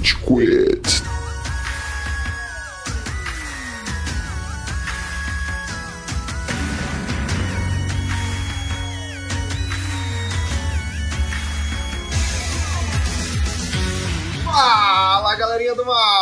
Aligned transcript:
Rage 0.00 0.16
Quit. 0.24 1.09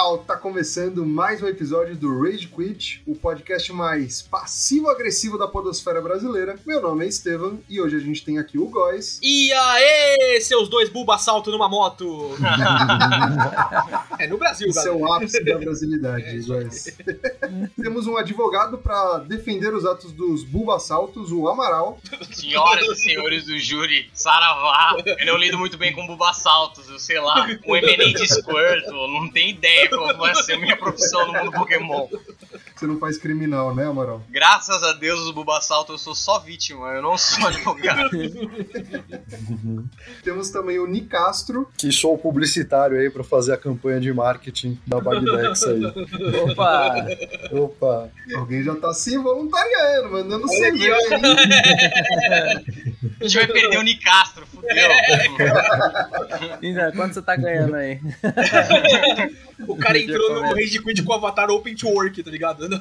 Mal! 0.09 0.19
Tá 0.19 0.37
começando 0.37 1.05
mais 1.05 1.43
um 1.43 1.47
episódio 1.47 1.95
do 1.95 2.23
Rage 2.23 2.47
Quit, 2.49 3.03
o 3.07 3.15
podcast 3.15 3.71
mais 3.75 4.23
passivo-agressivo 4.23 5.37
da 5.37 5.47
podosfera 5.47 6.01
brasileira. 6.01 6.59
Meu 6.67 6.81
nome 6.81 7.05
é 7.05 7.09
Estevam 7.09 7.61
e 7.69 7.79
hoje 7.79 7.97
a 7.97 7.99
gente 7.99 8.25
tem 8.25 8.39
aqui 8.39 8.59
o 8.59 8.67
Góis. 8.67 9.21
E 9.23 9.53
aê, 9.53 10.41
seus 10.41 10.69
dois 10.71 10.89
bulba 10.89 11.17
assalto 11.17 11.51
numa 11.51 11.69
moto! 11.69 12.31
é 14.19 14.27
no 14.27 14.39
Brasil, 14.39 14.69
Esse 14.69 14.79
é 14.79 14.85
galera. 14.85 14.99
o 14.99 15.13
ápice 15.13 15.45
da 15.45 15.59
brasilidade, 15.59 16.41
Góis. 16.47 16.97
Temos 17.77 18.07
um 18.07 18.17
advogado 18.17 18.79
pra 18.79 19.19
defender 19.19 19.75
os 19.75 19.85
atos 19.85 20.13
dos 20.13 20.43
bulbassaltos, 20.43 21.31
o 21.33 21.49
Amaral. 21.49 21.99
Senhoras 22.33 22.89
e 22.89 22.97
senhores 22.97 23.45
do 23.45 23.59
júri, 23.59 24.09
Saravá, 24.15 24.97
eu 25.05 25.27
não 25.27 25.37
lido 25.37 25.59
muito 25.59 25.77
bem 25.77 25.93
com 25.93 26.07
Bulbasaltos, 26.07 26.89
eu 26.89 26.99
sei 26.99 27.21
lá, 27.21 27.47
um 27.67 27.77
eminente 27.77 28.27
Squirtle, 28.27 29.09
não 29.09 29.29
tenho 29.31 29.51
ideia 29.51 29.98
qual 29.99 30.17
vai 30.17 30.35
ser 30.37 30.55
a 30.55 30.59
minha 30.59 30.77
profissão 30.77 31.27
no 31.27 31.33
mundo 31.33 31.53
Pokémon. 31.53 32.09
Você 32.75 32.87
não 32.87 32.99
faz 32.99 33.19
criminal, 33.19 33.75
né, 33.75 33.87
Amaral? 33.87 34.23
Graças 34.31 34.83
a 34.85 34.93
Deus, 34.93 35.21
os 35.21 35.31
Bulbasaltos, 35.33 35.93
eu 35.95 35.99
sou 35.99 36.15
só 36.15 36.39
vítima, 36.39 36.89
eu 36.93 37.03
não 37.03 37.19
sou 37.19 37.47
advogado. 37.49 38.11
Temos 40.23 40.51
também 40.51 40.79
o 40.79 40.87
Nicastro. 40.87 41.69
que 41.77 41.91
sou 41.91 42.15
o 42.15 42.19
publicitário 42.19 42.99
aí 42.99 43.11
pra 43.11 43.25
fazer 43.25 43.53
a 43.55 43.57
campanha 43.57 44.01
de 44.01 44.13
marketing 44.13 44.79
da 44.87 45.01
Bagdex 45.01 45.65
aí. 45.65 45.85
Opa! 46.43 47.07
Opa! 47.53 48.11
Alguém 48.37 48.63
já 48.63 48.77
tá 48.77 48.93
se 48.95 49.17
voluntariando, 49.19 50.11
mandando 50.11 50.47
CV 50.47 50.93
aí. 50.93 51.09
A 53.21 53.25
gente 53.25 53.37
vai 53.37 53.47
perder 53.47 53.79
o 53.79 53.83
Nicastro, 53.83 54.47
fudeu. 54.47 54.69
Então, 56.63 56.93
quanto 56.93 57.15
você 57.15 57.23
tá 57.23 57.35
ganhando 57.37 57.75
aí? 57.75 58.01
O 59.67 59.77
cara 59.77 59.99
entrou 60.01 60.35
no 60.35 60.55
Rage 60.55 60.83
Quit 60.83 61.03
com 61.03 61.13
o 61.13 61.17
avatar 61.17 61.51
Open 61.51 61.75
to 61.75 61.89
Work, 61.89 62.23
tá 62.23 62.31
ligado? 62.31 62.69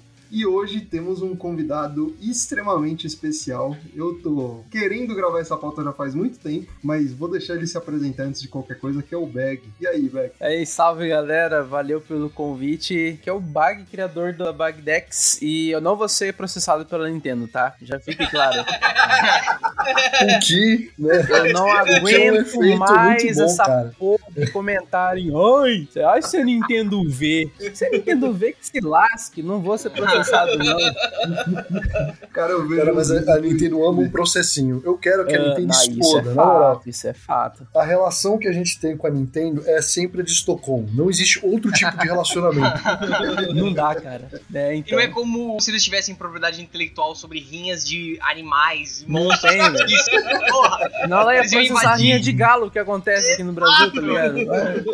E 0.30 0.46
hoje 0.46 0.80
temos 0.80 1.22
um 1.22 1.34
convidado 1.34 2.14
extremamente 2.20 3.04
especial. 3.04 3.76
Eu 3.94 4.20
tô 4.22 4.64
querendo 4.70 5.12
gravar 5.14 5.40
essa 5.40 5.56
pauta 5.56 5.82
já 5.82 5.92
faz 5.92 6.14
muito 6.14 6.38
tempo, 6.38 6.70
mas 6.82 7.12
vou 7.12 7.28
deixar 7.28 7.56
ele 7.56 7.66
se 7.66 7.76
apresentar 7.76 8.24
antes 8.24 8.40
de 8.40 8.46
qualquer 8.46 8.78
coisa, 8.78 9.02
que 9.02 9.12
é 9.12 9.18
o 9.18 9.26
Bag. 9.26 9.60
E 9.80 9.86
aí, 9.88 10.08
Bag? 10.08 10.30
Aí, 10.40 10.64
salve 10.64 11.08
galera, 11.08 11.64
valeu 11.64 12.00
pelo 12.00 12.30
convite. 12.30 13.18
Que 13.22 13.28
é 13.28 13.32
o 13.32 13.40
Bag, 13.40 13.84
criador 13.86 14.32
da 14.32 14.52
Bagdex. 14.52 15.42
E 15.42 15.70
eu 15.70 15.80
não 15.80 15.96
vou 15.96 16.08
ser 16.08 16.32
processado 16.34 16.86
pela 16.86 17.08
Nintendo, 17.08 17.48
tá? 17.48 17.74
Já 17.82 17.98
fique 17.98 18.24
claro. 18.30 18.64
O 19.80 20.40
que, 20.40 20.92
né? 20.98 21.26
Eu 21.28 21.52
não 21.52 21.66
um 21.66 21.72
aguento 21.72 22.36
efeito 22.36 22.78
mais 22.78 23.36
bom, 23.36 23.44
essa 23.44 23.64
cara. 23.64 23.94
porra 23.98 24.24
de 24.30 24.50
comentário. 24.50 25.56
Ai, 25.56 25.88
acha 26.04 26.30
que 26.30 26.36
a 26.36 26.44
Nintendo 26.44 27.02
vê? 27.08 27.50
Se 27.72 27.86
a 27.86 27.90
Nintendo 27.90 28.32
vê, 28.32 28.52
que 28.52 28.66
se 28.66 28.80
lasque. 28.80 29.42
Não 29.42 29.60
vou 29.60 29.76
ser 29.78 29.90
processado, 29.90 30.19
não. 30.58 30.78
Cara, 32.32 32.52
eu 32.52 32.66
vejo. 32.68 32.80
Cara, 32.80 32.94
mas 32.94 33.10
a, 33.10 33.34
a 33.34 33.38
Nintendo 33.38 33.84
ama 33.86 34.00
um 34.02 34.10
processinho. 34.10 34.80
Eu 34.84 34.96
quero 34.96 35.26
que 35.26 35.34
a 35.34 35.38
Ah, 35.40 35.48
Nintendo 35.48 35.66
não, 35.68 35.74
isso 35.74 35.90
é 35.90 35.92
exploda, 35.92 36.34
na 36.34 36.44
moral. 36.44 36.74
fato, 36.76 36.88
isso 36.88 37.08
é 37.08 37.12
fato. 37.12 37.66
A 37.74 37.84
relação 37.84 38.38
que 38.38 38.48
a 38.48 38.52
gente 38.52 38.78
tem 38.80 38.96
com 38.96 39.06
a 39.06 39.10
Nintendo 39.10 39.62
é 39.66 39.82
sempre 39.82 40.20
a 40.20 40.24
de 40.24 40.30
Estocolmo. 40.30 40.88
Não 40.94 41.10
existe 41.10 41.40
outro 41.44 41.70
tipo 41.72 41.96
de 41.98 42.04
relacionamento. 42.06 42.80
Não 43.54 43.72
dá, 43.72 43.94
cara. 43.94 44.28
É, 44.54 44.74
E 44.74 44.78
então. 44.78 44.96
não 44.98 45.04
é 45.04 45.08
como 45.08 45.60
se 45.60 45.70
eles 45.70 45.82
tivessem 45.82 46.14
propriedade 46.14 46.62
intelectual 46.62 47.14
sobre 47.14 47.38
rinhas 47.40 47.84
de 47.84 48.18
animais 48.22 49.02
e 49.06 49.10
Não 49.10 49.24
monstros. 49.24 49.50
tem, 49.52 49.60
velho. 49.72 49.86
Isso, 49.86 50.10
porra. 50.50 50.90
Não, 51.08 51.20
ela 51.20 51.34
é 51.34 51.42
iam 51.44 51.48
processar 51.66 51.96
rinha 51.96 52.20
de 52.20 52.32
galo 52.32 52.70
que 52.70 52.78
acontece 52.78 53.32
aqui 53.32 53.42
no 53.42 53.52
Brasil, 53.52 53.92
tá 53.92 54.00
ligado? 54.00 54.38
É. 54.38 54.84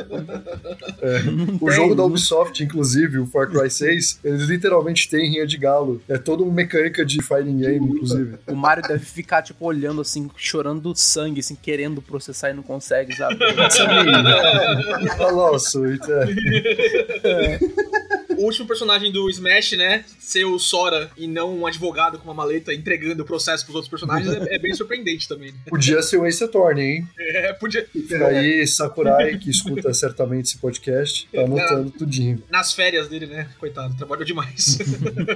O 1.60 1.70
jogo 1.70 1.94
da 1.94 2.02
não- 2.02 2.06
Ubisoft, 2.06 2.62
inclusive, 2.62 3.18
o 3.18 3.26
Far 3.26 3.48
Cry 3.50 3.70
6, 3.70 4.20
eles 4.24 4.42
literalmente 4.42 5.08
têm 5.16 5.30
rinha 5.30 5.46
de 5.46 5.56
galo. 5.56 6.02
É 6.08 6.18
toda 6.18 6.42
uma 6.42 6.52
mecânica 6.52 7.04
de 7.04 7.22
fighting 7.22 7.58
game, 7.58 7.86
inclusive. 7.88 8.36
O 8.46 8.54
Mario 8.54 8.82
deve 8.86 9.04
ficar, 9.04 9.42
tipo, 9.42 9.64
olhando 9.64 10.00
assim, 10.00 10.30
chorando 10.36 10.94
sangue, 10.94 11.40
assim, 11.40 11.56
querendo 11.56 12.02
processar 12.02 12.50
e 12.50 12.54
não 12.54 12.62
consegue, 12.62 13.14
sabe? 13.16 13.38
Olha 15.18 15.32
lá 15.32 15.50
o 15.52 15.58
Suíte, 15.58 16.06
é. 16.12 17.58
o 18.36 18.42
último 18.44 18.66
personagem 18.66 19.10
do 19.12 19.28
Smash, 19.30 19.72
né? 19.72 20.04
Ser 20.18 20.44
o 20.44 20.58
Sora 20.58 21.10
e 21.16 21.26
não 21.26 21.58
um 21.58 21.66
advogado 21.66 22.18
com 22.18 22.24
uma 22.24 22.34
maleta 22.34 22.72
entregando 22.74 23.22
o 23.22 23.26
processo 23.26 23.64
pros 23.64 23.74
outros 23.76 23.90
personagens 23.90 24.32
é, 24.32 24.54
é 24.54 24.58
bem 24.58 24.72
surpreendente 24.74 25.28
também. 25.28 25.52
né? 25.52 25.58
Podia 25.68 26.02
ser 26.02 26.18
o 26.18 26.26
Ace 26.26 26.42
Attorney, 26.42 26.84
hein? 26.96 27.08
É, 27.18 27.52
podia. 27.54 27.86
Fica 27.86 28.26
aí, 28.26 28.66
Sakurai, 28.68 29.38
que 29.38 29.50
escuta 29.50 29.92
certamente 29.94 30.46
esse 30.46 30.58
podcast, 30.58 31.28
tá 31.32 31.42
anotando 31.42 31.90
tudinho. 31.90 32.42
Nas 32.50 32.72
férias 32.72 33.08
dele, 33.08 33.26
né? 33.26 33.48
Coitado, 33.58 33.96
trabalhou 33.96 34.24
demais. 34.24 34.78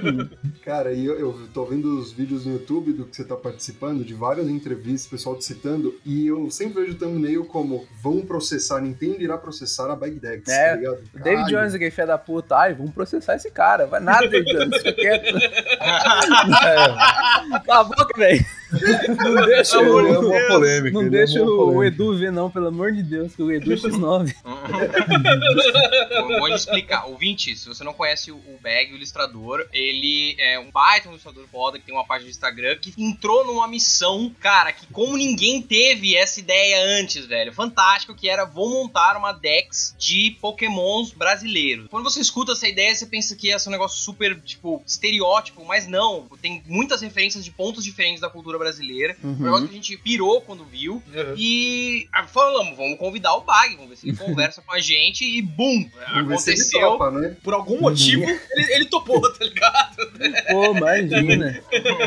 Cara, 0.63 0.93
e 0.93 1.05
eu, 1.05 1.19
eu 1.19 1.47
tô 1.53 1.65
vendo 1.65 1.99
os 1.99 2.11
vídeos 2.11 2.45
no 2.45 2.53
YouTube 2.53 2.93
do 2.93 3.05
que 3.05 3.15
você 3.15 3.23
tá 3.23 3.35
participando, 3.35 4.03
de 4.03 4.13
várias 4.13 4.47
entrevistas, 4.47 5.07
pessoal 5.09 5.35
te 5.37 5.45
citando, 5.45 5.95
e 6.05 6.27
eu 6.27 6.49
sempre 6.51 6.81
vejo 6.81 6.93
o 6.93 6.99
thumbnail 6.99 7.45
como 7.45 7.87
vão 8.01 8.21
processar, 8.21 8.77
a 8.77 8.81
Nintendo 8.81 9.21
irá 9.21 9.37
processar 9.37 9.91
a 9.91 9.95
Bagdex, 9.95 10.47
É, 10.49 10.69
tá 10.69 10.75
ligado? 10.75 10.99
David. 11.13 11.49
Jones, 11.51 11.73
aquele 11.73 11.91
fé 11.91 12.05
da 12.05 12.17
puta, 12.17 12.55
ai, 12.55 12.73
vamos 12.91 12.93
processar 12.93 13.35
esse 13.35 13.49
cara. 13.49 13.87
Vai 13.87 13.99
nada, 13.99 14.27
Jones, 14.27 14.77
fica 14.77 14.93
quieto. 14.93 15.37
É, 15.37 16.89
Cala 17.65 17.79
a 17.79 17.83
boca, 17.83 18.17
velho. 18.17 18.45
Não 18.71 19.45
deixa, 19.45 19.77
é 19.77 19.79
o, 19.79 20.19
uma 20.19 20.31
Deus. 20.31 20.47
polêmica. 20.47 21.01
não 21.01 21.09
deixa 21.09 21.39
é 21.39 21.41
uma 21.41 21.51
o, 21.51 21.57
polêmica. 21.57 21.87
Edu 21.87 22.17
ver, 22.17 22.31
não, 22.31 22.49
pelo 22.49 22.67
amor 22.67 22.91
de 22.91 23.03
Deus, 23.03 23.35
que 23.35 23.41
o 23.41 23.51
Edu 23.51 23.73
é 23.73 23.75
X9. 23.75 24.35
Vou 26.21 26.39
vou 26.39 26.49
explicar. 26.49 27.05
Ouvinte, 27.05 27.55
se 27.55 27.67
você 27.67 27.83
não 27.83 27.93
conhece 27.93 28.31
o 28.31 28.41
o 28.53 28.59
Bag, 28.61 28.91
o 28.91 28.95
ilustrador, 28.95 29.65
ele 29.71 30.35
é 30.37 30.59
um 30.59 30.69
baita 30.71 31.07
um 31.07 31.11
ilustrador 31.11 31.45
foda 31.47 31.79
que 31.79 31.85
tem 31.85 31.93
uma 31.95 32.05
página 32.05 32.25
de 32.25 32.31
Instagram 32.31 32.77
que 32.77 32.93
entrou 32.97 33.45
numa 33.45 33.67
missão, 33.67 34.33
cara, 34.39 34.71
que 34.71 34.85
como 34.87 35.17
ninguém 35.17 35.61
teve 35.61 36.15
essa 36.15 36.39
ideia 36.39 36.83
antes, 36.99 37.25
velho. 37.25 37.53
Fantástico, 37.53 38.15
que 38.15 38.29
era 38.29 38.45
vou 38.45 38.69
montar 38.69 39.17
uma 39.17 39.31
Dex 39.31 39.95
de 39.97 40.37
Pokémons 40.41 41.11
brasileiros. 41.11 41.87
Quando 41.89 42.03
você 42.03 42.19
escuta 42.19 42.51
essa 42.51 42.67
ideia, 42.67 42.93
você 42.93 43.05
pensa 43.05 43.35
que 43.35 43.47
ia 43.47 43.59
ser 43.59 43.69
um 43.69 43.71
negócio 43.71 44.01
super, 44.01 44.39
tipo, 44.41 44.81
estereótipo, 44.85 45.63
mas 45.65 45.87
não. 45.87 46.27
Tem 46.41 46.61
muitas 46.67 47.01
referências 47.01 47.43
de 47.43 47.51
pontos 47.51 47.83
diferentes 47.83 48.21
da 48.21 48.29
cultura 48.29 48.57
brasileira. 48.61 49.15
Um 49.23 49.35
negócio 49.35 49.67
que 49.67 49.73
a 49.73 49.75
gente 49.75 49.97
pirou 49.97 50.41
quando 50.41 50.63
viu. 50.63 51.01
E 51.35 52.07
ah, 52.13 52.27
falamos, 52.27 52.77
vamos 52.77 52.97
convidar 52.97 53.33
o 53.35 53.41
Bag, 53.41 53.75
vamos 53.75 53.89
ver 53.89 53.95
se 53.97 54.09
ele 54.09 54.17
conversa 54.17 54.61
com 54.61 54.73
a 54.73 54.79
gente 54.79 55.25
e 55.25 55.41
bum! 55.41 55.81
Se 55.81 56.19
Aconteceu. 56.19 56.81
topa, 56.81 57.11
né? 57.11 57.35
Por 57.43 57.53
algum 57.53 57.79
motivo, 57.81 58.23
ele, 58.23 58.73
ele 58.73 58.85
topou, 58.85 59.21
tá 59.21 59.43
ligado? 59.43 59.95
Pô, 60.49 60.77
imagina. 60.77 61.61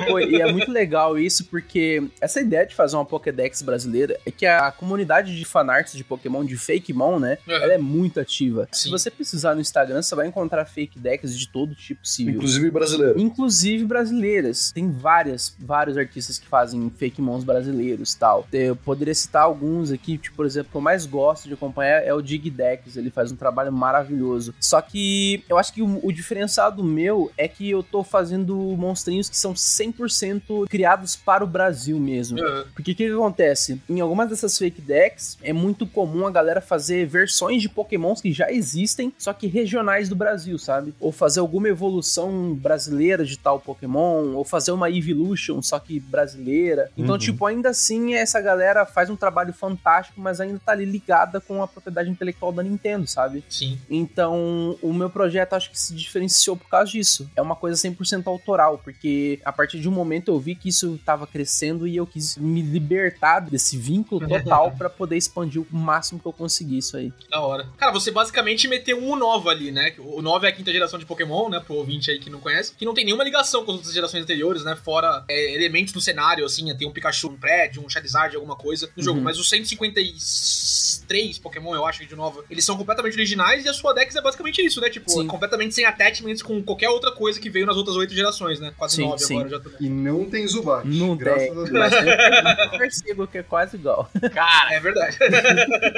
Pô, 0.07 0.21
e 0.21 0.41
é 0.41 0.53
muito 0.53 0.71
legal 0.71 1.19
isso, 1.19 1.45
porque 1.47 2.03
essa 2.21 2.41
ideia 2.41 2.65
de 2.65 2.75
fazer 2.75 2.97
uma 2.97 3.05
Pokédex 3.05 3.63
brasileira 3.63 4.19
é 4.25 4.31
que 4.31 4.47
a 4.47 4.71
comunidade 4.71 5.37
de 5.37 5.45
fanarts 5.45 5.95
de 5.95 6.05
Pokémon, 6.05 6.45
de 6.45 6.57
Fakemon, 6.57 7.19
né? 7.19 7.39
Uhum. 7.47 7.55
Ela 7.55 7.75
é 7.75 7.79
muito 7.79 8.21
ativa. 8.21 8.69
Se 8.73 8.85
Sim. 8.85 8.91
você 8.91 9.11
precisar 9.11 9.55
no 9.55 9.61
Instagram, 9.61 10.03
você 10.03 10.15
vai 10.15 10.27
encontrar 10.27 10.65
fake 10.65 10.99
decks 10.99 11.37
de 11.37 11.49
todo 11.49 11.75
tipo 11.75 12.05
possível. 12.05 12.35
Inclusive 12.35 12.71
brasileiro. 12.71 13.19
Inclusive 13.19 13.85
brasileiras. 13.85 14.73
Tem 14.73 14.91
várias, 14.91 15.57
vários 15.59 15.97
artistas 15.97 16.39
que 16.45 16.49
fazem 16.51 16.91
fake 16.91 17.21
mons 17.21 17.43
brasileiros 17.43 18.13
e 18.13 18.19
tal. 18.19 18.47
Eu 18.53 18.77
poderia 18.77 19.15
citar 19.15 19.43
alguns 19.43 19.91
aqui, 19.91 20.19
tipo, 20.19 20.37
por 20.37 20.47
exemplo, 20.47 20.71
que 20.71 20.77
eu 20.77 20.81
mais 20.81 21.07
gosto 21.07 21.49
de 21.49 21.55
acompanhar 21.55 22.05
é 22.05 22.13
o 22.13 22.21
Dig 22.21 22.51
Decks. 22.51 22.97
Ele 22.97 23.11
faz 23.11 23.33
um 23.33 23.37
trabalho 23.37 23.73
maravilhoso. 23.73 24.55
Só 24.61 24.81
que 24.81 25.43
eu 25.49 25.59
acho 25.59 25.73
que 25.73 25.83
o, 25.83 26.01
o 26.03 26.13
diferenciado 26.13 26.85
meu 26.85 27.31
é 27.37 27.49
que 27.49 27.71
eu 27.71 27.83
tô 27.83 28.05
fazendo 28.05 28.55
monstrinhos 28.77 29.29
que 29.29 29.37
são 29.37 29.55
100% 29.55 30.69
criados 30.69 31.17
para 31.17 31.43
o 31.43 31.47
Brasil 31.47 31.99
mesmo. 31.99 32.39
Porque 32.75 32.93
o 32.93 32.95
que, 32.95 32.95
que 32.95 33.13
acontece? 33.13 33.81
Em 33.89 34.01
algumas 34.01 34.29
dessas 34.29 34.59
fake 34.59 34.81
decks, 34.81 35.39
é 35.43 35.53
muito 35.53 35.87
comum 35.87 36.27
a 36.27 36.31
galera 36.31 36.61
fazer 36.61 37.07
versões 37.07 37.63
de 37.63 37.69
pokémons 37.69 38.21
que 38.21 38.33
já 38.33 38.51
existem, 38.51 39.13
só 39.19 39.33
que 39.33 39.47
regionais 39.47 40.09
do 40.09 40.17
Brasil, 40.17 40.59
sabe? 40.59 40.95
Ou 41.01 41.11
fazer 41.11 41.41
alguma 41.41 41.69
evolução 41.69 42.55
brasileira 42.55 43.25
de 43.25 43.39
tal 43.39 43.59
pokémon, 43.59 44.35
ou 44.35 44.45
fazer 44.45 44.73
uma 44.73 44.91
evolution, 44.91 45.63
só 45.63 45.79
que 45.79 45.99
brasileira 45.99 46.34
brasileira. 46.35 46.91
Então, 46.97 47.15
Uhum. 47.15 47.19
tipo, 47.19 47.47
ainda 47.47 47.71
assim, 47.71 48.15
essa 48.15 48.41
galera 48.41 48.85
faz 48.85 49.09
um 49.11 49.17
trabalho 49.17 49.53
fantástico, 49.53 50.21
mas 50.21 50.41
ainda 50.41 50.61
tá 50.65 50.73
ali 50.73 50.85
ligada 50.85 51.41
com 51.41 51.63
a 51.63 51.69
propriedade 51.69 52.11
intelectual 52.11 52.53
da 52.53 52.63
Nintendo, 52.63 53.07
sabe? 53.07 53.45
Sim. 53.49 53.79
Então, 53.89 54.77
o 54.83 54.93
meu 54.93 55.09
projeto 55.11 55.55
acho 55.55 55.71
que 55.71 55.79
se 55.79 55.95
diferenciou 55.95 56.57
por 56.57 56.69
causa 56.69 56.91
disso. 56.91 57.29
É 57.37 57.43
uma 57.43 57.57
coisa 57.57 57.77
100% 57.81 58.27
autoral, 58.27 58.79
porque 58.79 59.41
a 59.45 59.53
partir 59.53 59.81
de 59.81 59.89
um 59.89 59.93
momento 59.93 60.31
eu 60.31 60.39
vi 60.39 60.55
que 60.55 60.69
isso 60.69 60.99
tava 61.05 61.27
crescendo 61.27 61.87
e 61.87 61.97
eu 61.97 62.07
quis 62.07 62.37
me 62.37 62.63
libertar 62.63 63.41
desse 63.41 63.77
vínculo 63.77 64.27
total 64.29 64.73
pra 64.73 64.89
poder 64.91 65.17
expandir 65.17 65.63
o 65.63 65.67
máximo 65.71 66.21
que 66.21 66.27
eu 66.27 66.33
consegui 66.33 66.79
isso 66.79 66.97
aí. 66.97 67.13
Da 67.31 67.41
hora. 67.41 67.67
Cara, 67.77 67.93
você 67.93 68.11
basicamente 68.11 68.67
meteu 68.69 68.99
um 69.03 69.15
Nova 69.17 69.51
ali, 69.51 69.71
né? 69.71 69.95
O 69.99 70.21
Nova 70.21 70.47
é 70.47 70.49
a 70.49 70.53
quinta 70.53 70.73
geração 70.73 70.99
de 70.99 71.07
Pokémon, 71.07 71.49
né? 71.49 71.61
Pro 71.61 71.75
ouvinte 71.77 72.11
aí 72.11 72.19
que 72.19 72.29
não 72.29 72.41
conhece. 72.41 72.75
Que 72.75 72.85
não 72.85 72.95
tem 72.95 73.05
nenhuma 73.05 73.23
ligação 73.25 73.65
com 73.65 73.71
as 73.73 73.77
outras 73.79 73.95
gerações 73.95 74.23
anteriores, 74.23 74.65
né? 74.65 74.77
Fora 74.77 75.25
é, 75.29 75.55
elementos 75.55 75.93
do 75.93 76.01
cenário, 76.01 76.24
assim. 76.45 76.75
Tem 76.77 76.87
um 76.87 76.93
Pikachu, 76.93 77.29
um 77.29 77.37
prédio, 77.37 77.85
um 77.85 77.89
Charizard, 77.89 78.35
alguma 78.37 78.57
coisa 78.57 78.91
no 78.97 79.03
jogo. 79.03 79.19
Uhum. 79.19 79.25
Mas 79.25 79.39
os 79.39 79.49
153 79.49 81.39
Pokémon, 81.39 81.75
eu 81.75 81.87
acho, 81.87 82.01
que 82.01 82.07
de 82.07 82.17
Nova, 82.17 82.45
eles 82.51 82.65
são 82.65 82.77
completamente 82.77 83.15
originais 83.15 83.65
e 83.65 83.69
a 83.69 83.73
sua 83.73 83.93
Dex 83.93 84.15
é 84.15 84.21
basicamente 84.21 84.65
isso, 84.65 84.81
né? 84.81 84.89
Tipo, 84.91 85.11
Sim. 85.11 85.25
é 85.25 85.27
completamente 85.27 85.75
sem 85.75 85.85
attachments 85.85 86.43
com 86.43 86.63
qualquer 86.63 86.89
outra 86.89 87.13
coisa 87.13 87.39
que 87.39 87.51
veio 87.51 87.67
nas 87.67 87.77
outras 87.77 87.97
oito 87.97 88.15
gerações, 88.15 88.61
né? 88.61 88.73
Quase 88.77 88.97
Sim, 88.97 89.03
nove 89.03 89.19
sim. 89.19 89.35
agora 89.35 89.49
já 89.49 89.61
também. 89.61 89.79
E 89.81 89.89
não 89.89 90.25
tem 90.25 90.47
Zubat. 90.47 90.87
Não 90.87 91.17
graças 91.17 91.43
tem. 91.71 91.81
a 91.81 91.85
Deus. 91.85 92.79
Percebo 92.79 93.27
que 93.27 93.39
é 93.39 93.43
quase 93.43 93.77
igual. 93.77 94.11
Cara, 94.33 94.75
É 94.75 94.81
verdade. 94.81 95.17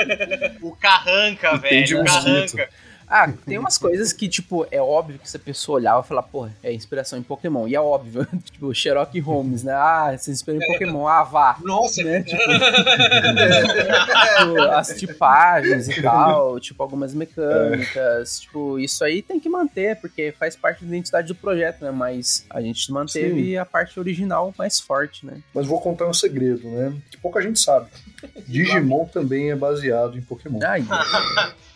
o 0.61 0.75
Carranca, 0.77 1.59
tem 1.59 1.85
de 1.85 1.95
velho. 1.95 2.01
O 2.01 2.05
mosquito. 2.05 2.57
Carranca. 2.57 2.69
Ah, 3.09 3.33
tem 3.47 3.59
umas 3.59 3.79
coisas 3.79 4.13
que, 4.13 4.29
tipo, 4.29 4.67
é 4.71 4.81
óbvio 4.81 5.19
que 5.19 5.31
se 5.31 5.37
a 5.37 5.41
pessoa 5.41 5.77
olhar 5.77 6.01
e 6.01 6.07
falar, 6.07 6.23
porra, 6.23 6.53
é 6.63 6.73
inspiração 6.73 7.19
em 7.19 7.23
Pokémon. 7.23 7.67
E 7.69 7.75
é 7.75 7.81
óbvio. 7.81 8.27
tipo, 8.45 8.75
Sherlock 8.75 9.19
Holmes, 9.21 9.63
né? 9.63 9.73
Ah, 9.73 10.15
você 10.17 10.31
inspirou 10.31 10.61
em 10.61 10.67
Pokémon. 10.67 11.07
Ah, 11.07 11.23
vá. 11.23 11.57
Nossa, 11.63 12.03
Né? 12.03 12.23
Tipo, 12.23 12.43
tipo, 12.43 14.63
as 14.73 14.89
tipagens 14.89 15.89
e 15.89 16.03
tal, 16.03 16.59
tipo, 16.61 16.83
algumas 16.83 17.15
mecânicas, 17.15 18.41
tipo, 18.41 18.79
isso 18.79 19.05
aí 19.05 19.23
tem 19.23 19.39
que 19.39 19.49
manter, 19.49 19.97
porque 19.97 20.35
faz 20.39 20.57
parte 20.57 20.85
da 20.85 20.89
identidade 20.89 21.29
do 21.29 21.35
projeto, 21.35 21.83
né? 21.83 21.91
Mas 21.91 22.45
a 22.51 22.61
gente 22.61 22.91
manteve 22.93 23.57
a 23.57 23.65
parte 23.65 23.99
original 23.99 24.53
mais 24.59 24.81
forte, 24.81 25.25
né? 25.25 25.41
Mas 25.55 25.67
vou 25.67 25.81
contar 25.81 26.07
um 26.07 26.15
segredo, 26.15 26.69
né? 26.69 26.95
Que 27.11 27.17
pouca 27.19 27.41
gente 27.41 27.61
sabe. 27.61 27.87
Digimon 28.47 29.07
também 29.07 29.51
é 29.51 29.57
baseado 29.57 30.19
em 30.19 30.23
Pokémon. 30.23 30.59
Ai, 30.65 30.85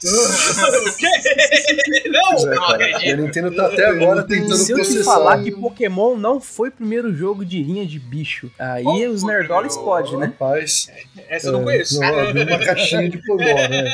o 0.08 0.96
quê? 0.96 2.08
Não! 2.08 2.30
Pois 2.30 2.44
é, 2.44 2.54
não 2.54 2.64
acredito. 2.68 3.12
A 3.12 3.16
Nintendo 3.16 3.54
tá 3.54 3.66
até 3.66 3.86
agora 3.86 4.22
tentando 4.22 4.56
se 4.56 4.72
eu 4.72 4.82
te 4.82 5.02
falar 5.04 5.42
que 5.42 5.50
Pokémon 5.52 6.16
não 6.16 6.40
foi 6.40 6.68
o 6.68 6.72
primeiro 6.72 7.14
jogo 7.14 7.44
de 7.44 7.62
rinha 7.62 7.86
de 7.86 7.98
bicho, 7.98 8.50
aí 8.58 8.82
Qual 8.84 8.96
os 8.96 9.22
nerdoles 9.22 9.76
primeiro? 9.76 10.02
podem, 10.02 10.18
né? 10.18 10.26
Rapaz, 10.26 10.90
Essa 11.28 11.48
eu 11.48 11.52
não 11.52 11.60
é, 11.60 11.64
conheço. 11.64 12.00
Não, 12.00 12.18
abriu 12.18 12.46
uma 12.46 12.58
caixinha 12.58 13.08
de 13.10 13.18
Pogó, 13.26 13.44
né? 13.44 13.84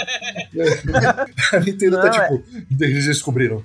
A 1.53 1.61
Nintendo 1.61 1.97
tá 2.00 2.08
Não, 2.08 2.14
é- 2.14 2.29
tipo, 2.29 2.44
eles 2.81 3.05
descobriram. 3.06 3.64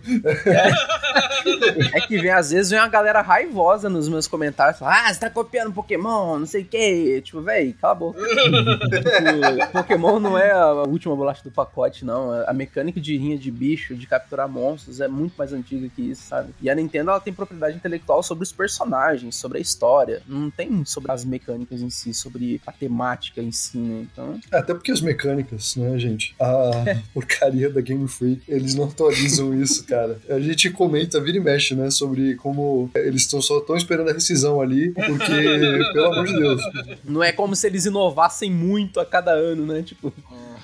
É 1.93 2.01
que 2.01 2.17
vem, 2.19 2.31
às 2.31 2.51
vezes, 2.51 2.69
vem 2.71 2.79
uma 2.79 2.87
galera 2.87 3.21
raivosa 3.21 3.89
nos 3.89 4.07
meus 4.07 4.27
comentários, 4.27 4.79
fala, 4.79 5.07
ah, 5.07 5.13
você 5.13 5.19
tá 5.19 5.29
copiando 5.29 5.73
Pokémon, 5.73 6.39
não 6.39 6.45
sei 6.45 6.61
o 6.61 6.65
que. 6.65 7.21
Tipo, 7.21 7.41
véi, 7.41 7.73
cala 7.79 7.91
a 7.93 7.95
boca. 7.95 8.21
Tipo, 8.31 9.71
Pokémon 9.73 10.19
não 10.19 10.37
é 10.37 10.51
a 10.51 10.71
última 10.83 11.15
bolacha 11.15 11.43
do 11.43 11.51
pacote, 11.51 12.05
não. 12.05 12.30
A 12.47 12.53
mecânica 12.53 12.99
de 12.99 13.17
rinha 13.17 13.37
de 13.37 13.51
bicho, 13.51 13.95
de 13.95 14.07
capturar 14.07 14.47
monstros, 14.47 14.99
é 14.99 15.07
muito 15.07 15.33
mais 15.37 15.53
antiga 15.53 15.89
que 15.95 16.01
isso, 16.01 16.23
sabe? 16.27 16.53
E 16.61 16.69
a 16.69 16.75
Nintendo, 16.75 17.11
ela 17.11 17.19
tem 17.19 17.33
propriedade 17.33 17.75
intelectual 17.77 18.23
sobre 18.23 18.43
os 18.43 18.51
personagens, 18.51 19.35
sobre 19.35 19.57
a 19.57 19.61
história. 19.61 20.21
Não 20.27 20.49
tem 20.49 20.83
sobre 20.85 21.11
as 21.11 21.23
mecânicas 21.25 21.81
em 21.81 21.89
si, 21.89 22.13
sobre 22.13 22.61
a 22.65 22.71
temática 22.71 23.41
em 23.41 23.51
si, 23.51 23.77
né? 23.77 24.07
Então, 24.11 24.39
É, 24.51 24.57
Até 24.57 24.73
porque 24.73 24.91
as 24.91 25.01
mecânicas, 25.01 25.75
né, 25.75 25.97
gente? 25.97 26.35
A 26.39 26.71
porcaria 27.13 27.69
da 27.69 27.81
Game 27.81 28.07
Freak, 28.07 28.41
eles 28.47 28.75
não 28.75 28.85
atualizam 28.85 29.53
isso, 29.61 29.85
cara. 29.85 30.19
A 30.29 30.39
gente 30.39 30.69
comenta, 30.69 31.19
vira 31.19 31.37
e 31.37 31.41
mexe, 31.41 31.75
né, 31.75 31.89
sobre 31.89 32.35
como 32.35 32.89
eles 32.95 33.27
tão, 33.27 33.41
só 33.41 33.59
estão 33.59 33.75
esperando 33.75 34.09
a 34.09 34.13
rescisão 34.13 34.61
ali, 34.61 34.91
porque, 34.91 35.31
pelo 35.93 36.05
amor 36.13 36.25
de 36.25 36.33
Deus. 36.33 36.61
não 37.03 37.23
é 37.23 37.31
como 37.31 37.55
se 37.55 37.67
eles 37.67 37.85
inovassem 37.85 38.51
muito 38.51 38.99
a 38.99 39.05
cada 39.05 39.31
ano, 39.31 39.65
né? 39.65 39.81
Tipo, 39.81 40.13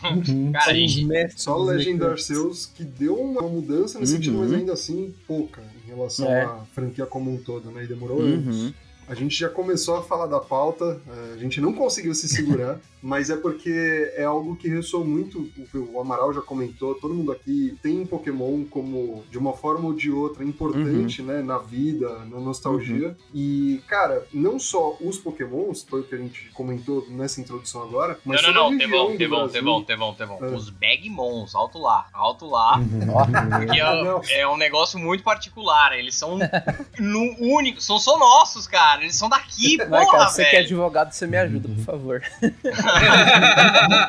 Uhum. 0.03 0.51
Cara, 0.51 0.65
a 0.65 0.65
são 0.65 0.73
os 0.85 0.91
gente, 0.91 1.05
mestres 1.05 1.43
Só 1.57 1.71
Legend. 1.71 2.03
Arceus 2.03 2.65
que 2.73 2.83
deu 2.83 3.15
uma 3.15 3.41
mudança 3.43 3.99
nesse 3.99 4.13
Uhum. 4.13 4.17
sentido, 4.17 4.37
mas 4.39 4.53
ainda 4.53 4.73
assim 4.73 5.13
pouca 5.27 5.61
em 5.85 5.87
relação 5.89 6.27
É. 6.27 6.43
à 6.43 6.59
franquia 6.73 7.05
como 7.05 7.31
um 7.33 7.37
todo, 7.37 7.69
né? 7.71 7.83
E 7.83 7.87
demorou 7.87 8.21
anos. 8.21 8.73
Uhum. 9.07 9.13
A 9.13 9.15
gente 9.15 9.35
já 9.37 9.49
começou 9.49 9.95
a 9.97 10.03
falar 10.03 10.25
da 10.27 10.39
pauta, 10.39 11.01
eh, 11.07 11.33
a 11.35 11.37
gente 11.37 11.61
não 11.61 11.73
conseguiu 11.73 12.13
se 12.13 12.27
segurar, 12.27 12.79
mas 13.01 13.29
é 13.29 13.37
porque 13.37 14.11
é 14.15 14.23
algo 14.23 14.55
que 14.55 14.67
ressoou 14.67 15.05
muito, 15.05 15.49
o- 15.73 15.99
Amaral 16.01 16.33
já 16.33 16.41
comentou, 16.41 16.95
todo 16.95 17.13
mundo 17.13 17.31
aqui 17.31 17.77
tem 17.81 18.05
Pokémon 18.05 18.63
como, 18.65 19.23
de 19.31 19.37
uma 19.37 19.53
forma 19.53 19.85
ou 19.87 19.93
de 19.93 20.11
outra, 20.11 20.43
importante, 20.43 21.21
né, 21.21 21.41
na 21.41 21.57
vida, 21.57 22.07
na 22.25 22.39
nostalgia. 22.39 23.15
E, 23.33 23.81
cara, 23.87 24.25
não 24.33 24.59
só 24.59 24.97
os 24.99 25.17
Pokémons, 25.17 25.85
foi 25.87 26.01
o 26.01 26.03
que 26.03 26.15
a 26.15 26.17
gente 26.17 26.49
comentou 26.53 27.05
nessa 27.09 27.39
introdução 27.39 27.83
agora, 27.83 28.19
mas 28.25 28.41
não, 28.43 28.53
não, 28.53 28.71
não, 28.71 28.77
Tevão, 28.77 29.17
Tevão. 29.17 29.47
Tevão, 29.49 29.83
Tevão, 29.83 30.13
Tevão. 30.13 30.37
É. 30.41 30.55
Os 30.55 30.69
Bagmons, 30.69 31.55
alto 31.55 31.79
lá, 31.79 32.07
alto 32.13 32.45
lá. 32.45 32.79
Que 33.71 33.79
Ah, 33.81 34.03
não. 34.03 34.21
é, 34.29 34.39
é 34.41 34.47
um 34.47 34.57
negócio 34.57 34.97
muito 34.99 35.23
particular. 35.23 35.97
Eles 35.97 36.15
são 36.15 36.37
no 36.99 37.35
único, 37.39 37.81
são 37.81 37.99
só 37.99 38.17
nossos, 38.17 38.67
cara. 38.67 38.96
Eles 39.01 39.15
são 39.15 39.29
daqui, 39.29 39.77
Vai, 39.77 39.87
cara, 39.87 40.05
porra, 40.05 40.29
você 40.29 40.43
que 40.43 40.49
é 40.49 40.51
velho. 40.53 40.65
advogado, 40.65 41.11
você 41.11 41.27
me 41.27 41.37
ajuda, 41.37 41.69
por 41.69 41.83
favor. 41.83 42.21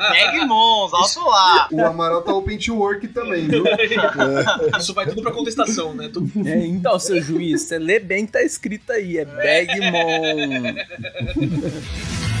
Bagmons, 0.09 0.93
alto 0.93 1.27
lá. 1.27 1.67
O 1.71 1.85
Amaral 1.85 2.21
tá 2.21 2.33
open 2.33 2.57
to 2.57 2.75
work 2.75 3.07
também, 3.09 3.47
viu? 3.47 3.63
Isso 4.79 4.93
vai 4.93 5.05
tudo 5.07 5.21
pra 5.21 5.31
contestação, 5.31 5.93
né? 5.93 6.09
Tudo- 6.11 6.29
É, 6.47 6.65
então, 6.65 6.97
seu 6.99 7.21
juiz, 7.21 7.61
você 7.63 7.77
lê 7.79 7.99
bem 7.99 8.25
que 8.25 8.31
tá 8.33 8.41
escrito 8.43 8.91
aí, 8.91 9.17
é. 9.17 9.63
Inclusive, 9.63 10.85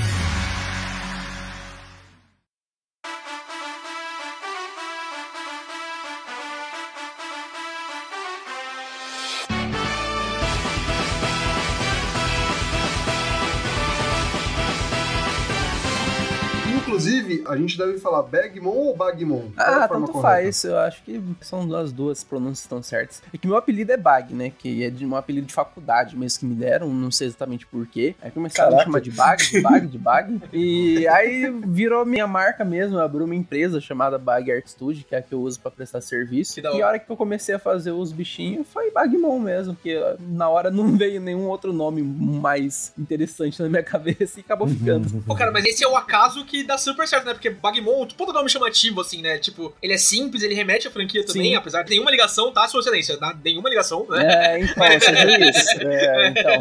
a 17.49 17.57
gente 17.57 17.77
deve 17.77 17.97
falar 17.97 18.23
Bagmon 18.23 18.69
ou 18.69 18.95
Bagmon? 18.95 19.49
É 19.57 19.61
a 19.61 19.83
Ah, 19.83 19.87
forma 19.87 20.07
tanto 20.07 20.11
correta? 20.13 20.35
faz, 20.43 20.63
eu 20.63 20.77
acho 20.77 21.03
que 21.03 21.21
são 21.41 21.73
as 21.75 21.91
duas 21.91 22.23
pronúncias 22.23 22.59
estão 22.59 22.81
certas. 22.81 23.21
É 23.33 23.37
que 23.37 23.47
meu 23.47 23.57
apelido 23.57 23.91
é 23.91 23.97
Bag, 23.97 24.33
né? 24.33 24.51
Que 24.57 24.83
é 24.83 24.89
de 24.89 25.05
um 25.05 25.15
apelido 25.15 25.47
de 25.47 25.53
faculdade 25.53 26.17
mesmo 26.17 26.39
que 26.39 26.45
me 26.45 26.55
deram, 26.55 26.89
não 26.93 27.11
sei 27.11 27.27
exatamente 27.27 27.65
porquê. 27.67 28.15
Aí 28.21 28.31
começaram 28.31 28.69
a 28.69 28.71
me 28.71 28.77
Caraca. 28.77 28.85
chamar 28.91 29.01
de 29.01 29.11
Bag, 29.11 29.49
de 29.51 29.61
Bag, 29.61 29.87
de 29.87 29.97
Bag. 29.97 30.41
E 30.53 31.07
aí 31.07 31.49
virou 31.65 32.05
minha 32.05 32.27
marca 32.27 32.63
mesmo, 32.65 32.97
eu 32.97 33.01
abri 33.01 33.23
uma 33.23 33.35
empresa 33.35 33.79
chamada 33.81 34.17
Bag 34.17 34.51
Art 34.51 34.67
Studio, 34.67 35.03
que 35.07 35.15
é 35.15 35.19
a 35.19 35.21
que 35.21 35.33
eu 35.33 35.41
uso 35.41 35.59
pra 35.59 35.71
prestar 35.71 36.01
serviço. 36.01 36.59
E 36.59 36.65
a 36.81 36.87
hora 36.87 36.99
que 36.99 37.09
eu 37.09 37.15
comecei 37.17 37.55
a 37.55 37.59
fazer 37.59 37.91
os 37.91 38.11
bichinhos 38.11 38.67
foi 38.71 38.91
Bagmon 38.91 39.39
mesmo, 39.39 39.73
porque 39.75 39.97
na 40.19 40.49
hora 40.49 40.69
não 40.71 40.95
veio 40.97 41.19
nenhum 41.21 41.47
outro 41.47 41.71
nome 41.73 42.01
mais 42.01 42.93
interessante 42.97 43.61
na 43.61 43.69
minha 43.69 43.83
cabeça 43.83 44.39
e 44.39 44.41
acabou 44.41 44.67
ficando. 44.67 45.09
Pô, 45.23 45.35
cara, 45.35 45.51
mas 45.51 45.65
esse 45.65 45.83
é 45.83 45.87
o 45.87 45.95
acaso 45.95 46.43
que 46.45 46.63
dá 46.63 46.77
super 46.77 47.07
certo, 47.07 47.25
né? 47.25 47.33
Porque 47.39 47.49
Bagmon, 47.49 48.05
puta 48.17 48.33
nome 48.33 48.49
chamativo, 48.49 48.99
assim, 48.99 49.21
né? 49.21 49.37
Tipo, 49.37 49.73
ele 49.81 49.93
é 49.93 49.97
simples, 49.97 50.43
ele 50.43 50.53
remete 50.53 50.89
à 50.89 50.91
franquia 50.91 51.25
também, 51.25 51.51
Sim. 51.51 51.55
apesar 51.55 51.83
de 51.83 51.89
nenhuma 51.89 52.11
ligação, 52.11 52.51
tá, 52.51 52.67
Sua 52.67 52.81
Excelência? 52.81 53.17
Tá? 53.17 53.33
Nenhuma 53.43 53.69
ligação, 53.69 54.05
né? 54.09 54.57
É, 54.57 54.59
então, 54.59 54.85
você 54.85 55.11
viu 55.25 55.49
isso? 55.49 55.69
É, 55.89 56.27
então. 56.27 56.51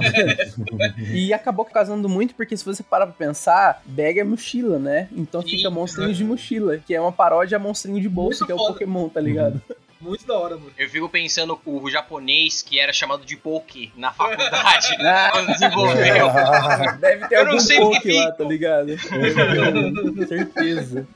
e 1.12 1.32
acabou 1.32 1.64
casando 1.64 2.08
muito, 2.08 2.34
porque 2.34 2.56
se 2.56 2.64
você 2.64 2.82
parar 2.82 3.06
pra 3.06 3.14
pensar, 3.14 3.82
bag 3.84 4.20
é 4.20 4.24
mochila, 4.24 4.78
né? 4.78 5.08
Então 5.12 5.42
Sim, 5.42 5.48
fica 5.48 5.70
monstrinho 5.70 6.14
de 6.14 6.24
mochila, 6.24 6.78
que 6.78 6.94
é 6.94 7.00
uma 7.00 7.12
paródia 7.12 7.56
a 7.56 7.58
monstrinho 7.58 8.00
de 8.00 8.08
bolso, 8.08 8.40
Muito 8.40 8.46
que 8.46 8.52
é 8.52 8.54
o 8.54 8.58
foda. 8.58 8.72
Pokémon, 8.72 9.08
tá 9.08 9.20
ligado? 9.20 9.60
Muito 10.00 10.26
da 10.26 10.38
hora, 10.38 10.56
mano. 10.56 10.70
Eu 10.78 10.88
fico 10.88 11.08
pensando 11.08 11.58
o 11.64 11.90
japonês 11.90 12.62
que 12.62 12.78
era 12.78 12.92
chamado 12.92 13.24
de 13.24 13.36
Poke 13.36 13.92
na 13.96 14.12
faculdade, 14.12 14.96
Ah. 15.02 15.30
quando 15.32 15.46
desenvolveu. 15.48 16.26
Deve 17.00 17.28
ter 17.28 17.34
Eu 17.36 17.44
não 17.44 17.50
algum 17.52 17.60
sei 17.60 17.78
Poké 17.80 18.00
que 18.00 18.12
lá, 18.12 18.32
tá 18.32 18.44
ligado? 18.44 18.88
Certeza. 20.28 21.06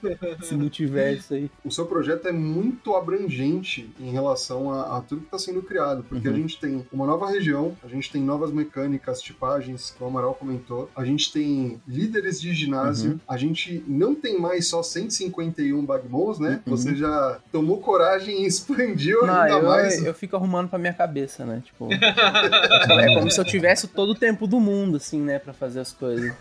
Se 0.43 0.55
não 0.57 0.69
tiver 0.69 1.15
isso 1.15 1.35
aí. 1.35 1.51
o 1.65 1.71
seu 1.71 1.87
projeto 1.87 2.27
é 2.29 2.33
muito 2.33 2.95
abrangente 2.95 3.89
em 4.01 4.11
relação 4.11 4.73
a, 4.73 4.99
a 4.99 5.01
tudo 5.01 5.21
que 5.21 5.27
está 5.27 5.39
sendo 5.39 5.63
criado, 5.63 6.05
porque 6.09 6.29
Uhum. 6.29 6.35
a 6.35 6.37
gente 6.39 6.59
tem 6.59 6.87
uma 6.93 7.07
nova 7.07 7.29
região, 7.31 7.77
a 7.85 7.89
gente 7.89 8.11
tem 8.11 8.23
novas 8.23 8.51
mecânicas, 8.53 9.21
tipagens, 9.21 9.91
que 9.97 10.03
o 10.03 10.07
Amaral 10.07 10.35
comentou, 10.35 10.91
a 10.95 11.05
gente 11.05 11.33
tem 11.33 11.81
líderes 11.87 12.41
de 12.41 12.53
ginásio, 12.55 13.13
Uhum. 13.13 13.21
a 13.29 13.37
gente 13.37 13.83
não 13.87 14.15
tem 14.15 14.39
mais 14.39 14.69
só 14.69 14.83
151 14.83 15.85
Bagmons, 15.85 16.39
né? 16.39 16.61
Uhum. 16.67 16.77
Você 16.77 16.95
já 16.95 17.39
tomou 17.51 17.79
coragem 17.81 18.43
em 18.43 18.47
expandir 18.47 18.72
expandiu 18.73 19.27
Não, 19.27 19.35
ainda 19.41 19.57
eu, 19.59 19.63
mais. 19.63 20.05
eu 20.05 20.15
fico 20.15 20.37
arrumando 20.37 20.69
pra 20.69 20.79
minha 20.79 20.93
cabeça, 20.93 21.45
né? 21.45 21.63
Tipo. 21.65 21.89
é 21.93 23.15
como 23.15 23.31
se 23.31 23.41
eu 23.41 23.45
tivesse 23.45 23.89
todo 23.89 24.11
o 24.11 24.15
tempo 24.15 24.47
do 24.47 24.59
mundo, 24.61 24.97
assim, 24.97 25.21
né? 25.21 25.39
Pra 25.39 25.53
fazer 25.53 25.81
as 25.81 25.93
coisas. 25.93 26.33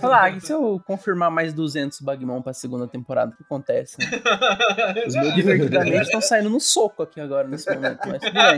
Falar, 0.00 0.22
ah, 0.24 0.30
e 0.30 0.40
se 0.40 0.52
eu 0.52 0.80
confirmar 0.86 1.30
mais 1.30 1.52
200 1.52 2.00
Bagmon 2.00 2.42
pra 2.42 2.52
segunda 2.52 2.86
temporada, 2.86 3.32
o 3.32 3.36
que 3.36 3.42
acontece? 3.42 3.96
Né? 3.98 4.06
Os 5.06 5.14
meus 5.14 5.34
divertidamente 5.34 6.02
estão 6.02 6.20
saindo 6.20 6.50
no 6.50 6.60
soco 6.60 7.02
aqui 7.02 7.20
agora, 7.20 7.46
nesse 7.48 7.72
momento, 7.72 8.00
mas 8.06 8.20
tudo 8.20 8.32
bem. 8.32 8.56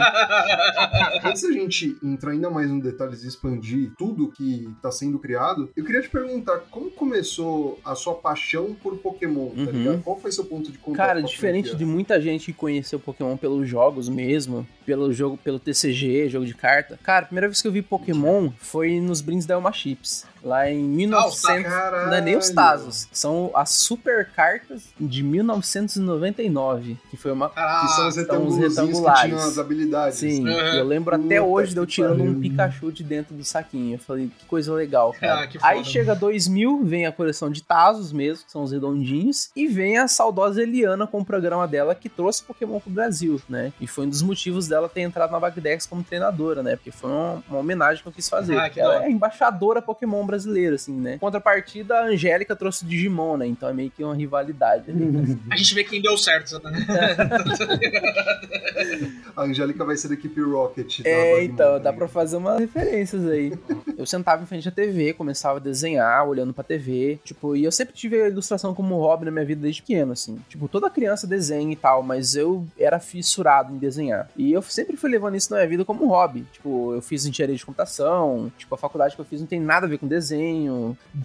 Antes 1.31 1.43
da 1.43 1.53
gente 1.53 1.97
entrar 2.03 2.33
ainda 2.33 2.51
mais 2.51 2.69
nos 2.71 2.83
detalhes 2.83 3.25
e 3.25 3.29
expandir 3.29 3.93
tudo 3.99 4.31
que 4.31 4.69
tá 4.83 4.91
sendo 4.91 5.19
criado, 5.19 5.71
eu 5.77 5.85
queria 5.85 6.01
te 6.03 6.09
perguntar 6.09 6.59
como 6.71 6.91
começou 6.91 7.79
a 7.85 7.95
sua 7.95 8.15
paixão 8.15 8.75
por 8.83 8.97
Pokémon, 8.99 9.49
tá 9.51 9.61
Uhum. 9.61 9.67
ligado? 9.71 10.03
Qual 10.03 10.19
foi 10.19 10.33
seu 10.33 10.45
ponto 10.45 10.71
de 10.71 10.79
contato? 10.79 11.07
Cara, 11.07 11.23
diferente 11.23 11.71
franquia? 11.71 11.79
de 11.79 11.85
muita 11.85 12.21
gente 12.21 12.47
que 12.47 12.53
conheceu 12.87 13.01
Pokémon 13.01 13.37
pelos 13.37 13.69
jogos 13.69 14.09
mesmo, 14.09 14.67
pelo 14.85 15.13
jogo, 15.13 15.37
pelo 15.37 15.59
TCG, 15.59 16.29
jogo 16.29 16.47
de 16.47 16.55
carta. 16.55 16.99
Cara, 17.03 17.25
a 17.25 17.27
primeira 17.27 17.49
vez 17.49 17.61
que 17.61 17.67
eu 17.67 17.73
vi 17.73 17.83
Pokémon 17.83 18.51
foi 18.59 19.01
nos 19.01 19.21
brindes 19.21 19.45
da 19.45 19.55
Elma 19.55 19.73
Chips, 19.73 20.25
lá 20.43 20.71
em 20.71 20.83
1900. 20.83 21.63
Caralho. 21.65 22.07
Não 22.07 22.15
é 22.15 22.21
nem 22.21 22.37
os 22.37 22.51
Tazos, 22.51 23.09
são 23.13 23.51
as 23.55 23.71
super 23.71 24.31
cartas 24.35 24.85
de 24.99 25.23
1999, 25.23 26.97
que 27.11 27.17
foi 27.17 27.33
uma 27.33 27.49
Que 27.49 27.55
são 27.57 28.09
os 28.09 28.15
Caraca. 28.15 28.21
Retângulos 28.21 28.55
que 28.57 28.69
retangulares. 28.69 29.23
tinham 29.23 29.39
as 29.39 29.59
habilidades. 29.59 30.19
Sim, 30.19 30.49
eu 30.49 30.85
lembro 30.85 31.15
até 31.15 31.41
Puta 31.41 31.43
hoje 31.43 31.73
de 31.73 31.79
eu 31.79 31.87
tirando 31.87 32.23
um. 32.23 32.41
Pikachu 32.41 32.93
de 32.93 33.03
dentro 33.03 33.35
do 33.35 33.45
saquinho. 33.45 33.95
Eu 33.95 33.99
falei, 33.99 34.31
que 34.39 34.45
coisa 34.47 34.73
legal, 34.73 35.13
cara. 35.19 35.49
Ah. 35.61 35.69
Aí 35.69 35.85
chega 35.85 36.15
2000, 36.15 36.85
vem 36.85 37.07
a 37.07 37.13
coleção 37.13 37.51
de 37.51 37.63
Tazos 37.63 38.13
mesmo, 38.13 38.45
que 38.45 38.53
são 38.53 38.63
os 38.63 38.73
redondinhos, 38.73 39.51
e 39.57 39.67
vem 39.67 39.99
a 39.99 40.07
saudosa 40.09 40.63
Eliana 40.63 41.07
com 41.07 41.21
o 41.21 41.25
programa 41.25 41.67
dela 41.67 41.95
que 41.95 42.09
trouxe 42.09 42.43
Pokémon 42.43 42.79
pro 42.81 42.91
Brasil, 42.91 43.41
né? 43.49 43.73
E 43.81 43.87
foi 43.87 44.07
um 44.07 44.09
dos 44.09 44.23
motivos 44.23 44.69
dela 44.69 44.89
ter 44.89 45.01
entrado 45.01 45.31
na 45.31 45.41
Bagdex 45.41 45.87
como 45.87 46.03
treinadora, 46.03 46.63
né? 46.63 46.77
Porque 46.77 46.91
foi 46.91 47.11
uma, 47.11 47.43
uma 47.49 47.59
homenagem 47.59 48.03
que 48.03 48.09
eu 48.09 48.13
quis 48.13 48.29
fazer. 48.29 48.59
Ah, 48.59 48.71
ela 48.77 49.05
é 49.05 49.11
embaixadora 49.11 49.81
Pokémon 49.83 50.25
brasileira, 50.25 50.36
assim, 50.75 50.93
né? 50.93 51.19
Contrapartida, 51.19 51.97
a 51.99 52.07
Angélica 52.07 52.55
trouxe 52.55 52.85
o 52.85 52.87
Digimon, 52.87 53.37
né? 53.37 53.47
Então 53.47 53.69
é 53.69 53.73
meio 53.73 53.91
que 53.91 54.05
uma 54.05 54.15
rivalidade. 54.15 54.91
ali. 54.91 55.39
A 55.51 55.57
gente 55.57 55.75
vê 55.75 55.85
quem 55.85 56.03
deu 56.03 56.17
certo, 56.17 56.61
né? 56.63 56.87
A 59.37 59.43
Angélica 59.43 59.85
vai 59.85 59.97
ser 59.97 60.09
da 60.09 60.15
equipe 60.15 60.41
Rocket. 60.41 61.03
da 61.03 61.09
É, 61.09 61.45
então, 61.45 61.73
tá 61.75 61.79
dá 61.79 61.93
pra 61.93 62.09
fazer 62.09 62.37
umas 62.37 62.59
referências 62.59 63.27
aí. 63.27 63.53
Eu 63.97 64.07
sentava 64.07 64.43
em 64.43 64.47
frente 64.47 64.69
à 64.69 64.73
TV, 64.73 65.13
começava 65.13 65.59
a 65.59 65.61
desenhar, 65.61 66.27
olhando 66.27 66.53
pra 66.53 66.65
TV. 66.65 67.19
Tipo, 67.25 67.57
e 67.57 67.65
eu 67.65 67.73
sempre 67.73 67.95
tive 67.95 68.21
a 68.21 68.29
ilustração 68.29 68.75
como 68.75 68.97
hobby 68.97 69.25
na 69.25 69.31
minha 69.31 69.45
vida 69.45 69.63
desde 69.63 69.83
pequeno, 69.83 70.13
assim. 70.13 70.39
Tipo, 70.49 70.69
toda 70.69 70.91
criança 70.91 71.27
desenha 71.27 71.73
e 71.73 71.77
tal, 71.77 72.03
mas 72.03 72.35
eu 72.35 72.67
era 72.79 72.99
fissurado 72.99 73.75
em 73.75 73.79
desenhar. 73.79 74.29
E 74.37 74.53
eu 74.53 74.63
sempre 74.63 74.97
fui 74.97 75.11
levando 75.11 75.37
isso 75.37 75.51
na 75.51 75.59
minha 75.59 75.69
vida 75.69 75.85
como 75.85 76.07
hobby. 76.07 76.45
Tipo, 76.53 76.95
eu 76.95 77.03
fiz 77.03 77.25
engenharia 77.27 77.57
de 77.57 77.65
computação, 77.65 78.51
tipo, 78.57 78.75
a 78.75 78.79
faculdade 78.79 79.15
que 79.15 79.21
eu 79.21 79.25
fiz 79.25 79.41
não 79.41 79.47
tem 79.47 79.61
nada 79.61 79.87
a 79.87 79.89
ver 79.89 79.99
com 79.99 80.07
desenho. 80.07 80.16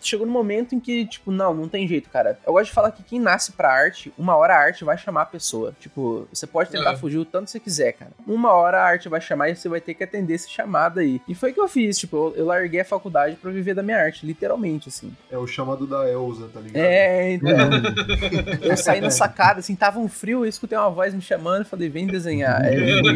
Chegou 0.01 0.25
no 0.25 0.31
momento 0.31 0.75
em 0.75 0.79
que, 0.79 1.05
tipo, 1.05 1.31
não, 1.31 1.53
não 1.53 1.67
tem 1.67 1.87
jeito, 1.87 2.09
cara. 2.09 2.37
Eu 2.45 2.53
gosto 2.53 2.67
de 2.67 2.73
falar 2.73 2.91
que 2.91 3.03
quem 3.03 3.19
nasce 3.19 3.51
pra 3.51 3.71
arte, 3.71 4.13
uma 4.17 4.35
hora 4.35 4.53
a 4.55 4.57
arte 4.59 4.83
vai 4.83 4.97
chamar 4.97 5.23
a 5.23 5.25
pessoa. 5.25 5.73
Tipo, 5.79 6.27
você 6.31 6.45
pode 6.47 6.69
tentar 6.69 6.93
É. 6.93 6.97
fugir 6.97 7.17
o 7.17 7.25
tanto 7.25 7.45
que 7.45 7.51
você 7.51 7.59
quiser, 7.59 7.93
cara. 7.93 8.11
Uma 8.27 8.51
hora 8.53 8.79
a 8.79 8.85
arte 8.85 9.09
vai 9.09 9.21
chamar 9.21 9.49
e 9.49 9.55
você 9.55 9.67
vai 9.69 9.81
ter 9.81 9.93
que 9.93 10.03
atender 10.03 10.33
esse 10.35 10.49
chamado 10.49 10.99
aí. 10.99 11.21
E 11.27 11.35
foi 11.35 11.51
o 11.51 11.53
que 11.53 11.61
eu 11.61 11.67
fiz, 11.67 11.97
tipo, 11.97 12.15
eu, 12.17 12.33
eu 12.37 12.45
larguei 12.45 12.81
a 12.81 12.85
faculdade 12.85 13.35
pra 13.35 13.51
viver 13.51 13.73
da 13.73 13.83
minha 13.83 13.97
arte, 13.97 14.25
literalmente, 14.25 14.89
assim. 14.89 15.15
É 15.29 15.37
o 15.37 15.47
chamado 15.47 15.85
da 15.87 16.09
Elsa, 16.09 16.47
tá 16.53 16.59
ligado? 16.59 16.81
É, 16.83 17.33
então. 17.33 17.51
eu 18.61 18.77
saí 18.77 19.01
na 19.01 19.09
sacada, 19.11 19.59
assim, 19.59 19.75
tava 19.75 19.99
um 19.99 20.07
frio, 20.07 20.45
eu 20.45 20.49
escutei 20.49 20.77
uma 20.77 20.89
voz 20.89 21.13
me 21.13 21.21
chamando 21.21 21.63
e 21.63 21.65
falei, 21.65 21.89
vem 21.89 22.07
desenhar. 22.07 22.61
Fui. 22.63 23.15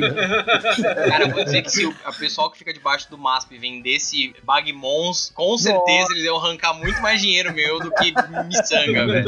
Cara, 1.09 1.23
eu 1.25 1.31
vou 1.31 1.43
dizer 1.43 1.61
que 1.61 1.71
se 1.71 1.85
o 1.85 1.95
a 2.05 2.11
pessoal 2.13 2.51
que 2.51 2.57
fica 2.57 2.73
debaixo 2.73 3.09
do 3.09 3.17
MASP 3.17 3.57
vendesse 3.57 4.35
Bagmons, 4.43 5.31
com 5.33 5.57
certeza 5.65 6.13
eles 6.13 6.23
iam 6.25 6.37
arrancar 6.37 6.73
muito 6.73 7.01
mais 7.01 7.21
dinheiro 7.21 7.53
meu 7.53 7.79
do 7.79 7.91
que 7.91 8.13
miçanga, 8.47 9.05
velho. 9.07 9.27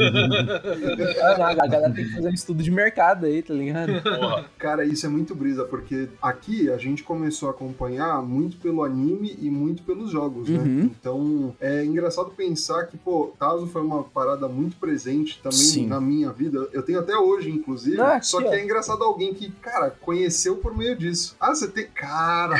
Ah, 1.22 1.38
não, 1.38 1.46
a 1.46 1.54
galera 1.54 1.90
tem 1.92 2.04
que 2.04 2.12
fazer 2.14 2.28
um 2.28 2.34
estudo 2.34 2.62
de 2.62 2.70
mercado 2.70 3.26
aí, 3.26 3.42
tá 3.42 3.54
ligado? 3.54 4.02
Porra. 4.02 4.44
Cara, 4.58 4.84
isso 4.84 5.06
é 5.06 5.08
muito 5.08 5.34
brisa, 5.34 5.64
porque 5.64 6.08
aqui 6.20 6.70
a 6.70 6.76
gente 6.76 7.02
começou 7.02 7.48
a 7.48 7.52
acompanhar 7.52 8.22
muito 8.22 8.56
pelo 8.58 8.84
anime 8.84 9.36
e 9.40 9.50
muito 9.50 9.82
pelos 9.82 10.10
jogos, 10.10 10.48
né? 10.48 10.58
Uhum. 10.58 10.90
Então 10.98 11.56
é 11.60 11.84
engraçado 11.84 12.30
pensar 12.30 12.86
que, 12.86 12.96
pô, 12.96 13.34
Tazo 13.38 13.66
foi 13.66 13.82
uma 13.82 14.02
parada 14.04 14.48
muito 14.48 14.76
presente 14.76 15.38
também 15.42 15.58
Sim. 15.58 15.86
na 15.86 16.00
minha 16.00 16.32
vida. 16.32 16.68
Eu 16.72 16.82
tenho 16.82 17.00
até 17.00 17.16
hoje, 17.16 17.50
inclusive. 17.50 18.00
Ah, 18.00 18.20
só 18.20 18.40
que 18.40 18.48
ó. 18.48 18.52
é 18.52 18.62
engraçado 18.62 19.02
alguém 19.02 19.34
que, 19.34 19.50
cara, 19.50 19.90
conheceu 20.00 20.56
por 20.56 20.76
meio 20.76 20.96
disso. 20.96 21.36
Ah, 21.40 21.54
você 21.54 21.68
tem. 21.68 21.86
Cara! 21.94 22.56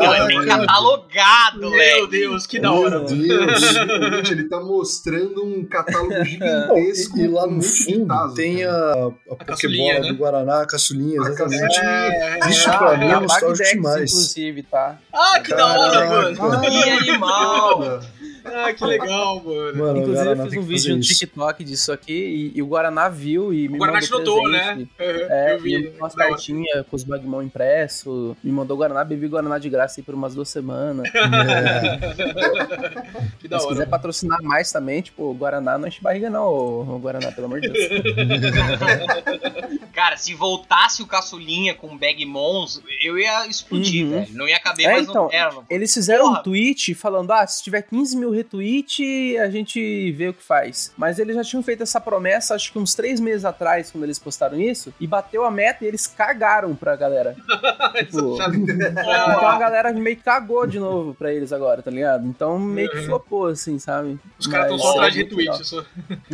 Ele 0.00 0.26
tem 0.26 0.46
catalogado, 0.46 1.60
Meu 1.60 1.70
velho. 1.70 2.06
Deus, 2.06 2.46
que 2.46 2.58
da 2.58 2.72
Meu. 3.00 3.46
Deus. 3.46 3.62
Ele 4.30 4.44
tá 4.48 4.60
mostrando 4.60 5.44
um 5.44 5.64
catálogo 5.64 6.12
gigantesco. 6.24 7.18
E 7.18 7.28
lá 7.28 7.46
no 7.46 7.62
fundo 7.62 8.06
Tazo, 8.06 8.34
tem 8.34 8.64
a, 8.64 9.10
a, 9.30 9.36
caçulinha, 9.44 9.94
Pokébola 9.94 10.00
né? 10.00 10.12
do 10.12 10.18
Guaraná, 10.18 10.62
a 10.62 10.66
caçulinha, 10.66 11.20
A 11.22 11.28
exatamente. 11.28 11.80
É, 11.80 12.48
Isso 12.48 12.68
é. 12.70 12.78
pra 12.78 12.96
mim 12.96 13.06
é 13.06 13.12
a 13.12 13.20
nostálgico 13.20 13.68
demais. 13.68 14.10
inclusive, 14.10 14.62
tá? 14.64 14.98
Ah, 15.12 15.40
que 15.40 15.54
da 15.54 15.66
hora, 15.66 16.08
mano. 16.08 16.60
Que 16.60 16.90
animal. 16.90 18.00
Ah, 18.44 18.72
que 18.72 18.84
legal, 18.84 19.42
mano. 19.44 19.76
Mano, 19.78 19.92
o 19.92 19.98
Inclusive, 20.02 20.10
eu 20.10 20.14
Guaraná 20.24 20.44
fiz 20.44 20.56
um 20.58 20.62
vídeo 20.62 20.94
no 20.94 21.00
isso. 21.00 21.14
TikTok 21.18 21.64
disso 21.64 21.92
aqui 21.92 22.52
e, 22.54 22.58
e 22.58 22.62
o 22.62 22.66
Guaraná 22.66 23.08
viu 23.08 23.52
e 23.52 23.68
me 23.68 23.76
O 23.76 23.78
Guaraná 23.78 24.00
te 24.00 24.10
mandou 24.10 24.36
notou, 24.42 24.50
presente. 24.50 24.90
né? 24.98 24.98
É, 25.30 25.54
eu 25.54 25.60
vi. 25.60 25.76
me 25.76 25.84
mandou 25.84 25.98
umas 26.00 26.14
Da 26.14 26.24
hora. 26.24 26.32
cartinhas 26.34 26.86
com 26.86 26.96
os 26.96 27.04
Bagmão 27.04 27.42
impresso, 27.42 28.36
me 28.42 28.50
mandou 28.52 28.76
Guaraná, 28.76 29.04
bebi 29.04 29.28
Guaraná 29.28 29.58
de 29.58 29.68
graça 29.68 30.00
aí 30.00 30.04
por 30.04 30.14
umas 30.14 30.34
duas 30.34 30.48
semanas. 30.48 31.08
Que 33.40 33.48
da 33.48 33.58
Se 33.58 33.66
quiser 33.68 33.80
hora. 33.82 33.90
patrocinar 33.90 34.42
mais 34.42 34.70
também, 34.70 35.00
tipo, 35.02 35.24
o 35.24 35.34
Guaraná 35.34 35.76
não 35.78 35.88
enche 35.88 36.00
barriga 36.00 36.28
não, 36.30 36.44
ô, 36.46 36.96
ô 36.96 36.98
Guaraná, 36.98 37.32
pelo 37.32 37.46
amor 37.46 37.60
de 37.60 37.68
Deus. 37.68 37.88
Cara, 39.92 40.16
se 40.16 40.34
voltasse 40.34 41.02
o 41.02 41.06
caçulinha 41.06 41.74
com 41.74 41.96
Bagmons, 41.96 42.80
eu 43.02 43.18
ia 43.18 43.46
explodir, 43.46 44.04
Uhum. 44.04 44.10
velho. 44.10 44.34
Não 44.34 44.48
ia 44.48 44.58
caber 44.60 44.86
É, 44.86 44.92
mais 44.92 45.08
então, 45.08 45.24
no 45.24 45.30
terno. 45.30 45.64
Eles 45.68 45.92
fizeram 45.92 46.26
Porra. 46.28 46.40
um 46.40 46.42
tweet 46.42 46.94
falando, 46.94 47.30
ah, 47.32 47.46
se 47.46 47.62
tiver 47.62 47.82
15 47.82 48.16
mil 48.16 48.29
retweet, 48.30 49.36
a 49.38 49.50
gente 49.50 50.12
vê 50.12 50.28
o 50.28 50.34
que 50.34 50.42
faz. 50.42 50.92
Mas 50.96 51.18
eles 51.18 51.34
já 51.36 51.42
tinham 51.44 51.62
feito 51.62 51.82
essa 51.82 52.00
promessa, 52.00 52.54
acho 52.54 52.72
que 52.72 52.78
uns 52.78 52.94
três 52.94 53.20
meses 53.20 53.44
atrás, 53.44 53.90
quando 53.90 54.04
eles 54.04 54.18
postaram 54.18 54.58
isso, 54.60 54.92
e 55.00 55.06
bateu 55.06 55.44
a 55.44 55.50
meta 55.50 55.84
e 55.84 55.88
eles 55.88 56.06
cagaram 56.06 56.74
pra 56.74 56.96
galera. 56.96 57.34
tipo, 57.98 58.36
então 58.40 59.48
a 59.48 59.58
galera 59.58 59.92
meio 59.92 60.16
que 60.16 60.22
cagou 60.22 60.66
de 60.66 60.78
novo 60.78 61.14
pra 61.14 61.32
eles 61.32 61.52
agora, 61.52 61.82
tá 61.82 61.90
ligado? 61.90 62.26
Então 62.26 62.58
meio 62.58 62.88
que 62.90 62.98
Uhum. 62.98 63.04
flopou, 63.06 63.46
assim, 63.46 63.78
sabe? 63.78 64.18
Os 64.38 64.46
caras 64.46 64.66
estão 64.72 64.78
só 64.78 64.90
atrás 64.92 65.14
de 65.14 65.20
é 65.20 65.24
legal. 65.24 65.56
retweet. 65.56 65.66
Só. 65.68 65.84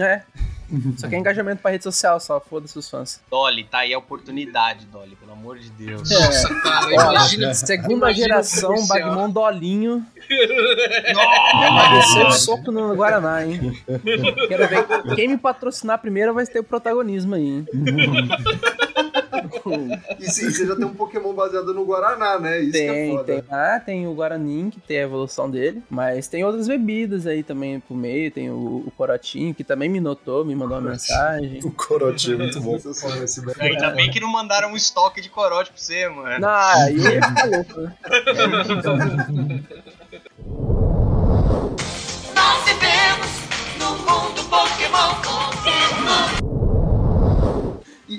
É. 0.02 0.22
Só 0.96 1.08
que 1.08 1.14
é 1.14 1.18
engajamento 1.18 1.62
pra 1.62 1.70
rede 1.70 1.84
social, 1.84 2.18
só 2.18 2.40
foda-se 2.40 2.78
os 2.78 2.90
fãs. 2.90 3.20
Dolly, 3.30 3.64
tá 3.64 3.78
aí 3.78 3.94
a 3.94 3.98
oportunidade, 3.98 4.86
Dolly, 4.86 5.16
pelo 5.16 5.32
amor 5.32 5.58
de 5.58 5.70
Deus. 5.70 6.10
É. 6.10 6.14
Nossa, 6.14 6.54
cara, 6.60 6.92
imagina. 6.92 7.54
Segunda 7.54 7.94
Imagina 7.94 8.26
geração, 8.26 8.70
o 8.70 8.74
comercial. 8.74 9.08
Bagmon 9.08 9.30
Dolinho. 9.30 10.06
Nossa! 11.14 11.94
Desceu 11.94 12.26
o 12.26 12.32
soco 12.32 12.72
no 12.72 12.94
Guaraná, 12.94 13.46
hein? 13.46 13.80
Quero 14.48 14.68
ver 14.68 14.86
quem 15.14 15.28
me 15.28 15.38
patrocinar 15.38 15.98
primeiro 16.00 16.34
vai 16.34 16.46
ter 16.46 16.58
o 16.58 16.64
protagonismo 16.64 17.34
aí, 17.34 17.46
hein? 17.46 17.66
E 20.18 20.30
sim, 20.30 20.50
você 20.50 20.66
já 20.66 20.74
tem 20.76 20.84
um 20.84 20.94
Pokémon 20.94 21.32
baseado 21.34 21.72
no 21.74 21.84
Guaraná, 21.84 22.38
né? 22.38 22.60
Isso 22.60 22.72
que 22.72 22.78
é 22.78 22.92
Tem, 22.92 23.10
foda. 23.12 23.24
tem. 23.24 23.44
Ah, 23.50 23.80
tem 23.84 24.06
o 24.06 24.14
Guaranin, 24.14 24.70
que 24.70 24.80
tem 24.80 24.98
a 24.98 25.02
evolução 25.02 25.50
dele. 25.50 25.82
Mas 25.90 26.28
tem 26.28 26.44
outras 26.44 26.66
bebidas 26.68 27.26
aí 27.26 27.42
também 27.42 27.80
pro 27.80 27.94
meio. 27.94 28.30
Tem 28.30 28.50
o, 28.50 28.84
o 28.86 28.92
Corotinho, 28.96 29.54
que 29.54 29.64
também 29.64 29.88
me 29.88 30.00
notou, 30.00 30.44
me 30.44 30.54
mandou 30.54 30.78
uma 30.78 30.90
mensagem. 30.90 31.60
O 31.64 31.70
Corote 31.70 32.32
é 32.32 32.36
muito 32.36 32.60
bom. 32.60 32.76
Esse 32.76 33.40
velho. 33.44 33.56
Ainda 33.60 33.90
bem 33.90 34.10
que 34.10 34.20
não 34.20 34.30
mandaram 34.30 34.72
um 34.72 34.76
estoque 34.76 35.20
de 35.20 35.28
corote 35.28 35.70
pra 35.70 35.78
você, 35.78 36.08
mano. 36.08 36.38
Não, 36.40 36.48
aí 36.48 36.96
louco, 37.50 37.80
né? 37.80 37.94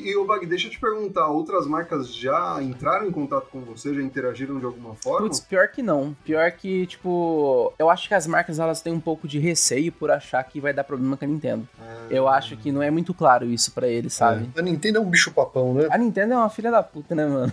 E, 0.08 0.12
e 0.12 0.16
o 0.18 0.26
Bag, 0.26 0.46
deixa 0.46 0.68
eu 0.68 0.72
te 0.72 0.80
perguntar, 0.80 1.28
outras 1.28 1.68
marcas 1.68 2.14
já 2.14 2.62
entraram 2.62 3.08
em 3.08 3.12
contato 3.12 3.48
com 3.52 3.62
você, 3.62 3.94
já 3.94 4.02
interagiram 4.02 4.60
de 4.60 4.66
alguma 4.66 4.96
forma? 4.96 5.28
Putz, 5.28 5.40
pior 5.40 5.68
que 5.70 5.82
não. 5.82 6.16
Pior 6.24 6.50
que, 6.52 6.86
tipo, 6.88 7.74
eu 7.78 7.90
acho 7.90 8.08
que 8.08 8.14
as 8.14 8.26
marcas 8.28 8.60
elas 8.60 8.82
têm 8.82 8.94
um 8.94 9.00
pouco 9.00 9.28
de 9.28 9.40
receio 9.40 9.92
por 9.92 10.10
achar 10.12 10.44
que 10.44 10.60
vai 10.60 10.74
dar 10.74 10.84
problema 10.84 11.18
com 11.18 11.26
a 11.26 11.28
Nintendo. 11.28 11.68
Ah, 11.80 12.06
Eu 12.10 12.28
acho 12.28 12.56
que 12.58 12.72
não 12.72 12.82
é 12.82 12.90
muito 12.90 13.14
claro 13.14 13.46
isso 13.46 13.72
pra 13.72 13.88
eles, 13.88 14.14
sabe? 14.14 14.50
A 14.58 14.62
Nintendo 14.62 14.98
é 14.98 15.02
um 15.02 15.10
bicho 15.10 15.32
papão, 15.32 15.74
né? 15.74 15.88
A 15.92 15.98
Nintendo 15.98 16.34
é 16.34 16.38
uma 16.38 16.50
filha 16.50 16.72
da 16.72 16.82
puta, 16.84 17.14
né, 17.14 17.26
mano? 17.26 17.52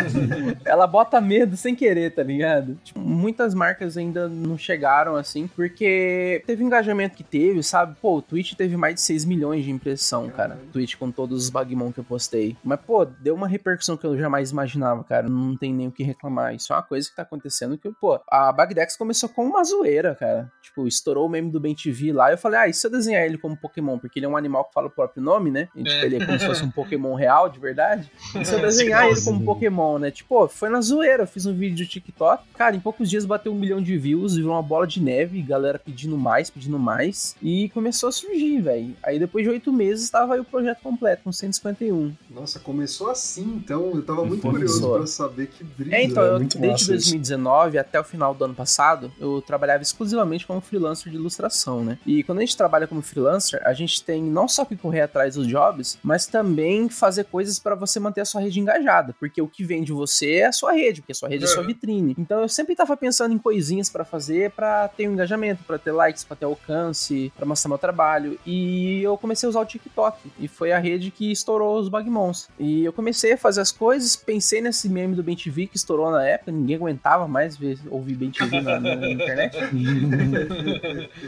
Ela 0.64 0.86
bota 0.86 1.20
medo 1.20 1.56
sem 1.56 1.74
querer, 1.74 2.14
tá 2.14 2.22
ligado? 2.22 2.76
Tipo, 2.84 3.00
muitas 3.00 3.54
marcas 3.54 3.96
ainda 3.96 4.28
não 4.28 4.56
chegaram 4.58 5.16
assim, 5.16 5.46
porque 5.54 6.42
teve 6.46 6.62
o 6.62 6.66
engajamento 6.66 7.16
que 7.16 7.24
teve, 7.24 7.62
sabe? 7.62 7.96
Pô, 8.00 8.16
o 8.16 8.22
Twitch 8.22 8.54
teve 8.54 8.76
mais 8.76 8.94
de 8.96 9.00
6 9.02 9.24
milhões 9.24 9.64
de 9.64 9.70
impressão, 9.70 10.28
cara. 10.28 10.58
Twitch 10.72 10.96
com 10.96 11.10
todos 11.10 11.44
os 11.44 11.50
Bagmon 11.50 11.85
que 11.92 11.98
eu 12.00 12.04
postei. 12.04 12.56
Mas, 12.64 12.80
pô, 12.80 13.04
deu 13.04 13.34
uma 13.34 13.48
repercussão 13.48 13.96
que 13.96 14.06
eu 14.06 14.16
jamais 14.18 14.50
imaginava, 14.50 15.02
cara. 15.04 15.28
Não 15.28 15.56
tem 15.56 15.72
nem 15.72 15.88
o 15.88 15.92
que 15.92 16.02
reclamar. 16.02 16.54
Isso 16.54 16.72
é 16.72 16.76
uma 16.76 16.82
coisa 16.82 17.08
que 17.08 17.16
tá 17.16 17.22
acontecendo 17.22 17.76
que, 17.78 17.90
pô, 17.90 18.20
a 18.30 18.52
Bagdex 18.52 18.96
começou 18.96 19.28
com 19.28 19.44
uma 19.46 19.62
zoeira, 19.64 20.14
cara. 20.14 20.50
Tipo, 20.62 20.86
estourou 20.86 21.26
o 21.26 21.28
meme 21.28 21.50
do 21.50 21.60
Ben 21.60 21.74
TV 21.74 22.12
lá. 22.12 22.30
Eu 22.30 22.38
falei, 22.38 22.58
ah, 22.60 22.68
e 22.68 22.72
se 22.74 22.86
eu 22.86 22.90
desenhar 22.90 23.22
ele 23.24 23.38
como 23.38 23.56
Pokémon? 23.56 23.98
Porque 23.98 24.18
ele 24.18 24.26
é 24.26 24.28
um 24.28 24.36
animal 24.36 24.64
que 24.64 24.72
fala 24.72 24.86
o 24.88 24.90
próprio 24.90 25.22
nome, 25.22 25.50
né? 25.50 25.68
E, 25.74 25.82
tipo, 25.82 25.96
É. 25.96 26.04
ele 26.04 26.16
é 26.22 26.26
como 26.26 26.38
se 26.38 26.46
fosse 26.46 26.64
um 26.64 26.70
Pokémon 26.70 27.14
real, 27.14 27.48
de 27.48 27.58
verdade. 27.58 28.10
E 28.34 28.44
se 28.44 28.54
eu 28.54 28.60
desenhar 28.60 29.06
ele 29.06 29.20
como 29.22 29.44
Pokémon, 29.44 29.98
né? 29.98 30.10
Tipo, 30.10 30.48
foi 30.48 30.68
na 30.68 30.80
zoeira. 30.80 31.22
Eu 31.24 31.26
fiz 31.26 31.46
um 31.46 31.54
vídeo 31.54 31.76
de 31.76 31.86
TikTok. 31.86 32.44
Cara, 32.56 32.74
em 32.76 32.80
poucos 32.80 33.08
dias 33.08 33.24
bateu 33.24 33.52
um 33.52 33.56
milhão 33.58 33.80
de 33.82 33.96
views, 33.96 34.36
virou 34.36 34.52
uma 34.52 34.62
bola 34.62 34.86
de 34.86 35.02
neve, 35.02 35.40
galera 35.42 35.78
pedindo 35.78 36.16
mais, 36.16 36.50
pedindo 36.50 36.78
mais. 36.78 37.36
E 37.42 37.68
começou 37.70 38.08
a 38.08 38.12
surgir, 38.12 38.60
velho. 38.60 38.94
Aí 39.02 39.18
depois 39.18 39.44
de 39.44 39.50
oito 39.50 39.72
meses 39.72 40.08
tava 40.10 40.34
aí 40.34 40.40
o 40.40 40.44
projeto 40.44 40.80
completo, 40.82 41.22
com 41.24 41.32
151. 41.74 42.14
Nossa, 42.30 42.58
começou 42.60 43.10
assim, 43.10 43.42
então 43.56 43.92
eu 43.94 44.02
tava 44.02 44.24
muito 44.24 44.42
Começou. 44.42 44.80
curioso 44.80 44.98
pra 44.98 45.06
saber 45.06 45.46
que 45.48 45.64
brisa. 45.64 45.96
É, 45.96 46.02
então, 46.04 46.22
eu, 46.22 46.38
muito 46.38 46.58
desde 46.58 46.72
massa 46.72 46.82
isso. 46.96 47.10
2019 47.10 47.78
até 47.78 48.00
o 48.00 48.04
final 48.04 48.34
do 48.34 48.44
ano 48.44 48.54
passado, 48.54 49.12
eu 49.18 49.42
trabalhava 49.42 49.82
exclusivamente 49.82 50.46
como 50.46 50.60
freelancer 50.60 51.10
de 51.10 51.16
ilustração, 51.18 51.84
né? 51.84 51.98
E 52.06 52.22
quando 52.22 52.38
a 52.38 52.40
gente 52.42 52.56
trabalha 52.56 52.86
como 52.86 53.02
freelancer, 53.02 53.60
a 53.64 53.72
gente 53.72 54.02
tem 54.02 54.22
não 54.22 54.48
só 54.48 54.64
que 54.64 54.76
correr 54.76 55.00
atrás 55.02 55.34
dos 55.34 55.46
jobs, 55.46 55.98
mas 56.02 56.26
também 56.26 56.88
fazer 56.88 57.24
coisas 57.24 57.58
pra 57.58 57.74
você 57.74 57.98
manter 57.98 58.20
a 58.20 58.24
sua 58.24 58.40
rede 58.40 58.60
engajada, 58.60 59.14
porque 59.18 59.40
o 59.40 59.48
que 59.48 59.64
vende 59.64 59.92
você 59.92 60.36
é 60.36 60.46
a 60.46 60.52
sua 60.52 60.72
rede, 60.72 61.00
porque 61.00 61.12
a 61.12 61.14
sua 61.14 61.28
rede 61.28 61.44
é 61.44 61.46
a 61.46 61.50
sua 61.50 61.60
Uhum. 61.62 61.66
vitrine. 61.66 62.14
Então 62.18 62.40
eu 62.40 62.48
sempre 62.48 62.74
tava 62.76 62.96
pensando 62.96 63.34
em 63.34 63.38
coisinhas 63.38 63.88
pra 63.90 64.04
fazer 64.04 64.50
pra 64.52 64.88
ter 64.88 65.08
um 65.08 65.12
engajamento, 65.12 65.64
pra 65.64 65.78
ter 65.78 65.90
likes, 65.92 66.22
pra 66.24 66.36
ter 66.36 66.44
alcance, 66.44 67.32
pra 67.36 67.46
mostrar 67.46 67.68
meu 67.68 67.78
trabalho. 67.78 68.38
E 68.46 69.02
eu 69.02 69.16
comecei 69.16 69.46
a 69.46 69.50
usar 69.50 69.60
o 69.60 69.64
TikTok, 69.64 70.18
e 70.38 70.46
foi 70.48 70.72
a 70.72 70.78
rede 70.78 71.10
que 71.10 71.30
estourou 71.56 71.78
os 71.78 71.88
Bagmons. 71.88 72.48
E 72.58 72.84
eu 72.84 72.92
comecei 72.92 73.32
a 73.32 73.38
fazer 73.38 73.60
as 73.62 73.72
coisas, 73.72 74.14
pensei 74.14 74.60
nesse 74.60 74.88
meme 74.88 75.14
do 75.14 75.22
Ben 75.22 75.34
TV 75.34 75.66
que 75.66 75.76
estourou 75.76 76.10
na 76.10 76.24
época, 76.26 76.52
ninguém 76.52 76.76
aguentava 76.76 77.26
mais 77.26 77.56
ver, 77.56 77.78
ouvir 77.90 78.14
Ben 78.14 78.30
TV 78.30 78.60
na, 78.60 78.78
na- 78.78 78.94
na 78.96 79.10
internet. 79.10 79.56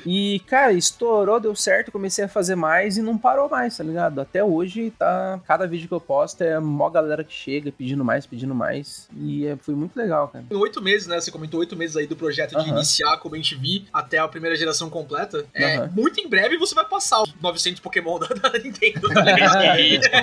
E, 0.06 0.40
cara, 0.46 0.72
estourou, 0.72 1.40
deu 1.40 1.54
certo, 1.54 1.90
comecei 1.92 2.24
a 2.24 2.28
fazer 2.28 2.54
mais 2.54 2.96
e 2.96 3.02
não 3.02 3.16
parou 3.18 3.48
mais, 3.48 3.76
tá 3.76 3.84
ligado? 3.84 4.20
Até 4.20 4.42
hoje, 4.42 4.92
tá. 4.98 5.40
Cada 5.46 5.66
vídeo 5.66 5.88
que 5.88 5.94
eu 5.94 6.00
posto 6.00 6.42
é 6.42 6.58
mó 6.58 6.88
galera 6.90 7.24
que 7.24 7.32
chega 7.32 7.72
pedindo 7.72 8.04
mais, 8.04 8.26
pedindo 8.26 8.54
mais. 8.54 9.08
E 9.16 9.46
é, 9.46 9.56
foi 9.56 9.74
muito 9.74 9.96
legal, 9.96 10.28
cara. 10.28 10.44
Em 10.50 10.54
oito 10.56 10.82
meses, 10.82 11.06
né? 11.06 11.20
Você 11.20 11.30
comentou 11.30 11.60
oito 11.60 11.76
meses 11.76 11.96
aí 11.96 12.06
do 12.06 12.16
projeto 12.16 12.50
de 12.50 12.56
Aham. 12.56 12.68
iniciar 12.76 13.16
com 13.18 13.28
o 13.28 13.30
Ben 13.30 13.42
TV 13.42 13.84
até 13.92 14.18
a 14.18 14.28
primeira 14.28 14.56
geração 14.56 14.88
completa. 14.90 15.44
É, 15.54 15.76
Aham. 15.76 15.90
Muito 15.94 16.20
em 16.20 16.28
breve 16.28 16.56
você 16.56 16.74
vai 16.74 16.84
passar 16.84 17.22
os 17.22 17.34
900 17.40 17.80
Pokémon 17.80 18.18
da, 18.18 18.26
da 18.28 18.58
Nintendo. 18.58 19.08
tá 19.12 19.22
ligado? 19.22 19.52
Pô, 19.54 20.17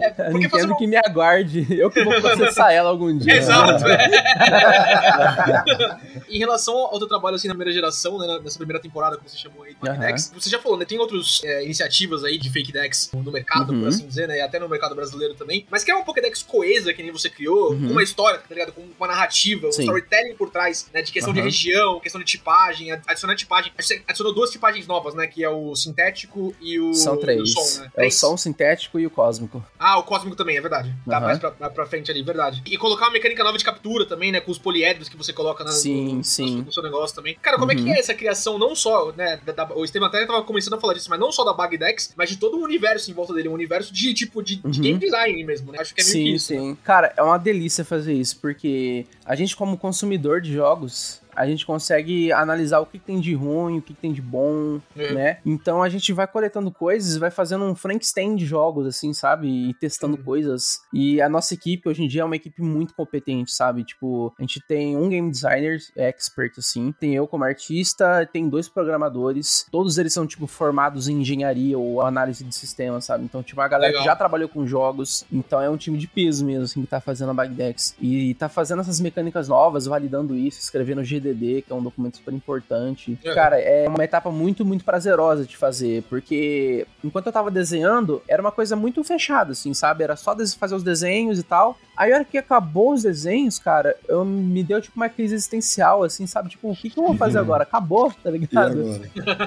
é, 0.00 0.10
porque 0.30 0.46
Nintendo 0.46 0.76
que 0.76 0.86
me 0.86 0.96
aguarde, 0.96 1.66
eu 1.70 1.90
que 1.90 2.02
vou 2.04 2.20
processar 2.20 2.72
ela 2.72 2.90
algum 2.90 3.16
dia. 3.16 3.36
Exato, 3.36 3.84
é. 3.88 4.06
Em 6.28 6.38
relação 6.38 6.74
ao 6.76 6.98
teu 6.98 7.08
trabalho 7.08 7.36
assim 7.36 7.48
na 7.48 7.54
primeira 7.54 7.72
geração, 7.72 8.18
né, 8.18 8.40
nessa 8.42 8.58
primeira 8.58 8.80
temporada 8.80 9.16
que 9.16 9.28
você 9.28 9.36
chamou 9.36 9.62
aí 9.62 9.74
de 9.80 9.88
Aham. 9.88 9.98
Dex, 10.00 10.32
você 10.34 10.50
já 10.50 10.58
falou, 10.58 10.78
né? 10.78 10.84
Tem 10.84 10.98
outras 10.98 11.40
iniciativas 11.62 12.24
aí 12.24 12.38
de 12.38 12.50
fake 12.50 12.72
decks 12.72 13.10
no 13.12 13.30
mercado, 13.32 13.72
Uhum. 13.72 13.80
por 13.80 13.88
assim 13.88 14.06
dizer, 14.06 14.28
né? 14.28 14.38
E 14.38 14.40
até 14.40 14.58
no 14.58 14.68
mercado 14.68 14.94
brasileiro 14.94 15.34
também. 15.34 15.66
Mas 15.70 15.84
que 15.84 15.90
é 15.90 15.94
uma 15.94 16.04
Pokédex 16.04 16.42
coesa, 16.42 16.92
que 16.92 17.02
nem 17.02 17.12
você 17.12 17.28
criou, 17.30 17.72
Uhum. 17.72 17.86
com 17.86 17.92
uma 17.92 18.02
história, 18.02 18.38
tá 18.38 18.54
ligado? 18.54 18.72
Com 18.72 18.82
uma 18.98 19.06
narrativa, 19.06 19.68
um 19.68 19.72
Sim. 19.72 19.82
storytelling 19.82 20.34
por 20.34 20.50
trás, 20.50 20.86
né? 20.92 21.02
De 21.02 21.12
questão 21.12 21.32
de 21.32 21.40
região, 21.40 22.00
questão 22.00 22.20
de 22.20 22.26
tipagem, 22.26 22.90
adicionar 23.06 23.34
tipagem. 23.36 23.72
Você 23.78 24.02
adicionou 24.06 24.34
duas 24.34 24.50
tipagens 24.50 24.86
novas, 24.86 25.14
né? 25.14 25.26
Que 25.26 25.44
é 25.44 25.48
o 25.50 25.74
sintético 25.76 26.54
e 26.60 26.78
o, 26.78 26.92
São 26.94 27.16
três. 27.16 27.52
som, 27.52 27.80
né? 27.82 27.90
É 27.96 28.06
o 28.06 28.10
Três? 28.16 28.30
som 28.30 28.36
sintético 28.36 28.98
e 28.98 29.06
o 29.06 29.10
cósmico. 29.10 29.64
Ah, 29.78 29.98
o 29.98 30.02
cósmico 30.02 30.36
também, 30.36 30.56
é 30.56 30.60
verdade. 30.60 30.94
Tá 31.08 31.18
Aham. 31.18 31.26
mais 31.26 31.38
pra, 31.38 31.50
pra 31.50 31.86
frente 31.86 32.10
ali, 32.10 32.22
verdade. 32.22 32.62
E 32.66 32.76
colocar 32.76 33.06
uma 33.06 33.12
mecânica 33.12 33.42
nova 33.44 33.56
de 33.58 33.64
captura 33.64 34.06
também, 34.06 34.32
né? 34.32 34.40
Com 34.40 34.50
os 34.50 34.58
poliedros 34.58 35.08
que 35.08 35.16
você 35.16 35.32
coloca 35.32 35.62
na, 35.64 35.70
Sim, 35.72 36.16
no, 36.16 36.24
sim. 36.24 36.62
no 36.62 36.72
seu 36.72 36.82
negócio 36.82 37.14
também. 37.16 37.36
Cara, 37.40 37.58
como 37.58 37.72
é 37.72 37.74
que 37.74 37.82
Uhum. 37.82 37.92
é 37.94 37.98
essa 37.98 38.14
criação, 38.14 38.58
não 38.58 38.74
só, 38.74 39.12
né? 39.12 39.38
Da, 39.44 39.52
da- 39.52 39.74
o 39.74 39.84
Estevam 39.84 40.08
até 40.08 40.24
tava 40.26 40.42
começando 40.42 40.74
a 40.74 40.80
falar 40.80 40.94
disso, 40.94 41.10
mas 41.10 41.18
não 41.20 41.30
só 41.32 41.44
da 41.44 41.52
Bagdex, 41.52 42.12
mas 42.16 42.28
de 42.30 42.36
todo 42.36 42.56
o 42.58 42.62
universo 42.64 43.10
em 43.10 43.14
volta 43.14 43.32
dele, 43.34 43.48
um 43.48 43.52
universo 43.52 43.92
de 43.92 44.12
tipo 44.14 44.42
de, 44.42 44.56
de 44.56 44.66
Uhum. 44.66 44.70
game 44.82 44.98
design 44.98 45.44
mesmo, 45.44 45.72
né? 45.72 45.78
Acho 45.80 45.94
que 45.94 46.00
é 46.00 46.04
meio 46.04 46.14
que 46.14 46.22
Sim, 46.30 46.34
isso. 46.34 46.52
né? 46.54 46.58
sim. 46.60 46.78
Cara, 46.84 47.12
é 47.16 47.22
uma 47.22 47.38
delícia 47.38 47.84
fazer 47.84 48.12
isso, 48.14 48.38
porque 48.40 49.06
a 49.24 49.34
gente, 49.34 49.54
como 49.56 49.76
consumidor 49.76 50.40
de 50.40 50.52
jogos, 50.52 51.20
a 51.36 51.46
gente 51.46 51.66
consegue 51.66 52.32
analisar 52.32 52.80
o 52.80 52.86
que 52.86 52.98
tem 52.98 53.20
de 53.20 53.34
ruim, 53.34 53.78
o 53.78 53.82
que 53.82 53.94
tem 53.94 54.12
de 54.12 54.22
bom, 54.22 54.80
É. 54.96 55.12
né? 55.12 55.38
Então 55.44 55.82
a 55.82 55.88
gente 55.88 56.12
vai 56.12 56.26
coletando 56.26 56.70
coisas 56.70 57.16
vai 57.16 57.30
fazendo 57.30 57.64
um 57.64 57.74
Frankenstein 57.74 58.34
de 58.36 58.44
jogos, 58.46 58.86
assim, 58.86 59.12
sabe? 59.12 59.46
E 59.48 59.74
testando 59.74 60.16
Uhum. 60.16 60.22
coisas. 60.24 60.80
E 60.92 61.20
a 61.20 61.28
nossa 61.28 61.54
equipe 61.54 61.88
hoje 61.88 62.02
em 62.02 62.08
dia 62.08 62.22
é 62.22 62.24
uma 62.24 62.36
equipe 62.36 62.62
muito 62.62 62.94
competente, 62.94 63.52
sabe? 63.52 63.84
Tipo, 63.84 64.32
a 64.38 64.42
gente 64.42 64.60
tem 64.66 64.96
um 64.96 65.08
game 65.08 65.30
designer 65.30 65.78
expert, 65.96 66.52
assim, 66.58 66.92
tem 66.98 67.14
eu 67.14 67.26
como 67.26 67.44
artista, 67.44 68.28
tem 68.32 68.48
dois 68.48 68.68
programadores, 68.68 69.66
todos 69.70 69.98
eles 69.98 70.12
são, 70.12 70.26
tipo, 70.26 70.46
formados 70.46 71.08
em 71.08 71.20
engenharia 71.20 71.78
ou 71.78 72.00
análise 72.02 72.42
de 72.44 72.54
sistemas, 72.54 73.04
sabe? 73.04 73.24
Então, 73.24 73.42
tipo, 73.42 73.60
a 73.60 73.68
galera 73.68 73.88
Legal. 73.88 74.02
que 74.02 74.08
já 74.08 74.16
trabalhou 74.16 74.48
com 74.48 74.66
jogos, 74.66 75.24
então 75.30 75.60
é 75.60 75.68
um 75.68 75.76
time 75.76 75.98
de 75.98 76.06
peso 76.06 76.44
mesmo, 76.44 76.64
assim, 76.64 76.80
que 76.82 76.86
tá 76.86 77.00
fazendo 77.00 77.30
a 77.30 77.34
Bagdex. 77.34 77.94
E 78.00 78.34
tá 78.34 78.48
fazendo 78.48 78.80
essas 78.80 79.00
mecânicas 79.00 79.48
novas, 79.48 79.86
validando 79.86 80.34
isso, 80.36 80.58
escrevendo 80.60 81.04
GDD, 81.34 81.62
que 81.62 81.72
é 81.72 81.74
um 81.74 81.82
documento 81.82 82.16
super 82.16 82.32
importante. 82.32 83.18
É. 83.24 83.34
Cara, 83.34 83.58
é 83.58 83.88
uma 83.88 84.04
etapa 84.04 84.30
muito, 84.30 84.64
muito 84.64 84.84
prazerosa 84.84 85.44
de 85.44 85.56
fazer, 85.56 86.02
porque 86.04 86.86
enquanto 87.02 87.26
eu 87.26 87.32
tava 87.32 87.50
desenhando, 87.50 88.22
era 88.28 88.40
uma 88.40 88.52
coisa 88.52 88.76
muito 88.76 89.02
fechada, 89.02 89.52
assim, 89.52 89.72
sabe? 89.74 90.04
Era 90.04 90.16
só 90.16 90.36
fazer 90.58 90.74
os 90.74 90.82
desenhos 90.82 91.38
e 91.38 91.42
tal. 91.42 91.76
Aí, 91.96 92.12
a 92.12 92.16
hora 92.16 92.24
que 92.24 92.36
acabou 92.36 92.92
os 92.92 93.02
desenhos, 93.02 93.58
cara, 93.58 93.96
eu 94.06 94.22
me 94.24 94.62
deu, 94.62 94.80
tipo, 94.82 94.96
uma 94.96 95.08
crise 95.08 95.34
existencial, 95.34 96.02
assim, 96.02 96.26
sabe? 96.26 96.50
Tipo, 96.50 96.70
o 96.70 96.76
que, 96.76 96.90
que 96.90 97.00
eu 97.00 97.04
vou 97.04 97.16
fazer 97.16 97.38
agora? 97.38 97.62
Acabou, 97.62 98.12
tá 98.12 98.30
ligado? 98.30 99.00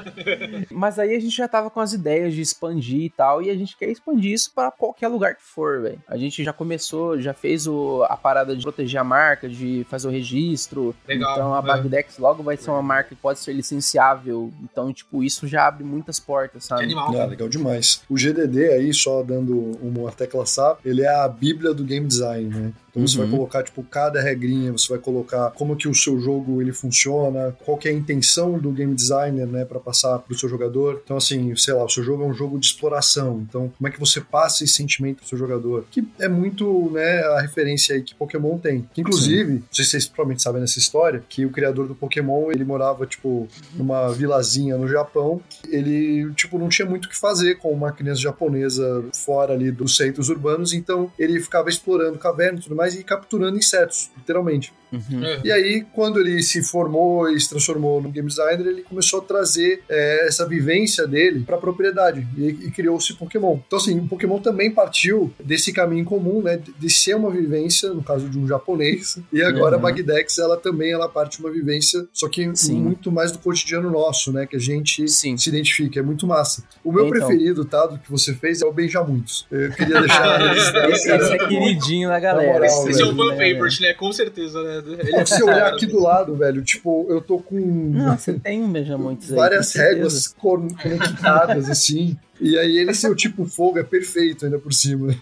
Mas 0.71 0.97
aí 0.97 1.15
a 1.15 1.19
gente 1.19 1.35
já 1.35 1.47
tava 1.47 1.69
com 1.69 1.79
as 1.79 1.93
ideias 1.93 2.33
de 2.33 2.41
expandir 2.41 3.03
e 3.03 3.09
tal, 3.09 3.41
e 3.41 3.51
a 3.51 3.55
gente 3.55 3.77
quer 3.77 3.89
expandir 3.89 4.33
isso 4.33 4.51
pra 4.53 4.71
qualquer 4.71 5.09
lugar 5.09 5.35
que 5.35 5.43
for, 5.43 5.81
velho. 5.81 6.01
A 6.07 6.17
gente 6.17 6.43
já 6.43 6.51
começou, 6.51 7.19
já 7.21 7.33
fez 7.35 7.67
o, 7.67 8.03
a 8.09 8.17
parada 8.17 8.55
de 8.55 8.63
proteger 8.63 8.99
a 8.99 9.03
marca, 9.03 9.47
de 9.47 9.85
fazer 9.87 10.07
o 10.07 10.11
registro. 10.11 10.95
Legal, 11.07 11.33
Então 11.33 11.53
a. 11.53 11.61
Bagdex 11.77 12.17
logo 12.17 12.43
vai 12.43 12.57
ser 12.57 12.69
uma 12.71 12.81
marca 12.81 13.09
que 13.09 13.15
pode 13.15 13.39
ser 13.39 13.53
licenciável. 13.53 14.51
Então, 14.63 14.91
tipo, 14.93 15.23
isso 15.23 15.47
já 15.47 15.67
abre 15.67 15.83
muitas 15.83 16.19
portas, 16.19 16.63
Que 16.63 16.67
sabe? 16.69 16.83
animal. 16.83 17.15
Ah, 17.19 17.25
legal 17.25 17.49
demais. 17.49 18.01
O 18.09 18.15
GDD 18.15 18.69
aí, 18.73 18.93
só 18.93 19.23
dando 19.23 19.55
uma 19.81 20.11
tecla 20.11 20.45
SAP, 20.45 20.79
ele 20.85 21.01
é 21.01 21.13
a 21.15 21.27
bíblia 21.27 21.73
do 21.73 21.83
game 21.83 22.05
design, 22.07 22.49
né? 22.49 22.73
Então 22.89 23.05
você 23.07 23.19
Uhum. 23.19 23.27
vai 23.27 23.37
colocar, 23.37 23.63
tipo, 23.63 23.83
cada 23.83 24.19
regrinha, 24.19 24.71
você 24.71 24.89
vai 24.89 24.97
colocar 24.97 25.51
como 25.51 25.75
que 25.75 25.87
o 25.87 25.93
seu 25.93 26.19
jogo 26.19 26.59
ele 26.59 26.73
funciona, 26.73 27.55
qual 27.63 27.77
que 27.77 27.87
é 27.87 27.91
a 27.91 27.93
intenção 27.93 28.57
do 28.57 28.71
game 28.71 28.95
designer, 28.95 29.45
né, 29.45 29.63
para 29.63 29.79
passar 29.79 30.17
pro 30.19 30.35
seu 30.37 30.49
jogador. 30.49 30.99
Então, 31.03 31.15
assim, 31.15 31.55
sei 31.55 31.73
lá, 31.75 31.85
o 31.85 31.89
seu 31.89 32.03
jogo 32.03 32.23
é 32.23 32.25
um 32.25 32.33
jogo 32.33 32.57
de 32.59 32.65
exploração. 32.65 33.45
Então, 33.47 33.71
como 33.77 33.87
é 33.87 33.91
que 33.91 33.99
você 33.99 34.19
passa 34.19 34.63
esse 34.63 34.73
sentimento 34.73 35.17
pro 35.17 35.27
seu 35.27 35.37
jogador? 35.37 35.85
Que 35.91 36.03
é 36.19 36.27
muito, 36.27 36.89
né, 36.91 37.19
a 37.35 37.41
referência 37.41 37.93
aí 37.95 38.01
que 38.01 38.15
Pokémon 38.15 38.57
tem. 38.57 38.89
Que, 38.91 39.01
inclusive, 39.01 39.53
não 39.53 39.63
sei 39.71 39.85
se 39.85 39.91
vocês 39.91 40.05
provavelmente 40.07 40.41
sabem 40.41 40.59
nessa 40.61 40.79
história, 40.79 41.23
que 41.29 41.45
o 41.45 41.51
criador 41.59 41.87
do 41.87 41.95
Pokémon, 41.95 42.51
ele 42.51 42.63
morava, 42.63 43.05
tipo, 43.05 43.47
numa 43.73 44.09
vilazinha 44.13 44.77
no 44.77 44.87
Japão. 44.87 45.41
Ele, 45.69 46.31
tipo, 46.33 46.57
não 46.57 46.69
tinha 46.69 46.87
muito 46.87 47.05
o 47.05 47.09
que 47.09 47.17
fazer 47.17 47.55
com 47.57 47.71
uma 47.71 47.91
criança 47.91 48.21
japonesa 48.21 49.03
fora 49.13 49.53
ali 49.53 49.71
dos 49.71 49.95
centros 49.97 50.29
urbanos, 50.29 50.73
então 50.73 51.11
ele 51.19 51.39
ficava 51.39 51.69
explorando 51.69 52.17
cavernas 52.17 52.61
e 52.61 52.63
tudo 52.63 52.75
mais 52.75 52.95
e 52.95 53.03
capturando 53.03 53.57
insetos, 53.57 54.09
literalmente. 54.17 54.71
Uhum. 54.91 55.23
É. 55.23 55.41
E 55.43 55.51
aí, 55.51 55.85
quando 55.93 56.19
ele 56.19 56.41
se 56.41 56.63
formou 56.63 57.29
e 57.29 57.39
se 57.39 57.47
transformou 57.47 58.01
no 58.01 58.09
game 58.09 58.27
designer, 58.27 58.65
ele 58.65 58.81
começou 58.81 59.19
a 59.19 59.23
trazer 59.23 59.83
é, 59.87 60.27
essa 60.27 60.47
vivência 60.47 61.05
dele 61.05 61.41
para 61.41 61.57
a 61.57 61.59
propriedade 61.59 62.25
e, 62.35 62.47
e 62.47 62.71
criou-se 62.71 63.13
Pokémon. 63.13 63.59
Então, 63.67 63.77
assim, 63.77 63.99
o 63.99 64.07
Pokémon 64.07 64.39
também 64.39 64.71
partiu 64.71 65.31
desse 65.43 65.71
caminho 65.71 66.05
comum, 66.05 66.41
né, 66.41 66.57
de- 66.57 66.71
de 66.73 66.89
ser 66.89 67.15
uma 67.15 67.29
vivência, 67.29 67.89
no 67.93 68.01
caso 68.01 68.27
de 68.27 68.39
um 68.39 68.47
japonês, 68.47 69.19
e 69.31 69.43
agora 69.43 69.77
Uhum. 69.77 69.85
a 69.85 69.91
Bagdex, 69.91 70.39
ela 70.39 70.57
também 70.57 70.91
ela 70.91 71.07
parte 71.07 71.37
de 71.37 71.43
uma 71.43 71.48
vivência, 71.49 72.07
só 72.13 72.27
que 72.29 72.49
Sim. 72.55 72.79
muito 72.81 73.11
mais 73.11 73.31
do 73.31 73.39
cotidiano 73.39 73.89
nosso, 73.89 74.31
né, 74.31 74.45
que 74.45 74.55
a 74.55 74.59
gente 74.59 75.07
Sim. 75.07 75.37
se 75.37 75.49
identifica, 75.49 75.99
é 75.99 76.03
muito 76.03 76.25
massa. 76.27 76.63
O 76.83 76.91
meu 76.91 77.07
Então. 77.07 77.19
preferido, 77.27 77.65
tá, 77.65 77.85
do 77.85 77.97
que 77.97 78.09
você 78.11 78.33
fez 78.33 78.61
é 78.61 78.65
o 78.65 78.71
Beija 78.73 79.03
Muitos. 79.03 79.45
Eu 79.51 79.71
queria 79.71 79.99
deixar 80.01 80.55
Esse, 80.55 80.71
cara. 80.73 80.89
esse 81.23 81.33
é 81.33 81.37
queridinho 81.47 82.09
da 82.09 82.19
galera. 82.19 82.53
moral, 82.53 82.65
esse 82.65 82.89
Esse 82.89 83.01
é 83.01 83.05
o 83.05 83.07
velho, 83.09 83.17
fan 83.17 83.35
né, 83.35 83.51
favorite, 83.51 83.81
né? 83.81 83.93
Com 83.93 84.11
certeza, 84.11 84.61
né? 84.63 84.83
Ele 84.99 85.11
Pô, 85.11 85.25
Se 85.25 85.41
eu 85.41 85.47
olhar 85.47 85.67
aqui 85.73 85.85
do 85.85 85.99
lado, 85.99 86.35
velho, 86.35 86.61
tipo, 86.63 87.05
eu 87.09 87.21
tô 87.21 87.39
com 87.39 87.59
Não, 87.59 88.17
você 88.17 88.33
tem 88.33 88.61
um 88.63 88.71
beija 88.71 88.97
muitos 88.97 89.29
aí. 89.31 89.35
várias 89.37 89.73
réguas 89.73 90.27
con- 90.27 90.67
conectadas, 90.81 91.69
assim. 91.69 92.17
E 92.39 92.57
aí 92.57 92.77
ele 92.77 92.93
ser 92.93 93.09
o 93.09 93.15
tipo 93.15 93.45
fogo 93.45 93.79
é 93.79 93.83
perfeito 93.83 94.45
ainda 94.45 94.59
por 94.59 94.73
cima. 94.73 95.13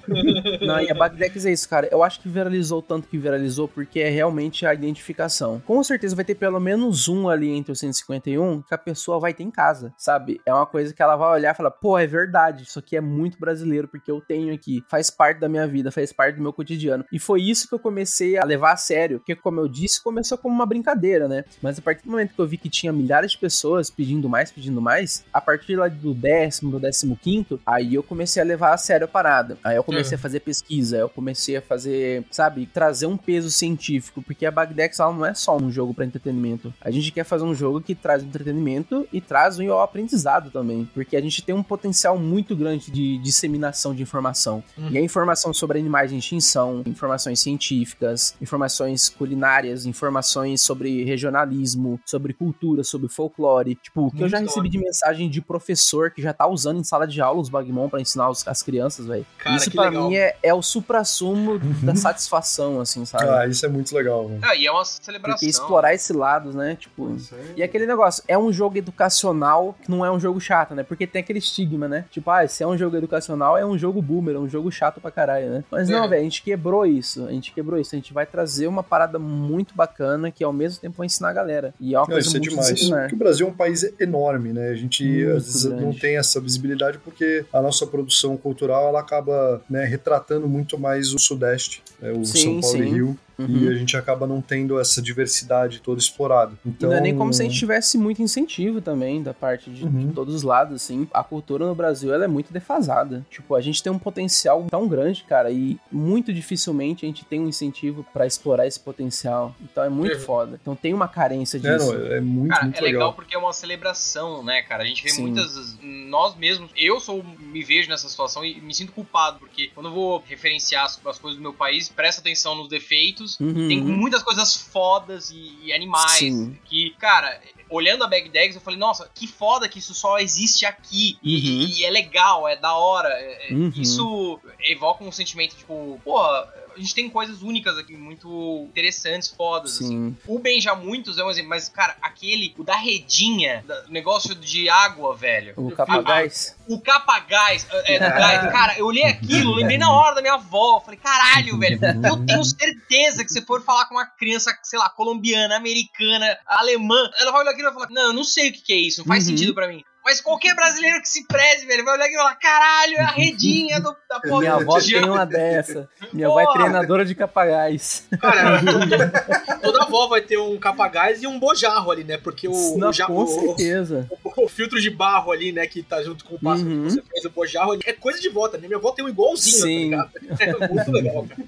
Não, 0.61 0.79
e 0.79 0.89
a 0.89 0.93
Bagdex 0.93 1.45
é 1.45 1.51
isso, 1.51 1.67
cara. 1.67 1.87
Eu 1.91 2.03
acho 2.03 2.19
que 2.19 2.29
viralizou 2.29 2.81
tanto 2.81 3.07
que 3.07 3.17
viralizou 3.17 3.67
porque 3.67 3.99
é 3.99 4.09
realmente 4.09 4.65
a 4.65 4.73
identificação. 4.73 5.61
Com 5.65 5.83
certeza 5.83 6.15
vai 6.15 6.25
ter 6.25 6.35
pelo 6.35 6.59
menos 6.59 7.07
um 7.07 7.29
ali 7.29 7.49
entre 7.49 7.71
os 7.71 7.79
151 7.79 8.61
que 8.61 8.73
a 8.73 8.77
pessoa 8.77 9.19
vai 9.19 9.33
ter 9.33 9.43
em 9.43 9.51
casa, 9.51 9.93
sabe? 9.97 10.39
É 10.45 10.53
uma 10.53 10.65
coisa 10.65 10.93
que 10.93 11.01
ela 11.01 11.15
vai 11.15 11.29
olhar 11.31 11.53
e 11.53 11.57
falar, 11.57 11.71
pô, 11.71 11.97
é 11.97 12.05
verdade, 12.05 12.63
isso 12.63 12.79
aqui 12.79 12.95
é 12.95 13.01
muito 13.01 13.39
brasileiro 13.39 13.87
porque 13.87 14.11
eu 14.11 14.21
tenho 14.21 14.53
aqui, 14.53 14.83
faz 14.89 15.09
parte 15.09 15.39
da 15.39 15.49
minha 15.49 15.67
vida, 15.67 15.91
faz 15.91 16.13
parte 16.13 16.35
do 16.35 16.41
meu 16.41 16.53
cotidiano. 16.53 17.05
E 17.11 17.19
foi 17.19 17.41
isso 17.41 17.67
que 17.67 17.73
eu 17.73 17.79
comecei 17.79 18.37
a 18.37 18.43
levar 18.43 18.73
a 18.73 18.77
sério, 18.77 19.19
porque 19.19 19.35
como 19.35 19.59
eu 19.59 19.67
disse, 19.67 20.03
começou 20.03 20.37
como 20.37 20.53
uma 20.53 20.65
brincadeira, 20.65 21.27
né? 21.27 21.43
Mas 21.61 21.79
a 21.79 21.81
partir 21.81 22.03
do 22.03 22.11
momento 22.11 22.33
que 22.33 22.39
eu 22.39 22.47
vi 22.47 22.57
que 22.57 22.69
tinha 22.69 22.93
milhares 22.93 23.31
de 23.31 23.37
pessoas 23.37 23.89
pedindo 23.89 24.29
mais, 24.29 24.51
pedindo 24.51 24.81
mais, 24.81 25.23
a 25.33 25.41
partir 25.41 25.75
lá 25.75 25.87
do 25.87 26.13
décimo, 26.13 26.71
do 26.71 26.79
décimo 26.79 27.06
quinto, 27.15 27.59
aí 27.65 27.95
eu 27.95 28.03
comecei 28.03 28.41
a 28.41 28.45
levar 28.45 28.73
a 28.73 28.77
sério 28.77 29.05
a 29.05 29.07
parada. 29.07 29.57
Aí 29.63 29.75
eu 29.75 29.83
comecei 29.83 30.15
a 30.15 30.19
fazer 30.19 30.39
pesquisa, 30.39 30.97
eu 30.97 31.09
comecei 31.09 31.57
a 31.57 31.61
fazer, 31.61 32.25
sabe, 32.31 32.65
trazer 32.65 33.05
um 33.05 33.17
peso 33.17 33.49
científico, 33.49 34.21
porque 34.21 34.45
a 34.45 34.51
Bagdex 34.51 34.99
ela 34.99 35.13
não 35.13 35.25
é 35.25 35.33
só 35.33 35.57
um 35.57 35.71
jogo 35.71 35.93
para 35.93 36.05
entretenimento. 36.05 36.73
A 36.81 36.91
gente 36.91 37.11
quer 37.11 37.23
fazer 37.23 37.43
um 37.43 37.53
jogo 37.53 37.81
que 37.81 37.95
traz 37.95 38.23
entretenimento 38.23 39.07
e 39.11 39.21
traz 39.21 39.59
um 39.59 39.77
aprendizado 39.79 40.49
também, 40.49 40.89
porque 40.93 41.15
a 41.15 41.21
gente 41.21 41.41
tem 41.41 41.53
um 41.53 41.63
potencial 41.63 42.17
muito 42.17 42.55
grande 42.55 42.91
de 42.91 43.17
disseminação 43.19 43.93
de 43.93 44.01
informação. 44.01 44.63
Hum. 44.77 44.89
E 44.89 44.97
a 44.97 45.01
informação 45.01 45.53
sobre 45.53 45.79
animais 45.79 46.11
em 46.11 46.17
extinção, 46.17 46.83
informações 46.85 47.39
científicas, 47.39 48.35
informações 48.41 49.09
culinárias, 49.09 49.85
informações 49.85 50.61
sobre 50.61 51.03
regionalismo, 51.03 51.99
sobre 52.05 52.33
cultura, 52.33 52.83
sobre 52.83 53.07
folclore. 53.07 53.75
Tipo, 53.75 54.07
o 54.07 54.11
que 54.11 54.23
eu 54.23 54.29
já 54.29 54.39
recebi 54.39 54.69
de 54.69 54.77
mensagem 54.77 55.29
de 55.29 55.41
professor 55.41 56.11
que 56.11 56.21
já 56.21 56.33
tá 56.33 56.47
usando 56.47 56.79
em 56.79 56.83
sala 56.83 56.96
de 57.05 57.21
aula 57.21 57.39
os 57.41 57.49
Bagmon 57.49 57.89
pra 57.89 57.99
ensinar 58.01 58.29
os- 58.29 58.47
as 58.47 58.63
crianças, 58.63 59.05
velho. 59.05 59.25
Isso 59.55 59.69
legal. 59.79 60.09
mim 60.09 60.15
é, 60.15 60.35
é 60.41 60.53
o 60.53 60.61
supra-sumo 60.61 61.59
da 61.83 61.95
satisfação, 61.95 62.79
assim, 62.81 63.05
sabe? 63.05 63.25
Ah, 63.29 63.45
isso 63.45 63.65
é 63.65 63.69
muito 63.69 63.93
legal, 63.95 64.27
velho. 64.27 64.39
Ah, 64.43 64.55
e 64.55 64.65
é 64.65 64.71
uma 64.71 64.83
celebração. 64.85 65.35
Porque 65.37 65.45
explorar 65.45 65.93
esse 65.93 66.13
lado, 66.13 66.53
né? 66.53 66.75
Tipo. 66.79 67.13
Isso 67.15 67.35
aí. 67.35 67.53
E 67.57 67.63
aquele 67.63 67.85
negócio, 67.85 68.23
é 68.27 68.37
um 68.37 68.51
jogo 68.51 68.77
educacional 68.77 69.75
que 69.81 69.89
não 69.91 70.05
é 70.05 70.11
um 70.11 70.19
jogo 70.19 70.39
chato, 70.39 70.73
né? 70.75 70.83
Porque 70.83 71.05
tem 71.07 71.21
aquele 71.21 71.39
estigma, 71.39 71.87
né? 71.87 72.05
Tipo, 72.09 72.29
ah, 72.31 72.47
se 72.47 72.63
é 72.63 72.67
um 72.67 72.77
jogo 72.77 72.95
educacional, 72.97 73.57
é 73.57 73.65
um 73.65 73.77
jogo 73.77 74.01
boomer, 74.01 74.35
é 74.35 74.39
um 74.39 74.47
jogo 74.49 74.71
chato 74.71 74.99
pra 75.01 75.11
caralho, 75.11 75.49
né? 75.49 75.63
Mas 75.71 75.89
não, 75.89 76.05
É. 76.05 76.07
velho, 76.07 76.21
a 76.21 76.23
gente 76.23 76.41
quebrou 76.41 76.85
isso. 76.85 77.25
A 77.25 77.31
gente 77.31 77.51
quebrou 77.53 77.79
isso. 77.79 77.95
A 77.95 77.97
gente 77.97 78.13
vai 78.13 78.25
trazer 78.25 78.67
uma 78.67 78.83
parada 78.83 79.17
muito 79.19 79.73
bacana 79.75 80.31
que 80.31 80.43
ao 80.43 80.53
mesmo 80.53 80.79
tempo 80.81 80.97
vai 80.97 81.05
ensinar 81.05 81.29
a 81.29 81.33
galera. 81.33 81.73
E 81.79 81.93
é 81.93 81.97
uma 81.97 82.05
Não, 82.05 82.13
coisa 82.13 82.27
isso 82.27 82.37
é 82.37 82.39
demais. 82.39 82.67
disciplinar. 82.67 83.01
Porque 83.03 83.15
o 83.15 83.19
Brasil 83.19 83.47
é 83.47 83.49
um 83.49 83.53
país 83.53 83.83
enorme, 83.99 84.53
né? 84.53 84.69
A 84.69 84.75
gente 84.75 85.03
Muito 85.03 85.37
às 85.37 85.45
vezes 85.45 85.63
não 85.65 85.93
tem 85.93 86.17
essa 86.17 86.39
visibilidade 86.39 86.86
porque 86.97 87.45
a 87.51 87.61
nossa 87.61 87.85
produção 87.85 88.37
cultural 88.37 88.87
ela 88.87 88.99
acaba 88.99 89.61
né, 89.69 89.83
retratando 89.85 90.47
muito 90.47 90.77
mais 90.77 91.13
o 91.13 91.19
Sudeste, 91.19 91.83
né, 91.99 92.11
o 92.11 92.23
Sim, 92.25 92.37
São 92.37 92.61
Paulo 92.61 92.77
sim. 92.77 92.83
e 92.83 92.93
Rio. 92.93 93.19
Uhum. 93.37 93.47
E 93.63 93.67
a 93.67 93.73
gente 93.73 93.95
acaba 93.95 94.25
não 94.25 94.41
tendo 94.41 94.79
essa 94.79 95.01
diversidade 95.01 95.79
toda 95.81 95.99
explorada. 95.99 96.53
E 96.65 96.69
Então, 96.69 96.89
não 96.89 96.97
é 96.97 97.01
nem 97.01 97.15
como 97.15 97.33
se 97.33 97.41
a 97.41 97.45
gente 97.45 97.57
tivesse 97.57 97.97
muito 97.97 98.21
incentivo 98.21 98.81
também 98.81 99.21
da 99.21 99.33
parte 99.33 99.69
de, 99.69 99.81
de 99.81 99.85
Uhum. 99.85 100.11
todos 100.11 100.33
os 100.35 100.43
lados, 100.43 100.75
assim. 100.75 101.07
A 101.13 101.23
cultura 101.23 101.65
no 101.65 101.75
Brasil, 101.75 102.13
ela 102.13 102.25
é 102.25 102.27
muito 102.27 102.51
defasada. 102.51 103.25
Tipo, 103.29 103.55
a 103.55 103.61
gente 103.61 103.81
tem 103.83 103.91
um 103.91 103.99
potencial 103.99 104.65
tão 104.69 104.87
grande, 104.87 105.23
cara, 105.23 105.51
e 105.51 105.77
muito 105.91 106.33
dificilmente 106.33 107.05
a 107.05 107.07
gente 107.07 107.25
tem 107.25 107.39
um 107.39 107.47
incentivo 107.47 108.05
pra 108.13 108.25
explorar 108.25 108.65
esse 108.67 108.79
potencial. 108.79 109.55
Então 109.61 109.83
é 109.83 109.89
muito 109.89 110.13
Uhum. 110.15 110.19
foda. 110.21 110.59
Então 110.61 110.75
tem 110.75 110.93
uma 110.93 111.07
carência 111.07 111.57
É, 111.57 111.59
disso. 111.59 111.93
não, 111.93 112.05
é 112.07 112.19
muito, 112.21 112.49
Cara, 112.49 112.63
muito 112.63 112.77
é 112.77 112.81
legal 112.81 112.99
legal. 112.99 113.13
porque 113.13 113.35
é 113.35 113.37
uma 113.37 113.53
celebração, 113.53 114.43
né, 114.43 114.61
cara? 114.63 114.83
A 114.83 114.85
gente 114.85 115.03
vê 115.03 115.09
Sim. 115.09 115.21
muitas. 115.23 115.77
Nós 115.81 116.35
mesmos, 116.35 116.71
eu 116.75 116.99
sou, 116.99 117.23
me 117.39 117.63
vejo 117.63 117.89
nessa 117.89 118.07
situação 118.09 118.43
e 118.43 118.59
me 118.61 118.73
sinto 118.73 118.91
culpado, 118.91 119.39
porque 119.39 119.69
quando 119.73 119.87
eu 119.89 119.93
vou 119.93 120.23
referenciar 120.25 120.85
as, 120.85 120.99
as 121.05 121.19
coisas 121.19 121.37
do 121.37 121.41
meu 121.41 121.53
país, 121.53 121.87
presta 121.89 122.21
atenção 122.21 122.55
nos 122.55 122.67
defeitos. 122.67 123.26
Uhum. 123.39 123.67
Tem 123.67 123.81
muitas 123.81 124.23
coisas 124.23 124.55
fodas 124.55 125.29
e, 125.31 125.57
e 125.63 125.73
animais. 125.73 126.11
Sim. 126.11 126.57
Que, 126.65 126.91
cara, 126.99 127.41
olhando 127.69 128.03
a 128.03 128.07
Bag 128.07 128.29
Dags, 128.29 128.55
eu 128.55 128.61
falei, 128.61 128.79
nossa, 128.79 129.09
que 129.13 129.27
foda 129.27 129.67
que 129.67 129.79
isso 129.79 129.93
só 129.93 130.19
existe 130.19 130.65
aqui. 130.65 131.17
E, 131.21 131.35
Uhum. 131.35 131.67
e 131.75 131.83
é 131.85 131.89
legal, 131.91 132.47
é 132.47 132.55
da 132.55 132.73
hora. 132.75 133.09
é- 133.09 133.49
é- 133.49 133.53
Uhum. 133.53 133.73
Isso 133.75 134.39
evoca 134.61 135.03
um 135.03 135.11
sentimento, 135.11 135.55
tipo, 135.55 135.99
porra. 136.05 136.47
A 136.77 136.79
gente 136.79 136.93
tem 136.93 137.09
coisas 137.09 137.41
únicas 137.41 137.77
aqui, 137.77 137.97
muito 137.97 138.65
interessantes, 138.69 139.29
fodas, 139.29 139.75
assim. 139.75 139.87
Sim. 139.87 140.17
O 140.27 140.37
Benja 140.37 140.75
Muitos 140.75 141.17
é 141.17 141.23
um 141.23 141.29
exemplo, 141.29 141.49
mas, 141.49 141.67
cara, 141.69 141.97
aquele, 142.01 142.53
o 142.57 142.63
da 142.63 142.75
redinha, 142.75 143.65
o 143.87 143.91
negócio 143.91 144.35
de 144.35 144.69
água, 144.69 145.15
velho. 145.15 145.53
O 145.57 145.71
Capagás. 145.71 146.55
O 146.67 146.79
capagás, 146.81 147.65
é, 147.85 147.93
do 147.97 148.05
gás. 148.15 148.51
cara, 148.51 148.77
eu 148.77 148.85
olhei 148.85 149.05
aquilo, 149.05 149.55
lembrei 149.55 149.77
na 149.77 149.91
hora 149.91 150.15
da 150.15 150.21
minha 150.21 150.33
avó. 150.35 150.79
Falei, 150.81 150.99
caralho, 150.99 151.57
velho, 151.57 151.79
eu 152.05 152.25
tenho 152.25 152.43
certeza 152.43 153.23
que 153.23 153.31
se 153.31 153.41
for 153.41 153.63
falar 153.63 153.85
com 153.85 153.95
uma 153.95 154.05
criança, 154.05 154.55
sei 154.63 154.77
lá, 154.77 154.89
colombiana, 154.89 155.55
americana, 155.55 156.37
alemã, 156.45 157.09
ela 157.19 157.31
vai 157.31 157.41
olhar 157.41 157.51
aquilo 157.51 157.69
e 157.69 157.71
vai 157.71 157.81
falar, 157.81 157.89
não, 157.93 158.07
eu 158.09 158.13
não 158.13 158.23
sei 158.23 158.49
o 158.49 158.53
que, 158.53 158.61
que 158.61 158.73
é 158.73 158.77
isso, 158.77 158.99
não 158.99 159.07
faz 159.07 159.23
Uhum. 159.23 159.29
sentido 159.37 159.53
pra 159.53 159.67
mim. 159.67 159.83
Mas 160.07 160.21
qualquer 160.21 160.55
brasileiro 160.55 161.01
que 161.01 161.09
se 161.09 161.27
preze, 161.27 161.65
velho, 161.65 161.83
vai 161.83 161.95
olhar 161.95 162.07
e 162.09 162.13
falar, 162.15 162.35
caralho, 162.35 162.93
é 162.95 163.01
a 163.01 163.07
redinha 163.11 163.81
do, 163.81 163.93
da 164.09 164.21
porra 164.21 164.39
Minha 164.39 164.53
avó 164.53 164.75
cotidiano." 164.75 165.03
tem 165.05 165.13
uma 165.13 165.25
dessa. 165.25 165.89
Minha 166.13 166.27
avó 166.27 166.39
é 166.39 166.53
treinadora 166.53 167.03
de 167.03 167.13
Capagás. 167.13 168.07
Cara, 168.21 168.61
toda 169.61 169.83
avó 169.83 170.07
vai 170.07 170.21
ter 170.21 170.37
um 170.37 170.57
capagás 170.57 171.21
e 171.21 171.27
um 171.27 171.37
bojarro 171.37 171.91
ali, 171.91 172.05
né? 172.05 172.17
Porque 172.17 172.47
o, 172.47 172.77
Não, 172.77 172.89
o, 172.89 172.93
ja- 172.93 173.05
com 173.05 173.17
o- 173.23 173.27
certeza. 173.27 174.07
o- 174.23 174.45
o 174.45 174.47
filtro 174.47 174.79
de 174.79 174.89
barro 174.89 175.29
ali, 175.31 175.51
né, 175.51 175.67
que 175.67 175.83
tá 175.83 176.01
junto 176.01 176.23
com 176.23 176.35
o 176.35 176.39
pássaro 176.39 176.69
Uhum. 176.69 176.83
que 176.85 176.89
você 176.91 177.01
fez, 177.01 177.25
o 177.25 177.29
bojarro, 177.29 177.71
ali, 177.73 177.81
é 177.85 177.91
coisa 177.91 178.19
de 178.21 178.29
vó 178.29 178.47
também. 178.47 178.69
Minha 178.69 178.77
avó 178.79 178.91
tem 178.93 179.03
um 179.03 179.09
igualzinho, 179.09 179.61
Sim. 179.61 179.91
tá 179.91 180.09
ligado? 180.21 180.63
É 180.63 180.67
muito 180.73 180.91
legal, 180.91 181.27
cara. 181.27 181.41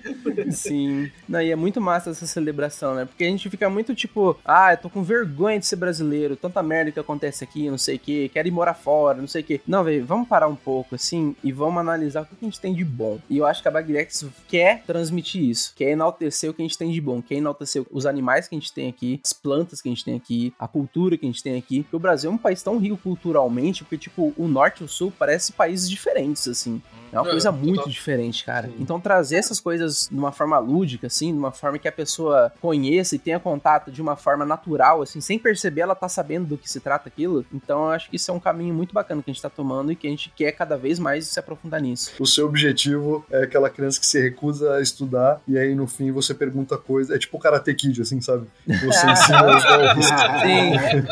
Sim. 0.52 1.12
Não, 1.28 1.42
e 1.42 1.52
é 1.52 1.56
muito 1.56 1.80
massa 1.82 2.10
essa 2.10 2.26
celebração, 2.26 2.96
né? 2.96 3.06
Porque 3.06 3.24
a 3.24 3.28
gente 3.28 3.50
fica 3.50 3.70
muito 3.70 3.94
tipo, 3.96 4.38
ah, 4.46 4.74
eu 4.74 4.78
tô 4.78 4.90
com 4.90 5.04
vergonha 5.04 5.60
de 5.60 5.66
ser 5.66 5.76
brasileiro, 5.76 6.36
tanta 6.36 6.62
merda 6.64 6.92
que 6.92 7.00
acontece 7.00 7.44
aqui, 7.44 7.70
não 7.70 7.78
sei 7.78 7.96
o 7.96 8.00
que, 8.00 8.30
quero 8.30 8.48
ir 8.48 8.52
morar 8.52 8.74
fora, 8.74 9.18
não 9.18 9.28
sei 9.28 9.42
o 9.42 9.44
que. 9.44 9.62
Não, 9.68 9.84
velho, 9.84 10.06
vamos 10.06 10.28
parar 10.28 10.48
um 10.48 10.56
pouco, 10.56 10.96
assim, 10.96 11.36
e 11.44 11.52
vamos 11.52 11.80
analisar 11.80 12.22
o 12.22 12.26
que 12.26 12.36
a 12.42 12.46
gente 12.46 12.60
tem 12.60 12.74
de 12.74 12.84
bom. 12.84 13.20
E 13.30 13.38
eu 13.38 13.46
acho 13.46 13.62
que 13.62 13.68
a 13.68 13.72
Bagrex 13.72 14.26
quer 14.48 14.84
transmitir 14.86 15.44
isso, 15.44 15.74
quer 15.76 15.92
enaltecer 15.92 16.50
o 16.50 16.54
que 16.54 16.62
a 16.62 16.66
gente 16.66 16.78
tem 16.78 16.92
de 16.92 17.02
bom, 17.02 17.22
quer 17.22 17.36
enaltecer 17.36 17.84
os 17.92 18.06
animais 18.06 18.48
que 18.48 18.56
a 18.56 18.60
gente 18.60 18.74
tem 18.74 18.90
aqui, 18.90 19.20
as 19.24 19.34
plantas 19.34 19.82
que 19.82 19.90
a 19.90 19.92
gente 19.92 20.06
tem 20.06 20.16
aqui, 20.16 20.54
a 20.60 20.68
cultura 20.68 21.18
que 21.18 21.26
a 21.26 21.30
gente 21.30 21.44
tem 21.44 21.58
aqui. 21.58 21.84
Porque 21.84 21.96
o 21.96 22.00
Brasil 22.00 22.30
é 22.32 22.34
um 22.34 22.38
país 22.38 22.62
tão 22.62 22.78
rico 22.78 22.98
culturalmente, 22.98 23.84
porque, 23.84 23.98
tipo, 23.98 24.34
o 24.38 24.48
norte 24.48 24.82
e 24.82 24.86
o 24.86 24.88
sul 24.88 25.12
parecem 25.18 25.56
países 25.56 25.90
diferentes, 25.90 26.48
assim. 26.48 26.82
É 27.12 27.20
uma 27.20 27.28
É, 27.28 27.32
coisa 27.32 27.52
total. 27.52 27.66
muito 27.66 27.90
diferente, 27.90 28.44
cara. 28.46 28.70
Então 28.80 29.00
trazer 29.00 29.38
essas 29.38 29.60
coisas 29.60 30.08
de 30.12 30.18
uma 30.18 30.32
forma 30.32 30.58
lúdica, 30.60 31.08
assim, 31.08 31.32
de 31.34 31.38
uma 31.40 31.52
forma 31.52 31.78
que 31.80 31.88
a 31.88 31.92
pessoa 31.92 32.52
conheça 32.62 33.16
e 33.16 33.20
tenha 33.20 33.40
contato 33.40 33.92
de 33.92 34.02
uma 34.02 34.16
forma 34.16 34.46
natural, 34.46 35.02
assim, 35.02 35.20
sem 35.22 35.38
perceber 35.40 35.82
ela 35.82 35.96
tá 35.96 36.08
sabendo 36.10 36.46
do 36.48 36.58
que 36.58 36.70
se 36.70 36.80
trata 36.80 37.08
aquilo. 37.10 37.46
Então 37.54 37.84
eu 37.86 37.90
acho 37.92 38.10
que 38.10 38.16
isso 38.16 38.30
é 38.32 38.34
um 38.34 38.40
caminho 38.40 38.74
muito 38.74 38.94
bacana 38.94 39.22
que 39.22 39.30
a 39.30 39.34
gente 39.34 39.42
tá 39.42 39.50
tomando 39.50 39.92
e 39.92 39.96
que 39.96 40.08
a 40.08 40.10
gente 40.10 40.32
quer 40.36 40.52
cada 40.52 40.78
vez 40.78 41.00
mais 41.00 41.28
se 41.28 41.40
aprofundar 41.40 41.82
nisso. 41.82 42.12
O 42.20 42.26
seu 42.26 42.46
objetivo 42.46 43.26
é 43.32 43.44
aquela 43.44 43.70
criança 43.70 44.00
que 44.00 44.06
se 44.06 44.20
recusa 44.22 44.76
a 44.76 44.82
estudar 44.82 45.42
e 45.48 45.58
aí 45.58 45.74
no 45.76 45.88
fim 45.88 46.12
você 46.12 46.34
pergunta 46.34 46.78
coisa. 46.78 47.16
É 47.16 47.20
tipo 47.20 47.38
o 47.38 47.40
Karate 47.40 47.74
Kid, 47.74 48.02
assim, 48.02 48.22
sabe? 48.22 48.46
Você 48.68 49.06
ensina 49.12 49.56
os 49.58 49.64
golpes 49.64 50.06
Sim, 50.08 51.08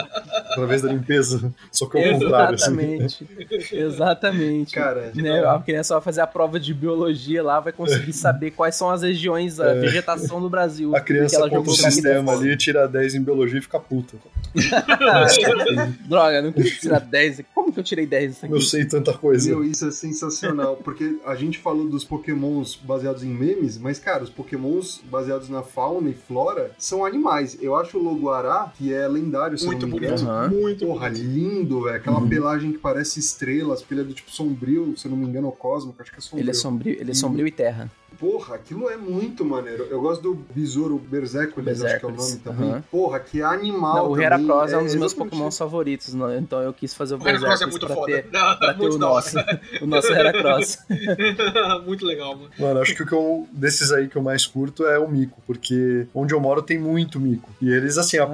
através 0.51 0.81
da 0.81 0.89
limpeza. 0.91 1.53
Só 1.71 1.85
que 1.87 1.97
ao 1.97 2.19
contrário, 2.19 2.55
assim. 2.55 2.71
exatamente. 2.71 3.27
Exatamente. 3.71 4.73
Cara, 4.73 5.11
Né, 5.15 5.43
a 5.45 5.59
criança 5.59 5.86
vai 5.95 6.01
fazer 6.03 6.21
a 6.21 6.27
prova 6.27 6.59
de 6.59 6.73
biologia 6.73 7.43
lá, 7.43 7.59
vai 7.59 7.71
conseguir 7.73 8.13
saber 8.13 8.51
quais 8.51 8.75
são 8.75 8.89
as 8.89 9.01
regiões, 9.01 9.59
a 9.59 9.67
É. 9.71 9.79
vegetação 9.79 10.41
do 10.41 10.49
Brasil. 10.49 10.95
A 10.95 10.99
criança 11.01 11.41
contra 11.49 11.59
o 11.71 11.75
sistema 11.75 12.33
ali, 12.33 12.55
tira 12.57 12.87
10 12.87 13.15
em 13.15 13.21
biologia 13.21 13.59
e 13.59 13.61
fica 13.61 13.79
puta. 13.79 14.15
Droga, 16.07 16.41
não 16.41 16.51
quis 16.51 16.79
tirar 16.79 16.99
10. 16.99 17.41
Como 17.53 17.71
que 17.71 17.79
eu 17.79 17.83
tirei 17.83 18.05
10 18.05 18.31
isso 18.31 18.45
aqui? 18.45 18.53
Eu 18.53 18.61
sei 18.61 18.85
tanta 18.85 19.13
coisa. 19.13 19.49
Meu, 19.49 19.63
isso 19.63 19.87
é 19.87 19.91
sensacional, 19.91 20.77
porque 20.77 21.17
a 21.25 21.35
gente 21.35 21.59
falou 21.59 21.87
dos 21.87 22.03
pokémons 22.03 22.75
baseados 22.75 23.23
em 23.23 23.27
memes, 23.29 23.77
mas, 23.77 23.99
cara, 23.99 24.23
os 24.23 24.29
pokémons 24.29 25.01
baseados 25.09 25.49
na 25.49 25.61
fauna 25.63 26.09
e 26.09 26.13
flora 26.13 26.71
são 26.77 27.05
animais. 27.05 27.57
Eu 27.61 27.75
acho 27.75 27.97
o 27.97 28.03
Loguará, 28.03 28.71
que 28.77 28.93
é 28.93 29.07
lendário, 29.07 29.57
se 29.57 29.65
Muito 29.65 29.85
não 29.87 29.93
me 29.95 29.99
bonito. 30.07 30.23
Aham. 30.23 30.49
Muito 30.49 30.85
Porra, 30.85 31.09
bonito. 31.09 31.23
lindo, 31.25 31.83
velho. 31.83 31.95
Aquela 31.97 32.19
Uhum. 32.19 32.29
pelagem 32.29 32.71
que 32.71 32.77
parece 32.77 33.19
estrelas, 33.19 33.81
porque 33.81 33.93
ele 33.93 34.01
é 34.01 34.03
do 34.03 34.13
tipo 34.13 34.31
sombrio, 34.31 34.93
se 34.97 35.05
eu 35.07 35.11
não 35.11 35.17
me 35.17 35.25
engano, 35.25 35.47
é 35.47 35.49
o 35.77 35.93
Cosmo, 35.93 35.93
que 35.93 35.99
eu 35.99 36.03
acho 36.03 36.11
que 36.11 36.17
é 36.17 36.21
sombrio. 36.21 36.43
Ele 36.43 36.49
é 36.49 36.53
sombrio, 36.53 36.97
ele 36.99 37.11
é 37.11 37.13
sombrio 37.13 37.47
e 37.47 37.51
terra. 37.51 37.91
Porra, 38.19 38.55
aquilo 38.55 38.89
é 38.89 38.97
muito 38.97 39.43
maneiro. 39.45 39.87
Eu 39.89 40.01
gosto 40.01 40.21
do 40.21 40.35
Besouro 40.53 40.97
Berserkules, 40.97 41.81
acho 41.83 41.99
que 41.99 42.05
é 42.05 42.07
o 42.07 42.11
nome 42.11 42.35
também. 42.37 42.83
Porra, 42.91 43.19
que 43.19 43.41
animal 43.41 43.95
Não, 44.05 44.11
o. 44.11 44.21
Heracross 44.21 44.71
é 44.73 44.77
um 44.77 44.83
dos 44.85 44.95
meus 44.95 45.13
Pokémon 45.13 45.51
favoritos, 45.51 46.13
né? 46.13 46.37
então 46.41 46.61
eu 46.61 46.73
quis 46.73 46.93
fazer 46.93 47.15
o 47.15 47.23
O 47.23 47.27
Heracross 47.27 47.61
é 47.61 47.65
muito 47.65 47.85
pra 47.85 47.95
foda. 47.95 48.11
ter, 48.13 48.27
Não, 48.31 48.57
pra 48.57 48.73
ter 48.73 48.77
muito 48.79 48.95
o 48.95 48.99
da 48.99 49.07
hora. 49.09 49.15
nosso, 49.15 49.37
o 49.83 49.87
nosso 49.87 50.11
Heracross. 50.13 50.77
muito 51.85 52.05
legal, 52.05 52.35
mano. 52.35 52.49
Mano, 52.59 52.81
acho 52.81 52.95
que 52.95 53.03
o 53.03 53.05
que 53.05 53.13
eu, 53.13 53.47
desses 53.51 53.91
aí 53.91 54.07
que 54.07 54.15
eu 54.15 54.21
mais 54.21 54.45
curto 54.45 54.85
é 54.85 54.97
o 54.99 55.07
mico, 55.09 55.41
porque 55.45 56.07
onde 56.13 56.33
eu 56.33 56.39
moro 56.39 56.61
tem 56.61 56.77
muito 56.79 57.19
mico. 57.19 57.49
E 57.61 57.69
eles, 57.69 57.97
assim, 57.97 58.17
Ah, 58.17 58.27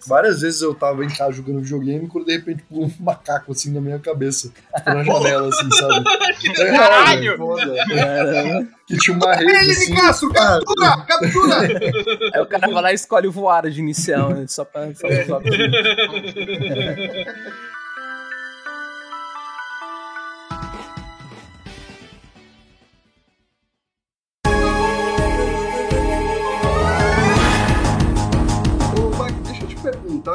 que 0.00 0.08
várias 0.08 0.40
vezes 0.42 0.60
eu 0.62 0.74
tava 0.74 1.04
em 1.04 1.08
casa 1.08 1.32
jogando 1.32 1.60
videogame 1.60 2.06
quando 2.08 2.26
de 2.26 2.32
repente 2.32 2.62
pulou 2.68 2.86
um 2.86 2.92
macaco 3.00 3.52
assim 3.52 3.72
na 3.72 3.80
minha 3.80 3.98
cabeça, 3.98 4.48
tipo, 4.76 4.90
na 4.90 5.02
janela, 5.04 5.48
assim, 5.48 5.70
sabe? 5.72 6.04
É 6.60 6.70
real, 6.70 6.76
Caralho! 6.90 7.20
velho. 7.22 7.36
Foda. 7.38 7.74
Caramba. 7.88 8.68
Que 8.90 8.98
tinha 8.98 9.16
uma 9.16 9.34
rede 9.36 9.52
Ele 9.52 9.72
de 9.72 10.00
assim. 10.00 10.28
Cara, 10.32 10.60
captura! 10.64 11.06
Captura! 11.06 11.60
Aí 12.34 12.40
o 12.40 12.46
cara 12.46 12.68
vai 12.68 12.82
lá 12.82 12.90
e 12.90 12.96
escolhe 12.96 13.28
o 13.28 13.32
voar 13.32 13.70
de 13.70 13.78
inicial, 13.78 14.30
né? 14.30 14.46
Só 14.48 14.64
pra, 14.64 14.92
só 14.92 15.06
pra 15.06 15.38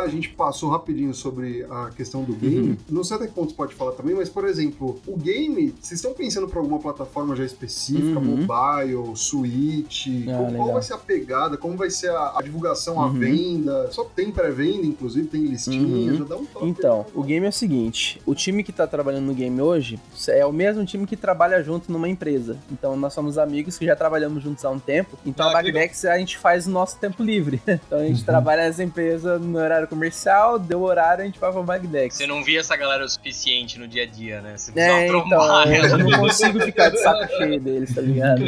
a 0.05 0.09
gente 0.09 0.29
passou 0.29 0.69
rapidinho 0.69 1.13
sobre 1.13 1.65
a 1.69 1.89
questão 1.95 2.23
do 2.23 2.33
game. 2.33 2.69
Uhum. 2.71 2.77
Não 2.89 3.03
sei 3.03 3.17
até 3.17 3.27
que 3.27 3.33
ponto 3.33 3.49
você 3.49 3.55
pode 3.55 3.73
falar 3.75 3.91
também, 3.93 4.15
mas, 4.15 4.29
por 4.29 4.45
exemplo, 4.47 4.99
o 5.07 5.17
game, 5.17 5.73
vocês 5.81 5.99
estão 5.99 6.13
pensando 6.13 6.47
para 6.47 6.59
alguma 6.59 6.79
plataforma 6.79 7.35
já 7.35 7.43
específica, 7.45 8.19
Uhum. 8.19 8.45
mobile, 8.47 9.15
Switch? 9.15 10.07
Ah, 10.29 10.37
qual, 10.37 10.51
qual 10.53 10.73
vai 10.73 10.81
ser 10.83 10.93
a 10.93 10.97
pegada? 10.97 11.57
Como 11.57 11.75
vai 11.77 11.89
ser 11.89 12.09
a, 12.11 12.33
a 12.37 12.41
divulgação, 12.41 13.01
a 13.01 13.07
Uhum. 13.07 13.13
venda? 13.19 13.91
Só 13.91 14.03
tem 14.03 14.31
pré-venda, 14.31 14.85
inclusive, 14.85 15.27
tem 15.27 15.45
listinha, 15.45 16.11
Uhum. 16.11 16.17
já 16.17 16.23
dá 16.23 16.35
um 16.37 16.45
toque. 16.45 16.65
Então, 16.67 17.05
o 17.13 17.23
game 17.23 17.45
é 17.45 17.49
o 17.49 17.53
seguinte: 17.53 18.21
o 18.25 18.33
time 18.35 18.63
que 18.63 18.71
tá 18.71 18.85
trabalhando 18.87 19.25
no 19.25 19.33
game 19.33 19.59
hoje 19.61 19.99
é 20.29 20.45
o 20.45 20.51
mesmo 20.51 20.85
time 20.85 21.05
que 21.05 21.15
trabalha 21.17 21.61
junto 21.63 21.91
numa 21.91 22.07
empresa. 22.09 22.57
Então, 22.71 22.95
nós 22.95 23.13
somos 23.13 23.37
amigos 23.37 23.77
que 23.77 23.85
já 23.85 23.95
trabalhamos 23.95 24.43
juntos 24.43 24.63
há 24.65 24.69
um 24.69 24.79
tempo. 24.79 25.17
Então, 25.25 25.47
Ah, 25.47 25.51
a 25.51 25.53
Bagdex 25.53 26.05
a 26.05 26.17
gente 26.17 26.37
faz 26.37 26.65
no 26.67 26.73
nosso 26.73 26.97
tempo 26.97 27.23
livre. 27.23 27.61
Então, 27.85 27.99
a 27.99 28.03
gente 28.05 28.19
Uhum. 28.19 28.25
trabalha 28.25 28.63
nessa 28.63 28.83
empresa 28.83 29.37
no 29.37 29.57
horário 29.59 29.87
comercial, 29.95 30.59
deu 30.59 30.81
horário, 30.81 31.23
a 31.23 31.25
gente 31.25 31.39
vai 31.39 31.51
pra 31.51 31.61
Bagdex. 31.63 32.15
Você 32.15 32.27
não 32.27 32.43
via 32.43 32.59
essa 32.59 32.75
galera 32.75 33.05
o 33.05 33.09
suficiente 33.09 33.79
no 33.79 33.87
dia 33.87 34.03
a 34.03 34.05
dia, 34.05 34.41
né? 34.41 34.57
Você 34.57 34.71
É, 34.75 35.07
precisava 35.09 35.65
então, 35.75 35.89
eu 35.89 35.97
não 35.97 36.19
consigo 36.19 36.59
ficar 36.59 36.89
de 36.89 36.99
saco 36.99 37.27
cheio 37.37 37.59
deles, 37.59 37.95
tá 37.95 38.01
ligado? 38.01 38.43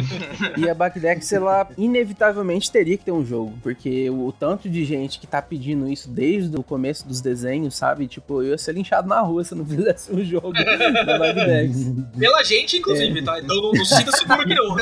E 0.56 0.68
a 0.68 0.74
Backdex, 0.74 1.32
ela 1.32 1.66
inevitavelmente 1.76 2.70
teria 2.70 2.96
que 2.98 3.04
ter 3.04 3.12
um 3.12 3.24
jogo, 3.24 3.58
porque 3.62 4.10
o, 4.10 4.26
o 4.26 4.32
tanto 4.32 4.68
de 4.68 4.84
gente 4.84 5.18
que 5.18 5.26
tá 5.26 5.40
pedindo 5.40 5.88
isso 5.88 6.08
desde 6.10 6.54
o 6.56 6.62
começo 6.62 7.08
dos 7.08 7.20
desenhos, 7.20 7.74
sabe? 7.74 8.06
Tipo, 8.06 8.42
eu 8.42 8.50
ia 8.50 8.58
ser 8.58 8.74
linchado 8.74 9.08
na 9.08 9.20
rua 9.20 9.42
se 9.42 9.52
eu 9.54 9.58
não 9.58 9.64
fizesse 9.66 10.12
um 10.12 10.22
jogo 10.22 10.52
da 10.52 11.18
Backdex. 11.18 11.76
Pela 12.18 12.42
gente, 12.44 12.76
inclusive, 12.76 13.22
tá? 13.22 13.38
Então 13.38 13.56
não, 13.56 13.72
não 13.72 13.84
sinta 13.84 14.12
seguro 14.12 14.46
que 14.46 14.54
não. 14.54 14.76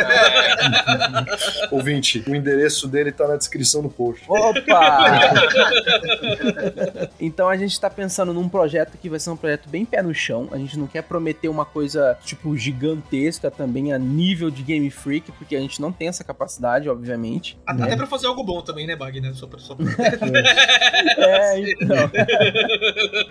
Ouvinte, 1.70 2.24
o 2.26 2.34
endereço 2.34 2.88
dele 2.88 3.12
tá 3.12 3.28
na 3.28 3.36
descrição 3.36 3.82
do 3.82 3.88
post. 3.88 4.24
Opa! 4.28 5.06
então 7.20 7.48
a 7.48 7.56
gente 7.56 7.78
tá 7.80 7.88
pensando 7.90 8.32
num 8.32 8.48
projeto 8.48 8.96
que 8.98 9.08
vai 9.08 9.18
ser 9.18 9.30
um 9.30 9.36
projeto 9.36 9.68
bem 9.68 9.84
pé 9.84 10.02
no 10.02 10.14
chão. 10.14 10.48
A 10.52 10.58
gente 10.58 10.78
não 10.78 10.86
quer 10.86 11.02
prometer 11.02 11.48
uma 11.48 11.64
coisa, 11.64 12.18
tipo, 12.24 12.56
gigantesca 12.56 13.50
também 13.50 13.92
a 13.92 13.98
nível 13.98 14.50
de 14.50 14.62
Game 14.62 14.90
Freak, 14.90 15.32
porque 15.32 15.56
a 15.56 15.60
gente 15.60 15.80
não 15.80 15.92
tem 15.92 16.08
essa 16.08 16.24
capacidade, 16.24 16.88
obviamente. 16.88 17.58
Até 17.66 17.86
né? 17.86 17.96
pra 17.96 18.06
fazer 18.06 18.26
algo 18.26 18.42
bom 18.42 18.60
também, 18.62 18.86
né, 18.86 18.96
Bag, 18.96 19.20
né? 19.20 19.32
Só 19.34 19.46
pra, 19.46 19.58
só 19.58 19.74
pra... 19.74 19.86
É, 21.16 21.60
então. 21.60 22.10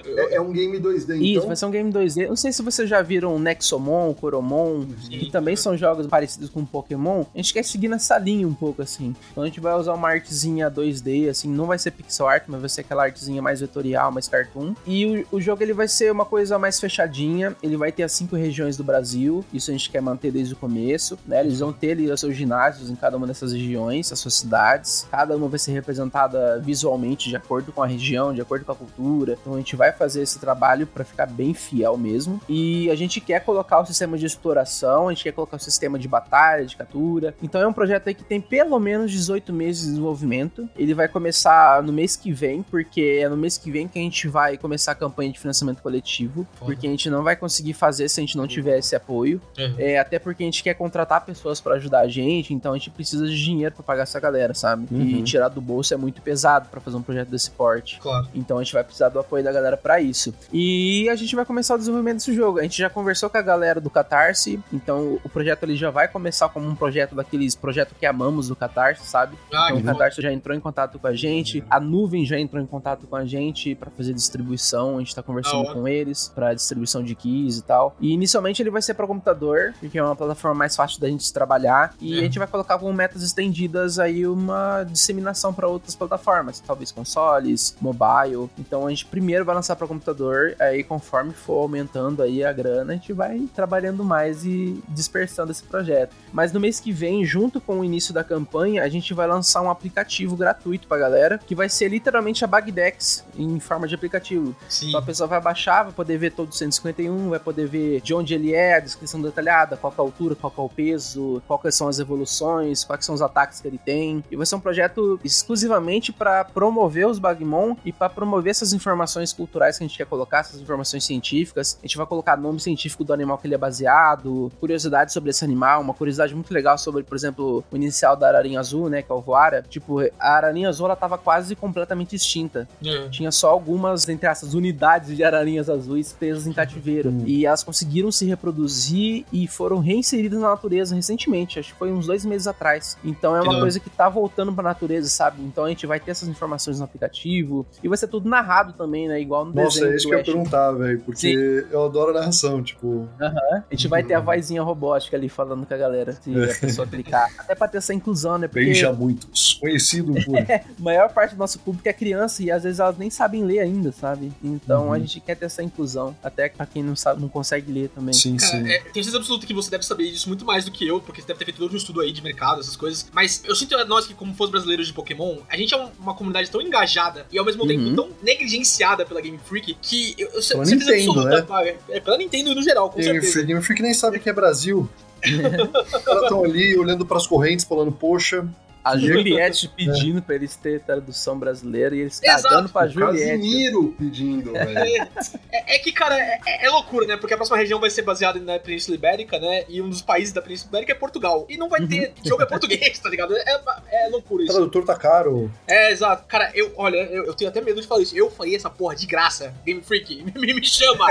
É, 0.05 0.35
é 0.35 0.41
um 0.41 0.51
game 0.51 0.79
2D, 0.79 1.15
Isso, 1.15 1.37
então? 1.37 1.47
vai 1.47 1.55
ser 1.55 1.65
um 1.65 1.71
game 1.71 1.91
2D. 1.91 2.27
Não 2.27 2.35
sei 2.35 2.51
se 2.51 2.61
vocês 2.61 2.89
já 2.89 3.01
viram 3.01 3.37
Nexomon, 3.39 4.13
Coromon, 4.13 4.85
que 5.09 5.29
também 5.31 5.55
são 5.55 5.77
jogos 5.77 6.07
parecidos 6.07 6.49
com 6.49 6.65
Pokémon. 6.65 7.25
A 7.33 7.37
gente 7.37 7.53
quer 7.53 7.63
seguir 7.63 7.87
nessa 7.87 8.17
linha 8.17 8.47
um 8.47 8.53
pouco, 8.53 8.81
assim. 8.81 9.15
Então 9.31 9.43
a 9.43 9.47
gente 9.47 9.59
vai 9.59 9.73
usar 9.75 9.93
uma 9.93 10.09
artezinha 10.09 10.69
2D, 10.69 11.29
assim, 11.29 11.49
não 11.49 11.65
vai 11.65 11.77
ser 11.79 11.91
pixel 11.91 12.27
art, 12.27 12.43
mas 12.47 12.59
vai 12.59 12.69
ser 12.69 12.81
aquela 12.81 13.03
artezinha 13.15 13.41
mais 13.41 13.61
vetorial, 13.61 14.11
mais 14.11 14.27
cartoon. 14.27 14.75
E 14.85 15.25
o, 15.31 15.37
o 15.37 15.41
jogo 15.41 15.63
ele 15.63 15.73
vai 15.73 15.87
ser 15.87 16.11
uma 16.11 16.25
coisa 16.25 16.59
mais 16.59 16.79
fechadinha, 16.79 17.55
ele 17.63 17.77
vai 17.77 17.91
ter 17.91 18.03
as 18.03 18.11
cinco 18.11 18.35
regiões 18.35 18.75
do 18.75 18.83
Brasil, 18.83 19.43
isso 19.53 19.71
a 19.71 19.73
gente 19.73 19.89
quer 19.89 20.01
manter 20.01 20.31
desde 20.31 20.53
o 20.53 20.57
começo, 20.57 21.17
né? 21.25 21.39
Eles 21.39 21.59
vão 21.59 21.71
ter 21.71 21.91
ali 21.91 22.11
os 22.11 22.19
seus 22.19 22.35
ginásios 22.35 22.89
em 22.89 22.95
cada 22.95 23.15
uma 23.15 23.25
dessas 23.25 23.53
regiões, 23.53 24.11
as 24.11 24.19
suas 24.19 24.35
cidades, 24.35 25.07
cada 25.09 25.35
uma 25.35 25.47
vai 25.47 25.59
ser 25.59 25.71
representada 25.71 26.59
visualmente 26.59 27.29
de 27.29 27.35
acordo 27.35 27.71
com 27.71 27.81
a 27.81 27.87
região, 27.87 28.33
de 28.33 28.41
acordo 28.41 28.65
com 28.65 28.71
a 28.71 28.75
cultura. 28.75 29.37
Então 29.41 29.53
a 29.53 29.57
gente 29.57 29.75
vai 29.75 29.91
fazer 29.91 30.21
esse 30.21 30.39
trabalho 30.39 30.85
para 30.85 31.05
ficar 31.05 31.25
bem 31.25 31.53
fiel 31.53 31.97
mesmo. 31.97 32.41
E 32.49 32.89
a 32.89 32.95
gente 32.95 33.21
quer 33.21 33.43
colocar 33.43 33.79
o 33.79 33.85
sistema 33.85 34.17
de 34.17 34.25
exploração, 34.25 35.07
a 35.07 35.13
gente 35.13 35.23
quer 35.23 35.31
colocar 35.31 35.57
o 35.57 35.59
sistema 35.59 35.97
de 35.97 36.07
batalha, 36.07 36.65
de 36.65 36.75
captura. 36.75 37.35
Então 37.41 37.61
é 37.61 37.67
um 37.67 37.73
projeto 37.73 38.07
aí 38.07 38.13
que 38.13 38.23
tem 38.23 38.41
pelo 38.41 38.79
menos 38.79 39.11
18 39.11 39.53
meses 39.53 39.83
de 39.83 39.89
desenvolvimento. 39.89 40.67
Ele 40.75 40.93
vai 40.93 41.07
começar 41.07 41.81
no 41.83 41.93
mês 41.93 42.15
que 42.15 42.31
vem, 42.31 42.63
porque 42.63 42.94
é 43.01 43.29
no 43.29 43.37
mês 43.37 43.57
que 43.57 43.71
vem 43.71 43.87
que 43.87 43.97
a 43.99 44.01
gente 44.01 44.27
vai 44.27 44.57
começar 44.57 44.91
a 44.91 44.95
campanha 44.95 45.31
de 45.31 45.39
financiamento 45.39 45.81
coletivo, 45.81 46.45
Foda. 46.55 46.71
porque 46.71 46.87
a 46.87 46.89
gente 46.89 47.09
não 47.09 47.23
vai 47.23 47.35
conseguir 47.35 47.73
fazer 47.73 48.07
se 48.09 48.19
a 48.19 48.23
gente 48.23 48.37
não 48.37 48.47
tiver 48.47 48.77
esse 48.79 48.95
apoio. 48.95 49.41
Uhum. 49.57 49.75
É, 49.77 49.99
até 49.99 50.19
porque 50.19 50.43
a 50.43 50.45
gente 50.45 50.61
quer 50.63 50.73
contratar 50.73 51.25
pessoas 51.25 51.59
pra 51.61 51.75
ajudar 51.75 52.01
a 52.01 52.07
gente, 52.07 52.53
então 52.53 52.73
a 52.73 52.77
gente 52.77 52.89
precisa 52.89 53.27
de 53.27 53.35
dinheiro 53.43 53.73
pra 53.75 53.83
pagar 53.83 54.03
essa 54.03 54.19
galera, 54.19 54.53
sabe? 54.53 54.87
E 54.91 55.15
Uhum. 55.15 55.23
tirar 55.23 55.49
do 55.49 55.61
bolso 55.61 55.93
é 55.93 55.97
muito 55.97 56.21
pesado 56.21 56.69
pra 56.69 56.79
fazer 56.81 56.97
um 56.97 57.01
projeto 57.01 57.29
desse 57.29 57.51
porte. 57.51 57.99
Claro. 57.99 58.27
Então 58.33 58.57
a 58.57 58.63
gente 58.63 58.73
vai 58.73 58.83
precisar 58.83 59.09
do 59.09 59.19
apoio 59.19 59.43
da 59.43 59.51
galera 59.51 59.77
pra 59.77 59.99
isso. 59.99 60.33
E 60.53 61.07
a 61.09 61.15
gente 61.15 61.35
vai 61.35 61.45
começar 61.45 61.75
o 61.75 61.77
desenvolvimento 61.77 62.17
desse 62.17 62.33
jogo. 62.33 62.59
A 62.59 62.63
gente 62.63 62.77
já 62.77 62.89
conversou 62.89 63.29
com 63.29 63.37
a 63.37 63.41
galera 63.41 63.81
do 63.81 63.89
Catarse, 63.89 64.59
então 64.71 65.19
o 65.23 65.29
projeto 65.29 65.63
ele 65.63 65.75
já 65.75 65.89
vai 65.91 66.07
começar 66.07 66.47
como 66.49 66.67
um 66.67 66.75
projeto 66.75 67.15
daqueles 67.15 67.55
projetos 67.55 67.95
que 67.99 68.05
amamos 68.05 68.47
do 68.47 68.55
Catarse, 68.55 69.05
sabe? 69.07 69.35
Ah, 69.53 69.67
Então 69.67 69.77
o 69.77 69.81
bom. 69.81 69.91
Catarse 69.91 70.21
já 70.21 70.31
entrou 70.31 70.55
em 70.55 70.59
contato 70.59 70.97
com 70.99 71.07
a 71.07 71.13
gente, 71.13 71.63
a 71.69 71.79
Nuvem 71.79 72.25
já 72.25 72.39
entrou 72.39 72.61
em 72.61 72.65
contato 72.65 72.84
com 73.07 73.15
a 73.15 73.25
gente 73.25 73.73
pra 73.73 73.89
fazer 73.89 74.13
distribuição, 74.13 74.97
a 74.97 74.99
gente 74.99 75.15
tá 75.15 75.23
conversando 75.23 75.73
com 75.73 75.87
eles 75.87 76.31
pra 76.35 76.53
distribuição 76.53 77.03
de 77.03 77.15
keys 77.15 77.57
e 77.57 77.63
tal. 77.63 77.95
E 77.99 78.11
inicialmente 78.11 78.61
ele 78.61 78.69
vai 78.69 78.81
ser 78.81 78.93
pra 78.93 79.07
computador, 79.07 79.73
porque 79.79 79.97
é 79.97 80.03
uma 80.03 80.15
plataforma 80.15 80.55
mais 80.55 80.75
fácil 80.75 80.99
da 81.01 81.07
gente 81.07 81.31
trabalhar, 81.33 81.93
e 81.99 82.15
É. 82.15 82.19
a 82.19 82.21
gente 82.23 82.37
vai 82.37 82.47
colocar 82.47 82.77
com 82.77 82.91
metas 82.93 83.23
estendidas 83.23 83.97
aí 83.97 84.27
uma 84.27 84.83
disseminação 84.83 85.53
pra 85.53 85.67
outras 85.67 85.95
plataformas, 85.95 86.59
talvez 86.59 86.91
consoles, 86.91 87.75
mobile. 87.81 88.49
Então 88.59 88.85
a 88.85 88.89
gente 88.89 89.05
primeiro 89.05 89.43
vai 89.45 89.55
lançar 89.55 89.75
pra 89.75 89.87
computador, 89.87 90.55
aí 90.59 90.83
conforme 90.83 91.33
for 91.33 91.61
aumentando 91.61 92.21
aí 92.21 92.43
a 92.43 92.51
grana, 92.53 92.93
a 92.93 92.95
gente 92.95 93.13
vai 93.13 93.47
trabalhando 93.55 94.03
mais 94.03 94.45
e 94.45 94.81
dispersando 94.89 95.51
esse 95.51 95.63
projeto. 95.63 96.13
Mas 96.33 96.51
no 96.51 96.59
mês 96.59 96.79
que 96.79 96.91
vem, 96.91 97.25
junto 97.25 97.61
com 97.61 97.79
o 97.79 97.83
início 97.83 98.13
da 98.13 98.23
campanha, 98.23 98.83
a 98.83 98.89
gente 98.89 99.13
vai 99.13 99.27
lançar 99.27 99.61
um 99.61 99.69
aplicativo 99.69 100.35
gratuito 100.35 100.87
pra 100.87 100.97
galera, 100.97 101.37
que 101.37 101.55
vai 101.55 101.69
ser 101.69 101.87
literalmente 101.87 102.43
a 102.43 102.47
Bagdex 102.75 103.23
em 103.37 103.59
forma 103.59 103.87
de 103.87 103.95
aplicativo. 103.95 104.55
Sim. 104.69 104.89
Então 104.89 104.99
a 104.99 105.03
pessoa 105.03 105.27
vai 105.27 105.41
baixar, 105.41 105.83
vai 105.83 105.93
poder 105.93 106.17
ver 106.17 106.31
todo 106.31 106.49
o 106.49 106.53
151, 106.53 107.29
vai 107.29 107.39
poder 107.39 107.67
ver 107.67 108.01
de 108.01 108.13
onde 108.13 108.33
ele 108.33 108.53
é, 108.53 108.75
a 108.75 108.79
descrição 108.79 109.21
detalhada, 109.21 109.77
qual 109.77 109.91
que 109.91 109.99
é 109.99 110.03
a 110.03 110.05
altura, 110.05 110.35
qual 110.35 110.53
é 110.57 110.61
o 110.61 110.69
peso, 110.69 111.41
quais 111.47 111.75
são 111.75 111.87
as 111.87 111.99
evoluções, 111.99 112.83
quais 112.83 113.05
são 113.05 113.15
os 113.15 113.21
ataques 113.21 113.61
que 113.61 113.67
ele 113.67 113.77
tem. 113.77 114.23
E 114.29 114.35
vai 114.35 114.45
ser 114.45 114.55
um 114.55 114.59
projeto 114.59 115.19
exclusivamente 115.23 116.11
para 116.11 116.43
promover 116.43 117.07
os 117.07 117.19
Bagmon 117.19 117.75
e 117.85 117.91
para 117.91 118.09
promover 118.09 118.51
essas 118.51 118.73
informações 118.73 119.31
culturais 119.31 119.77
que 119.77 119.83
a 119.83 119.87
gente 119.87 119.97
quer 119.97 120.05
colocar, 120.05 120.39
essas 120.39 120.59
informações 120.59 121.03
científicas. 121.03 121.77
A 121.81 121.87
gente 121.87 121.97
vai 121.97 122.05
colocar 122.05 122.37
nome 122.37 122.59
científico 122.59 123.03
do 123.03 123.13
animal 123.13 123.37
que 123.37 123.47
ele 123.47 123.55
é 123.55 123.57
baseado, 123.57 124.51
curiosidades 124.59 125.13
sobre 125.13 125.29
esse 125.29 125.43
animal, 125.43 125.81
uma 125.81 125.93
curiosidade 125.93 126.33
muito 126.33 126.53
legal 126.53 126.77
sobre, 126.77 127.03
por 127.03 127.15
exemplo, 127.15 127.63
o 127.71 127.75
inicial 127.75 128.15
da 128.15 128.27
ararinha 128.27 128.59
azul, 128.59 128.89
né, 128.89 129.01
que 129.01 129.11
é 129.11 129.15
o 129.15 129.21
voara. 129.21 129.63
Tipo, 129.67 129.99
a 130.19 130.35
ararinha 130.35 130.69
azul 130.69 130.85
ela 130.85 130.95
tava 130.95 131.17
quase 131.17 131.55
completamente 131.55 132.15
extinta 132.15 132.64
É. 132.85 133.09
tinha 133.09 133.31
só 133.31 133.49
algumas, 133.49 134.07
entre 134.09 134.27
essas 134.27 134.53
unidades 134.53 135.15
de 135.15 135.23
ararinhas 135.23 135.69
azuis 135.69 136.13
presas 136.13 136.47
em 136.47 136.53
cativeiro. 136.53 137.09
Hum. 137.09 137.23
E 137.25 137.45
elas 137.45 137.63
conseguiram 137.63 138.11
se 138.11 138.25
reproduzir 138.25 139.25
e 139.31 139.47
foram 139.47 139.79
reinseridas 139.79 140.39
na 140.39 140.49
natureza 140.49 140.95
recentemente, 140.95 141.59
acho 141.59 141.73
que 141.73 141.79
foi 141.79 141.91
uns 141.91 142.07
dois 142.07 142.25
meses 142.25 142.47
atrás. 142.47 142.97
Então 143.03 143.35
é 143.35 143.41
uma 143.41 143.59
coisa 143.59 143.79
que 143.79 143.89
tá 143.89 144.07
voltando 144.09 144.51
pra 144.53 144.63
natureza, 144.63 145.09
sabe? 145.09 145.41
Então 145.43 145.65
a 145.65 145.69
gente 145.69 145.85
vai 145.85 145.99
ter 145.99 146.11
essas 146.11 146.27
informações 146.27 146.79
no 146.79 146.85
aplicativo 146.85 147.65
e 147.83 147.87
vai 147.87 147.97
ser 147.97 148.07
tudo 148.07 148.27
narrado 148.29 148.73
também, 148.73 149.07
né? 149.07 149.19
Igual 149.19 149.45
no 149.45 149.53
Nossa, 149.53 149.79
desenho 149.79 149.93
é 149.93 149.95
isso 149.95 150.07
que 150.07 150.13
eu 150.13 150.17
ia 150.19 150.23
perguntar, 150.25 150.71
velho, 150.71 150.99
porque 151.01 151.65
eu 151.71 151.85
adoro 151.85 152.11
a 152.11 152.19
narração, 152.19 152.61
tipo, 152.63 153.07
A 153.19 153.63
gente 153.71 153.87
vai 153.87 154.03
ter 154.03 154.13
a 154.13 154.19
Uhum. 154.19 154.25
vozinha 154.25 154.63
robótica 154.63 155.15
ali 155.17 155.29
falando 155.29 155.65
com 155.65 155.73
a 155.73 155.77
galera, 155.77 156.13
se 156.13 156.31
a 156.43 156.47
pessoa 156.59 156.87
clicar. 156.87 157.29
Até 157.37 157.53
pra 157.55 157.67
ter 157.67 157.77
essa 157.77 157.93
inclusão, 157.93 158.37
né? 158.37 158.47
Porque 158.47 158.65
beija 158.65 158.91
muitos, 158.93 159.53
conhecido 159.55 160.13
por... 160.25 160.37
a 160.37 160.61
maior 160.79 161.09
parte 161.13 161.35
do 161.35 161.37
nosso 161.39 161.59
público 161.59 161.87
é 161.87 161.93
criança 161.93 162.41
e 162.43 162.51
às 162.55 162.63
vezes 162.63 162.79
elas 162.79 162.97
nem 162.97 163.09
sabem 163.09 163.43
ler 163.45 163.59
ainda, 163.59 163.91
sabe? 163.91 164.31
Então 164.43 164.87
Uhum. 164.87 164.93
a 164.93 164.99
gente 164.99 165.19
quer 165.19 165.35
ter 165.35 165.45
essa 165.45 165.61
inclusão, 165.61 166.15
até 166.23 166.49
pra 166.49 166.65
quem 166.65 166.81
não 166.83 166.95
sabe, 166.95 167.21
não 167.21 167.29
consegue 167.29 167.71
ler 167.71 167.89
também. 167.89 168.13
Sim, 168.13 168.37
Cara, 168.37 168.51
sim. 168.51 168.67
é, 168.69 168.79
tenho 168.79 168.93
certeza 168.95 169.17
absoluta 169.17 169.45
que 169.45 169.53
você 169.53 169.69
deve 169.69 169.85
saber 169.85 170.11
disso 170.11 170.27
muito 170.27 170.45
mais 170.45 170.65
do 170.65 170.71
que 170.71 170.87
eu, 170.87 170.99
porque 170.99 171.21
você 171.21 171.27
deve 171.27 171.39
ter 171.39 171.45
feito 171.45 171.57
todo 171.57 171.73
um 171.73 171.77
estudo 171.77 172.01
aí 172.01 172.11
de 172.11 172.21
mercado, 172.23 172.59
essas 172.61 172.75
coisas. 172.75 173.07
Mas 173.13 173.41
eu 173.45 173.55
sinto 173.55 173.75
nós 173.85 174.07
que, 174.07 174.13
como 174.13 174.33
fãs 174.33 174.49
brasileiros 174.49 174.87
de 174.87 174.93
Pokémon, 174.93 175.37
a 175.49 175.57
gente 175.57 175.73
é 175.73 175.77
um- 175.77 175.89
uma 175.99 176.13
comunidade 176.15 176.49
tão 176.49 176.61
engajada 176.61 177.25
e 177.31 177.37
ao 177.37 177.45
mesmo 177.45 177.67
tempo 177.67 177.83
Uhum. 177.83 177.95
tão 177.95 178.09
negligenciada 178.23 179.05
pela 179.05 179.21
Game 179.21 179.37
Freak 179.45 179.77
que 179.81 180.15
eu, 180.17 180.27
eu 180.27 180.31
Pela 180.31 180.41
certeza 180.65 180.91
Nintendo, 180.91 181.11
absoluta. 181.11 181.29
né? 181.37 181.41
pá, 181.41 181.65
É, 181.89 181.99
pela 181.99 182.17
Nintendo 182.17 182.55
no 182.55 182.61
geral, 182.63 182.89
com 182.89 182.95
Game 182.99 183.11
certeza. 183.13 183.33
Freak, 183.33 183.47
Game 183.47 183.61
Freak 183.61 183.81
nem 183.81 183.93
sabe 183.93 184.19
que 184.19 184.29
é 184.29 184.33
Brasil. 184.33 184.89
Os 185.25 186.03
caras 186.03 186.23
estão 186.23 186.43
ali 186.43 186.77
olhando 186.77 187.05
pras 187.05 187.25
correntes, 187.25 187.65
falando, 187.65 187.91
poxa, 187.91 188.47
A 188.85 188.97
Juliette 188.97 189.67
pedindo 189.69 190.21
pra 190.21 190.35
eles 190.35 190.55
ter 190.55 190.79
tradução 190.81 191.37
brasileira 191.39 191.95
e 191.95 192.01
eles 192.01 192.21
Exato. 192.21 192.43
cagando 192.43 192.69
pra 192.69 192.85
O 192.85 192.89
Juliette. 192.89 193.29
Casimiro 193.31 193.95
pedindo, 193.97 194.53
velho. 194.53 195.09
É, 195.51 195.75
é 195.75 195.79
que, 195.79 195.91
cara, 195.91 196.15
é, 196.17 196.39
é 196.65 196.69
loucura, 196.69 197.07
né? 197.07 197.17
Porque 197.17 197.33
a 197.33 197.37
próxima 197.37 197.57
região 197.57 197.79
vai 197.79 197.89
ser 197.89 198.03
baseada 198.03 198.39
na 198.39 198.59
Península 198.59 198.95
Ibérica, 198.95 199.39
né? 199.39 199.63
E 199.67 199.81
um 199.81 199.89
dos 199.89 200.01
países 200.01 200.33
da 200.33 200.41
Península 200.41 200.69
Ibérica 200.69 200.91
é 200.91 200.95
Portugal. 200.95 201.45
E 201.49 201.57
não 201.57 201.67
vai 201.67 201.85
ter 201.87 202.13
jogo 202.23 202.43
é 202.43 202.45
português, 202.45 202.99
tá 202.99 203.09
ligado? 203.09 203.35
É, 203.35 203.61
é 203.91 204.07
loucura 204.09 204.43
o 204.43 204.45
isso. 204.45 204.53
tradutor 204.53 204.85
tá 204.85 204.95
caro. 204.95 205.51
É, 205.67 205.91
exato. 205.91 206.25
Cara, 206.27 206.51
eu, 206.53 206.71
olha, 206.77 206.97
eu, 206.97 207.25
eu 207.25 207.33
tenho 207.33 207.49
até 207.49 207.61
medo 207.61 207.81
de 207.81 207.87
falar 207.87 208.01
isso. 208.01 208.15
Eu 208.15 208.29
faria 208.29 208.55
essa 208.55 208.69
porra 208.69 208.95
de 208.95 209.07
graça. 209.07 209.53
Game 209.65 209.81
Freak, 209.81 210.23
me, 210.35 210.53
me 210.53 210.63
chama. 210.63 211.07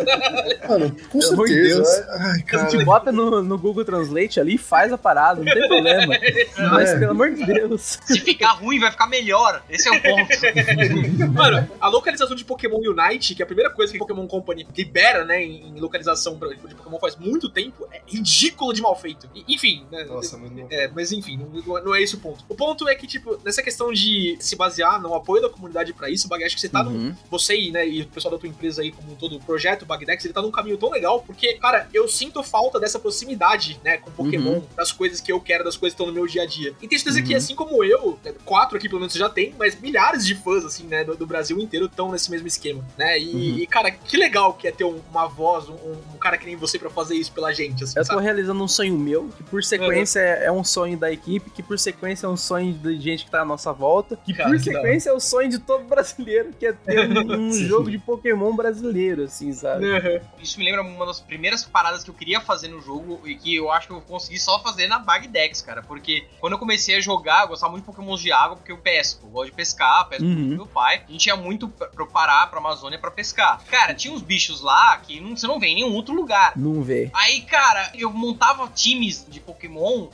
Mano, 0.68 0.96
com 1.10 1.18
de 1.18 1.26
certeza. 1.26 1.74
Deus. 1.82 1.88
Ai, 2.20 2.36
Te 2.38 2.42
cara. 2.44 2.84
bota 2.84 3.10
no, 3.12 3.42
no 3.42 3.58
Google 3.58 3.84
Translate 3.84 4.38
ali 4.38 4.54
e 4.54 4.58
faz 4.58 4.92
a 4.92 4.98
parada, 4.98 5.42
não 5.42 5.52
tem 5.52 5.66
problema. 5.68 6.14
Mas 6.72 6.90
É. 6.90 6.99
pelo 7.00 7.10
amor 7.12 7.30
de 7.34 7.44
Deus. 7.44 7.98
Se 8.04 8.20
ficar 8.20 8.52
ruim, 8.52 8.78
vai 8.78 8.90
ficar 8.90 9.06
melhor. 9.06 9.62
Esse 9.68 9.88
é 9.88 9.92
o 9.92 10.00
ponto. 10.02 10.28
Mano, 11.32 11.68
a 11.80 11.88
localização 11.88 12.36
de 12.36 12.44
Pokémon 12.44 12.78
Unite, 12.78 13.34
que 13.34 13.42
é 13.42 13.44
a 13.44 13.46
primeira 13.46 13.70
coisa 13.70 13.92
que 13.92 13.98
a 13.98 14.00
Pokémon 14.00 14.26
Company 14.26 14.66
libera, 14.76 15.24
né, 15.24 15.42
em, 15.42 15.78
localização 15.80 16.38
pra- 16.38 16.48
de 16.48 16.74
Pokémon 16.74 16.98
faz 16.98 17.16
muito 17.16 17.48
tempo, 17.48 17.86
é 17.92 18.00
ridículo 18.06 18.72
de 18.72 18.82
mal 18.82 18.94
feito. 18.96 19.28
Enfim, 19.48 19.84
né? 19.90 20.04
Nossa, 20.04 20.36
mas 20.36 20.50
não. 20.52 20.66
É, 20.70 20.88
mas 20.88 21.12
enfim, 21.12 21.36
não, 21.38 21.82
não 21.82 21.94
é 21.94 22.02
esse 22.02 22.14
o 22.14 22.18
ponto. 22.18 22.44
O 22.48 22.54
ponto 22.54 22.88
é 22.88 22.94
que, 22.94 23.06
tipo, 23.06 23.38
nessa 23.44 23.62
questão 23.62 23.92
de 23.92 24.36
se 24.40 24.56
basear 24.56 25.00
no 25.00 25.14
apoio 25.14 25.42
da 25.42 25.48
comunidade 25.48 25.92
pra 25.92 26.10
isso, 26.10 26.28
Bag, 26.28 26.44
acho 26.44 26.54
que 26.54 26.60
você 26.60 26.68
tá 26.68 26.82
num, 26.82 26.90
Uhum. 26.90 27.14
você 27.30 27.56
e, 27.56 27.70
né, 27.70 27.88
e 27.88 28.02
o 28.02 28.06
pessoal 28.06 28.32
da 28.32 28.38
tua 28.38 28.48
empresa 28.48 28.82
aí, 28.82 28.90
como 28.92 29.14
todo 29.16 29.36
o 29.36 29.40
projeto 29.40 29.86
Bagdex, 29.86 30.24
ele 30.24 30.34
tá 30.34 30.42
num 30.42 30.50
caminho 30.50 30.76
tão 30.76 30.90
legal, 30.90 31.22
porque, 31.22 31.54
cara, 31.54 31.88
eu 31.94 32.06
sinto 32.08 32.42
falta 32.42 32.78
dessa 32.78 32.98
proximidade, 32.98 33.80
né, 33.84 33.96
com 33.98 34.10
Pokémon, 34.10 34.54
Uhum. 34.54 34.62
das 34.76 34.92
coisas 34.92 35.20
que 35.20 35.30
eu 35.32 35.40
quero, 35.40 35.64
das 35.64 35.76
coisas 35.76 35.94
que 35.96 36.02
estão 36.02 36.06
no 36.06 36.12
meu 36.12 36.26
dia 36.26 36.42
a 36.42 36.46
dia. 36.46 36.74
E 36.82 36.88
tenho 36.90 37.00
certeza 37.00 37.22
que, 37.22 37.30
Uhum. 37.32 37.36
assim 37.38 37.54
como 37.54 37.82
eu, 37.84 38.18
né, 38.24 38.34
quatro 38.44 38.76
aqui 38.76 38.88
pelo 38.88 39.00
menos 39.00 39.14
já 39.14 39.28
tem, 39.30 39.54
mas 39.58 39.78
milhares 39.80 40.26
de 40.26 40.34
fãs, 40.34 40.64
assim, 40.64 40.84
né, 40.84 41.04
do, 41.04 41.16
do 41.16 41.26
Brasil 41.26 41.58
inteiro 41.58 41.86
estão 41.86 42.10
nesse 42.10 42.30
mesmo 42.30 42.46
esquema, 42.46 42.84
né? 42.98 43.18
E, 43.18 43.24
Uhum. 43.52 43.58
e, 43.58 43.66
cara, 43.66 43.90
que 43.90 44.16
legal 44.16 44.54
que 44.54 44.68
é 44.68 44.72
ter 44.72 44.84
um- 44.84 45.00
uma 45.10 45.26
voz, 45.26 45.68
um, 45.68 45.74
um 46.14 46.18
cara 46.18 46.36
que 46.36 46.44
nem 46.46 46.56
você 46.56 46.78
pra 46.78 46.90
fazer 46.90 47.14
isso 47.14 47.32
pela 47.32 47.52
gente, 47.52 47.84
assim, 47.84 47.98
Eu 47.98 48.04
tô 48.04 48.12
sabe? 48.14 48.22
realizando 48.22 48.62
um 48.62 48.68
sonho 48.68 48.98
meu, 48.98 49.28
que 49.36 49.42
por 49.44 49.62
sequência 49.64 50.20
é, 50.20 50.46
é 50.46 50.52
um 50.52 50.64
sonho 50.64 50.98
da 50.98 51.10
equipe, 51.10 51.50
que 51.50 51.62
por 51.62 51.78
sequência 51.78 52.26
é 52.26 52.28
um 52.28 52.36
sonho 52.36 52.72
de 52.74 53.00
gente 53.00 53.24
que 53.24 53.30
tá 53.30 53.40
à 53.42 53.44
nossa 53.44 53.72
volta, 53.72 54.16
que 54.16 54.34
Cara, 54.34 54.48
por 54.50 54.58
que 54.58 54.64
sequência 54.64 55.10
é 55.10 55.12
o 55.12 55.20
sonho 55.20 55.48
de 55.48 55.58
todo 55.58 55.84
brasileiro, 55.84 56.50
que 56.58 56.66
é 56.66 56.72
ter 56.72 56.98
um, 57.08 57.48
um 57.48 57.52
jogo 57.52 57.90
de 57.90 57.98
Pokémon 57.98 58.54
brasileiro, 58.54 59.24
assim, 59.24 59.52
sabe? 59.52 59.86
Uhum. 59.86 60.20
Isso 60.42 60.58
me 60.58 60.64
lembra 60.64 60.82
uma 60.82 61.06
das 61.06 61.20
primeiras 61.20 61.64
paradas 61.64 62.02
que 62.02 62.10
eu 62.10 62.14
queria 62.14 62.40
fazer 62.40 62.68
no 62.68 62.80
jogo 62.80 63.20
e 63.26 63.34
que 63.36 63.54
eu 63.54 63.70
acho 63.70 63.86
que 63.86 63.92
eu 63.92 64.00
consegui 64.00 64.38
só 64.38 64.60
fazer 64.62 64.86
na 64.88 64.98
Bagdex, 64.98 65.62
cara. 65.62 65.82
Porque 65.82 66.24
quando 66.40 66.54
eu 66.54 66.58
comecei 66.58 66.79
a 66.96 67.00
jogar, 67.00 67.42
eu 67.42 67.48
gostava 67.48 67.70
muito 67.72 67.84
de 67.84 67.90
Pokémon 67.90 68.16
de 68.16 68.32
água, 68.32 68.56
porque 68.56 68.72
eu 68.72 68.78
pesco. 68.78 69.26
Eu 69.26 69.30
gosto 69.30 69.46
de 69.50 69.56
pescar, 69.56 70.08
pesco 70.08 70.24
Uhum. 70.24 70.34
com 70.34 70.54
meu 70.56 70.66
pai. 70.66 71.02
A 71.08 71.12
gente 71.12 71.26
ia 71.26 71.36
muito 71.36 71.72
eu 71.98 72.06
parar 72.06 72.46
pra 72.48 72.58
Amazônia 72.60 72.98
pra 72.98 73.10
pescar. 73.10 73.62
Cara, 73.70 73.94
tinha 73.94 74.12
uns 74.14 74.22
bichos 74.22 74.60
lá 74.60 74.96
que 74.98 75.20
não, 75.20 75.36
você 75.36 75.46
não 75.46 75.58
vê 75.60 75.68
em 75.68 75.74
nenhum 75.76 75.94
outro 75.94 76.14
lugar. 76.14 76.52
Não 76.56 76.82
vê. 76.82 77.10
Aí, 77.14 77.42
cara, 77.42 77.90
eu 77.94 78.10
montava 78.12 78.68
times 78.74 79.26
de 79.28 79.40
Pokémon 79.40 80.08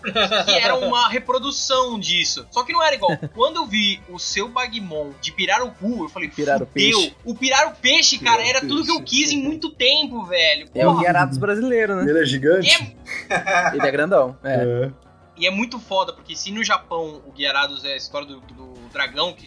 que 0.44 0.52
era 0.52 0.74
uma 0.76 1.08
reprodução 1.10 1.98
disso. 1.98 2.46
Só 2.50 2.62
que 2.62 2.72
não 2.72 2.82
era 2.82 2.94
igual. 2.94 3.16
Quando 3.34 3.56
eu 3.56 3.66
vi 3.66 4.00
o 4.08 4.18
seu 4.18 4.48
Bagmon 4.48 5.10
de 5.20 5.32
Pirarucu, 5.32 6.04
eu 6.04 6.08
falei, 6.08 6.30
fudeu. 6.30 7.12
O 7.24 7.34
Piraru-peixe, 7.34 8.18
cara, 8.18 8.46
era 8.46 8.60
tudo 8.60 8.84
que 8.84 8.90
eu 8.90 9.02
quis 9.02 9.30
em 9.30 9.42
muito 9.42 9.70
tempo, 9.70 10.24
velho. 10.24 10.68
É 10.74 10.86
o 10.86 10.90
Porra. 10.92 11.02
Gyarados 11.04 11.38
brasileiro, 11.38 11.96
né? 11.96 12.08
Ele 12.10 12.20
é 12.22 12.24
gigante? 12.24 12.96
É- 13.30 13.74
Ele 13.76 13.86
é 13.86 13.90
grandão. 13.90 14.36
É. 14.42 14.54
É. 14.54 15.05
e 15.36 15.46
é 15.46 15.50
muito 15.50 15.78
foda, 15.78 16.12
porque 16.12 16.34
se 16.34 16.50
no 16.50 16.64
Japão 16.64 17.22
o 17.26 17.32
Gyarados 17.34 17.84
é 17.84 17.92
a 17.92 17.96
história 17.96 18.26
do, 18.26 18.40
do 18.40 18.85
dragão 18.92 19.32
que, 19.32 19.46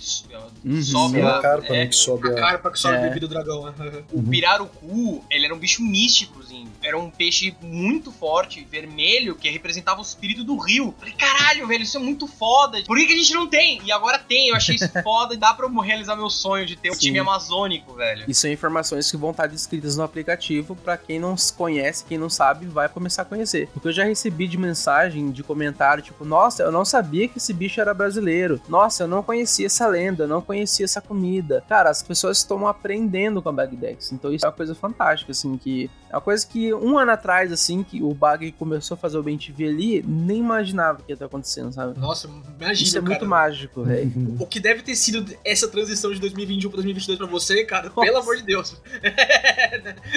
Uhum. 0.65 0.81
sobe 0.81 1.19
É 1.19 1.21
a... 1.21 1.25
uma 1.25 1.41
carpa, 1.41 1.73
é, 1.73 1.85
que 1.87 1.95
sobe 1.95 2.27
A 2.29 2.31
a... 2.31 2.35
carpa 2.35 2.71
que 2.71 2.79
sobe 2.79 2.95
É. 2.95 3.01
bebida 3.01 3.27
do 3.27 3.33
dragão, 3.33 3.65
né? 3.65 4.03
O 4.11 4.21
pirarucu, 4.23 5.23
ele 5.29 5.45
era 5.45 5.53
um 5.55 5.57
bicho 5.59 5.81
místicozinho. 5.83 6.69
Era 6.81 6.97
um 6.97 7.09
peixe 7.09 7.55
muito 7.61 8.11
forte, 8.11 8.65
vermelho, 8.69 9.35
que 9.35 9.49
representava 9.49 9.99
o 9.99 10.03
espírito 10.03 10.43
do 10.43 10.57
rio. 10.57 10.93
Falei, 10.97 11.13
caralho, 11.13 11.67
velho, 11.67 11.83
isso 11.83 11.97
é 11.97 11.99
muito 11.99 12.27
foda. 12.27 12.81
Por 12.85 12.97
que, 12.97 13.05
que 13.05 13.13
a 13.13 13.17
gente 13.17 13.33
não 13.33 13.47
tem? 13.47 13.81
E 13.83 13.91
agora 13.91 14.17
tem, 14.19 14.49
eu 14.49 14.55
achei 14.55 14.75
isso 14.75 14.89
foda 15.03 15.33
e 15.33 15.37
dá 15.37 15.53
pra 15.53 15.65
eu 15.67 15.79
realizar 15.79 16.15
meu 16.15 16.29
sonho 16.29 16.65
de 16.65 16.75
ter 16.75 16.89
um 16.89 16.93
Sim. 16.93 16.99
time 16.99 17.19
amazônico, 17.19 17.93
velho. 17.93 18.25
E 18.27 18.33
são 18.33 18.49
informações 18.51 19.09
que 19.09 19.17
vão 19.17 19.31
estar 19.31 19.47
descritas 19.47 19.95
no 19.95 20.03
aplicativo 20.03 20.75
pra 20.75 20.97
quem 20.97 21.19
não 21.19 21.33
s- 21.33 21.51
conhece, 21.53 22.03
quem 22.05 22.17
não 22.17 22.29
sabe, 22.29 22.65
vai 22.65 22.87
começar 22.89 23.23
a 23.23 23.25
conhecer. 23.25 23.67
Porque 23.73 23.87
eu 23.89 23.93
já 23.93 24.03
recebi 24.03 24.47
de 24.47 24.57
mensagem, 24.57 25.31
de 25.31 25.43
comentário, 25.43 26.03
tipo, 26.03 26.23
nossa, 26.25 26.63
eu 26.63 26.71
não 26.71 26.85
sabia 26.85 27.27
que 27.27 27.37
esse 27.37 27.53
bicho 27.53 27.79
era 27.81 27.93
brasileiro. 27.93 28.61
Nossa, 28.67 29.03
eu 29.03 29.07
não 29.07 29.21
conhecia 29.29 29.67
essa 29.67 29.85
lenda, 29.85 30.23
eu 30.23 30.27
não 30.27 30.41
conhecia 30.41 30.83
essa 30.83 30.99
comida. 30.99 31.63
Cara, 31.69 31.91
as 31.91 32.01
pessoas 32.01 32.39
estão 32.39 32.67
aprendendo 32.67 33.43
com 33.43 33.49
a 33.49 33.51
Bagdex. 33.51 34.11
Então 34.11 34.33
isso 34.33 34.43
é 34.43 34.49
uma 34.49 34.55
coisa 34.55 34.73
fantástica, 34.73 35.31
assim, 35.31 35.55
que 35.55 35.87
é 36.09 36.15
uma 36.15 36.21
coisa 36.21 36.45
que 36.47 36.73
um 36.73 36.97
ano 36.97 37.11
atrás, 37.11 37.51
assim, 37.51 37.83
que 37.83 38.01
o 38.01 38.11
Bag 38.15 38.51
começou 38.53 38.95
a 38.95 38.97
fazer 38.97 39.19
o 39.19 39.21
Ben 39.21 39.37
TV 39.37 39.67
ali, 39.67 40.03
nem 40.07 40.39
imaginava 40.39 41.03
que 41.03 41.11
ia 41.11 41.13
estar 41.13 41.27
acontecendo, 41.27 41.71
sabe? 41.71 41.99
Nossa, 41.99 42.27
imagina, 42.27 42.73
Isso 42.73 42.97
é 42.97 43.01
cara. 43.01 43.11
muito 43.11 43.25
mágico, 43.27 43.83
velho. 43.83 44.11
O 44.39 44.47
que 44.47 44.59
deve 44.59 44.81
ter 44.81 44.95
sido 44.95 45.31
essa 45.45 45.67
transição 45.67 46.11
de 46.11 46.19
2021 46.19 46.67
pra 46.71 46.77
2022 46.77 47.19
pra 47.19 47.27
você, 47.27 47.63
cara, 47.63 47.91
pelo 47.91 48.17
amor 48.17 48.37
de 48.37 48.43
Deus. 48.43 48.75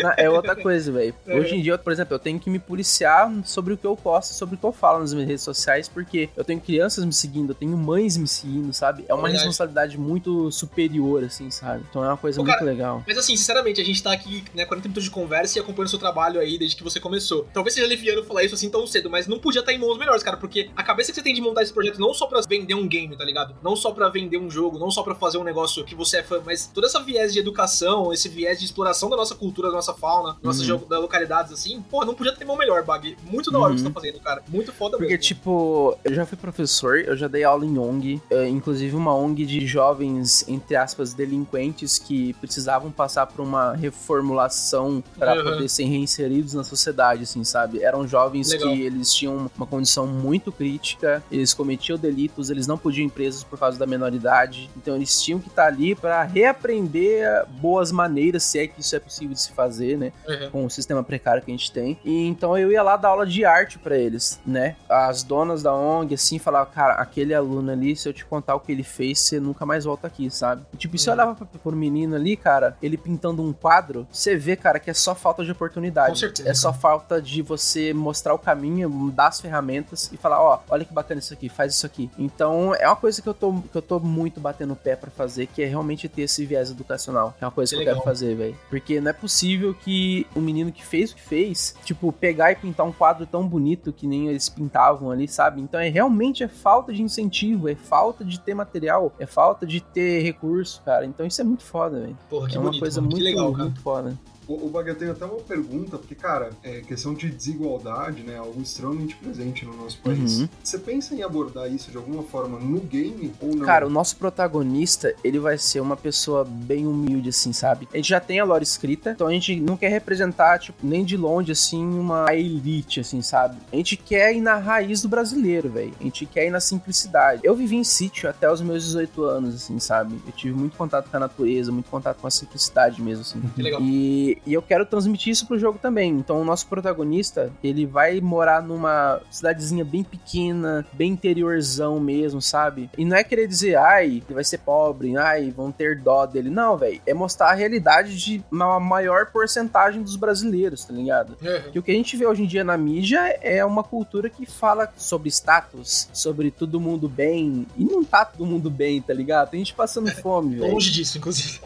Não, 0.02 0.14
É 0.16 0.30
outra 0.30 0.56
coisa, 0.56 0.90
velho. 0.90 1.14
É. 1.26 1.38
Hoje 1.38 1.56
em 1.56 1.62
dia, 1.62 1.76
por 1.76 1.92
exemplo, 1.92 2.14
eu 2.14 2.18
tenho 2.18 2.38
que 2.38 2.48
me 2.48 2.58
policiar 2.58 3.30
sobre 3.44 3.74
o 3.74 3.76
que 3.76 3.86
eu 3.86 3.96
posto, 3.96 4.32
sobre 4.32 4.54
o 4.54 4.58
que 4.58 4.64
eu 4.64 4.72
falo 4.72 5.00
nas 5.00 5.12
minhas 5.12 5.28
redes 5.28 5.42
sociais, 5.42 5.88
porque 5.88 6.28
eu 6.36 6.44
tenho 6.44 6.60
crianças 6.60 7.04
me 7.04 7.12
seguindo, 7.12 7.50
eu 7.50 7.54
tenho 7.54 7.76
mães 7.76 8.16
me 8.16 8.26
seguindo, 8.26 8.72
sabe? 8.72 9.01
É 9.08 9.14
uma 9.14 9.22
Verdade. 9.22 9.44
responsabilidade 9.44 9.98
muito 9.98 10.50
superior, 10.50 11.24
assim, 11.24 11.50
sabe? 11.50 11.84
Então 11.88 12.04
é 12.04 12.08
uma 12.08 12.16
coisa 12.16 12.40
Ô, 12.40 12.44
muito 12.44 12.54
cara, 12.54 12.64
legal. 12.70 13.02
Mas 13.06 13.18
assim, 13.18 13.36
sinceramente, 13.36 13.80
a 13.80 13.84
gente 13.84 14.02
tá 14.02 14.12
aqui, 14.12 14.44
né, 14.54 14.64
40 14.64 14.88
minutos 14.88 15.04
de 15.04 15.10
conversa 15.10 15.58
e 15.58 15.60
acompanhando 15.60 15.86
o 15.86 15.90
seu 15.90 15.98
trabalho 15.98 16.40
aí 16.40 16.58
desde 16.58 16.76
que 16.76 16.82
você 16.84 16.98
começou. 17.00 17.46
Talvez 17.52 17.74
seja 17.74 17.86
aliviando 17.86 18.24
falar 18.24 18.44
isso 18.44 18.54
assim 18.54 18.70
tão 18.70 18.86
cedo, 18.86 19.10
mas 19.10 19.26
não 19.26 19.38
podia 19.38 19.60
estar 19.60 19.72
em 19.72 19.78
mãos 19.78 19.98
melhores, 19.98 20.22
cara, 20.22 20.36
porque 20.36 20.70
a 20.76 20.82
cabeça 20.82 21.10
que 21.12 21.16
você 21.16 21.22
tem 21.22 21.34
de 21.34 21.40
montar 21.40 21.62
esse 21.62 21.72
projeto 21.72 21.98
não 22.00 22.12
só 22.14 22.26
pra 22.26 22.40
vender 22.48 22.74
um 22.74 22.86
game, 22.88 23.16
tá 23.16 23.24
ligado? 23.24 23.54
Não 23.62 23.74
só 23.76 23.90
pra 23.92 24.08
vender 24.08 24.38
um 24.38 24.50
jogo, 24.50 24.78
não 24.78 24.90
só 24.90 25.02
pra 25.02 25.14
fazer 25.14 25.38
um 25.38 25.44
negócio 25.44 25.84
que 25.84 25.94
você 25.94 26.18
é 26.18 26.22
fã, 26.22 26.40
mas 26.44 26.66
toda 26.66 26.86
essa 26.86 27.00
viés 27.00 27.32
de 27.32 27.38
educação, 27.38 28.12
esse 28.12 28.28
viés 28.28 28.58
de 28.58 28.64
exploração 28.64 29.08
da 29.10 29.16
nossa 29.16 29.34
cultura, 29.34 29.68
da 29.68 29.74
nossa 29.74 29.94
fauna, 29.94 30.36
nossas 30.42 30.62
Uhum. 30.62 30.66
jogo- 30.68 30.86
da 30.86 30.98
localidades 30.98 31.52
assim, 31.52 31.80
pô, 31.90 32.04
não 32.04 32.14
podia 32.14 32.32
ter 32.34 32.44
mão 32.44 32.56
melhor, 32.56 32.82
Bag. 32.84 33.16
Muito 33.24 33.50
da 33.50 33.58
hora 33.58 33.72
o 33.72 33.76
que 33.76 33.82
Uhum. 33.82 33.88
você 33.88 33.92
tá 33.94 34.00
fazendo, 34.00 34.20
cara. 34.20 34.42
Muito 34.48 34.72
foda 34.72 34.96
Porque, 34.96 35.12
mesmo. 35.12 35.22
tipo, 35.22 35.96
eu 36.04 36.14
já 36.14 36.24
fui 36.26 36.36
professor, 36.36 36.98
eu 36.98 37.16
já 37.16 37.28
dei 37.28 37.44
aula 37.44 37.64
em 37.64 37.78
ONG, 37.78 38.20
eh, 38.30 38.48
inclusive 38.92 38.96
uma 38.96 39.14
ONG 39.14 39.46
de 39.46 39.66
jovens, 39.66 40.44
entre 40.48 40.76
aspas, 40.76 41.14
delinquentes 41.14 41.98
que 41.98 42.32
precisavam 42.34 42.90
passar 42.90 43.26
por 43.26 43.42
uma 43.42 43.74
reformulação 43.74 45.02
para 45.18 45.34
Uhum. 45.34 45.44
poder 45.44 45.68
ser 45.68 45.84
reinseridos 45.84 46.54
na 46.54 46.62
sociedade, 46.64 47.22
assim, 47.22 47.42
sabe? 47.44 47.82
Eram 47.82 48.06
jovens 48.06 48.50
Legal. 48.50 48.68
que 48.72 48.82
eles 48.82 49.12
tinham 49.12 49.50
uma 49.56 49.66
condição 49.66 50.06
muito 50.06 50.52
crítica, 50.52 51.22
eles 51.30 51.54
cometiam 51.54 51.98
delitos, 51.98 52.50
eles 52.50 52.66
não 52.66 52.76
podiam 52.76 53.06
ir 53.06 53.10
presos 53.10 53.42
por 53.44 53.58
causa 53.58 53.78
da 53.78 53.86
menoridade, 53.86 54.68
então 54.76 54.94
eles 54.96 55.20
tinham 55.22 55.38
que 55.40 55.48
estar 55.48 55.66
ali 55.66 55.94
para 55.94 56.22
reaprender 56.24 57.46
boas 57.60 57.90
maneiras, 57.90 58.42
se 58.44 58.58
é 58.58 58.66
que 58.66 58.80
isso 58.80 58.94
é 58.94 58.98
possível 59.00 59.34
de 59.34 59.40
se 59.40 59.52
fazer, 59.52 59.96
né? 59.98 60.12
Uhum. 60.28 60.50
com 60.50 60.66
o 60.66 60.70
sistema 60.70 61.02
precário 61.02 61.42
que 61.42 61.50
a 61.50 61.54
gente 61.56 61.70
tem. 61.72 61.98
E 62.04 62.26
então 62.26 62.56
eu 62.56 62.70
ia 62.70 62.82
lá 62.82 62.96
dar 62.96 63.08
aula 63.08 63.26
de 63.26 63.44
arte 63.44 63.78
pra 63.78 63.96
eles, 63.96 64.40
né? 64.46 64.76
As 64.88 65.22
donas 65.22 65.62
da 65.62 65.74
ONG, 65.74 66.14
assim, 66.14 66.38
falavam, 66.38 66.72
cara, 66.72 66.94
aquele 66.94 67.34
aluno 67.34 67.70
ali, 67.72 67.96
se 67.96 68.08
eu 68.08 68.12
te 68.12 68.24
contar 68.24 68.54
o 68.54 68.60
que 68.60 68.72
ele 68.72 68.81
fez, 68.82 69.20
você 69.20 69.38
nunca 69.40 69.64
mais 69.66 69.84
volta 69.84 70.06
aqui, 70.06 70.30
sabe? 70.30 70.62
E, 70.72 70.76
tipo, 70.76 70.96
se 70.98 71.08
eu 71.08 71.12
Uhum. 71.12 71.18
olhava 71.20 71.34
pra, 71.34 71.46
pro 71.46 71.76
menino 71.76 72.14
ali, 72.16 72.36
cara, 72.36 72.76
ele 72.82 72.96
pintando 72.96 73.42
um 73.42 73.52
quadro, 73.52 74.06
você 74.10 74.36
vê, 74.36 74.56
cara, 74.56 74.78
que 74.78 74.90
é 74.90 74.94
só 74.94 75.14
falta 75.14 75.44
de 75.44 75.50
oportunidade. 75.52 76.10
Com 76.10 76.16
certeza, 76.16 76.48
É 76.48 76.54
só 76.54 76.72
falta 76.72 77.20
de 77.20 77.42
você 77.42 77.92
mostrar 77.92 78.34
o 78.34 78.38
caminho, 78.38 78.88
dar 79.14 79.28
as 79.28 79.40
ferramentas 79.40 80.10
e 80.12 80.16
falar, 80.16 80.40
ó, 80.42 80.60
olha 80.70 80.84
que 80.84 80.92
bacana 80.92 81.18
isso 81.18 81.32
aqui, 81.34 81.48
faz 81.48 81.74
isso 81.74 81.84
aqui. 81.86 82.10
Então, 82.18 82.74
é 82.74 82.86
uma 82.86 82.96
coisa 82.96 83.20
que 83.20 83.28
eu 83.28 83.34
tô, 83.34 83.52
que 83.70 83.76
eu 83.76 83.82
tô 83.82 83.98
muito 84.00 84.40
batendo 84.40 84.72
o 84.72 84.76
pé 84.76 84.96
pra 84.96 85.10
fazer, 85.10 85.46
que 85.46 85.62
é 85.62 85.66
realmente 85.66 86.08
ter 86.08 86.22
esse 86.22 86.44
viés 86.46 86.70
educacional. 86.70 87.34
É 87.40 87.44
uma 87.44 87.50
coisa 87.50 87.70
Que 87.70 87.82
que, 87.82 87.88
eu 87.88 87.92
quero 87.94 88.04
fazer, 88.04 88.34
velho. 88.34 88.56
Porque 88.70 89.00
não 89.00 89.10
é 89.10 89.12
possível 89.12 89.74
que 89.74 90.26
o 90.34 90.40
menino 90.40 90.72
que 90.72 90.84
fez 90.84 91.10
o 91.12 91.14
que 91.16 91.22
fez, 91.22 91.74
tipo, 91.84 92.12
pegar 92.12 92.52
e 92.52 92.56
pintar 92.56 92.86
um 92.86 92.92
quadro 92.92 93.26
tão 93.26 93.46
bonito 93.46 93.92
que 93.92 94.06
nem 94.06 94.28
eles 94.28 94.48
pintavam 94.48 95.10
ali, 95.10 95.28
sabe? 95.28 95.60
Então 95.60 95.78
é 95.80 95.88
realmente 95.88 96.42
é 96.42 96.48
falta 96.48 96.92
de 96.92 97.02
incentivo, 97.02 97.68
é 97.68 97.74
falta 97.74 98.24
de 98.24 98.38
ter 98.40 98.54
material, 98.54 98.71
é 99.18 99.26
falta 99.26 99.66
de 99.66 99.80
ter 99.80 100.22
recurso, 100.22 100.80
cara. 100.84 101.04
Então 101.06 101.24
isso 101.26 101.40
é 101.40 101.44
muito 101.44 101.62
foda, 101.64 102.00
velho. 102.00 102.16
Porra, 102.28 102.48
que 102.48 102.56
É 102.56 102.58
uma 102.58 102.66
bonito, 102.66 102.80
coisa 102.80 103.00
mano, 103.00 103.10
muito, 103.12 103.24
legal, 103.24 103.52
cara. 103.52 103.64
muito 103.64 103.80
foda. 103.80 104.18
O, 104.46 104.66
o 104.66 104.70
Baga, 104.70 104.94
tenho 104.94 105.12
até 105.12 105.24
uma 105.24 105.40
pergunta, 105.40 105.98
porque, 105.98 106.14
cara, 106.14 106.50
é 106.62 106.80
questão 106.80 107.14
de 107.14 107.30
desigualdade, 107.30 108.22
né? 108.22 108.36
Algo 108.36 108.60
extremamente 108.60 109.16
presente 109.16 109.64
no 109.64 109.76
nosso 109.76 109.98
país. 109.98 110.40
Uhum. 110.40 110.48
Você 110.62 110.78
pensa 110.78 111.14
em 111.14 111.22
abordar 111.22 111.72
isso 111.72 111.90
de 111.90 111.96
alguma 111.96 112.22
forma 112.22 112.58
no 112.58 112.80
game 112.80 113.32
ou 113.40 113.54
não? 113.54 113.66
Cara, 113.66 113.86
o 113.86 113.90
nosso 113.90 114.16
protagonista, 114.16 115.14
ele 115.22 115.38
vai 115.38 115.58
ser 115.58 115.80
uma 115.80 115.96
pessoa 115.96 116.44
bem 116.44 116.86
humilde, 116.86 117.28
assim, 117.28 117.52
sabe? 117.52 117.88
A 117.92 117.96
gente 117.96 118.08
já 118.08 118.20
tem 118.20 118.40
a 118.40 118.44
lore 118.44 118.64
escrita, 118.64 119.12
então 119.12 119.26
a 119.26 119.32
gente 119.32 119.58
não 119.60 119.76
quer 119.76 119.88
representar, 119.88 120.58
tipo, 120.58 120.86
nem 120.86 121.04
de 121.04 121.16
longe, 121.16 121.52
assim, 121.52 121.84
uma 121.84 122.34
elite, 122.34 123.00
assim, 123.00 123.22
sabe? 123.22 123.56
A 123.72 123.76
gente 123.76 123.96
quer 123.96 124.34
ir 124.34 124.40
na 124.40 124.56
raiz 124.56 125.02
do 125.02 125.08
brasileiro, 125.08 125.70
velho. 125.70 125.94
A 126.00 126.02
gente 126.02 126.26
quer 126.26 126.46
ir 126.46 126.50
na 126.50 126.60
simplicidade. 126.60 127.42
Eu 127.44 127.54
vivi 127.54 127.76
em 127.76 127.84
sítio 127.84 128.28
até 128.28 128.50
os 128.50 128.60
meus 128.60 128.84
18 128.84 129.24
anos, 129.24 129.54
assim, 129.54 129.78
sabe? 129.78 130.20
Eu 130.26 130.32
tive 130.32 130.54
muito 130.54 130.76
contato 130.76 131.10
com 131.10 131.16
a 131.16 131.20
natureza, 131.20 131.70
muito 131.70 131.90
contato 131.90 132.18
com 132.18 132.26
a 132.26 132.30
simplicidade 132.30 133.00
mesmo, 133.00 133.22
assim. 133.22 133.40
Que 133.54 133.62
legal. 133.62 133.80
E, 133.82 134.31
e 134.46 134.52
eu 134.52 134.62
quero 134.62 134.86
transmitir 134.86 135.32
isso 135.32 135.46
pro 135.46 135.58
jogo 135.58 135.78
também. 135.78 136.10
Então, 136.10 136.40
o 136.40 136.44
nosso 136.44 136.66
protagonista, 136.66 137.52
ele 137.62 137.86
vai 137.86 138.20
morar 138.20 138.62
numa 138.62 139.20
cidadezinha 139.30 139.84
bem 139.84 140.02
pequena, 140.02 140.86
bem 140.92 141.12
interiorzão 141.12 141.98
mesmo, 142.00 142.40
sabe? 142.40 142.90
E 142.96 143.04
não 143.04 143.16
é 143.16 143.24
querer 143.24 143.46
dizer, 143.46 143.76
ai, 143.76 144.22
ele 144.26 144.34
vai 144.34 144.44
ser 144.44 144.58
pobre, 144.58 145.16
ai, 145.16 145.50
vão 145.50 145.70
ter 145.72 146.00
dó 146.00 146.26
dele. 146.26 146.50
Não, 146.50 146.76
velho. 146.76 147.00
É 147.06 147.14
mostrar 147.14 147.50
a 147.50 147.54
realidade 147.54 148.16
de 148.16 148.42
uma 148.50 148.78
maior 148.78 149.26
porcentagem 149.26 150.02
dos 150.02 150.16
brasileiros, 150.16 150.84
tá 150.84 150.92
ligado? 150.92 151.36
Uhum. 151.42 151.72
Que 151.72 151.78
o 151.78 151.82
que 151.82 151.90
a 151.90 151.94
gente 151.94 152.16
vê 152.16 152.26
hoje 152.26 152.42
em 152.42 152.46
dia 152.46 152.64
na 152.64 152.76
mídia 152.76 153.38
é 153.40 153.64
uma 153.64 153.82
cultura 153.82 154.28
que 154.28 154.46
fala 154.46 154.92
sobre 154.96 155.28
status, 155.28 156.08
sobre 156.12 156.50
todo 156.50 156.80
mundo 156.80 157.08
bem. 157.08 157.66
E 157.76 157.84
não 157.84 158.04
tá 158.04 158.24
todo 158.24 158.46
mundo 158.46 158.70
bem, 158.70 159.00
tá 159.00 159.12
ligado? 159.12 159.50
Tem 159.50 159.60
gente 159.60 159.74
passando 159.74 160.10
fome, 160.10 160.56
velho. 160.56 160.72
Longe 160.72 160.90
disso, 160.90 161.18
inclusive. 161.18 161.60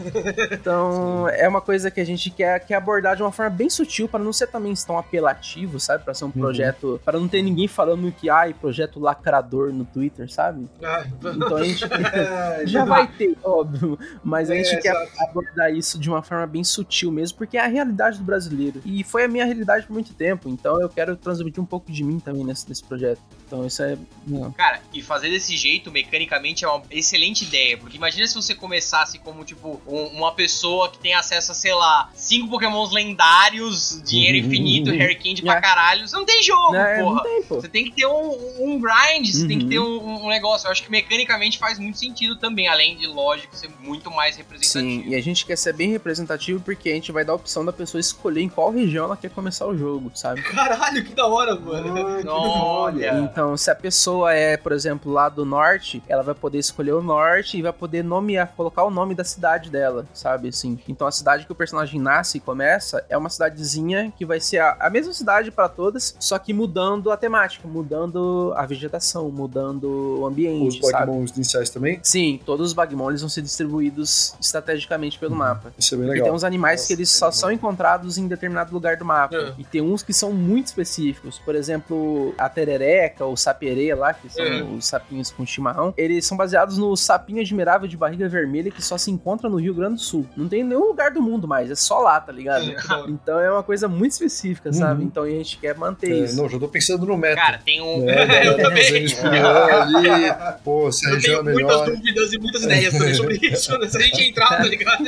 Então, 0.53 1.29
é 1.29 1.49
uma 1.49 1.61
coisa 1.61 1.91
que 1.91 2.01
a 2.01 2.05
gente 2.05 2.31
quer, 2.31 2.56
quer 2.61 2.75
abordar 2.77 3.17
de 3.17 3.23
uma 3.23 3.33
forma 3.33 3.51
bem 3.51 3.69
sutil, 3.71 4.09
para 4.09 4.23
não 4.23 4.33
ser 4.33 4.47
também 4.49 4.73
tão 4.75 4.99
apelativo, 4.99 5.79
sabe? 5.81 6.05
Pra 6.05 6.15
ser 6.15 6.25
um 6.25 6.31
projeto. 6.31 7.01
para 7.05 7.19
não 7.19 7.29
ter 7.29 7.43
ninguém 7.43 7.67
falando 7.69 8.11
que, 8.13 8.29
ai, 8.31 8.53
projeto 8.55 8.99
lacrador 9.01 9.73
no 9.73 9.85
Twitter, 9.85 10.31
sabe? 10.31 10.69
Ah, 10.83 11.05
Então 11.21 11.57
a 11.57 11.65
gente. 11.65 11.85
É, 12.17 12.67
Já 12.67 12.85
vai 12.85 13.07
ter, 13.07 13.37
óbvio. 13.43 13.99
Mas 14.25 14.51
a 14.51 14.57
É, 14.57 14.63
gente 14.65 14.81
quer 14.83 14.95
exato. 14.95 15.23
abordar 15.31 15.73
isso 15.73 15.99
de 15.99 16.09
uma 16.09 16.23
forma 16.23 16.47
bem 16.47 16.65
sutil 16.65 17.11
mesmo, 17.11 17.37
porque 17.39 17.57
é 17.57 17.61
a 17.65 17.67
realidade 17.67 18.19
do 18.19 18.25
brasileiro. 18.25 18.81
E 18.85 19.03
foi 19.05 19.25
a 19.25 19.29
minha 19.29 19.45
realidade 19.45 19.87
por 19.87 19.93
muito 19.93 20.15
tempo. 20.15 20.49
Então 20.49 20.81
eu 20.81 20.89
quero 20.89 21.17
transmitir 21.17 21.63
um 21.63 21.67
pouco 21.67 21.91
de 21.93 22.03
mim 22.05 22.19
também 22.19 22.45
nesse, 22.45 22.69
nesse 22.69 22.83
projeto. 22.85 23.21
Então 23.47 23.65
isso 23.67 23.83
é. 23.83 23.97
não. 24.27 24.51
Cara, 24.53 24.81
e 24.93 25.03
fazer 25.03 25.31
desse 25.31 25.57
jeito, 25.57 25.91
mecanicamente, 25.91 26.65
é 26.65 26.69
uma 26.69 26.83
excelente 26.91 27.45
ideia. 27.45 27.77
Porque 27.79 27.97
imagina 27.97 28.27
se 28.27 28.35
você 28.35 28.55
começasse 28.55 29.19
como, 29.19 29.45
tipo, 29.45 29.81
um- 29.87 30.07
uma 30.19 30.33
pessoa 30.35 30.91
que 30.91 30.99
tem 30.99 31.15
acesso 31.15 31.53
a, 31.53 31.55
sei 31.55 31.75
lá, 31.75 32.11
cinco 32.47 32.51
pokémons 32.51 32.93
lendários, 32.93 34.01
dinheiro 34.05 34.39
infinito, 34.39 34.91
Harry 34.91 35.15
Candy 35.17 35.43
pra 35.43 35.55
É. 35.57 35.61
caralho. 35.61 36.07
Você 36.09 36.17
não 36.17 36.25
tem 36.25 36.43
jogo, 36.43 36.73
Né, 36.73 37.01
porra. 37.03 37.15
não 37.17 37.23
tem, 37.23 37.43
pô. 37.43 37.55
Você 37.61 37.69
tem 37.69 37.85
que 37.85 37.91
ter 37.93 38.07
um, 38.07 38.55
um 38.61 38.81
grind, 38.81 39.27
você 39.27 39.47
tem 39.47 39.59
que 39.59 39.65
Uhum. 39.65 39.71
ter 39.71 39.79
um, 39.81 40.25
um 40.27 40.29
negócio. 40.29 40.67
Eu 40.67 40.73
acho 40.73 40.83
que 40.83 40.91
mecanicamente 40.91 41.59
faz 41.59 41.79
muito 41.79 41.99
sentido 41.99 42.37
também, 42.37 42.69
além 42.69 42.97
de, 42.97 43.07
lógico, 43.07 43.55
ser 43.57 43.71
muito 43.81 44.11
mais 44.11 44.37
representativo. 44.37 45.03
Sim, 45.03 45.09
e 45.09 45.15
a 45.15 45.23
gente 45.23 45.45
quer 45.45 45.57
ser 45.57 45.73
bem 45.73 45.91
representativo 45.91 46.61
porque 46.61 46.89
a 46.91 46.95
gente 46.95 47.13
vai 47.13 47.25
dar 47.25 47.33
a 47.33 47.37
opção 47.37 47.65
da 47.65 47.73
pessoa 47.73 48.01
escolher 48.01 48.43
em 48.43 48.49
qual 48.49 48.71
região 48.71 49.05
ela 49.07 49.17
quer 49.17 49.31
começar 49.31 49.67
o 49.67 49.77
jogo, 49.77 50.11
sabe? 50.15 50.43
Caralho, 50.55 51.05
que 51.05 51.15
da 51.15 51.27
hora, 51.27 51.55
mano. 51.57 51.95
Ah, 52.19 52.21
que 52.23 52.29
Olha. 52.29 53.19
Então, 53.19 53.57
se 53.57 53.71
a 53.71 53.75
pessoa 53.75 54.33
é, 54.33 54.57
por 54.57 54.73
exemplo, 54.73 55.13
lá 55.13 55.29
do 55.29 55.45
norte, 55.45 56.03
ela 56.09 56.23
vai 56.23 56.35
poder 56.35 56.59
escolher 56.59 56.93
o 56.93 57.03
norte 57.03 57.57
e 57.59 57.63
vai 57.63 57.73
poder 57.73 58.03
nomear, 58.05 58.53
colocar 58.57 58.85
o 58.85 58.91
nome 58.91 59.15
da 59.15 59.25
cidade 59.25 59.71
dela, 59.71 60.07
sabe? 60.13 60.49
Assim. 60.49 60.79
Então, 60.89 61.07
a 61.07 61.13
cidade 61.13 61.45
que 61.47 61.53
o 61.53 61.55
personagem 61.55 62.01
nasce 62.01 62.36
e 62.37 62.41
começa 62.41 63.05
é 63.09 63.17
uma 63.17 63.29
cidadezinha 63.29 64.13
que 64.17 64.25
vai 64.25 64.41
ser 64.41 64.59
a, 64.59 64.77
a 64.81 64.91
mesma 64.91 65.13
cidade 65.13 65.51
para 65.51 65.69
todas, 65.69 66.17
só 66.19 66.39
que 66.39 66.53
mudando 66.53 67.11
a 67.11 67.17
temática, 67.17 67.67
mudando 67.69 68.53
a 68.57 68.65
vegetação, 68.67 69.31
mudando 69.31 69.85
o 69.89 70.21
Os 70.23 70.29
ambiente, 70.33 70.81
sabe? 70.87 71.07
Pokémon 71.07 71.25
iniciais 71.35 71.71
também. 71.71 71.99
Sim, 72.03 72.41
todos 72.45 72.69
os 72.69 72.73
Bagmon 72.73 73.11
eles 73.11 73.21
vão 73.21 73.31
ser 73.31 73.43
distribuídos 73.43 74.35
estrategicamente 74.41 75.19
pelo 75.19 75.35
mapa. 75.35 75.73
Isso 75.79 75.95
é 75.95 75.99
bem 75.99 76.07
E 76.07 76.11
tem 76.13 76.21
legal. 76.23 76.35
uns 76.35 76.45
animais 76.45 76.81
Nossa, 76.81 76.87
que 76.89 76.93
eles 76.95 77.11
que 77.13 77.19
só 77.19 77.27
legal. 77.27 77.39
são 77.39 77.51
encontrados 77.53 78.19
em 78.19 78.27
determinado 78.27 78.73
lugar 78.73 78.97
do 78.97 79.05
mapa. 79.05 79.37
É. 79.37 79.55
E 79.59 79.65
tem 79.65 79.81
uns 79.81 80.03
que 80.03 80.13
são 80.13 80.33
muito 80.33 80.67
específicos. 80.67 81.39
Por 81.39 81.55
exemplo, 81.55 82.35
a 82.39 82.49
terereca, 82.49 83.25
o 83.25 83.37
saperê 83.37 83.95
lá, 83.95 84.13
que 84.13 84.29
são 84.29 84.45
É. 84.45 84.63
os 84.63 84.87
sapinhos 84.87 85.31
com 85.31 85.45
chimarrão. 85.47 85.93
Eles 85.97 86.25
são 86.27 86.37
baseados 86.37 86.79
no 86.79 86.97
sapinho 86.97 87.41
admirável 87.41 87.89
de 87.89 87.97
barriga 87.97 88.29
vermelha 88.29 88.71
que 88.71 88.83
só 88.83 88.97
se 88.99 89.11
encontra 89.11 89.49
no 89.49 89.57
Rio 89.57 89.75
Grande 89.75 89.95
do 89.97 90.01
Sul. 90.01 90.27
Não 90.37 90.49
tem 90.49 90.61
em 90.61 90.65
nenhum 90.65 90.87
lugar 90.87 91.11
do 91.11 91.21
mundo 91.23 91.47
mais, 91.49 91.71
é 91.71 91.75
só 91.75 92.01
lá, 92.01 92.21
tá 92.27 92.33
ligado? 92.33 92.65
Então 93.09 93.39
é 93.41 93.51
uma 93.51 93.63
coisa 93.63 93.87
muito 93.89 94.13
específica, 94.13 94.73
sabe? 94.73 95.03
Uhum. 95.03 95.07
Então 95.07 95.23
a 95.23 95.31
gente 95.31 95.57
quer 95.59 95.77
manter 95.77 96.11
É, 96.13 96.25
isso. 96.25 96.37
não, 96.37 96.49
já 96.49 96.59
tô 96.59 96.69
pensando 96.69 97.07
no 97.07 97.17
meta. 97.17 97.37
Cara, 97.37 97.59
tem 97.65 97.81
um. 97.81 98.09
É, 98.11 98.47
eu 98.49 98.57
tá 98.57 98.63
também. 98.65 98.87
ali, 98.97 100.57
pô, 100.65 100.91
se 100.91 101.07
a 101.07 101.11
Eu 101.11 101.15
região 101.17 101.45
tenho 101.45 101.51
é 101.51 101.53
muitas 101.63 101.81
melhor. 101.81 101.97
dúvidas 101.97 102.33
e 102.33 102.39
muitas 102.39 102.65
ideias 102.65 102.93
também 102.95 103.15
sobre 103.15 103.37
isso. 103.47 103.79
né? 103.79 103.89
Se 103.89 103.97
a 103.97 104.01
gente 104.03 104.23
entrar, 104.23 104.49
tá 104.49 104.65
ligado? 104.65 105.05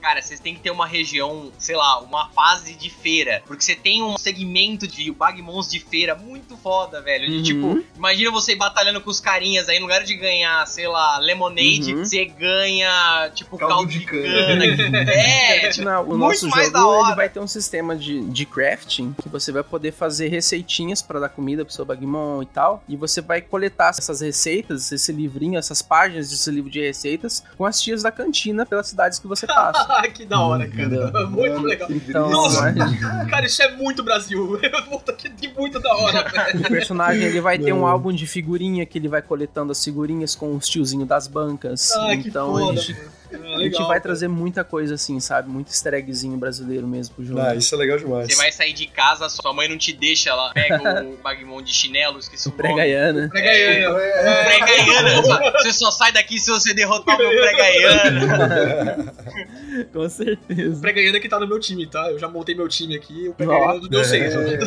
Cara, 0.00 0.20
vocês 0.22 0.40
têm 0.40 0.54
que 0.54 0.60
ter 0.60 0.70
uma 0.70 0.86
região, 0.86 1.50
sei 1.58 1.76
lá, 1.76 2.00
uma 2.00 2.28
fase 2.30 2.74
de 2.74 2.90
feira. 2.90 3.42
Porque 3.46 3.62
você 3.62 3.74
tem 3.74 4.02
um 4.02 4.16
segmento 4.18 4.86
de 4.86 5.10
Bagmons 5.12 5.68
de 5.70 5.80
feira 5.80 6.14
muito 6.14 6.56
foda, 6.56 7.00
velho. 7.00 7.26
De, 7.28 7.34
Uhum. 7.34 7.42
Tipo, 7.42 7.84
imagina 7.96 8.30
você 8.30 8.54
batalhando 8.56 9.00
com 9.00 9.10
os 9.10 9.20
carinhas 9.20 9.68
aí, 9.68 9.76
no 9.78 9.82
lugar 9.86 10.02
de 10.04 10.14
ganhar, 10.14 10.64
sei 10.66 10.86
lá, 10.88 11.18
Lemonade, 11.18 11.94
Uhum. 11.94 12.04
você 12.04 12.24
ganha, 12.24 13.30
tipo, 13.34 13.58
Caldo 13.58 13.74
caldo, 13.74 13.90
de 13.92 13.98
de 13.98 14.04
cana. 14.06 14.76
cana. 14.76 15.10
é, 15.10 15.33
tipo, 15.72 15.84
Não, 15.84 16.02
o 16.02 16.06
muito 16.06 16.18
nosso 16.18 16.48
mais 16.48 16.66
jogo 16.66 16.78
da 16.78 16.86
hora. 16.86 17.06
ele 17.08 17.16
vai 17.16 17.28
ter 17.28 17.40
um 17.40 17.46
sistema 17.46 17.96
de, 17.96 18.20
de 18.26 18.46
crafting 18.46 19.14
que 19.22 19.28
você 19.28 19.52
vai 19.52 19.62
poder 19.62 19.92
fazer 19.92 20.28
receitinhas 20.28 21.02
pra 21.02 21.20
dar 21.20 21.28
comida 21.28 21.64
pro 21.64 21.72
seu 21.74 21.84
Bagmon 21.84 22.42
e 22.42 22.46
tal. 22.46 22.82
E 22.88 22.96
você 22.96 23.20
vai 23.20 23.40
coletar 23.40 23.90
essas 23.90 24.20
receitas, 24.20 24.90
esse 24.92 25.12
livrinho, 25.12 25.58
essas 25.58 25.82
páginas 25.82 26.28
desse 26.30 26.50
livro 26.50 26.70
de 26.70 26.80
receitas 26.80 27.42
com 27.56 27.64
as 27.64 27.80
tias 27.80 28.02
da 28.02 28.10
cantina 28.10 28.64
pelas 28.66 28.86
cidades 28.88 29.18
que 29.18 29.26
você 29.26 29.46
passa. 29.46 29.86
Ah, 29.88 30.02
que 30.08 30.24
da 30.24 30.40
hora, 30.40 30.68
cara. 30.68 30.84
Muito 31.28 31.54
Mano, 31.54 31.66
legal. 31.66 31.88
que 31.88 31.94
Então, 31.94 32.30
Nossa. 32.30 32.70
né, 32.72 33.26
Cara, 33.30 33.46
isso 33.46 33.62
é 33.62 33.70
muito 33.76 34.02
Brasil. 34.02 34.58
Puta 34.88 35.12
que 35.12 35.30
que 35.30 35.48
muito 35.48 35.80
da 35.80 35.94
hora, 35.96 36.28
velho. 36.28 36.60
o 36.60 36.68
personagem 36.68 37.22
ele 37.22 37.40
vai 37.40 37.58
ter 37.58 37.72
um 37.72 37.86
álbum 37.86 38.12
de 38.12 38.26
figurinha 38.26 38.84
que 38.86 38.98
ele 38.98 39.08
vai 39.08 39.22
coletando 39.22 39.72
as 39.72 39.82
figurinhas 39.82 40.34
com 40.34 40.54
os 40.54 40.68
tiozinhos 40.68 41.08
das 41.08 41.26
bancas. 41.26 41.90
Ah, 41.92 42.16
que 42.16 42.28
então 42.28 42.52
foda. 42.52 42.72
a 42.72 42.82
gente, 42.82 42.96
Ah, 43.42 43.46
a 43.56 43.58
gente 43.58 43.72
legal, 43.72 43.80
vai 43.82 43.88
cara. 43.96 44.00
trazer 44.00 44.28
muita 44.28 44.62
coisa 44.64 44.94
assim, 44.94 45.18
sabe? 45.20 45.48
Muito 45.48 45.68
easter 45.68 45.94
eggzinho 45.94 46.36
brasileiro 46.36 46.86
mesmo 46.86 47.14
pro 47.14 47.24
jogo. 47.24 47.40
Ah, 47.40 47.54
isso 47.54 47.74
é 47.74 47.78
legal 47.78 47.98
demais. 47.98 48.28
Você 48.28 48.36
vai 48.36 48.50
sair 48.52 48.72
de 48.72 48.86
casa, 48.86 49.28
sua 49.28 49.52
mãe 49.52 49.68
não 49.68 49.76
te 49.78 49.92
deixa, 49.92 50.30
ela 50.30 50.52
pega 50.52 51.02
o 51.04 51.16
Bagmon 51.22 51.62
de 51.62 51.72
chinelo, 51.72 52.18
esqueci 52.18 52.48
o 52.48 52.50
nome. 52.50 52.62
Pregaiana. 52.62 53.28
Prega 53.30 53.50
aí, 53.50 53.78
Então, 53.80 53.94
ó. 53.94 53.98
é- 53.98 54.44
Pregaiana. 54.44 55.52
Você 55.62 55.72
só 55.72 55.90
sai 55.90 56.12
daqui 56.12 56.38
se 56.38 56.50
você 56.50 56.72
derrotar 56.74 57.16
o 57.16 57.18
meu 57.18 57.30
Pregaiana. 57.30 59.14
Com 59.92 60.08
certeza. 60.08 60.80
Pregaiana 60.80 61.18
que 61.20 61.28
tá 61.28 61.38
no 61.40 61.46
meu 61.46 61.58
time, 61.60 61.86
tá? 61.86 62.10
Eu 62.10 62.18
já 62.18 62.28
montei 62.28 62.54
meu 62.54 62.68
time 62.68 62.96
aqui, 62.96 63.28
o. 63.28 63.34
Pregaiana 63.34 63.80
do 63.80 63.90
meu 63.90 64.04
seis. 64.04 64.34
É. 64.34 64.58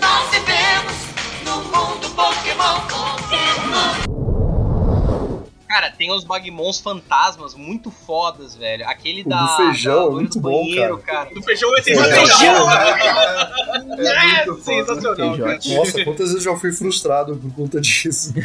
Nós 0.00 0.30
vivemos 0.30 0.94
no 1.44 1.56
mundo 1.64 2.10
Pokémon. 2.14 2.80
Pokémon. 2.88 4.13
Cara, 5.74 5.90
tem 5.90 6.12
os 6.12 6.22
Bagmons 6.22 6.78
fantasmas 6.80 7.52
muito 7.56 7.90
fodas, 7.90 8.54
velho. 8.54 8.86
Aquele 8.88 9.22
O 9.22 9.28
da. 9.28 9.42
do 9.42 9.56
feijão 9.56 10.04
da 10.04 10.06
é 10.06 10.10
muito 10.14 10.34
do 10.34 10.40
bom, 10.40 10.60
banheiro, 10.62 10.98
cara. 10.98 11.30
Do 11.34 11.42
feijão 11.42 11.68
é 11.76 11.80
É, 11.80 11.82
sensacional. 11.82 12.70
é 12.70 14.36
muito 14.46 14.54
foda. 14.62 14.62
sensacional, 14.62 15.36
cara. 15.38 15.58
Nossa, 15.66 16.04
quantas 16.04 16.28
vezes 16.30 16.46
eu 16.46 16.52
já 16.52 16.56
fui 16.60 16.70
frustrado 16.72 17.36
por 17.36 17.52
conta 17.54 17.80
disso. 17.80 18.32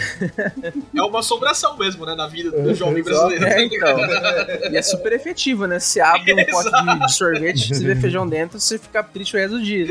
É 0.95 1.01
uma 1.03 1.19
assombração 1.19 1.77
mesmo, 1.77 2.05
né? 2.05 2.15
Na 2.15 2.27
vida 2.27 2.49
É, 2.57 2.61
do 2.61 2.73
jovem 2.73 2.99
exato. 2.99 3.27
brasileiro. 3.27 3.45
É, 3.45 3.63
então. 3.63 4.71
E 4.71 4.77
é 4.77 4.81
super 4.81 5.13
efetivo, 5.13 5.65
né? 5.67 5.79
Você 5.79 5.99
abre 6.01 6.33
um 6.33 6.45
pote 6.45 6.69
de, 6.71 6.99
de 7.05 7.13
sorvete, 7.13 7.73
você 7.75 7.83
vê 7.83 7.95
feijão 7.95 8.27
dentro, 8.27 8.59
você 8.59 8.77
fica 8.79 9.03
triste 9.03 9.35
o 9.35 9.39
resto 9.39 9.57
do 9.57 9.63
dia. 9.63 9.87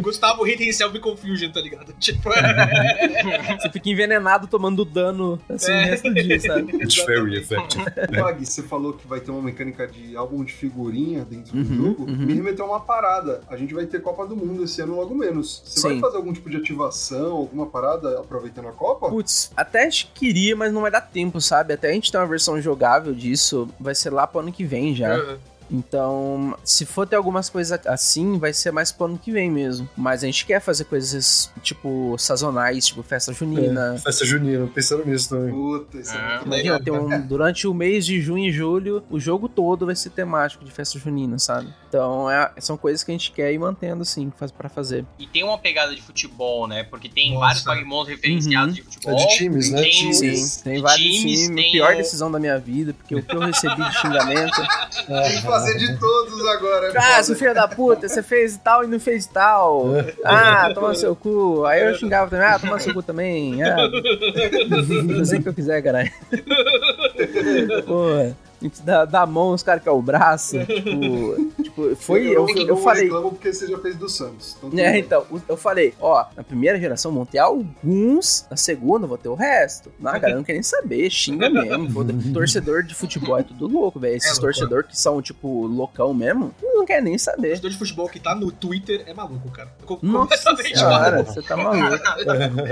Gustavo 0.00 0.42
Hit 0.44 0.62
Himself 0.62 0.98
Confusion, 0.98 1.50
tá 1.50 1.60
ligado? 1.60 1.92
Tipo, 1.98 2.32
é, 2.32 3.58
Você 3.60 3.70
fica 3.70 3.88
envenenado 3.90 4.46
tomando 4.46 4.84
dano 4.84 5.38
assim 5.48 5.72
o 5.72 5.76
resto 5.76 6.08
do 6.08 6.14
dia, 6.14 6.40
sabe? 6.40 6.69
It's 6.80 7.04
very 7.04 7.36
effective. 7.38 7.84
Bug, 8.10 8.44
você 8.46 8.62
falou 8.62 8.92
que 8.92 9.06
vai 9.06 9.20
ter 9.20 9.30
uma 9.30 9.42
mecânica 9.42 9.86
de 9.86 10.16
álbum 10.16 10.44
de 10.44 10.52
figurinha 10.52 11.24
dentro 11.24 11.52
do 11.52 11.58
Uhum, 11.58 11.86
jogo. 11.88 12.02
uhum. 12.04 12.16
Me 12.16 12.34
remeteu 12.34 12.64
a 12.64 12.68
uma 12.68 12.80
parada. 12.80 13.42
A 13.48 13.56
gente 13.56 13.74
vai 13.74 13.86
ter 13.86 14.00
Copa 14.00 14.26
do 14.26 14.36
Mundo 14.36 14.64
esse 14.64 14.80
ano 14.80 14.96
logo 14.96 15.14
menos. 15.14 15.62
Você 15.64 15.82
vai 15.82 15.94
Sim. 15.94 16.00
fazer 16.00 16.16
algum 16.16 16.32
tipo 16.32 16.48
de 16.50 16.56
ativação, 16.56 17.32
alguma 17.32 17.66
parada 17.66 18.18
aproveitando 18.20 18.68
a 18.68 18.72
Copa? 18.72 19.08
Putz, 19.08 19.50
até 19.56 19.82
a 19.82 19.84
gente 19.90 20.10
queria, 20.14 20.54
mas 20.56 20.72
não 20.72 20.82
vai 20.82 20.90
dar 20.90 21.00
tempo, 21.00 21.40
sabe? 21.40 21.74
Até 21.74 21.90
a 21.90 21.92
gente 21.92 22.10
ter 22.10 22.18
uma 22.18 22.26
versão 22.26 22.60
jogável 22.60 23.12
disso, 23.14 23.68
vai 23.78 23.94
ser 23.94 24.10
lá 24.10 24.26
pro 24.26 24.40
ano 24.40 24.52
que 24.52 24.64
vem 24.64 24.94
já. 24.94 25.16
Uhum. 25.16 25.36
Então, 25.70 26.56
se 26.64 26.84
for 26.84 27.06
ter 27.06 27.16
algumas 27.16 27.48
coisas 27.48 27.78
assim, 27.86 28.38
vai 28.38 28.52
ser 28.52 28.70
mais 28.72 28.90
pro 28.92 29.06
ano 29.06 29.18
que 29.18 29.30
vem 29.32 29.50
mesmo. 29.50 29.88
Mas 29.96 30.22
a 30.22 30.26
gente 30.26 30.44
quer 30.44 30.60
fazer 30.60 30.84
coisas, 30.84 31.50
tipo, 31.62 32.14
sazonais, 32.18 32.86
tipo 32.86 33.02
festa 33.02 33.32
junina. 33.32 33.94
É, 33.96 33.98
festa 33.98 34.24
junina, 34.24 34.66
pensando 34.66 35.04
nisso 35.06 35.28
também. 35.30 35.52
Puta, 35.52 35.98
isso 35.98 36.12
é, 36.16 36.40
legal. 36.46 36.80
tem 36.80 36.92
um, 36.92 37.20
durante 37.26 37.66
o 37.66 37.74
mês 37.74 38.04
de 38.04 38.20
junho 38.20 38.46
e 38.48 38.52
julho, 38.52 39.02
o 39.10 39.18
jogo 39.20 39.48
todo 39.48 39.86
vai 39.86 39.94
ser 39.96 40.10
temático 40.10 40.64
de 40.64 40.70
festa 40.70 40.98
junina, 40.98 41.38
sabe? 41.38 41.68
Então, 41.88 42.30
é- 42.30 42.52
são 42.58 42.76
coisas 42.76 43.02
que 43.02 43.10
a 43.10 43.14
gente 43.14 43.32
quer 43.32 43.52
ir 43.52 43.58
mantendo, 43.58 44.02
assim, 44.02 44.32
faz, 44.38 44.50
pra 44.52 44.68
fazer. 44.68 45.04
E 45.18 45.26
tem 45.26 45.42
uma 45.42 45.58
pegada 45.58 45.94
de 45.94 46.00
futebol, 46.02 46.66
né? 46.66 46.84
Porque 46.84 47.08
tem 47.08 47.30
Nossa. 47.34 47.40
vários 47.40 47.62
Pokémons 47.64 48.08
referenciados 48.08 48.68
Uhum. 48.68 48.74
de 48.74 48.82
futebol. 48.82 49.18
É 49.20 49.26
de 49.26 49.36
times, 49.36 49.70
né? 49.70 49.82
Tem 49.82 49.90
Times. 49.90 50.18
Sim, 50.18 50.30
os- 50.32 50.56
tem 50.56 50.74
de 50.76 50.82
vários 50.82 51.06
times, 51.06 51.40
times. 51.40 51.56
tem 51.56 51.72
Pior 51.72 51.92
o- 51.92 51.96
decisão 51.96 52.30
da 52.30 52.38
minha 52.38 52.58
vida, 52.58 52.92
porque 52.94 53.14
o 53.16 53.22
que 53.22 53.34
eu 53.34 53.40
recebi 53.40 53.76
de 53.82 53.98
xingamento. 54.00 54.50
Que 55.10 55.42
fazer 55.60 55.78
de 55.78 55.98
todos 55.98 56.46
agora. 56.46 56.86
é 56.88 56.98
Ah, 56.98 57.22
seu 57.22 57.36
filho 57.36 57.54
da 57.54 57.68
puta, 57.68 58.08
você 58.08 58.22
fez 58.22 58.56
tal 58.62 58.84
e 58.84 58.86
não 58.86 58.98
fez 59.00 59.26
tal. 59.26 59.86
Ah, 60.24 60.70
toma 60.74 60.94
seu 60.94 61.14
cu. 61.16 61.64
Aí 61.64 61.82
eu 61.84 61.94
xingava 61.94 62.30
também, 62.30 62.46
ah, 62.46 62.58
toma 62.58 62.78
seu 62.78 62.92
cu 62.94 63.02
também. 63.02 63.62
Ah, 63.62 63.76
fazer 65.18 65.38
o 65.38 65.42
que 65.42 65.48
eu 65.48 65.54
quiser, 65.54 65.82
caralho. 65.82 66.10
Porra. 67.86 68.36
A 68.60 68.64
gente 68.64 68.82
dá, 68.82 69.04
dá 69.06 69.22
a 69.22 69.26
mão, 69.26 69.52
os 69.54 69.62
caras 69.62 69.82
querem 69.82 69.98
o 69.98 70.02
braço. 70.02 70.56
Tipo, 70.70 71.62
tipo 71.62 71.96
foi. 71.96 72.26
Eu, 72.26 72.46
eu, 72.48 72.66
eu 72.68 72.76
falei. 72.76 73.04
reclamo 73.04 73.30
porque 73.30 73.52
você 73.52 73.66
já 73.68 73.78
fez 73.78 73.96
do 73.96 74.08
Santos. 74.08 74.56
Então, 74.62 74.78
É, 74.78 74.92
bem. 74.92 75.00
então, 75.00 75.24
eu 75.48 75.56
falei, 75.56 75.94
ó, 76.00 76.24
na 76.36 76.42
primeira 76.42 76.78
geração 76.80 77.10
montei 77.12 77.40
alguns, 77.40 78.46
na 78.50 78.56
segunda 78.56 79.04
eu 79.04 79.08
vou 79.08 79.16
ter 79.18 79.28
o 79.28 79.34
resto. 79.34 79.90
Na 79.98 80.12
galera 80.12 80.36
não 80.36 80.44
quer 80.44 80.54
nem 80.54 80.62
saber, 80.62 81.08
xinga 81.10 81.48
mesmo. 81.48 82.04
Torcedor 82.34 82.82
de 82.82 82.94
futebol 82.94 83.38
é 83.38 83.42
tudo 83.42 83.66
louco, 83.66 83.98
velho. 84.00 84.16
Esses 84.16 84.30
louco. 84.32 84.42
torcedor 84.42 84.84
que 84.84 84.98
são, 84.98 85.20
tipo, 85.22 85.66
loucão 85.66 86.12
mesmo, 86.12 86.52
não 86.62 86.84
quer 86.84 87.02
nem 87.02 87.16
O 87.16 87.18
saber. 87.18 87.50
jogador 87.56 87.70
de 87.70 87.78
futebol 87.78 88.08
que 88.08 88.18
tá 88.20 88.34
no 88.34 88.50
Twitter 88.50 89.04
é 89.06 89.14
maluco, 89.14 89.50
cara. 89.50 89.72
Completamente 89.86 90.78
senhora, 90.78 91.10
maluco. 91.12 91.32
você 91.32 91.42
tá 91.42 91.56
maluco. 91.56 91.98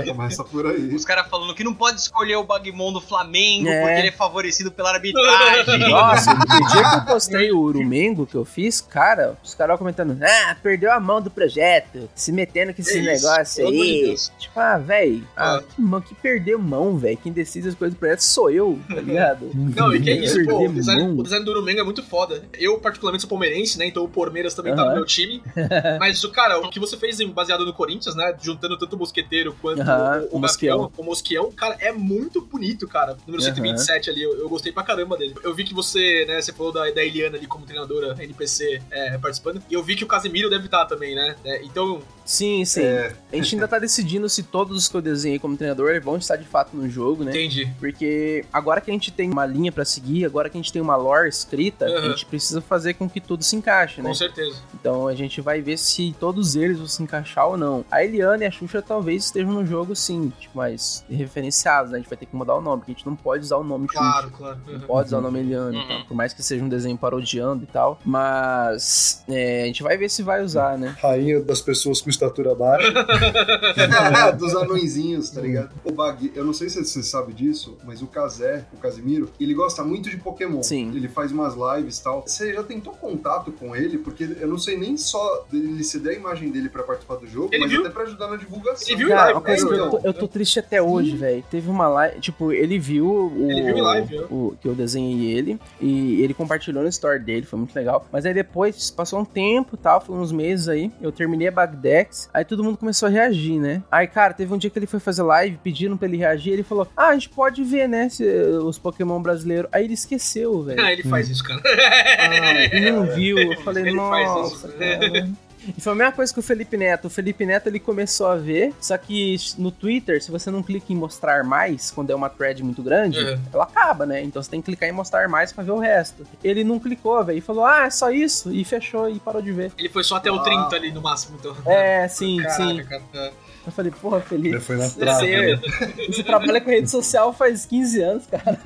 Começa 0.07 0.43
por 0.43 0.65
aí. 0.67 0.93
Os 0.93 1.05
caras 1.05 1.27
falando 1.27 1.53
que 1.55 1.63
não 1.63 1.73
pode 1.73 1.99
escolher 1.99 2.35
o 2.35 2.43
Bagmon 2.43 2.91
do 2.93 3.01
Flamengo 3.01 3.67
É. 3.69 3.81
porque 3.81 3.99
ele 3.99 4.07
é 4.09 4.11
favorecido 4.11 4.71
pela 4.71 4.91
arbitragem. 4.91 5.78
Nossa, 5.79 6.33
no 6.35 6.45
dia 6.45 6.89
que 6.89 6.95
eu 6.97 7.05
postei 7.05 7.51
o 7.51 7.59
Urumengo 7.59 8.25
que 8.25 8.35
eu 8.35 8.45
fiz, 8.45 8.81
cara, 8.81 9.37
os 9.43 9.53
caras 9.53 9.77
comentando, 9.77 10.17
ah, 10.21 10.55
perdeu 10.61 10.91
a 10.91 10.99
mão 10.99 11.21
do 11.21 11.29
projeto, 11.29 12.09
se 12.15 12.31
metendo 12.31 12.73
com 12.73 12.81
esse 12.81 12.99
isso, 12.99 13.05
negócio 13.27 13.67
de 13.67 13.73
aí. 13.81 14.05
Deus. 14.07 14.31
Tipo, 14.37 14.59
ah, 14.59 14.77
velho, 14.77 15.27
ah, 15.35 15.59
Ah. 15.59 16.01
que, 16.01 16.15
perdeu 16.15 16.59
mão, 16.59 16.97
velho. 16.97 17.17
Quem 17.17 17.31
decide 17.31 17.67
as 17.69 17.75
coisas 17.75 17.95
do 17.95 17.99
projeto 17.99 18.21
sou 18.21 18.49
eu, 18.49 18.79
tá 18.87 18.95
ligado? 19.01 19.49
Não, 19.53 19.93
e 19.93 20.01
que 20.01 20.09
é 20.09 20.15
isso, 20.17 20.43
pô, 20.45 20.65
o 20.65 20.73
design, 20.73 21.19
o 21.19 21.23
design 21.23 21.45
do 21.45 21.51
Urumenga 21.51 21.81
é 21.81 21.83
muito 21.83 22.03
foda. 22.03 22.43
Eu, 22.57 22.79
particularmente, 22.79 23.21
sou 23.21 23.29
palmeirense, 23.29 23.77
né? 23.77 23.85
Então 23.85 24.03
o 24.03 24.09
Palmeiras 24.09 24.53
também 24.53 24.75
tá 24.75 24.85
no 24.85 24.93
meu 24.93 25.05
time. 25.05 25.41
Mas, 25.99 26.23
cara, 26.27 26.59
o 26.59 26.69
que 26.69 26.79
você 26.79 26.97
fez 26.97 27.19
baseado 27.29 27.65
no 27.65 27.73
Corinthians, 27.73 28.15
né? 28.15 28.35
Juntando 28.41 28.77
tanto 28.77 28.95
o 28.95 28.99
Mosqueteiro 28.99 29.55
quanto 29.61 29.81
o, 29.81 30.35
o 30.35 30.37
o 30.37 30.39
Mosquião. 30.39 30.91
O 30.97 31.03
Mosquião, 31.03 31.51
cara, 31.51 31.75
é 31.79 31.91
muito 31.91 32.41
bonito, 32.41 32.87
cara. 32.87 33.17
Número 33.27 33.43
Aham. 33.43 33.55
127 33.55 34.09
ali, 34.09 34.23
eu, 34.23 34.37
eu 34.39 34.49
gostei 34.49 34.71
pra 34.71 34.83
caramba 34.83 35.17
dele. 35.17 35.35
Eu 35.43 35.53
vi 35.53 35.63
que 35.69 35.73
você, 35.75 36.25
né, 36.27 36.41
você 36.41 36.51
falou 36.51 36.71
da, 36.73 36.89
da 36.91 37.03
Eliana 37.03 37.37
ali 37.37 37.47
como 37.47 37.65
treinadora 37.65 38.15
NPC 38.21 38.81
é, 38.91 39.17
participando. 39.17 39.61
E 39.69 39.73
eu 39.73 39.81
vi 39.83 39.95
que 39.95 40.03
o 40.03 40.07
Casemiro 40.07 40.49
deve 40.49 40.65
estar 40.65 40.85
também, 40.85 41.15
né? 41.15 41.35
É, 41.45 41.63
então, 41.63 42.01
Sim, 42.25 42.63
sim. 42.63 42.83
É, 42.83 43.15
A 43.33 43.35
gente 43.37 43.55
ainda 43.55 43.67
tá 43.67 43.79
decidindo 43.79 44.29
se 44.29 44.43
todos 44.43 44.77
os 44.77 44.87
que 44.87 44.95
eu 44.95 45.01
desenhei 45.01 45.39
como 45.39 45.57
treinador 45.57 45.99
vão 45.99 46.15
estar 46.17 46.35
de 46.35 46.45
fato 46.45 46.75
no 46.77 46.87
jogo, 46.87 47.23
né? 47.23 47.31
entendi. 47.31 47.67
Porque 47.79 48.45
agora 48.53 48.79
que 48.81 48.91
a 48.91 48.93
gente 48.93 49.11
tem 49.11 49.31
uma 49.31 49.47
linha 49.47 49.71
pra 49.71 49.83
seguir, 49.83 50.25
agora 50.25 50.47
que 50.47 50.55
a 50.55 50.61
gente 50.61 50.71
tem 50.71 50.79
uma 50.81 50.95
lore 50.95 51.27
escrita, 51.27 51.85
a 51.85 51.89
Aham. 51.89 52.09
gente 52.11 52.27
precisa 52.27 52.61
fazer 52.61 52.93
com 52.93 53.09
que 53.09 53.19
tudo 53.19 53.43
se 53.43 53.55
encaixe, 53.55 53.99
né? 54.01 54.09
Com 54.09 54.13
certeza. 54.13 54.57
Então 54.79 55.07
a 55.07 55.15
gente 55.15 55.41
vai 55.41 55.59
ver 55.59 55.77
se 55.77 56.15
todos 56.19 56.55
eles 56.55 56.77
vão 56.77 56.87
se 56.87 57.01
encaixar 57.01 57.47
ou 57.47 57.57
não. 57.57 57.83
A 57.89 58.03
Eliana 58.03 58.43
e 58.43 58.47
a 58.47 58.51
Xuxa 58.51 58.79
talvez 58.79 59.25
estejam 59.25 59.51
no 59.51 59.65
jogo 59.65 59.95
sim, 59.95 60.31
tipo, 60.39 60.55
mais 60.55 61.03
referenciados, 61.09 61.91
né? 61.91 61.97
A 61.97 62.01
gente 62.01 62.09
vai 62.09 62.17
ter 62.17 62.27
que 62.27 62.35
mudar 62.35 62.55
o 62.55 62.61
nome, 62.61 62.81
porque 62.81 62.91
a 62.91 62.95
gente 62.95 63.05
não 63.07 63.15
pode 63.15 63.43
usar 63.43 63.57
o 63.57 63.63
nome 63.63 63.87
Claro, 63.87 64.27
Xuxa. 64.27 64.37
claro. 64.37 64.59
Não 64.67 64.79
pode 64.81 65.07
usar 65.07 65.17
o 65.17 65.21
nome 65.21 65.39
Eliana, 65.39 65.58
e 65.73 65.75
Uhum. 65.75 65.87
tal, 65.87 66.05
por 66.05 66.13
mais 66.15 66.33
que 66.33 66.41
seja 66.43 66.63
um 66.63 66.69
desenho 66.69 66.97
parodiando 66.97 67.63
e 67.63 67.67
tal. 67.67 67.99
Mas 68.05 69.23
é, 69.27 69.63
a 69.63 69.65
gente 69.65 69.83
vai 69.83 69.97
ver 69.97 70.09
se 70.09 70.23
vai 70.23 70.43
usar, 70.43 70.77
né? 70.77 70.95
Rainha 71.01 71.41
das 71.41 71.61
pessoas 71.61 72.01
com 72.01 72.09
estatura 72.09 72.55
baixa. 72.55 72.91
dos 74.37 74.55
anõezinhos, 74.55 75.29
tá 75.29 75.41
ligado? 75.41 75.71
O 75.83 75.91
Bag, 75.91 76.31
eu 76.35 76.43
não 76.45 76.53
sei 76.53 76.69
se 76.69 76.83
você 76.83 77.03
sabe 77.03 77.33
disso, 77.33 77.77
mas 77.83 78.01
o 78.01 78.07
Kazé, 78.07 78.65
o 78.73 78.77
Casimiro, 78.77 79.29
ele 79.39 79.53
gosta 79.53 79.83
muito 79.83 80.09
de 80.09 80.17
Pokémon. 80.17 80.61
Sim. 80.63 80.91
Ele 80.95 81.07
faz 81.07 81.31
umas 81.31 81.53
lives 81.55 81.97
e 81.99 82.03
tal. 82.03 82.23
Você 82.25 82.53
já 82.53 82.63
tentou 82.63 82.93
contato 82.93 83.51
com 83.51 83.75
ele? 83.75 83.97
Porque 83.97 84.23
eu 84.39 84.47
não 84.47 84.57
sei 84.57 84.77
nem 84.77 84.97
só 84.97 85.45
dele 85.51 85.83
ceder 85.83 86.13
a 86.13 86.19
imagem 86.19 86.49
dele 86.51 86.69
pra 86.69 86.83
participar 86.83 87.15
do 87.15 87.27
jogo, 87.27 87.49
Ele 87.51 87.61
mas 87.63 87.71
viu? 87.71 87.81
até 87.81 87.89
pra 87.89 88.03
ajudar 88.03 88.27
na 88.27 88.35
divulgação. 88.35 88.87
Ele 88.87 88.97
viu 88.97 89.09
Cara, 89.09 89.39
live, 89.39 89.63
né, 89.69 89.77
eu, 89.79 89.89
tô, 89.89 89.99
eu 90.03 90.13
tô 90.13 90.27
triste 90.27 90.59
até 90.59 90.81
hoje, 90.81 91.15
velho. 91.15 91.43
Teve 91.49 91.69
uma 91.69 91.87
live, 91.87 92.19
tipo, 92.19 92.51
ele 92.51 92.77
viu 92.77 93.05
o, 93.07 93.51
Ele 93.51 93.73
viu 93.73 93.83
live, 93.83 94.19
ó. 94.19 94.23
o 94.29 94.57
que 94.61 94.67
eu 94.67 94.75
desenhei 94.75 95.31
ele 95.37 95.48
e 95.79 96.21
ele 96.21 96.33
compartilhou 96.33 96.83
no 96.83 96.89
story 96.89 97.19
dele, 97.19 97.45
foi 97.45 97.57
muito 97.57 97.73
legal. 97.75 98.05
Mas 98.11 98.25
aí 98.25 98.33
depois 98.33 98.91
passou 98.91 99.19
um 99.19 99.25
tempo, 99.25 99.77
tal, 99.77 100.01
foi 100.01 100.15
uns 100.17 100.31
meses 100.31 100.67
aí, 100.67 100.91
eu 101.01 101.11
terminei 101.11 101.47
a 101.47 101.51
Bagdex, 101.51 102.29
aí 102.33 102.43
todo 102.43 102.63
mundo 102.63 102.77
começou 102.77 103.07
a 103.07 103.09
reagir, 103.11 103.59
né? 103.59 103.81
Aí, 103.91 104.07
cara, 104.07 104.33
teve 104.33 104.53
um 104.53 104.57
dia 104.57 104.69
que 104.69 104.77
ele 104.79 104.87
foi 104.87 104.99
fazer 104.99 105.23
live, 105.23 105.57
pedindo 105.63 105.95
pra 105.97 106.07
ele 106.07 106.17
reagir, 106.17 106.51
ele 106.53 106.63
falou: 106.63 106.87
"Ah, 106.97 107.07
a 107.07 107.13
gente 107.13 107.29
pode 107.29 107.63
ver, 107.63 107.87
né, 107.87 108.09
se- 108.09 108.23
os 108.63 108.77
Pokémon 108.77 109.21
brasileiros". 109.21 109.69
Aí 109.71 109.85
ele 109.85 109.93
esqueceu, 109.93 110.61
velho. 110.63 110.81
Ah, 110.81 110.91
ele 110.91 111.03
faz 111.03 111.29
isso, 111.29 111.43
cara. 111.43 111.61
Ah, 111.65 112.75
e 112.75 112.91
não 112.91 113.05
viu. 113.05 113.37
Eu 113.37 113.61
falei, 113.61 113.83
Ele 113.87 113.95
faz 113.97 114.27
nossa, 114.27 114.67
isso. 114.67 114.77
cara. 114.77 115.29
E 115.77 115.81
foi 115.81 115.93
a 115.93 115.95
mesma 115.95 116.11
coisa 116.11 116.33
que 116.33 116.39
o 116.39 116.43
Felipe 116.43 116.75
Neto. 116.77 117.05
O 117.05 117.09
Felipe 117.09 117.45
Neto 117.45 117.67
ele 117.67 117.79
começou 117.79 118.27
a 118.27 118.35
ver, 118.35 118.73
só 118.81 118.97
que 118.97 119.35
no 119.57 119.71
Twitter, 119.71 120.21
se 120.23 120.31
você 120.31 120.49
não 120.51 120.61
clica 120.63 120.91
em 120.91 120.95
mostrar 120.95 121.43
mais, 121.43 121.91
quando 121.91 122.09
é 122.11 122.15
uma 122.15 122.29
thread 122.29 122.63
muito 122.63 122.81
grande, 122.83 123.19
Uhum. 123.19 123.39
ela 123.53 123.63
acaba, 123.63 124.05
né? 124.05 124.21
Então 124.23 124.41
você 124.41 124.49
tem 124.49 124.61
que 124.61 124.65
clicar 124.65 124.89
em 124.89 124.91
mostrar 124.91 125.27
mais 125.29 125.51
pra 125.51 125.63
ver 125.63 125.71
o 125.71 125.79
resto. 125.79 126.25
Ele 126.43 126.63
não 126.63 126.79
clicou, 126.79 127.23
velho, 127.23 127.37
e 127.37 127.41
falou, 127.41 127.65
ah, 127.65 127.85
é 127.85 127.89
só 127.89 128.11
isso, 128.11 128.51
e 128.51 128.63
fechou 128.63 129.09
e 129.09 129.19
parou 129.19 129.41
de 129.41 129.51
ver. 129.51 129.71
Ele 129.77 129.89
foi 129.89 130.03
só 130.03 130.15
até 130.15 130.31
o 130.31 130.35
Ah. 130.35 130.43
30 130.43 130.75
ali 130.75 130.91
no 130.91 131.01
máximo, 131.01 131.37
então. 131.39 131.55
É, 131.65 132.07
sim, 132.07 132.37
Caraca, 132.41 132.63
sim. 132.63 132.83
cara. 133.11 133.33
É. 133.65 133.69
Eu 133.69 133.71
falei, 133.71 133.91
porra, 133.91 134.19
Felipe. 134.21 134.59
Foi 134.59 134.77
na 134.77 134.87
Você, 134.87 134.99
trave. 134.99 135.59
você 136.07 136.23
trabalha 136.23 136.59
com 136.61 136.69
rede 136.69 136.89
social 136.89 137.31
faz 137.33 137.65
15 137.65 138.01
anos, 138.01 138.25
cara. 138.27 138.57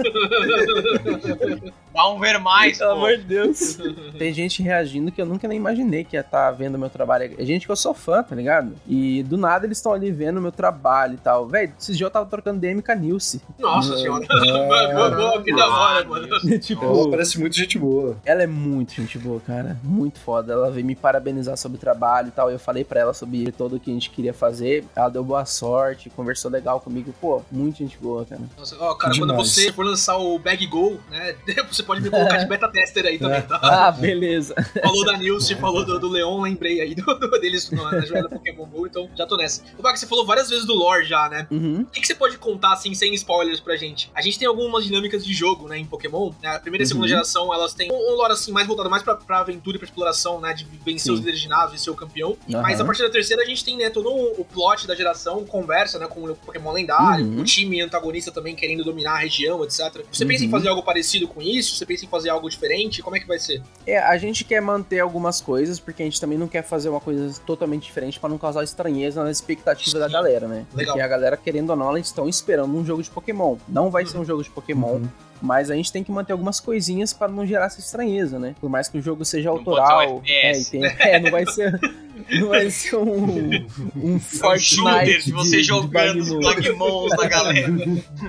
Vamos 1.94 2.22
ver 2.22 2.39
mais, 2.39 2.80
Pelo 2.80 2.91
pô. 2.91 2.98
amor 2.98 3.18
de 3.18 3.24
Deus. 3.24 3.78
Tem 4.18 4.34
gente 4.34 4.64
reagindo 4.64 5.12
que 5.12 5.22
eu 5.22 5.26
nunca 5.26 5.48
nem 5.48 5.58
imaginei 5.58 6.04
que 6.04 6.16
ia 6.16 6.22
estar 6.22 6.50
vendo 6.52 6.78
meu 6.80 6.89
trabalho. 6.89 7.36
É 7.38 7.46
gente 7.46 7.66
que 7.68 7.72
eu 7.72 7.76
sou 7.76 7.94
fã, 7.94 8.24
tá 8.24 8.36
ligado? 8.36 8.74
E 8.88 9.22
do 9.24 9.38
nada 9.38 9.66
eles 9.68 9.78
estão 9.78 9.94
ali 9.94 10.12
vendo 10.12 10.41
meu 10.41 10.52
trabalho 10.52 11.14
e 11.14 11.18
tal. 11.18 11.48
Velho, 11.48 11.72
esses 11.80 11.96
dias 11.96 12.08
eu 12.08 12.12
tava 12.12 12.26
trocando 12.26 12.60
DM 12.60 12.82
com 12.82 12.91
a 12.91 12.96
Nilce. 12.96 13.41
Nossa 13.60 13.96
senhora. 13.98 14.26
Boa, 14.94 15.12
boa, 15.12 15.44
que 15.44 15.56
da 15.56 15.68
hora, 15.68 16.06
mano. 16.08 16.28
tipo, 16.60 16.84
Ela 16.84 17.10
parece 17.12 17.39
muito 17.39 17.56
gente 17.56 17.78
boa. 17.78 18.18
ela 18.26 18.41
é 18.41 18.48
muito 18.48 18.94
gente 18.94 19.20
boa, 19.20 19.39
cara. 19.39 19.78
Muito 19.84 20.20
foda. 20.20 20.54
Ela 20.54 20.72
veio 20.72 20.86
me 20.86 20.96
parabenizar 20.96 21.58
sobre 21.58 21.78
o 21.78 21.80
trabalho 21.80 22.30
e 22.30 22.32
tal. 22.32 22.50
Eu 22.50 22.58
falei 22.60 22.84
pra 22.84 23.00
ela 23.02 23.14
sobre 23.14 23.52
tudo 23.52 23.76
o 23.76 23.80
que 23.80 23.91
a 23.91 23.94
gente 23.94 24.10
queria 24.10 24.34
fazer. 24.34 24.83
Ela 24.96 25.10
deu 25.10 25.24
boa 25.24 25.46
sorte, 25.46 26.10
conversou 26.10 26.50
legal 26.52 26.80
comigo. 26.80 27.14
Pô, 27.20 27.42
muito 27.52 27.78
gente 27.80 27.98
boa, 27.98 28.26
cara. 28.26 28.42
Nossa, 28.58 28.76
ó, 28.80 28.94
cara, 28.96 29.14
quando 29.18 29.32
Demais. 29.32 29.50
você 29.50 29.72
for 29.72 29.86
lançar 29.86 30.18
o 30.18 30.38
Bag 30.40 30.66
Go, 30.68 31.00
né? 31.10 31.36
Você 31.72 31.84
pode 31.84 32.02
me 32.02 32.10
colocar 32.10 32.38
de 32.38 32.46
beta 32.46 32.68
tester 32.68 33.06
aí 33.06 33.18
também, 33.18 33.42
tá? 33.42 33.60
Ah, 33.62 33.92
beleza. 33.92 34.54
Falou 34.82 35.06
da 35.06 35.18
Nilce, 35.18 35.56
falou 35.56 35.84
do, 35.86 36.00
do 36.00 36.08
Leon, 36.10 36.42
lembrei 36.42 36.82
aí 36.82 36.94
do, 36.96 37.04
do- 37.16 37.40
deles 37.40 37.70
na, 37.72 37.92
na 37.92 38.02
jogada 38.02 38.30
Pokémon 38.30 38.66
GO, 38.66 38.86
então 38.88 39.10
já 39.16 39.26
tô 39.26 39.36
nessa. 39.38 39.64
O 39.78 39.82
Bag, 39.82 39.98
você 40.00 40.06
falou 40.08 40.26
várias 40.26 40.50
vezes 40.50 40.66
do 40.66 40.74
lore 40.74 41.06
já, 41.06 41.28
né? 41.30 41.48
Uhum. 41.50 41.82
O 41.82 41.86
que, 41.86 42.02
que 42.02 42.08
você 42.08 42.16
pode 42.16 42.38
contar, 42.38 42.74
assim, 42.74 42.94
sem 42.94 43.14
spoilers 43.16 43.60
pra 43.60 43.76
gente? 43.76 44.12
A 44.14 44.22
gente 44.22 44.38
tem 44.38 44.48
algumas 44.48 44.84
dinâmicas 44.86 45.26
de 45.26 45.34
jogo, 45.34 45.68
né, 45.68 45.78
em 45.78 45.86
Pokémon. 45.86 46.32
né? 46.42 46.50
A 46.56 46.60
primeira 46.60 46.84
e 46.84 46.86
a 46.86 46.88
segunda 46.88 47.06
Uhum. 47.06 47.10
geração, 47.10 47.54
elas 47.54 47.74
têm 47.74 47.92
um, 47.92 47.96
um 47.96 48.16
lore, 48.16 48.34
assim, 48.34 48.52
mais 48.52 48.68
voltado 48.68 48.90
mais 48.90 49.02
pra, 49.04 49.16
pra 49.16 49.40
aventura 49.40 49.78
e 49.78 49.80
pra 49.80 49.86
exploração, 49.88 50.40
né, 50.40 50.54
de 50.54 50.66
vencer 50.86 51.04
Sim. 51.08 51.12
os 51.14 51.20
líderes 51.20 51.40
de 51.40 51.44
ginásio 51.44 51.76
e 51.76 51.80
ser 51.80 51.90
o 51.90 51.96
campeão. 51.96 52.38
Mas 52.48 52.80
a 52.80 52.86
partir 52.86 53.02
da 53.04 53.10
terceira, 53.10 53.42
a 53.44 53.46
gente 53.46 53.64
tem, 53.66 53.78
né, 53.78 53.90
todo 53.90 54.10
o 54.10 54.34
o 54.34 54.46
plot 54.74 54.88
da 54.88 54.96
geração, 54.96 55.46
conversa, 55.46 56.00
né, 56.00 56.08
com 56.08 56.22
o 56.24 56.36
Pokémon 56.36 56.72
lendário, 56.72 57.26
Uhum. 57.26 57.42
o 57.42 57.44
time 57.44 57.82
antagonista 57.82 58.32
também 58.32 58.56
querendo 58.56 58.84
dominar 58.84 59.14
a 59.14 59.18
região, 59.18 59.64
etc. 59.64 60.04
Você 60.12 60.26
pensa 60.26 60.44
em 60.44 60.48
Uhum. 60.48 60.52
fazer 60.52 60.70
algo 60.70 60.82
parecido 60.84 61.28
com 61.28 61.42
isso? 61.42 61.76
Você 61.76 61.86
pensa 61.86 62.06
em 62.06 62.08
fazer 62.08 62.30
algo 62.30 62.50
diferente? 62.50 63.02
Como 63.02 63.16
é 63.16 63.20
que 63.20 63.28
vai 63.28 63.40
ser? 63.40 63.62
É, 63.86 63.98
a 64.00 64.18
gente 64.18 64.44
quer 64.44 64.62
manter 64.62 65.00
algumas 65.00 65.40
coisas, 65.40 65.80
porque 65.80 66.02
a 66.02 66.06
gente 66.06 66.20
também 66.20 66.38
não 66.38 66.48
quer 66.48 66.64
fazer 66.64 66.90
uma 66.90 67.00
coisa 67.00 67.40
totalmente 67.46 67.84
diferente 67.84 68.20
pra 68.20 68.30
não 68.30 68.38
causar 68.38 68.64
estranheza 68.64 69.24
na 69.24 69.32
expectativa 69.32 70.00
da 70.00 70.08
Sim. 70.08 70.14
galera, 70.14 70.48
né? 70.48 70.66
Legal. 70.74 70.94
Porque 70.96 71.02
a 71.06 71.08
galera, 71.08 71.38
querendo 71.38 71.70
ou 71.70 71.76
não, 71.76 71.96
eles 71.96 72.08
estão 72.08 72.28
esperando 72.28 72.76
um 72.76 72.86
jogo 72.86 73.04
de 73.04 73.10
Pokémon. 73.10 73.58
Não 73.68 73.90
vai 73.90 74.06
ser 74.06 74.18
um 74.18 74.26
jogo 74.26 74.44
de 74.44 74.50
Pokémon. 74.50 74.94
Uhum. 74.96 75.08
Mas 75.42 75.70
a 75.70 75.76
gente 75.76 75.92
tem 75.92 76.04
que 76.06 76.12
manter 76.12 76.32
algumas 76.32 76.62
coisinhas 76.62 77.12
pra 77.12 77.28
não 77.28 77.46
gerar 77.46 77.66
essa 77.66 77.80
estranheza, 77.80 78.40
né? 78.40 78.56
Por 78.62 78.70
mais 78.70 78.88
que 78.88 78.98
o 78.98 79.02
jogo 79.02 79.26
seja 79.26 79.50
Não 79.50 79.62
pode 79.62 79.78
autoral. 79.82 80.08
ser 80.08 80.08
um 80.14 80.22
é, 80.26 80.50
FPS. 80.52 80.68
e 80.68 80.80
tem- 80.80 80.84
é, 81.12 81.20
não 81.20 81.32
vai 81.32 81.46
ser. 81.46 81.78
Não 82.32 82.50
vai 82.50 82.70
ser 82.70 82.96
um. 82.96 83.68
Um 83.96 84.20
shooter 84.20 85.22
de 85.22 85.32
você 85.32 85.58
de 85.58 85.64
jogando 85.64 86.20
os. 86.20 86.30
Bagmons 86.30 87.16
da 87.16 87.28
galera. 87.28 87.74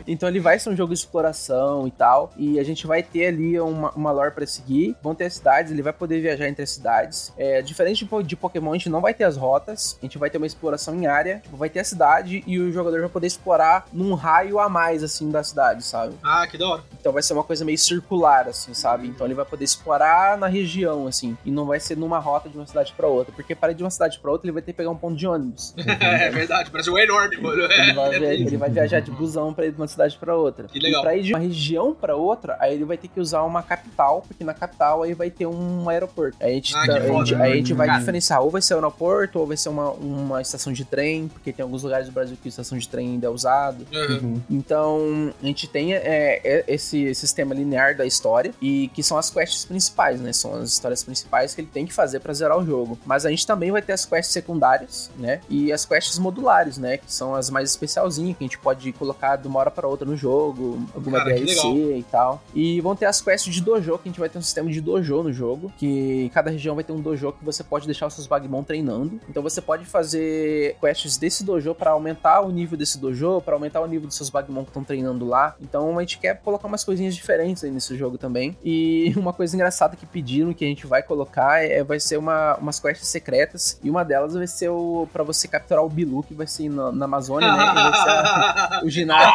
Então 0.07 0.29
ele 0.29 0.41
vai 0.41 0.59
ser 0.59 0.71
um 0.71 0.77
jogo 0.77 0.93
de 0.93 0.99
exploração 0.99 1.87
e 1.87 1.91
tal. 1.91 2.33
E 2.37 2.59
a 2.59 2.65
gente 2.65 2.87
vai 2.87 3.03
ter 3.03 3.27
ali 3.27 3.59
uma, 3.59 3.91
uma 3.93 4.11
lore 4.11 4.33
pra 4.33 4.47
seguir. 4.47 4.97
Vão 5.03 5.15
ter 5.15 5.25
as 5.25 5.35
cidades, 5.35 5.73
ele 5.73 5.83
vai 5.83 5.93
poder 5.93 6.21
viajar 6.21 6.49
entre 6.49 6.63
as 6.63 6.71
cidades. 6.71 7.33
É, 7.37 7.63
diferente 7.63 8.05
de, 8.05 8.23
de 8.23 8.37
Pokémon, 8.37 8.73
a 8.73 8.75
gente 8.75 8.89
não 8.89 9.01
vai 9.01 9.15
ter 9.15 9.25
as 9.25 9.37
rotas. 9.37 9.99
A 10.01 10.05
gente 10.05 10.19
vai 10.19 10.31
ter 10.31 10.39
uma 10.39 10.47
exploração 10.47 10.95
em 10.95 11.07
área. 11.07 11.41
Tipo, 11.43 11.57
vai 11.57 11.71
ter 11.71 11.81
a 11.81 11.85
cidade 11.85 12.43
e 12.47 12.59
o 12.59 12.73
jogador 12.73 13.01
vai 13.01 13.09
poder 13.09 13.27
explorar 13.27 13.87
num 13.93 14.15
raio 14.15 14.59
a 14.59 14.69
mais, 14.69 15.03
assim, 15.03 15.31
da 15.31 15.43
cidade, 15.43 15.85
sabe? 15.85 16.15
Ah, 16.23 16.47
que 16.47 16.59
da 16.59 16.69
hora. 16.69 16.85
Então 17.01 17.13
vai 17.13 17.23
ser 17.23 17.33
uma 17.33 17.45
coisa 17.45 17.65
meio 17.65 17.79
circular, 17.79 18.49
assim, 18.49 18.75
sabe? 18.75 19.07
Então 19.09 19.27
ele 19.27 19.35
vai 19.35 19.45
poder 19.45 19.65
explorar 19.65 20.37
na 20.39 20.47
região, 20.47 21.07
assim. 21.07 21.37
E 21.45 21.51
não 21.51 21.67
vai 21.67 21.81
ser 21.81 21.97
numa 21.97 22.19
rota 22.19 22.49
de 22.49 22.57
uma 22.57 22.67
cidade 22.67 22.93
pra 22.97 23.07
outra. 23.07 23.33
Porque 23.33 23.55
para 23.55 23.73
ir 23.73 23.84
de 23.85 23.87
uma 23.87 23.91
cidade 23.91 24.19
pra 24.19 24.31
outra, 24.31 24.47
ele 24.47 24.53
vai 24.53 24.63
ter 24.63 24.73
que 24.73 24.77
pegar 24.77 24.91
um 24.91 24.97
ponto 24.97 25.17
de 25.17 25.27
ônibus. 25.27 25.75
é 25.79 26.31
verdade, 26.31 26.71
parece 26.71 26.91
um 26.91 26.99
enorme, 26.99 27.37
mano. 27.37 27.63
Ele 27.63 27.93
vai, 27.93 28.15
É, 28.17 28.35
ele 28.35 28.57
vai 28.57 28.71
viajar 28.71 29.01
de 29.01 29.11
busão 29.11 29.53
pra 29.53 29.67
ir 29.67 29.73
de 29.73 29.77
uma 29.77 29.87
cidade 29.89 30.17
pra 30.19 30.35
outra. 30.37 30.67
Que 30.69 30.79
legal. 30.79 31.01
E 31.01 31.05
pra 31.05 31.17
ir 31.17 31.23
de 31.23 31.33
uma 31.33 31.39
região 31.41 31.95
pra 31.95 32.17
outra, 32.17 32.57
aí 32.61 32.75
ele 32.75 32.85
vai 32.85 32.97
ter 32.97 33.09
que 33.09 33.21
usar 33.21 33.43
uma 33.43 33.63
capital, 33.63 34.23
porque 34.27 34.43
na 34.45 34.55
capital 34.55 35.03
aí 35.03 35.15
vai 35.15 35.31
ter 35.31 35.47
um 35.47 35.89
aeroporto. 35.89 36.37
Aí 36.41 36.53
a 36.53 36.55
gente, 36.55 36.75
Ah, 36.77 36.87
tá- 36.87 36.99
a 36.99 37.01
foda. 37.03 37.27
gente- 37.27 37.35
aí 37.43 37.53
a 37.53 37.57
gente 37.57 37.73
vai 37.75 37.99
diferenciar, 37.99 38.43
ou 38.43 38.51
vai 38.51 38.63
ser 38.63 38.75
um 38.75 38.79
aeroporto, 38.79 39.39
ou 39.39 39.47
vai 39.47 39.57
ser 39.57 39.69
uma, 39.69 39.91
uma 39.91 40.41
estação 40.43 40.73
de 40.73 40.85
trem, 40.85 41.29
porque 41.29 41.53
tem 41.53 41.63
alguns 41.63 41.83
lugares 41.83 42.07
do 42.07 42.13
Brasil 42.13 42.37
que 42.41 42.49
a 42.49 42.51
estação 42.51 42.79
de 42.79 42.89
trem 42.89 43.11
ainda 43.13 43.27
é 43.27 43.31
usado. 43.31 43.87
Uhum. 43.93 44.41
Então, 44.51 45.33
a 45.43 45.47
gente 45.47 45.67
tem 45.69 45.95
é, 45.95 46.41
é, 46.45 46.65
esse 46.69 47.15
sistema 47.15 47.55
linear 47.55 47.97
da 47.97 48.07
história, 48.07 48.53
e 48.61 48.89
que 48.95 49.03
são 49.03 49.19
as 49.19 49.31
quests 49.31 49.65
principais, 49.65 50.21
né? 50.21 50.33
São 50.33 50.55
as 50.55 50.71
histórias 50.71 51.03
principais 51.03 51.55
que 51.55 51.61
ele 51.61 51.69
tem 51.73 51.85
que 51.87 51.93
fazer 51.93 52.21
pra 52.21 52.33
zerar 52.33 52.59
o 52.59 52.65
jogo. 52.65 52.99
Mas 53.05 53.27
a 53.27 53.31
gente 53.31 53.47
também 53.47 53.71
vai 53.75 53.83
ter 53.83 53.93
as 53.93 54.05
quests 54.05 54.33
secundárias, 54.33 55.11
né? 55.19 55.41
E 55.49 55.73
as 55.73 55.85
quests 55.85 56.19
modulares, 56.19 56.79
né? 56.79 56.97
Que 56.97 57.13
são 57.13 57.35
as 57.35 57.51
mais 57.51 57.71
especialzinhas, 57.71 58.37
que 58.37 58.45
a 58.45 58.47
gente 58.47 58.59
pode 58.59 58.93
colocar 58.93 59.37
de 59.37 59.47
uma 59.47 59.61
hora 59.61 59.71
pra 59.71 59.87
outra 59.87 60.07
no 60.07 60.17
jogo, 60.17 60.81
alguma 60.95 61.19
Cara, 61.19 61.35
DLC 61.35 61.97
e 61.99 62.05
tal. 62.11 62.43
E 62.55 62.81
vão 62.81 62.97
ter 62.97 63.07
as 63.07 63.21
quests 63.21 63.53
de 63.53 63.61
dojo, 63.61 63.99
que 63.99 64.09
a 64.09 64.11
gente 64.11 64.21
vai 64.21 64.29
ter 64.29 64.39
um 64.39 64.43
sistema 64.43 64.71
de 64.71 64.81
dojo 64.81 65.23
no 65.23 65.33
jogo, 65.33 65.73
que 65.77 66.31
cada 66.33 66.51
região 66.51 66.75
vai 66.75 66.85
ter 66.85 66.93
um 66.93 67.01
dojo 67.01 67.33
que 67.33 67.45
você 67.45 67.63
pode 67.63 67.87
deixar 67.87 68.07
os 68.07 68.15
seus 68.15 68.27
Bagmon 68.27 68.63
treinando. 68.63 69.21
Então 69.29 69.43
você 69.43 69.61
pode 69.61 69.85
fazer 69.85 70.77
quests 70.81 71.17
desse 71.17 71.45
dojo 71.45 71.75
pra 71.75 71.91
aumentar 71.91 72.41
o 72.41 72.51
nível 72.51 72.79
desse 72.79 72.99
dojo, 72.99 73.41
pra 73.41 73.55
aumentar 73.55 73.81
o 73.81 73.87
nível 73.87 74.07
dos 74.07 74.17
seus 74.17 74.31
Bagmon 74.31 74.63
que 74.63 74.71
estão 74.71 74.85
treinando 74.85 75.27
lá. 75.27 75.55
Então 75.61 75.99
a 75.99 76.01
gente 76.01 76.19
quer 76.19 76.41
colocar 76.41 76.67
umas 76.67 76.85
coisinhas 76.85 77.15
diferentes 77.15 77.65
aí 77.65 77.71
nesse 77.71 77.97
jogo 77.97 78.19
também. 78.19 78.57
E 78.65 79.13
uma 79.17 79.33
coisa 79.33 79.55
engraçada 79.55 79.97
que 79.97 80.07
pediram 80.07 80.53
que 80.53 80.65
a 80.65 80.69
gente 80.69 80.87
vai 80.87 81.03
colocar 81.03 81.63
é 81.65 81.83
vai 81.83 81.99
ser 82.01 82.17
uma, 82.17 82.57
umas 82.57 82.79
quests 82.79 83.09
secretas 83.09 83.64
e 83.83 83.91
uma 83.91 84.05
delas 84.05 84.35
vai 84.35 84.47
ser 84.47 84.69
o 84.69 85.09
para 85.13 85.23
você 85.23 85.47
capturar 85.49 85.85
o 85.85 85.89
Bilu 85.89 86.23
que 86.23 86.35
vai 86.35 86.47
ser 86.47 86.69
na, 86.69 86.91
na 86.93 87.05
Amazônia, 87.05 87.53
né? 87.53 87.67
Que 87.69 87.75
vai 87.75 87.93
ser 87.95 88.09
a- 88.11 88.81
o 88.85 88.91
ginásio. 88.91 89.33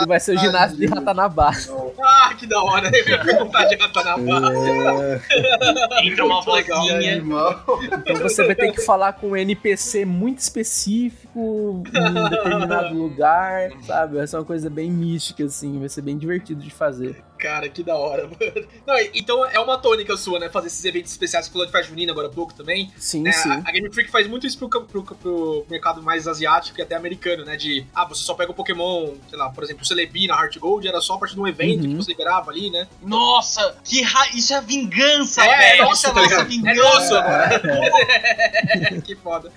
Que 0.00 0.06
vai 0.08 0.20
ser 0.20 0.36
o 0.36 0.38
ginásio 0.38 0.76
de 0.76 0.86
Ratanabá. 0.86 1.52
Ah, 2.02 2.34
que 2.38 2.46
da 2.46 2.62
hora. 2.62 2.90
Eu 2.92 3.08
ia 3.08 3.18
perguntar 3.24 3.64
de 3.64 3.76
Ratanabá. 3.76 4.52
É, 4.52 6.06
Entra 6.06 6.24
uma 6.24 6.40
vozinha. 6.42 7.12
animal. 7.16 7.60
Então 7.82 8.16
você 8.16 8.44
vai 8.46 8.54
ter 8.54 8.72
que 8.72 8.80
falar 8.82 9.12
com 9.14 9.28
um 9.30 9.36
NPC 9.36 10.04
muito 10.04 10.38
específico 10.38 11.29
em 11.34 11.40
um 11.40 11.82
determinado 11.82 12.94
lugar, 12.98 13.70
sabe? 13.82 14.16
Vai 14.16 14.26
ser 14.26 14.36
uma 14.36 14.44
coisa 14.44 14.68
bem 14.70 14.90
mística, 14.90 15.44
assim, 15.44 15.78
vai 15.78 15.88
ser 15.88 16.02
bem 16.02 16.16
divertido 16.18 16.60
de 16.62 16.70
fazer. 16.70 17.22
Cara, 17.38 17.68
que 17.70 17.82
da 17.82 17.96
hora, 17.96 18.24
mano. 18.28 18.68
Não, 18.86 18.94
então 19.14 19.46
é 19.46 19.58
uma 19.58 19.78
tônica 19.78 20.14
sua, 20.16 20.38
né? 20.38 20.50
Fazer 20.50 20.66
esses 20.66 20.84
eventos 20.84 21.10
especiais. 21.10 21.46
Você 21.46 21.52
falou 21.52 21.64
de 21.66 21.72
festa 21.72 21.88
junina 21.88 22.12
agora 22.12 22.26
há 22.28 22.30
pouco 22.30 22.52
também. 22.52 22.92
Sim, 22.98 23.26
É, 23.26 23.32
sim. 23.32 23.48
a, 23.50 23.62
a 23.64 23.72
Game 23.72 23.90
Freak 23.92 24.10
faz 24.10 24.26
muito 24.26 24.46
isso 24.46 24.58
pro, 24.58 24.68
pro, 24.68 25.02
pro 25.02 25.66
mercado 25.70 26.02
mais 26.02 26.28
asiático 26.28 26.78
e 26.78 26.82
até 26.82 26.94
americano, 26.96 27.44
né? 27.44 27.56
De, 27.56 27.86
ah, 27.94 28.04
você 28.04 28.22
só 28.22 28.34
pega 28.34 28.50
o 28.50 28.54
Pokémon, 28.54 29.14
sei 29.28 29.38
lá, 29.38 29.48
por 29.50 29.64
exemplo, 29.64 29.82
o 29.82 29.86
Celebi 29.86 30.26
na 30.26 30.34
Heart 30.34 30.58
Gold 30.58 30.86
era 30.86 31.00
só 31.00 31.14
a 31.14 31.18
partir 31.18 31.34
de 31.34 31.40
um 31.40 31.46
evento 31.46 31.84
Uhum. 31.84 31.90
que 31.90 31.94
você 31.96 32.10
liberava 32.10 32.50
ali, 32.50 32.70
né? 32.70 32.86
Nossa, 33.02 33.74
que 33.84 34.02
ra... 34.02 34.28
isso 34.34 34.52
é 34.52 34.60
vingança, 34.60 35.42
É, 35.42 35.56
velho. 35.76 35.84
nossa, 35.84 35.94
isso 35.94 36.06
é 36.06 36.10
tá 36.12 36.20
nossa 36.20 36.42
ligado? 36.42 36.46
É 36.46 36.48
vingança. 36.74 37.20
nosso, 37.22 39.00
que 39.02 39.16
foda. 39.16 39.50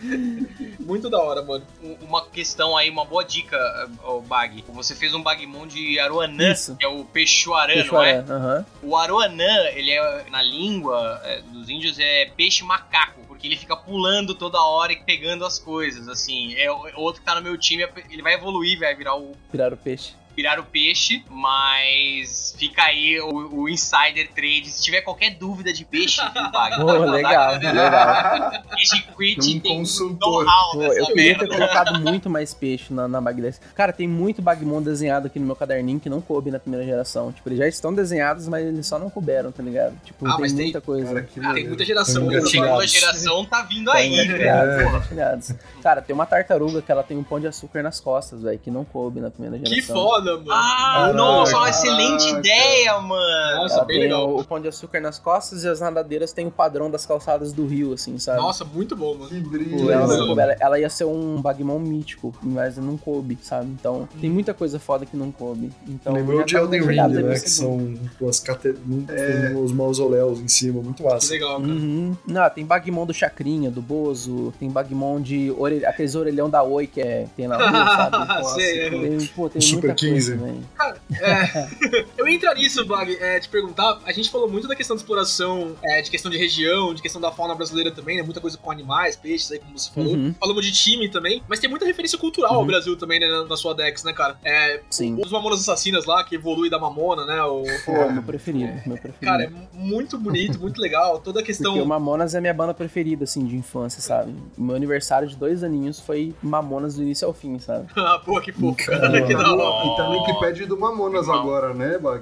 Muito 0.79 1.09
da 1.09 1.19
hora, 1.19 1.41
mano. 1.41 1.62
Um- 1.81 1.97
Uma 2.05 2.25
questão 2.25 2.75
aí, 2.77 2.89
uma 2.89 3.05
boa 3.05 3.23
dica, 3.23 3.57
o 4.05 4.21
Bag. 4.21 4.63
Você 4.69 4.95
fez 4.95 5.13
um 5.13 5.21
Bagmon 5.21 5.65
de 5.67 5.99
Aruanã, 5.99 6.51
Isso. 6.51 6.75
que 6.75 6.85
é 6.85 6.87
o 6.87 7.03
Peixuarã, 7.05 7.73
Deixa 7.73 7.87
eu 7.89 7.93
não 8.39 8.51
é? 8.51 8.65
O 8.81 8.95
Aruanã, 8.95 9.63
ele 9.73 9.91
é, 9.91 10.25
na 10.29 10.41
língua 10.41 11.19
é, 11.23 11.41
dos 11.41 11.69
índios, 11.69 11.97
é 11.99 12.25
peixe 12.35 12.63
macaco, 12.63 13.21
porque 13.27 13.47
ele 13.47 13.57
fica 13.57 13.75
pulando 13.75 14.35
toda 14.35 14.61
hora 14.61 14.93
e 14.93 14.97
pegando 15.03 15.45
as 15.45 15.57
coisas, 15.59 16.07
assim. 16.07 16.53
É 16.55 16.71
o- 16.71 16.87
outro 16.95 17.21
que 17.21 17.25
tá 17.25 17.35
no 17.35 17.41
meu 17.41 17.57
time, 17.57 17.87
ele 18.09 18.21
vai 18.21 18.33
evoluir, 18.35 18.79
vai 18.79 18.93
virar 18.95 19.15
o 19.15 19.35
Virar 19.51 19.73
o 19.73 19.77
peixe. 19.77 20.13
Virar 20.35 20.59
o 20.59 20.63
peixe, 20.63 21.23
mas 21.29 22.55
fica 22.57 22.83
aí 22.83 23.19
o, 23.19 23.61
o 23.61 23.69
insider 23.69 24.29
trade. 24.33 24.69
Se 24.69 24.81
tiver 24.81 25.01
qualquer 25.01 25.31
dúvida 25.35 25.71
de 25.71 25.85
peixe, 25.85 26.21
Bag? 26.51 26.75
Pô, 26.77 26.91
legal, 27.05 27.53
legal. 27.57 28.51
Peixe 28.69 29.03
Quit 29.17 29.39
Um 29.57 29.59
tem 29.59 29.77
consultor. 29.79 30.45
Pô, 30.73 30.81
eu 30.83 31.05
queria 31.07 31.37
ter 31.37 31.47
colocado 31.47 31.99
muito 31.99 32.29
mais 32.29 32.53
peixe 32.53 32.93
na, 32.93 33.07
na 33.07 33.21
Bagdad. 33.21 33.55
Cara, 33.75 33.93
tem 33.93 34.07
muito 34.07 34.41
Bagmon 34.41 34.81
desenhado 34.81 35.27
aqui 35.27 35.39
no 35.39 35.45
meu 35.45 35.55
caderninho 35.55 35.99
que 35.99 36.09
não 36.09 36.21
coube 36.21 36.51
na 36.51 36.59
primeira 36.59 36.85
geração. 36.85 37.31
Tipo, 37.31 37.49
eles 37.49 37.59
já 37.59 37.67
estão 37.67 37.93
desenhados, 37.93 38.47
mas 38.47 38.65
eles 38.65 38.85
só 38.87 38.97
não 38.99 39.09
couberam, 39.09 39.51
tá 39.51 39.61
ligado? 39.63 39.95
Tipo, 40.03 40.25
Ah, 40.27 40.31
tem 40.31 40.39
mas 40.41 40.53
tem- 40.53 40.63
muita 40.65 40.81
coisa. 40.81 41.05
Cara, 41.23 41.49
Ah, 41.49 41.53
tem 41.53 41.67
muita 41.67 41.85
geração. 41.85 42.27
Tem 42.27 42.37
né? 42.37 42.43
A 42.43 42.47
segunda 42.47 42.87
geração 42.87 43.45
tá 43.45 43.61
vindo 43.63 43.91
Tá 43.91 43.97
aí, 43.97 44.09
velho. 44.09 44.23
engatilhados, 44.25 44.81
engatilhados. 44.81 45.51
Cara, 45.81 46.01
tem 46.01 46.13
uma 46.13 46.25
tartaruga 46.25 46.81
que 46.81 46.91
ela 46.91 47.03
tem 47.03 47.17
um 47.17 47.23
pão 47.23 47.39
de 47.39 47.47
açúcar 47.47 47.83
nas 47.83 47.99
costas, 47.99 48.41
velho, 48.43 48.59
que 48.59 48.71
não 48.71 48.83
coube 48.85 49.19
na 49.19 49.29
primeira 49.29 49.57
geração. 49.57 49.75
Que 49.75 49.81
foda, 49.81 50.22
mano. 50.31 50.45
Ah, 50.51 50.93
Caraca. 50.95 51.13
nossa, 51.13 51.57
uma 51.57 51.69
excelente 51.69 52.29
ideia, 52.29 52.99
mano. 52.99 53.61
Nossa, 53.61 53.75
Ela 53.75 53.85
bem 53.85 53.99
tem 53.99 54.03
legal. 54.09 54.29
o, 54.29 54.39
o 54.39 54.43
pão 54.43 54.59
de 54.59 54.67
açúcar 54.67 54.99
nas 55.01 55.19
costas 55.19 55.63
e 55.63 55.67
as 55.67 55.79
nadadeiras 55.79 56.31
têm 56.33 56.47
o 56.47 56.51
padrão 56.51 56.89
das 56.89 57.05
calçadas 57.05 57.51
do 57.53 57.65
rio, 57.65 57.93
assim, 57.93 58.17
sabe? 58.17 58.39
Nossa, 58.41 58.63
muito 58.65 58.95
bom, 58.95 59.15
mano. 59.15 59.29
Que 59.29 59.39
brilho. 59.39 59.91
ela, 59.91 60.05
legal. 60.07 60.25
coube. 60.27 60.41
Ela- 60.41 60.55
ela 60.59 60.79
ia 60.79 60.89
ser 60.89 61.05
um 61.05 61.41
Bagmon 61.41 61.79
mítico, 61.79 62.33
mas 62.41 62.77
não 62.77 62.97
coube, 62.97 63.37
sabe? 63.41 63.67
Então, 63.71 64.07
tem 64.19 64.29
muita 64.29 64.53
coisa 64.53 64.79
foda 64.79 65.05
que 65.05 65.15
não 65.17 65.31
coube. 65.31 65.71
Então, 65.87 66.13
Lembrou 66.13 66.43
de 66.43 66.55
Elden 66.55 66.81
Ring, 66.83 67.07
né? 67.07 67.33
Que 67.39 67.49
são 67.49 67.95
as 68.27 68.39
cate... 68.39 68.73
tem 68.73 69.55
os 69.55 69.71
mausoléus 69.71 70.39
em 70.39 70.47
cima, 70.47 70.81
muito 70.81 71.03
Que 71.03 71.09
massa. 71.09 71.31
legal, 71.33 71.59
cara. 71.59 71.71
Uhum. 71.71 72.15
Não, 72.27 72.49
tem 72.49 72.65
Bagmon 72.65 73.05
do 73.05 73.13
Chacrinha, 73.13 73.69
do 73.71 73.81
Bozo, 73.81 74.53
tem 74.59 74.69
Bagmon 74.69 75.21
de 75.21 75.51
orelha, 75.57 75.89
aqueles 75.89 76.15
orelhão 76.15 76.49
da 76.49 76.63
Oi 76.63 76.87
que 76.87 77.01
é, 77.01 77.27
tem 77.35 77.47
na 77.47 77.57
rua, 77.57 77.85
sabe? 77.95 78.17
Nossa, 78.27 78.61
é. 78.61 78.89
tem, 78.89 79.25
pô, 79.27 79.49
tem 79.49 79.61
Super 79.61 79.87
muita 79.87 79.95
15. 79.95 80.12
Coisa, 80.13 80.37
velho. 80.37 80.63
Eu 82.17 82.27
ia 82.27 82.35
entrar 82.35 82.55
nisso, 82.55 82.85
Bag, 82.85 83.15
é, 83.19 83.39
te 83.39 83.49
perguntar. 83.49 83.99
A 84.05 84.11
gente 84.11 84.29
falou 84.29 84.49
muito 84.49 84.67
da 84.67 84.75
questão 84.75 84.95
de 84.95 85.01
exploração, 85.01 85.75
é, 85.83 86.01
de 86.01 86.09
questão 86.09 86.31
de 86.31 86.37
região, 86.37 86.93
de 86.93 87.01
questão 87.01 87.21
da 87.21 87.31
fauna 87.31 87.55
brasileira 87.55 87.91
também, 87.91 88.17
né? 88.17 88.23
Muita 88.23 88.39
coisa 88.41 88.57
com 88.57 88.71
animais, 88.71 89.15
peixes 89.15 89.51
aí, 89.51 89.59
como 89.59 89.77
você 89.77 89.91
falou. 89.91 90.13
Uhum. 90.13 90.33
Falamos 90.39 90.65
de 90.65 90.71
time 90.71 91.09
também, 91.09 91.43
mas 91.47 91.59
tem 91.59 91.69
muita 91.69 91.85
referência 91.85 92.17
cultural 92.17 92.53
ao 92.55 92.61
Uhum. 92.61 92.67
Brasil 92.67 92.95
também, 92.97 93.19
né? 93.19 93.27
Na, 93.27 93.43
na 93.45 93.57
sua 93.57 93.73
Dex, 93.73 94.03
né, 94.03 94.13
cara? 94.13 94.37
É, 94.43 94.81
Sim. 94.89 95.17
os 95.23 95.31
Mamonas 95.31 95.59
Assassinas 95.61 96.05
lá, 96.05 96.23
que 96.23 96.35
evolui 96.35 96.69
da 96.69 96.79
Mamona, 96.79 97.25
né? 97.25 97.41
O, 97.43 97.63
Pô, 97.85 98.09
meu 98.11 98.23
preferido, 98.23 98.71
meu 98.85 98.97
preferido. 98.97 99.19
cara, 99.25 99.43
é 99.43 99.49
muito 99.73 100.17
bonito, 100.17 100.59
muito 100.59 100.79
legal. 100.81 101.19
Toda 101.19 101.39
a 101.41 101.43
questão. 101.43 101.73
Porque 101.73 101.85
o 101.85 101.87
Mamonas 101.87 102.33
é 102.35 102.37
a 102.37 102.41
minha 102.41 102.53
banda 102.53 102.73
preferida, 102.73 103.23
assim, 103.23 103.45
de 103.45 103.55
infância, 103.55 104.01
sabe? 104.01 104.33
Meu 104.57 104.75
aniversário 104.75 105.27
de 105.27 105.35
dois 105.35 105.63
aninhos 105.63 105.99
foi 105.99 106.33
Mamonas 106.41 106.95
do 106.95 107.01
início 107.03 107.27
ao 107.27 107.33
fim, 107.33 107.57
sabe? 107.59 107.87
ah, 107.95 108.21
pô, 108.23 108.39
que 108.41 108.51
fofo, 108.51 108.75
cara. 108.85 108.99
Caramba. 109.13 109.27
que 109.27 109.33
da 109.35 109.53
hora. 109.53 109.87
E 109.93 109.97
tá 110.03 110.09
no 110.09 110.19
Wikipedia 110.21 110.67
do 110.67 110.77
Mamonas 110.79 111.29
agora, 111.29 111.73
né, 111.73 111.97
Bag? 111.97 112.21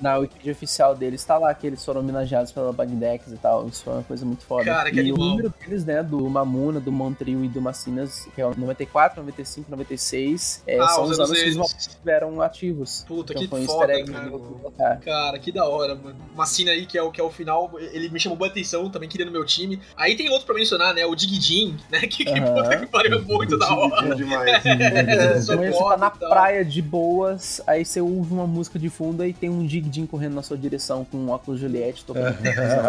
Na 0.00 0.16
Wikipedia 0.18 0.52
oficial 0.52 0.94
deles 0.94 1.24
tá 1.24 1.38
lá 1.38 1.52
que 1.54 1.66
eles 1.66 1.84
foram 1.84 2.00
homenageados 2.00 2.52
pela 2.52 2.72
Bagdex 2.72 3.28
e 3.32 3.36
tal. 3.36 3.66
Isso 3.66 3.82
foi 3.84 3.94
uma 3.94 4.02
coisa 4.02 4.24
muito 4.26 4.44
foda. 4.44 4.64
Cara, 4.64 4.90
que 4.90 4.96
e 4.96 5.00
animal. 5.00 5.20
o 5.20 5.30
número 5.30 5.54
deles, 5.60 5.84
né, 5.84 6.02
do 6.02 6.28
Mamuna, 6.28 6.80
do 6.80 6.92
Montril 6.92 7.44
e 7.44 7.48
do 7.48 7.60
Macinas, 7.60 8.28
que 8.34 8.40
é 8.40 8.46
o 8.46 8.54
94, 8.54 9.20
95, 9.20 9.70
96, 9.70 10.62
é, 10.66 10.78
Ah, 10.78 10.88
são 10.88 11.04
os 11.04 11.10
os 11.12 11.18
anos 11.20 11.30
que 11.30 11.36
os 11.36 11.42
eles. 11.42 11.56
Mamonas 11.56 11.76
estiveram 11.86 12.42
ativos. 12.42 13.04
Puta, 13.06 13.32
Então 13.32 13.42
que 13.42 13.48
foi 13.48 13.60
um 13.62 13.66
foda, 13.66 13.92
egg 13.94 14.10
cara. 14.12 14.24
que 14.24 14.30
colocar. 14.30 14.96
Cara, 15.00 15.38
que 15.38 15.52
da 15.52 15.64
hora, 15.68 15.94
mano. 15.94 16.16
Uma 16.34 16.46
cena 16.46 16.70
aí 16.72 16.84
que 16.86 16.98
é 16.98 17.02
o, 17.02 17.10
que 17.10 17.20
é 17.20 17.24
o 17.24 17.30
final, 17.30 17.70
ele 17.78 18.08
me 18.08 18.20
chamou 18.20 18.36
boa 18.36 18.50
atenção, 18.50 18.90
também 18.90 19.08
queria 19.08 19.24
no 19.26 19.32
meu 19.32 19.44
time. 19.44 19.80
Aí 19.96 20.16
tem 20.16 20.28
outro 20.30 20.46
pra 20.46 20.54
mencionar, 20.54 20.92
né? 20.94 21.06
O 21.06 21.14
Digidin, 21.14 21.76
né? 21.90 22.00
Que, 22.14 22.24
que 22.24 22.30
Aham. 22.38 22.54
puta 22.62 22.76
que 22.78 22.86
pariu, 22.86 23.16
é 23.18 23.20
muito 23.20 23.58
da 23.58 23.74
hora. 23.74 24.04
É 24.12 24.14
demais. 24.14 24.64
É, 24.64 25.40
sou 25.40 25.56
Mas 25.56 25.70
você 25.74 25.78
foda 25.78 25.90
tá 25.94 25.96
na 25.96 26.12
e 26.14 26.18
tal. 26.20 26.28
praia 26.30 26.64
de 26.64 26.82
boas, 27.04 27.60
aí 27.66 27.84
você 27.84 28.00
ouve 28.00 28.32
uma 28.32 28.46
música 28.46 28.78
de 28.78 28.88
fundo 28.88 29.22
e 29.26 29.34
tem 29.34 29.50
um 29.50 29.66
dig 29.66 29.84
correndo 30.06 30.34
na 30.34 30.42
sua 30.42 30.56
direção 30.56 31.04
com 31.04 31.18
um 31.18 31.28
óculos 31.28 31.60
Juliette 31.60 32.02
tocando 32.04 32.38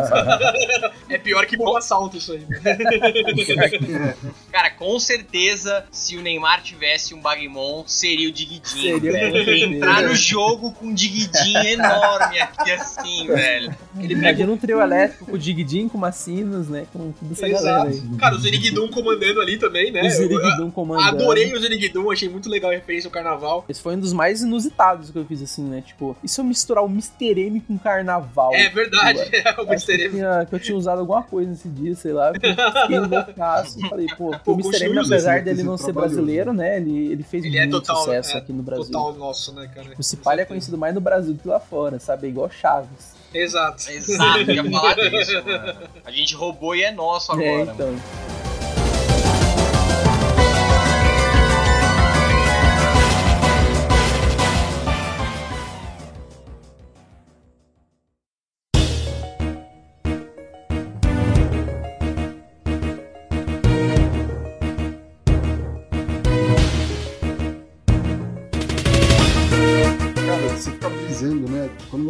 sabe? 0.08 0.96
É 1.08 1.20
pior 1.20 1.46
que 1.46 1.56
bom 1.56 1.78
assalto 1.78 2.18
isso 2.18 2.34
aí. 2.34 2.46
né? 2.50 4.16
Cara, 4.52 4.72
com 4.72 4.98
certeza, 5.00 5.86
se 5.92 6.18
o 6.18 6.22
Neymar 6.22 6.64
tivesse 6.64 7.14
um 7.14 7.22
Bagmon, 7.22 7.84
seria 7.86 8.28
o 8.28 8.32
Digidinho, 8.32 9.00
velho. 9.00 9.76
Entrar 9.76 10.02
no 10.02 10.16
jogo 10.16 10.72
com 10.72 10.88
um 10.88 10.94
Digidinho 10.94 11.64
enorme 11.64 12.40
aqui 12.40 12.72
assim, 12.72 13.28
velho. 13.28 13.76
Ele 14.00 14.14
Imagina 14.14 14.52
um 14.52 14.58
trio 14.58 14.82
elétrico 14.82 15.26
com 15.26 15.34
o 15.34 15.38
Diguidin, 15.38 15.88
com 15.88 15.98
Macinos, 15.98 16.68
né? 16.68 16.88
Com 16.92 17.12
tudo 17.12 17.34
essa 17.34 17.48
galera 17.48 17.90
Exato. 17.90 18.10
aí. 18.12 18.18
Cara, 18.18 18.36
o 18.36 18.40
Zerigdum 18.40 18.88
comandando 18.90 19.42
ali 19.42 19.58
também, 19.58 19.92
né? 19.92 20.02
O 20.02 20.10
Ziriguidum 20.10 20.72
comandando. 20.72 21.24
Adorei 21.24 21.54
o 21.54 21.60
Zerigdum, 21.60 22.12
achei 22.12 22.28
muito 22.28 22.50
legal 22.50 22.72
a 22.72 22.74
referência 22.74 23.08
ao 23.08 23.12
carnaval. 23.12 23.66
Esse 23.70 23.82
foi 23.82 23.96
um 23.96 24.00
dos 24.06 24.14
mais 24.14 24.42
inusitados 24.42 25.10
que 25.10 25.18
eu 25.18 25.26
fiz, 25.26 25.42
assim, 25.42 25.64
né? 25.64 25.82
Tipo, 25.82 26.16
e 26.24 26.30
se 26.30 26.40
eu 26.40 26.46
misturar 26.46 26.84
o 26.84 26.88
Mr. 26.88 27.40
M 27.42 27.60
com 27.60 27.78
carnaval? 27.78 28.54
É 28.54 28.70
verdade, 28.70 29.24
Tipo, 29.26 29.36
é 29.48 29.52
o 29.62 29.66
que, 29.66 29.74
Mr. 29.74 29.92
eu 29.94 30.00
M. 30.06 30.10
tinha, 30.12 30.46
que 30.46 30.56
eu 30.56 30.60
tinha 30.60 30.78
usado 30.78 31.00
alguma 31.00 31.24
coisa 31.24 31.50
nesse 31.50 31.68
dia, 31.68 31.96
sei 31.96 32.14
lá. 32.14 32.32
Fiquei 32.34 33.00
loucaço. 33.00 33.80
Falei, 33.90 34.08
pô, 34.18 34.32
Pô, 34.44 34.54
o 34.54 34.60
Mr. 34.60 34.86
M, 34.86 35.00
apesar 35.00 35.42
dele 35.42 35.64
não 35.64 35.78
ser 35.78 35.86
trabalhoso. 35.86 36.16
brasileiro, 36.16 36.54
né? 36.54 36.78
Ele, 36.78 37.12
ele 37.12 37.24
fez 37.24 37.44
Ele 37.44 37.58
é 37.58 37.62
muito 37.62 37.82
total, 37.82 37.98
sucesso 38.04 38.36
é, 38.36 38.40
aqui 38.40 38.54
no 38.54 38.62
Brasil. 38.64 38.86
Total 38.86 39.14
nosso, 39.16 39.54
né, 39.54 39.70
cara? 39.74 39.88
O 39.98 40.04
Cipalha 40.04 40.42
é 40.42 40.46
conhecido 40.46 40.78
mais 40.78 40.94
no 40.94 41.02
Brasil 41.02 41.34
do 41.34 41.40
que 41.40 41.48
lá 41.48 41.60
fora, 41.60 42.00
sabe? 42.00 42.28
É 42.28 42.30
igual 42.30 42.50
Chaves. 42.50 43.16
Exato. 43.34 43.90
Exato, 43.92 44.50
ia 44.52 44.64
falar 44.72 44.94
disso, 44.96 45.34
mano. 45.44 45.74
A 46.06 46.12
gente 46.12 46.36
roubou 46.36 46.76
e 46.76 46.84
é 46.84 46.92
nosso 46.92 47.32
agora, 47.32 47.48
é, 47.48 47.58
mano. 47.66 47.72
então. 47.74 47.96
Cara, 47.96 48.45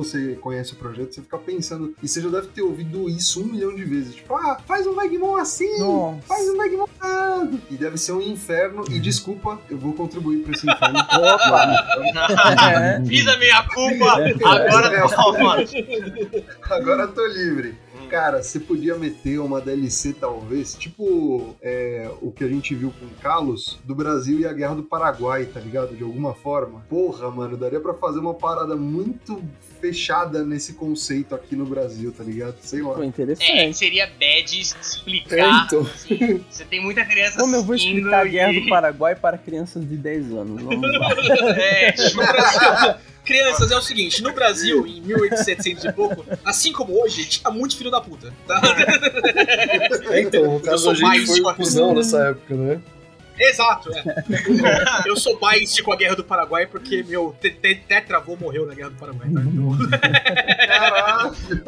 você 0.06 0.36
conhece 0.36 0.74
o 0.74 0.76
projeto, 0.76 1.14
você 1.14 1.22
fica 1.22 1.38
pensando. 1.38 1.96
E 2.02 2.08
você 2.08 2.22
já 2.22 2.30
deve 2.30 2.48
ter 2.48 2.62
ouvido 2.62 3.10
isso 3.10 3.42
um 3.42 3.48
milhão 3.48 3.76
de 3.76 3.84
vezes. 3.84 4.16
Tipo, 4.16 4.36
ah, 4.36 4.58
faz 4.66 4.86
um 4.88 4.94
Magmon 4.94 5.36
assim! 5.36 5.80
Nossa. 5.80 6.22
Faz 6.28 6.50
um 6.50 6.58
Magmon 6.58 6.86
assado! 7.00 7.62
E 7.70 7.76
deve 7.76 7.98
ser 7.98 8.14
um 8.14 8.22
inferno. 8.22 8.86
E 8.90 9.00
desculpa, 9.00 9.60
eu 9.70 9.78
vou 9.78 9.94
contribuir 9.94 10.44
pra 10.44 10.54
esse 10.54 10.70
inferno. 10.70 11.00
Opa! 11.12 11.76
É. 12.72 13.06
Fiz 13.06 13.28
a 13.28 13.38
minha 13.38 13.64
culpa, 13.64 14.14
agora 14.46 15.10
toma. 15.10 15.56
Agora 16.70 17.04
eu 17.04 17.14
tô 17.14 17.26
livre. 17.28 17.78
Cara, 18.10 18.42
você 18.44 18.60
podia 18.60 18.96
meter 18.96 19.40
uma 19.40 19.60
DLC, 19.60 20.14
talvez, 20.14 20.74
tipo 20.76 21.56
é, 21.62 22.10
o 22.22 22.32
que 22.32 22.44
a 22.44 22.48
gente 22.48 22.74
viu 22.76 22.94
com 23.00 23.06
o 23.06 23.10
Carlos, 23.22 23.80
do 23.84 23.94
Brasil 23.96 24.40
e 24.40 24.46
a 24.48 24.54
Guerra 24.54 24.76
do 24.76 24.84
Paraguai, 24.84 25.46
tá 25.46 25.60
ligado? 25.60 25.96
De 25.96 26.04
alguma 26.04 26.34
forma. 26.34 26.86
Porra, 26.90 27.30
mano, 27.32 27.58
daria 27.58 27.80
pra 27.80 27.94
fazer 27.94 28.20
uma 28.20 28.34
parada 28.34 28.76
muito 28.76 29.44
fechada 29.82 30.44
nesse 30.44 30.74
conceito 30.74 31.36
aqui 31.36 31.56
no 31.56 31.66
Brasil, 31.66 32.12
tá 32.12 32.24
ligado? 32.24 32.56
Sei 32.62 32.82
lá. 32.82 32.94
Pô, 32.94 33.04
É, 33.04 33.06
interessante. 33.06 33.74
seria 33.78 34.08
bad 34.08 34.60
explicar. 34.60 35.66
Então. 35.66 35.82
assim, 35.82 36.44
você 36.50 36.64
tem 36.66 36.82
muita 36.82 37.06
criança 37.06 37.38
Como 37.40 37.56
eu 37.56 37.64
vou 37.64 37.76
explicar 37.76 38.22
a 38.22 38.26
Guerra 38.26 38.54
e- 38.54 38.62
do 38.62 38.70
Paraguai 38.70 39.16
para 39.16 39.38
crianças 39.38 39.88
de 39.88 39.98
10 39.98 40.32
anos? 40.32 40.62
Vamos 40.64 40.82
lá. 41.00 41.10
É, 41.60 41.92
tipo, 41.92 42.22
Crianças, 43.26 43.72
é 43.72 43.76
o 43.76 43.82
seguinte, 43.82 44.22
no 44.22 44.34
Brasil, 44.34 44.86
em 44.86 45.02
1700 45.02 45.86
e 45.86 45.92
pouco, 45.92 46.26
assim 46.46 46.72
como 46.72 47.02
hoje, 47.02 47.26
tinha 47.26 47.52
muito 47.52 47.76
filho 47.76 47.92
da 47.92 48.00
puta. 48.00 48.32
Tá? 48.48 48.62
É, 50.12 50.22
então, 50.22 50.54
no 50.54 50.60
caso 50.60 50.84
sou 50.84 50.92
a 50.92 50.96
gente 50.96 51.26
foi 51.26 51.42
um 51.42 51.54
cuzão 51.56 51.94
nessa 51.94 52.28
época, 52.30 52.56
né? 52.56 52.82
Exato, 53.38 53.90
é. 53.94 54.04
Eu 55.06 55.16
sou 55.18 55.38
biased 55.40 55.82
com 55.84 55.92
a 55.94 55.96
Guerra 55.96 56.16
do 56.16 56.24
Paraguai 56.24 56.66
porque 56.66 57.04
meu 57.04 57.36
te- 57.42 57.52
te- 57.52 57.76
tetravô 57.76 58.36
morreu 58.36 58.66
na 58.66 58.74
Guerra 58.74 58.90
do 58.92 58.96
Paraguai. 58.98 59.28
Tá? 59.30 59.42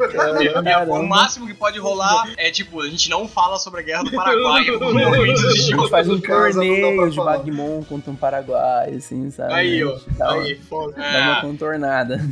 Caralho! 0.08 0.52
Caramba. 0.64 0.94
o 0.94 1.06
máximo 1.06 1.46
que 1.46 1.54
pode 1.54 1.78
rolar 1.78 2.32
é 2.36 2.50
tipo, 2.50 2.80
a 2.80 2.88
gente 2.88 3.08
não 3.10 3.28
fala 3.28 3.58
sobre 3.58 3.80
a 3.80 3.82
guerra 3.82 4.04
do 4.04 4.10
Paraguai 4.12 4.64
de 4.64 4.70
A 4.70 5.50
gente 5.52 5.88
faz 5.90 6.08
um 6.08 6.20
torneio 6.20 7.10
de. 7.10 7.16
Bagmon 7.18 7.82
contra 7.84 8.10
um 8.10 8.16
Paraguai, 8.16 8.94
assim, 8.94 9.30
sabe? 9.30 9.52
Aí, 9.52 9.84
ó. 9.84 9.98
Dá, 10.16 10.32
uma, 10.34 10.42
Aí, 10.44 10.54
foda. 10.56 10.94
dá 10.96 11.20
uma 11.20 11.40
contornada. 11.42 12.18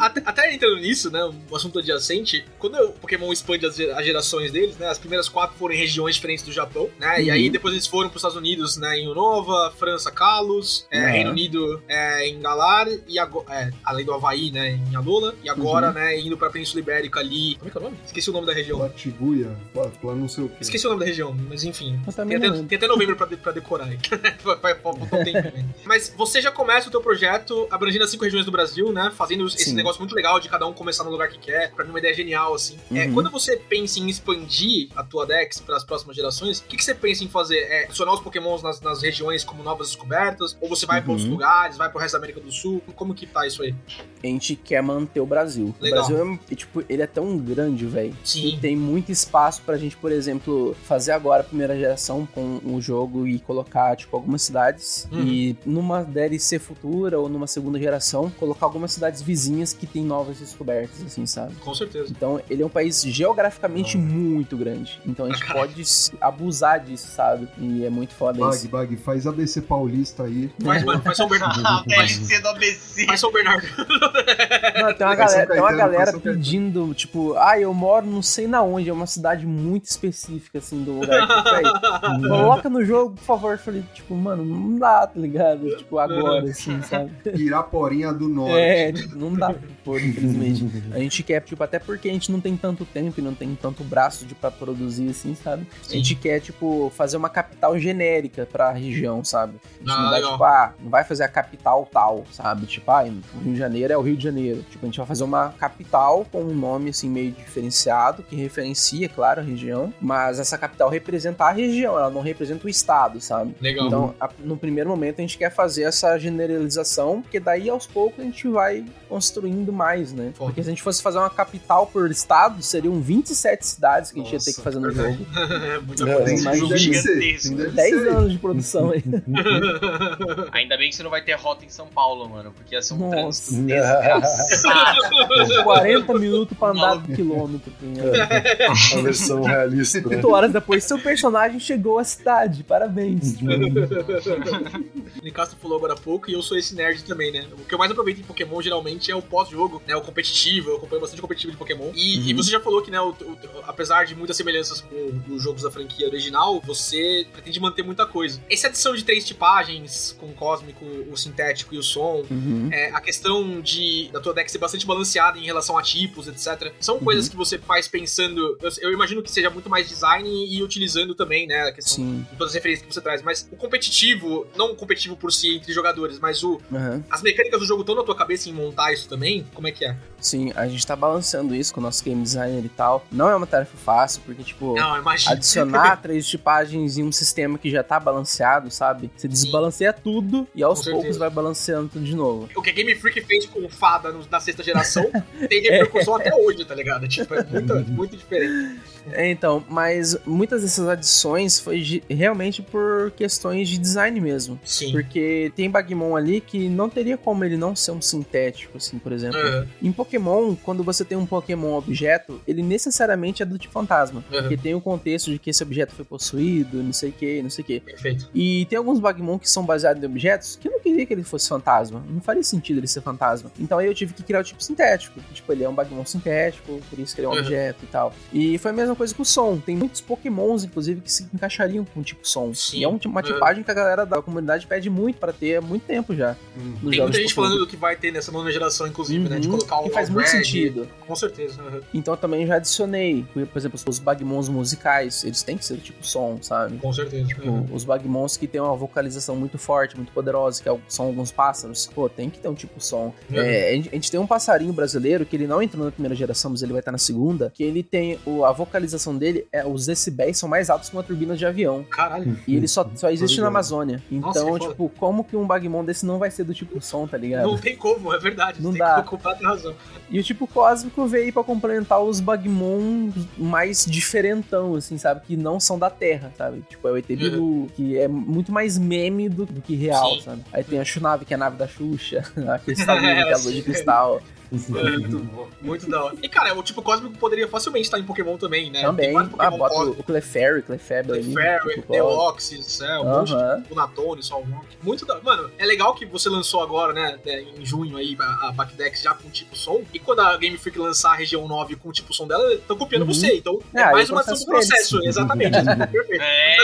Até, 0.00 0.22
até 0.24 0.54
entrando 0.54 0.76
nisso, 0.80 1.10
né, 1.10 1.22
um 1.50 1.56
assunto 1.56 1.78
adjacente, 1.78 2.44
quando 2.58 2.74
o 2.76 2.92
Pokémon 2.92 3.32
expande 3.32 3.66
as, 3.66 3.76
ge- 3.76 3.90
as 3.90 4.04
gerações 4.04 4.50
deles, 4.50 4.76
né, 4.78 4.88
as 4.88 4.98
primeiras 4.98 5.28
quatro 5.28 5.56
foram 5.58 5.74
em 5.74 5.78
regiões 5.78 6.14
diferentes 6.14 6.44
do 6.44 6.52
Japão, 6.52 6.88
né, 6.98 7.22
e 7.22 7.26
Uhum. 7.28 7.34
aí 7.34 7.50
depois 7.50 7.74
eles 7.74 7.86
foram 7.86 8.08
para 8.08 8.16
os 8.16 8.20
Estados 8.20 8.36
Unidos, 8.40 8.76
né, 8.76 8.98
em 8.98 9.08
Unova, 9.08 9.72
França, 9.78 10.10
Kalos, 10.10 10.86
é, 10.90 10.98
Uhum. 11.04 11.10
Reino 11.12 11.30
Unido 11.30 11.82
é, 11.88 12.26
em 12.28 12.40
Galar, 12.40 12.86
e 13.06 13.18
agora, 13.18 13.46
é, 13.54 13.70
além 13.84 14.04
do 14.04 14.12
Havaí, 14.12 14.50
né, 14.50 14.78
em 14.90 14.96
Alola, 14.96 15.34
e 15.44 15.48
agora, 15.48 15.88
Uhum. 15.88 15.92
né, 15.94 16.18
indo 16.18 16.36
pra 16.36 16.50
Península 16.50 16.80
Ibérica 16.80 17.20
ali, 17.20 17.54
como 17.56 17.68
é 17.68 17.70
que 17.70 17.76
é 17.78 17.80
o 17.80 17.84
nome? 17.84 17.96
Esqueci 18.04 18.30
o 18.30 18.32
nome 18.32 18.46
da 18.46 18.52
região. 18.52 18.78
Latiguia, 18.78 19.56
lá, 19.74 20.14
não 20.14 20.28
sei 20.28 20.44
o 20.44 20.48
que. 20.48 20.62
Esqueci 20.62 20.86
o 20.86 20.90
nome 20.90 21.00
da 21.00 21.06
região, 21.06 21.34
mas 21.48 21.64
enfim. 21.64 22.00
Tem 22.26 22.36
até, 22.36 22.50
tem 22.62 22.76
até 22.78 22.86
novembro 22.86 23.16
pra, 23.16 23.26
de- 23.26 23.36
pra 23.36 23.52
decorar 23.52 23.84
aí. 23.86 23.98
Vai- 24.60 24.74
um 24.84 25.06
tempo 25.24 25.42
também. 25.42 25.68
Mas 25.84 26.12
você 26.16 26.40
já 26.40 26.50
começa 26.50 26.88
o 26.88 26.90
teu 26.90 27.00
projeto 27.00 27.66
abrangendo 27.70 28.04
as 28.04 28.10
cinco 28.10 28.24
regiões 28.24 28.44
do 28.46 28.50
Brasil, 28.52 28.92
né? 28.92 29.12
Fazendo 29.14 29.46
esse 29.46 29.64
Sim. 29.64 29.74
negócio 29.74 30.00
muito 30.00 30.14
legal 30.14 30.38
de 30.40 30.48
cada 30.48 30.66
um 30.66 30.72
começar 30.72 31.04
no 31.04 31.10
lugar 31.10 31.28
que 31.28 31.38
quer. 31.38 31.72
Pra 31.72 31.84
mim, 31.84 31.90
uma 31.90 31.98
ideia 31.98 32.14
genial, 32.14 32.54
assim. 32.54 32.78
É, 32.92 33.04
Uhum. 33.06 33.14
quando 33.14 33.30
você 33.30 33.56
pensa 33.56 33.98
em 34.00 34.08
expandir 34.08 34.88
a 34.96 35.02
tua 35.04 35.26
Dex 35.26 35.60
para 35.60 35.76
as 35.76 35.84
próximas 35.84 36.16
gerações, 36.16 36.58
o 36.60 36.64
que, 36.64 36.76
que 36.76 36.84
você 36.84 36.94
pensa 36.94 37.22
em 37.24 37.28
fazer? 37.28 37.58
É 37.58 37.84
adicionar 37.84 38.12
os 38.14 38.20
Pokémons 38.30 38.62
nas, 38.62 38.80
nas 38.80 39.02
regiões 39.02 39.42
como 39.42 39.62
novas 39.62 39.88
descobertas? 39.88 40.56
Ou 40.60 40.68
você 40.68 40.86
vai 40.86 41.02
pra 41.02 41.10
outros 41.10 41.26
Uhum. 41.26 41.34
lugares, 41.34 41.76
vai 41.76 41.90
pro 41.90 41.98
resto 41.98 42.12
da 42.12 42.18
América 42.18 42.40
do 42.40 42.52
Sul? 42.52 42.80
Como 42.94 43.12
que 43.14 43.26
tá 43.26 43.46
isso 43.46 43.62
aí? 43.62 43.74
A 44.22 44.26
gente 44.26 44.54
quer 44.54 44.80
manter 44.82 45.20
o 45.20 45.26
Brasil. 45.26 45.74
Legal. 45.80 46.04
O 46.04 46.06
Brasil 46.08 46.38
é, 46.50 46.54
tipo, 46.54 46.84
ele 46.88 47.02
é 47.02 47.06
tão 47.06 47.36
grande, 47.38 47.86
velho. 47.86 48.14
Sim. 48.24 48.56
Tem 48.60 48.76
muito 48.76 49.10
espaço 49.10 49.62
pra 49.62 49.76
gente, 49.76 49.96
por 49.96 50.12
exemplo, 50.12 50.76
fazer 50.84 51.12
agora 51.12 51.40
a 51.40 51.44
primeira 51.44 51.76
geração 51.76 52.26
com 52.32 52.60
o 52.64 52.80
jogo 52.80 53.26
e 53.26 53.38
colocar, 53.40 53.96
tipo, 53.96 54.14
algumas 54.16 54.42
cidades. 54.42 55.08
Uhum. 55.10 55.22
E 55.26 55.56
numa 55.66 56.02
DLC 56.04 56.58
futura 56.58 57.18
ou 57.18 57.28
numa 57.28 57.46
segunda 57.46 57.78
geração, 57.78 58.30
colocar 58.30 58.66
algumas 58.66 58.92
cidades 58.92 59.20
vizinhas 59.22 59.72
que 59.72 59.86
tem 59.86 60.04
novas 60.04 60.38
descobertas, 60.38 61.02
assim, 61.04 61.26
sabe? 61.26 61.54
Com 61.56 61.74
certeza. 61.74 62.08
Então, 62.10 62.40
ele 62.48 62.62
é 62.62 62.66
um 62.66 62.70
país 62.70 63.02
geograficamente 63.02 63.96
muito 63.98 64.56
grande. 64.56 65.00
Então, 65.06 65.26
a 65.26 65.30
gente 65.30 65.44
Caralho. 65.44 65.68
pode 65.68 65.84
abusar 66.20 66.80
disso, 66.80 67.08
sabe? 67.08 67.48
E 67.58 67.84
é 67.84 67.90
muito 67.90 68.14
foda 68.20 68.38
Bag, 68.38 68.54
isso. 68.54 68.68
Bag, 68.68 68.96
faz 68.98 69.26
ABC 69.26 69.62
Paulista 69.62 70.24
aí. 70.24 70.50
Faz, 70.62 70.84
mano, 70.84 71.00
faz 71.00 71.16
São 71.16 71.26
Bernardo. 71.26 71.60
A 71.60 71.82
faz, 71.82 72.18
DLC 72.18 72.40
do 72.40 72.48
ABC. 72.48 73.06
faz 73.06 73.20
São 73.20 73.32
Bernardo. 73.32 73.66
Não, 73.78 74.94
tem 74.94 75.06
uma 75.06 75.16
Faz 75.16 75.18
galera, 75.18 75.46
tem 75.46 75.60
uma 75.60 75.72
galera 75.72 76.18
pedindo, 76.20 76.92
tipo, 76.92 77.34
ah, 77.38 77.58
eu 77.58 77.72
moro 77.72 78.04
não 78.04 78.20
sei 78.20 78.46
na 78.46 78.62
onde, 78.62 78.90
é 78.90 78.92
uma 78.92 79.06
cidade 79.06 79.46
muito 79.46 79.86
específica, 79.86 80.58
assim, 80.58 80.84
do 80.84 81.00
lugar 81.00 81.26
que 81.26 81.48
ir. 81.66 82.20
Coloca 82.28 82.68
no 82.68 82.84
jogo, 82.84 83.14
por 83.14 83.24
favor. 83.24 83.52
Eu 83.52 83.58
falei, 83.58 83.82
tipo, 83.94 84.14
mano, 84.14 84.44
não 84.44 84.78
dá, 84.78 85.06
tá 85.06 85.18
ligado? 85.18 85.74
Tipo, 85.78 85.98
agora, 85.98 86.44
assim, 86.44 86.80
sabe? 86.84 87.10
Piraporinha 87.22 88.12
do 88.12 88.28
Norte. 88.28 88.58
É, 88.58 88.92
tipo, 88.92 89.16
não 89.16 89.32
dá 89.32 89.54
pra 89.54 89.62
pôr, 89.82 90.02
infelizmente. 90.02 90.66
A 90.92 90.98
gente 90.98 91.22
quer, 91.22 91.40
tipo, 91.40 91.62
até 91.64 91.78
porque 91.78 92.10
a 92.10 92.12
gente 92.12 92.30
não 92.30 92.40
tem 92.40 92.54
tanto 92.54 92.84
tempo 92.84 93.18
e 93.18 93.22
não 93.22 93.34
tem 93.34 93.54
tanto 93.54 93.82
braço 93.82 94.26
de 94.26 94.34
pra 94.34 94.50
produzir, 94.50 95.08
assim, 95.08 95.34
sabe? 95.34 95.66
A 95.88 95.92
gente 95.92 96.14
quer, 96.14 96.40
tipo, 96.40 96.92
fazer 96.94 97.16
uma 97.16 97.30
capital 97.30 97.78
genérica 97.78 98.09
pra 98.52 98.70
região, 98.72 99.22
sabe? 99.24 99.54
A 99.76 99.78
gente 99.78 99.90
Ah, 99.90 99.96
não 100.02 100.10
vai, 100.10 100.14
legal. 100.20 100.32
tipo, 100.32 100.44
ah, 100.44 100.74
não 100.80 100.90
vai 100.90 101.04
fazer 101.04 101.24
a 101.24 101.28
capital 101.28 101.88
tal, 101.92 102.24
sabe? 102.32 102.66
Tipo, 102.66 102.90
ah, 102.90 103.02
o 103.04 103.38
Rio 103.40 103.52
de 103.52 103.58
Janeiro 103.58 103.92
é 103.92 103.96
o 103.96 104.02
Rio 104.02 104.16
de 104.16 104.24
Janeiro. 104.24 104.62
Tipo, 104.70 104.84
a 104.84 104.88
gente 104.88 104.96
vai 104.98 105.06
fazer 105.06 105.24
uma 105.24 105.50
capital 105.58 106.26
com 106.30 106.42
um 106.42 106.54
nome, 106.54 106.90
assim, 106.90 107.08
meio 107.08 107.32
diferenciado, 107.32 108.22
que 108.22 108.36
referencia, 108.36 109.08
claro, 109.08 109.40
a 109.40 109.44
região, 109.44 109.92
mas 110.00 110.38
essa 110.38 110.56
capital 110.58 110.88
representa 110.88 111.44
a 111.44 111.50
região, 111.50 111.98
ela 111.98 112.10
não 112.10 112.20
representa 112.20 112.66
o 112.66 112.68
estado, 112.68 113.20
sabe? 113.20 113.54
Legal. 113.60 113.86
Então, 113.86 114.14
a- 114.20 114.30
no 114.40 114.56
primeiro 114.56 114.88
momento, 114.90 115.18
a 115.18 115.22
gente 115.22 115.38
quer 115.38 115.50
fazer 115.50 115.82
essa 115.84 116.18
generalização, 116.18 117.22
porque 117.22 117.38
daí 117.40 117.68
aos 117.70 117.86
poucos 117.86 118.20
a 118.20 118.22
gente 118.24 118.46
vai 118.48 118.84
construindo 119.08 119.72
mais, 119.72 120.12
né? 120.12 120.32
Foda. 120.34 120.50
Porque 120.50 120.62
se 120.62 120.68
a 120.68 120.72
gente 120.72 120.82
fosse 120.82 121.02
fazer 121.02 121.18
uma 121.18 121.30
capital 121.30 121.86
por 121.86 122.10
estado, 122.10 122.62
seriam 122.62 123.00
27 123.00 123.66
cidades 123.66 124.10
que 124.12 124.20
a 124.20 124.22
gente 124.22 124.32
ia 124.32 124.38
ter 124.38 124.52
que 124.52 124.58
Nossa, 124.58 124.62
fazer 124.62 124.78
no 124.78 124.92
verdade. 124.92 125.18
jogo. 125.18 125.30
Muita 125.86 126.10
É, 126.10 126.16
coisa. 126.16 126.50
Deve 126.50 127.70
10 127.70 127.99
anos 128.06 128.32
de 128.32 128.38
produção 128.38 128.90
aí. 128.90 129.02
Ainda 130.52 130.76
bem 130.76 130.90
que 130.90 130.96
você 130.96 131.02
não 131.02 131.10
vai 131.10 131.22
ter 131.22 131.32
rota 131.34 131.64
em 131.64 131.68
São 131.68 131.86
Paulo, 131.86 132.28
mano, 132.28 132.52
porque 132.52 132.74
ia 132.74 132.82
ser 132.82 132.94
um 132.94 133.10
trânsito 133.10 133.62
desgraçado. 133.62 134.98
40 135.64 136.14
minutos 136.18 136.56
pra 136.56 136.68
andar 136.68 136.94
do 136.96 137.14
quilômetro. 137.14 137.72
assim, 138.70 138.98
A 138.98 139.02
versão 139.02 139.42
realista. 139.42 140.00
Né? 140.00 140.16
8 140.16 140.30
horas 140.30 140.52
depois, 140.52 140.84
seu 140.84 140.98
personagem 140.98 141.58
chegou 141.60 141.98
à 141.98 142.04
cidade. 142.04 142.62
Parabéns. 142.64 143.36
O 143.40 145.24
Nicastro 145.24 145.58
falou 145.60 145.76
agora 145.78 145.94
há 145.94 145.96
pouco 145.96 146.30
e 146.30 146.34
eu 146.34 146.42
sou 146.42 146.56
esse 146.56 146.74
nerd 146.74 147.04
também, 147.04 147.30
né? 147.32 147.46
O 147.52 147.64
que 147.64 147.74
eu 147.74 147.78
mais 147.78 147.90
aproveito 147.90 148.18
em 148.20 148.22
Pokémon 148.22 148.60
geralmente 148.62 149.10
é 149.10 149.14
o 149.16 149.22
pós-jogo, 149.22 149.82
né? 149.86 149.94
O 149.96 150.00
competitivo, 150.02 150.70
eu 150.70 150.76
acompanho 150.76 151.00
bastante 151.00 151.20
competitivo 151.20 151.52
de 151.52 151.58
Pokémon. 151.58 151.90
E, 151.94 152.18
Uhum. 152.18 152.24
e 152.28 152.34
você 152.34 152.50
já 152.50 152.60
falou 152.60 152.82
que, 152.82 152.90
né, 152.90 153.00
o- 153.00 153.10
o- 153.10 153.38
apesar 153.66 154.04
de 154.04 154.14
muitas 154.14 154.36
semelhanças 154.36 154.80
com 154.80 155.34
os 155.34 155.42
jogos 155.42 155.62
da 155.62 155.70
franquia 155.70 156.06
original, 156.06 156.60
você 156.64 157.26
pretende 157.32 157.60
manter 157.60 157.82
muita 157.90 158.06
coisa. 158.06 158.40
Essa 158.50 158.68
adição 158.68 158.94
de 158.94 159.04
três 159.04 159.24
tipagens, 159.24 160.16
com 160.18 160.26
o 160.26 160.32
cósmico, 160.32 160.84
o 161.10 161.16
sintético 161.16 161.74
e 161.74 161.78
o 161.78 161.82
som, 161.82 162.24
Uhum. 162.30 162.68
é, 162.72 162.90
a 162.90 163.00
questão 163.00 163.60
de 163.60 164.08
da 164.12 164.20
tua 164.20 164.32
deck 164.34 164.50
ser 164.50 164.58
bastante 164.58 164.86
balanceada 164.86 165.38
em 165.38 165.44
relação 165.44 165.76
a 165.76 165.82
tipos, 165.82 166.28
etc. 166.28 166.72
São 166.80 166.96
Uhum. 166.96 167.04
coisas 167.04 167.28
que 167.28 167.36
você 167.36 167.58
faz 167.58 167.88
pensando. 167.88 168.58
Eu, 168.62 168.70
eu 168.82 168.92
imagino 168.92 169.22
que 169.22 169.30
seja 169.30 169.50
muito 169.50 169.68
mais 169.68 169.88
design 169.88 170.28
e 170.28 170.62
utilizando 170.62 171.14
também, 171.14 171.46
né? 171.46 171.62
A 171.68 171.72
questão 171.72 171.96
Sim. 171.96 172.26
de 172.30 172.36
todas 172.36 172.48
as 172.48 172.54
referências 172.54 172.86
que 172.86 172.92
você 172.94 173.00
traz. 173.00 173.22
Mas 173.22 173.48
o 173.50 173.56
competitivo, 173.56 174.46
não 174.56 174.72
o 174.72 174.76
competitivo 174.76 175.16
por 175.16 175.32
si 175.32 175.56
entre 175.56 175.72
jogadores, 175.72 176.18
mas 176.18 176.42
o, 176.42 176.60
Uhum. 176.70 177.02
as 177.10 177.22
mecânicas 177.22 177.60
do 177.60 177.66
jogo 177.66 177.80
estão 177.82 177.94
na 177.94 178.02
tua 178.02 178.14
cabeça 178.14 178.48
em 178.48 178.52
montar 178.52 178.92
isso 178.92 179.08
também? 179.08 179.46
Como 179.54 179.66
é 179.66 179.72
que 179.72 179.84
é? 179.84 179.96
Sim, 180.20 180.52
a 180.54 180.68
gente 180.68 180.86
tá 180.86 180.94
balanceando 180.94 181.54
isso 181.54 181.72
com 181.72 181.80
o 181.80 181.82
nosso 181.82 182.04
game 182.04 182.22
designer 182.22 182.64
e 182.64 182.68
tal. 182.68 183.06
Não 183.10 183.28
é 183.28 183.34
uma 183.34 183.46
tarefa 183.46 183.76
fácil, 183.76 184.20
porque, 184.24 184.42
tipo, 184.42 184.74
Não, 184.74 184.94
adicionar 185.26 185.96
três 186.02 186.26
tipagens 186.28 186.98
em 186.98 187.02
um 187.02 187.10
sistema 187.12 187.58
que 187.58 187.70
já 187.70 187.79
tá 187.82 187.98
balanceado, 188.00 188.70
sabe? 188.70 189.10
Você 189.16 189.28
desbalanceia 189.28 189.92
tudo 189.92 190.46
e 190.54 190.62
aos 190.62 190.78
Com 190.80 190.84
poucos 190.84 191.02
certeza. 191.02 191.18
vai 191.18 191.30
balanceando 191.30 191.88
tudo 191.88 192.04
de 192.04 192.14
novo. 192.14 192.48
O 192.54 192.62
que 192.62 192.70
a 192.70 192.72
Game 192.72 192.94
Freak 192.94 193.20
fez 193.22 193.46
com 193.46 193.64
o 193.64 193.68
Fada 193.68 194.12
na 194.30 194.40
sexta 194.40 194.62
geração 194.62 195.10
tem 195.48 195.62
repercussão 195.62 196.14
até 196.14 196.34
hoje, 196.34 196.64
tá 196.64 196.74
ligado? 196.74 197.06
Tipo, 197.08 197.34
é 197.34 197.44
muito, 197.44 197.74
muito 197.90 198.16
diferente. 198.16 198.80
É, 199.12 199.30
então, 199.30 199.64
mas 199.68 200.16
muitas 200.26 200.62
dessas 200.62 200.86
adições 200.88 201.58
foi 201.58 201.80
de- 201.80 202.02
realmente 202.08 202.62
por 202.62 203.10
questões 203.16 203.68
de 203.68 203.78
design 203.78 204.20
mesmo. 204.20 204.58
Sim. 204.64 204.92
Porque 204.92 205.52
tem 205.56 205.70
Bagmon 205.70 206.16
ali 206.16 206.40
que 206.40 206.68
não 206.68 206.88
teria 206.88 207.16
como 207.16 207.44
ele 207.44 207.56
não 207.56 207.74
ser 207.74 207.92
um 207.92 208.00
sintético, 208.02 208.76
assim, 208.76 208.98
por 208.98 209.12
exemplo. 209.12 209.38
Aham, 209.38 209.66
Em 209.82 209.92
Pokémon, 209.92 210.54
quando 210.56 210.82
você 210.84 211.04
tem 211.04 211.16
um 211.16 211.26
Pokémon 211.26 211.74
objeto, 211.76 212.40
ele 212.46 212.62
necessariamente 212.62 213.42
é 213.42 213.46
do 213.46 213.58
tipo 213.58 213.72
fantasma. 213.72 214.24
aham. 214.32 214.42
Porque 214.42 214.56
tem 214.56 214.74
o 214.74 214.80
contexto 214.80 215.30
de 215.30 215.38
que 215.38 215.50
esse 215.50 215.62
objeto 215.62 215.94
foi 215.94 216.04
possuído, 216.04 216.82
não 216.82 216.92
sei 216.92 217.10
o 217.10 217.12
que, 217.12 217.42
não 217.42 217.50
sei 217.50 217.62
o 217.62 217.66
que. 217.66 217.80
Perfeito. 217.80 218.28
E 218.34 218.66
tem 218.66 218.76
alguns 218.78 218.98
Bagmon 219.00 219.38
que 219.38 219.48
são 219.48 219.64
baseados 219.64 220.02
em 220.02 220.06
objetos 220.06 220.56
que 220.56 220.68
eu 220.68 220.72
não 220.72 220.80
queria 220.80 221.06
que 221.06 221.12
ele 221.12 221.22
fosse 221.22 221.48
fantasma. 221.48 222.02
Não 222.08 222.20
faria 222.20 222.42
sentido 222.42 222.78
ele 222.80 222.86
ser 222.86 223.00
fantasma. 223.00 223.50
Então 223.58 223.78
aí 223.78 223.86
eu 223.86 223.94
tive 223.94 224.12
que 224.14 224.22
criar 224.22 224.40
o 224.40 224.44
tipo 224.44 224.62
sintético. 224.62 225.20
Tipo, 225.32 225.52
ele 225.52 225.64
é 225.64 225.68
um 225.68 225.74
Bagmon 225.74 226.04
sintético, 226.04 226.80
por 226.90 226.98
isso 226.98 227.14
que 227.14 227.20
ele 227.20 227.26
é 227.26 227.30
um 227.30 227.32
Uhum. 227.32 227.38
objeto 227.40 227.84
e 227.84 227.86
tal. 227.86 228.12
E 228.32 228.58
foi 228.58 228.70
a 228.70 228.74
mesma 228.74 228.89
coisa 228.96 229.14
com 229.14 229.22
o 229.22 229.26
som. 229.26 229.58
Tem 229.58 229.76
muitos 229.76 230.00
Pokémons, 230.00 230.64
inclusive, 230.64 231.00
que 231.00 231.10
se 231.12 231.28
encaixariam 231.34 231.84
com 231.84 232.00
o 232.00 232.02
tipo 232.02 232.26
som. 232.26 232.52
Sim. 232.54 232.78
E 232.78 232.84
é 232.84 232.88
um- 232.88 232.98
uma 233.06 233.20
Uhum. 233.20 233.26
tipagem 233.26 233.62
que 233.62 233.70
a 233.70 233.74
galera 233.74 234.04
da 234.06 234.20
comunidade 234.22 234.66
pede 234.66 234.88
muito 234.90 235.18
pra 235.18 235.32
ter 235.32 235.56
há 235.56 235.60
muito 235.60 235.82
tempo 235.84 236.14
já. 236.14 236.36
Hum. 236.56 236.72
Tem 236.90 237.00
muita 237.00 237.18
gente 237.18 237.34
Pokémon. 237.34 237.48
falando 237.48 237.58
do 237.58 237.66
que 237.66 237.76
vai 237.76 237.96
ter 237.96 238.12
nessa 238.12 238.30
nona 238.32 238.50
geração, 238.52 238.86
inclusive, 238.86 239.28
né? 239.28 239.38
De 239.38 239.48
Uhum. 239.48 239.54
colocar 239.56 239.78
o 239.80 239.84
que 239.84 239.90
faz 239.90 240.08
muito 240.10 240.26
Red. 240.26 240.30
sentido. 240.38 240.88
Com 241.06 241.14
certeza. 241.16 241.60
aham. 241.62 241.80
Então 241.92 242.14
eu 242.14 242.18
também 242.18 242.46
já 242.46 242.56
adicionei, 242.56 243.24
por 243.32 243.58
exemplo, 243.58 243.78
os 243.88 243.98
Bagmons 243.98 244.48
musicais, 244.48 245.24
eles 245.24 245.42
têm 245.42 245.56
que 245.56 245.64
ser 245.64 245.74
do 245.74 245.80
tipo 245.80 246.06
som, 246.06 246.38
sabe? 246.40 246.78
Com 246.78 246.92
certeza. 246.92 247.26
Tipo, 247.26 247.48
aham. 247.48 247.66
os 247.72 247.84
Bagmons 247.84 248.36
que 248.36 248.46
tem 248.46 248.60
uma 248.60 248.74
vocalização 248.76 249.34
muito 249.36 249.58
forte, 249.58 249.96
muito 249.96 250.12
poderosa, 250.12 250.62
que 250.62 250.68
é 250.68 250.78
são 250.88 251.06
alguns 251.06 251.30
pássaros, 251.32 251.86
pô, 251.94 252.08
tem 252.08 252.30
que 252.30 252.38
ter 252.38 252.48
um 252.48 252.54
tipo 252.54 252.80
som. 252.82 253.12
Uhum. 253.30 253.36
É, 253.40 253.70
a, 253.70 253.74
gente, 253.74 254.10
tem 254.10 254.18
um 254.20 254.26
passarinho 254.26 254.72
brasileiro 254.72 255.24
que 255.26 255.34
ele 255.36 255.46
não 255.46 255.60
entrou 255.62 255.84
na 255.84 255.90
primeira 255.90 256.14
geração, 256.14 256.50
mas 256.50 256.62
ele 256.62 256.72
vai 256.72 256.80
estar 256.80 256.92
na 256.92 256.98
segunda, 256.98 257.50
que 257.54 257.62
ele 257.62 257.82
tem 257.82 258.18
a 258.46 258.52
vocalização 258.52 258.79
dele, 259.18 259.46
é, 259.52 259.66
os 259.66 259.86
decibéis 259.86 260.38
são 260.38 260.48
mais 260.48 260.70
altos 260.70 260.88
que 260.88 260.96
uma 260.96 261.02
turbina 261.02 261.36
de 261.36 261.44
avião. 261.46 261.84
Caralho. 261.84 262.38
E 262.46 262.56
ele 262.56 262.66
só, 262.68 262.88
só 262.94 263.10
existe 263.10 263.40
na. 263.40 263.50
Amazônia. 263.50 264.00
Nossa, 264.10 264.38
Então, 264.40 264.48
foda. 264.56 264.68
tipo, 264.68 264.88
como 264.98 265.24
que 265.24 265.36
um 265.36 265.44
Bagmon 265.46 265.84
desse 265.84 266.06
não 266.06 266.18
vai 266.18 266.30
ser 266.30 266.44
do 266.44 266.54
tipo 266.54 266.80
som, 266.80 267.06
tá 267.06 267.16
ligado? 267.18 267.46
Não 267.46 267.58
tem 267.58 267.76
como, 267.76 268.14
é 268.14 268.18
verdade. 268.18 268.62
Não 268.62 268.70
tem 268.70 268.78
dá. 268.78 269.02
completa 269.02 269.42
razão. 269.44 269.74
E 270.08 270.20
o 270.20 270.22
tipo 270.22 270.46
cósmico 270.46 271.04
veio 271.06 271.32
pra 271.32 271.42
complementar 271.42 272.00
os 272.00 272.20
Bagmon 272.20 273.10
mais 273.36 273.84
diferentão, 273.84 274.76
assim, 274.76 274.96
sabe? 274.98 275.22
Que 275.26 275.36
não 275.36 275.58
são 275.58 275.78
da 275.78 275.90
Terra, 275.90 276.32
sabe? 276.38 276.62
Tipo, 276.68 276.86
é 276.88 276.92
o 276.92 276.96
ET 276.96 277.06
Bilu, 277.06 277.66
que 277.74 277.98
é 277.98 278.06
muito 278.08 278.52
mais 278.52 278.78
meme 278.78 279.28
do, 279.28 279.46
do 279.46 279.60
que 279.60 279.74
real, 279.74 280.14
Sim. 280.14 280.20
sabe? 280.22 280.42
Aí 280.52 280.62
tem 280.62 280.78
a 280.78 280.84
Chunave, 280.84 281.24
que 281.24 281.34
é 281.34 281.36
a 281.36 281.38
nave 281.38 281.56
da 281.56 281.66
Xuxa, 281.66 282.22
a 282.48 282.58
Cristalina, 282.60 283.24
que 283.24 283.30
é 283.30 283.34
a 283.34 283.38
lua 283.38 283.52
de 283.52 283.62
cristal. 283.62 284.20
Muito 284.50 285.18
bom. 285.32 285.48
Muito 285.60 285.88
da 285.90 286.04
hora. 286.04 286.16
E, 286.22 286.28
cara, 286.28 286.54
o 286.58 286.62
tipo 286.62 286.82
cósmico 286.82 287.16
poderia 287.18 287.46
facilmente 287.48 287.84
estar 287.86 287.98
em 287.98 288.02
Pokémon 288.04 288.36
também, 288.36 288.70
né? 288.70 288.80
Também, 288.82 289.16
ah, 289.16 289.50
bota 289.50 289.74
cósmicos. 289.74 290.00
o 290.00 290.02
Clefairy, 290.02 290.62
Clefairy 290.62 291.12
ali. 291.12 291.32
Clefairy, 291.34 291.74
tipo, 291.74 291.92
Deoxys, 291.92 292.80
é, 292.80 292.98
um 292.98 293.04
monte 293.04 293.28
de 293.28 293.34
Aham. 293.34 293.64
Lunatone, 293.70 294.22
Solrock. 294.22 294.66
Muito 294.82 295.06
da. 295.06 295.20
Mano, 295.20 295.50
é 295.58 295.64
legal 295.66 295.94
que 295.94 296.04
você 296.06 296.28
lançou 296.28 296.62
agora, 296.62 296.92
né, 296.92 297.18
é, 297.26 297.42
em 297.42 297.64
junho 297.64 297.96
aí, 297.96 298.16
a, 298.20 298.52
Backdex 298.52 299.02
já 299.02 299.14
com 299.14 299.28
tipo 299.30 299.56
som. 299.56 299.82
E 299.94 299.98
quando 299.98 300.20
a 300.20 300.36
Game 300.36 300.56
Freak 300.58 300.78
lançar 300.78 301.12
a 301.12 301.16
região 301.16 301.46
9 301.46 301.76
com 301.76 301.88
o 301.88 301.92
tipo 301.92 302.12
som 302.12 302.26
dela, 302.26 302.52
estão 302.54 302.76
copiando 302.76 303.02
Uhum. 303.02 303.14
você. 303.14 303.34
Então 303.36 303.58
é, 303.74 303.80
É, 303.82 303.92
mais 303.92 304.08
o 304.10 304.12
uma 304.14 304.20
ação 304.20 304.34
do 304.34 304.44
processo. 304.46 305.00
Exatamente. 305.04 305.50
Perfeito. 305.92 306.22
É, 306.22 306.56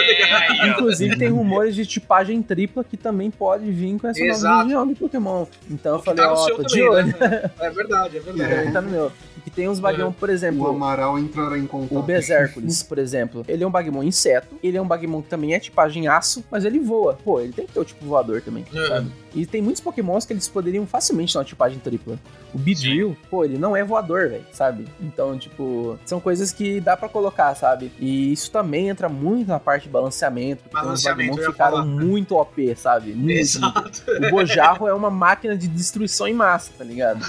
ó. 0.63 0.67
Inclusive 0.67 1.17
tem 1.17 1.29
rumores 1.29 1.75
de 1.75 1.85
tipagem 1.85 2.41
tripla 2.41 2.83
que 2.83 2.97
também 2.97 3.29
pode 3.31 3.69
vir 3.71 3.97
com 3.99 4.07
essa 4.07 4.19
nova 4.19 4.31
Exato. 4.31 4.63
região 4.63 4.87
de 4.87 4.95
Pokémon. 4.95 5.45
Então 5.69 5.93
eu 5.95 6.03
falei, 6.03 6.23
tá 6.25 6.33
ó, 6.33 6.35
seu 6.37 6.55
tô 6.57 6.63
de 6.63 6.75
também, 6.75 6.89
olho. 6.89 7.07
né? 7.19 7.51
É 7.77 7.83
verdade, 7.83 8.17
é 8.17 8.19
verdade. 8.19 8.53
Ele 8.53 8.71
tá 8.71 8.81
no 8.81 8.89
meu. 8.89 9.11
E 9.45 9.49
tem 9.49 9.69
uns 9.69 9.79
Bagmon, 9.79 10.11
por 10.11 10.29
O 10.29 10.31
exemplo, 10.31 10.67
Amaral 10.67 11.17
entrará 11.19 11.57
em 11.57 11.65
contato. 11.65 11.97
O 11.97 12.01
Berserkules, 12.01 12.83
por 12.83 12.97
exemplo, 12.97 13.45
ele 13.47 13.63
é 13.63 13.67
um 13.67 13.71
Bagmon 13.71 14.03
inseto, 14.03 14.55
ele 14.61 14.77
é 14.77 14.81
um 14.81 14.87
Bagmon 14.87 15.21
que 15.21 15.29
também 15.29 15.53
é 15.53 15.59
tipagem 15.59 16.07
aço, 16.07 16.43
mas 16.51 16.65
ele 16.65 16.79
voa. 16.79 17.17
Pô, 17.23 17.39
ele 17.39 17.53
tem 17.53 17.65
que 17.65 17.71
ter 17.73 17.79
o 17.79 17.85
tipo 17.85 18.05
voador 18.05 18.41
também, 18.41 18.65
Uhum. 18.73 18.87
sabe? 18.87 19.11
E 19.37 19.45
tem 19.45 19.61
muitos 19.61 19.81
Pokémons 19.81 20.25
que 20.25 20.33
eles 20.33 20.47
poderiam 20.47 20.85
facilmente 20.87 21.31
ter 21.33 21.37
uma 21.39 21.45
tipagem 21.45 21.77
tripla. 21.79 22.17
O 22.53 22.57
Beedrill, 22.57 23.15
pô, 23.29 23.45
ele 23.45 23.57
não 23.57 23.75
é 23.75 23.83
voador, 23.83 24.29
velho, 24.29 24.43
sabe? 24.51 24.87
Então, 24.99 25.37
tipo, 25.37 25.99
são 26.05 26.19
coisas 26.19 26.51
que 26.51 26.79
dá 26.81 26.97
pra 26.97 27.07
colocar, 27.07 27.53
sabe? 27.55 27.91
E 27.99 28.31
isso 28.33 28.49
também 28.49 28.89
entra 28.89 29.07
muito 29.07 29.47
na 29.47 29.59
parte 29.59 29.83
de 29.83 29.89
balanceamento, 29.89 30.63
porque 30.63 30.75
Balanceamento, 30.75 31.35
que 31.35 31.41
ia 31.41 31.51
ficaram 31.51 31.85
muito 31.85 32.35
OP, 32.35 32.75
sabe? 32.75 33.11
Muito, 33.13 33.27
muito. 33.27 33.39
Exato. 33.39 34.03
O 34.25 34.29
Bojarro 34.31 34.87
é 34.87 34.93
uma 34.93 35.11
máquina 35.11 35.55
de 35.55 35.67
destruição 35.67 36.27
em 36.27 36.33
massa, 36.33 36.71
tá 36.77 36.83
ligado? 36.83 37.19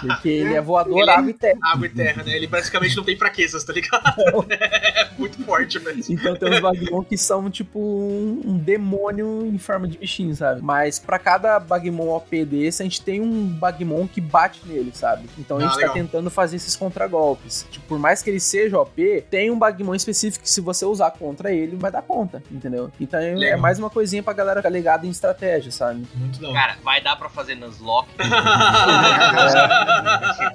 Porque 0.00 0.28
ele 0.28 0.54
é 0.54 0.60
voador, 0.60 1.00
Ele 1.00 1.10
é- 1.10 1.14
água 1.14 1.30
e 1.30 1.34
terra. 1.34 1.58
Água 1.64 1.86
e 1.86 1.90
terra, 1.90 2.22
né? 2.22 2.36
Ele 2.36 2.46
praticamente 2.46 2.96
não 2.96 3.04
tem 3.04 3.16
fraquezas, 3.16 3.64
tá 3.64 3.72
ligado? 3.72 4.12
É 4.50 5.08
muito 5.18 5.42
forte, 5.44 5.78
velho. 5.78 6.02
Então 6.08 6.36
tem 6.36 6.52
uns 6.52 6.60
Bagmon 6.60 7.02
que 7.02 7.16
são 7.16 7.50
tipo 7.50 7.78
um, 7.78 8.40
um 8.44 8.58
demônio 8.58 9.46
em 9.46 9.58
forma 9.58 9.88
de 9.88 9.98
bichinho, 9.98 10.34
sabe? 10.34 10.60
Mas 10.62 10.98
pra 10.98 11.18
cada 11.32 11.58
Bagmon 11.58 12.08
OP 12.10 12.44
desse, 12.44 12.82
a 12.82 12.84
gente 12.84 13.00
tem 13.00 13.20
um 13.20 13.46
Bagmon 13.46 14.06
que 14.06 14.20
bate 14.20 14.60
nele, 14.66 14.90
sabe? 14.94 15.28
Então 15.38 15.56
a 15.56 15.60
Ah, 15.60 15.62
gente 15.64 15.76
legal. 15.76 15.88
tá 15.94 15.94
tentando 15.98 16.30
fazer 16.30 16.56
esses 16.56 16.76
contragolpes. 16.76 17.66
Tipo, 17.70 17.86
por 17.86 17.98
mais 17.98 18.22
que 18.22 18.28
ele 18.28 18.40
seja 18.40 18.78
OP, 18.78 19.24
tem 19.30 19.50
um 19.50 19.58
Bagmon 19.58 19.94
específico 19.94 20.42
que 20.44 20.50
se 20.50 20.60
você 20.60 20.84
usar 20.84 21.10
contra 21.12 21.50
ele, 21.52 21.76
vai 21.76 21.90
dar 21.90 22.02
conta, 22.02 22.42
entendeu? 22.50 22.90
Então 23.00 23.18
é 23.18 23.34
Legal. 23.34 23.58
mais 23.60 23.78
uma 23.78 23.88
coisinha 23.88 24.22
pra 24.22 24.32
galera 24.34 24.60
ficar 24.60 24.68
ligada 24.70 25.06
em 25.06 25.10
estratégia, 25.10 25.72
sabe? 25.72 26.06
Muito 26.14 26.44
hora. 26.44 26.52
Cara, 26.54 26.76
vai 26.84 27.00
dar 27.02 27.16
pra 27.16 27.28
fazer 27.28 27.54
Nuzlocke. 27.54 28.10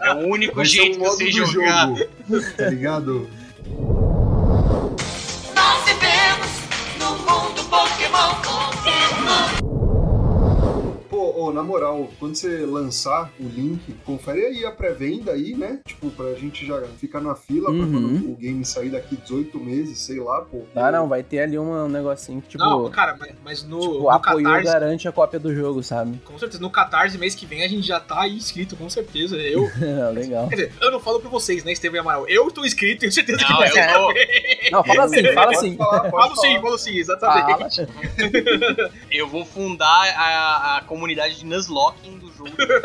É 0.08 0.14
o 0.14 0.28
único 0.32 0.56
Vai 0.58 0.66
jeito 0.66 1.00
você 1.00 1.26
do 1.26 1.32
jogar. 1.32 1.88
jogo. 1.88 2.00
Tá 2.58 2.70
ligado? 2.70 3.28
Pô, 11.18 11.34
ô, 11.46 11.52
na 11.52 11.64
moral, 11.64 12.08
quando 12.20 12.36
você 12.36 12.60
lançar 12.60 13.32
o 13.40 13.44
link, 13.48 13.92
confere 14.06 14.46
aí 14.46 14.64
a 14.64 14.72
pré-venda 14.72 15.32
aí, 15.32 15.56
né? 15.56 15.80
Tipo, 15.84 16.12
pra 16.12 16.36
gente 16.36 16.64
já 16.64 16.80
ficar 17.00 17.20
na 17.22 17.34
fila 17.34 17.72
pra 17.72 17.80
Uhum. 17.80 17.92
quando 17.92 18.32
o 18.34 18.36
game 18.36 18.64
sair 18.64 18.90
daqui 18.92 19.16
18 19.16 19.60
meses, 19.60 19.98
sei 19.98 20.20
lá, 20.20 20.42
pô. 20.42 20.62
Ah, 20.76 20.92
não, 20.92 21.08
vai 21.08 21.24
ter 21.24 21.40
ali 21.40 21.58
um 21.58 21.88
negocinho 21.88 22.40
que, 22.40 22.50
tipo, 22.50 22.64
Não, 22.64 22.88
cara, 22.92 23.18
mas, 23.20 23.32
mas 23.44 23.64
no, 23.64 23.80
tipo 23.80 23.94
no 24.04 24.10
apoiou 24.12 24.44
Catarse, 24.44 24.64
garante 24.72 25.08
a 25.08 25.12
cópia 25.12 25.40
do 25.40 25.56
jogo, 25.56 25.82
sabe? 25.82 26.20
com 26.24 26.38
certeza, 26.38 26.62
no 26.62 26.70
Catarse 26.70 27.18
mês 27.18 27.34
que 27.34 27.48
vem 27.48 27.64
a 27.64 27.68
gente 27.68 27.88
já 27.88 28.00
tá 28.00 28.22
aí 28.22 28.36
inscrito, 28.36 28.76
com 28.76 28.88
certeza. 28.88 29.38
Eu, 29.38 29.64
Legal. 30.14 30.48
quer 30.50 30.56
dizer, 30.56 30.74
eu 30.80 30.92
não 30.92 31.00
falo 31.00 31.20
pra 31.20 31.32
vocês, 31.32 31.64
né, 31.64 31.72
Estevam 31.72 31.96
e 31.96 32.00
Amaral. 32.00 32.28
Eu 32.28 32.52
tô 32.52 32.64
inscrito, 32.64 33.00
tenho 33.00 33.12
certeza 33.12 33.40
que 33.44 33.52
Não, 33.52 33.64
eu 33.64 33.72
tô. 33.72 34.08
também. 34.08 34.28
Não, 34.72 34.84
fala 34.84 35.04
assim, 35.06 35.34
fala 35.34 35.52
assim. 35.52 35.78
falar, 35.78 36.00
pode 36.12 36.12
Falo 36.12 36.36
sim, 36.36 36.62
falo 36.62 36.78
sim, 36.78 36.98
exatamente. 37.00 37.86
Fala. 37.88 38.92
Eu 39.10 39.28
vou 39.28 39.46
fundar 39.46 39.88
a, 39.88 40.78
a 40.78 40.82
comunidade 40.82 41.07
de 41.16 41.46
Nuzlocking 41.46 42.18
do 42.20 42.32
jogo 42.32 42.50
do. 42.50 42.82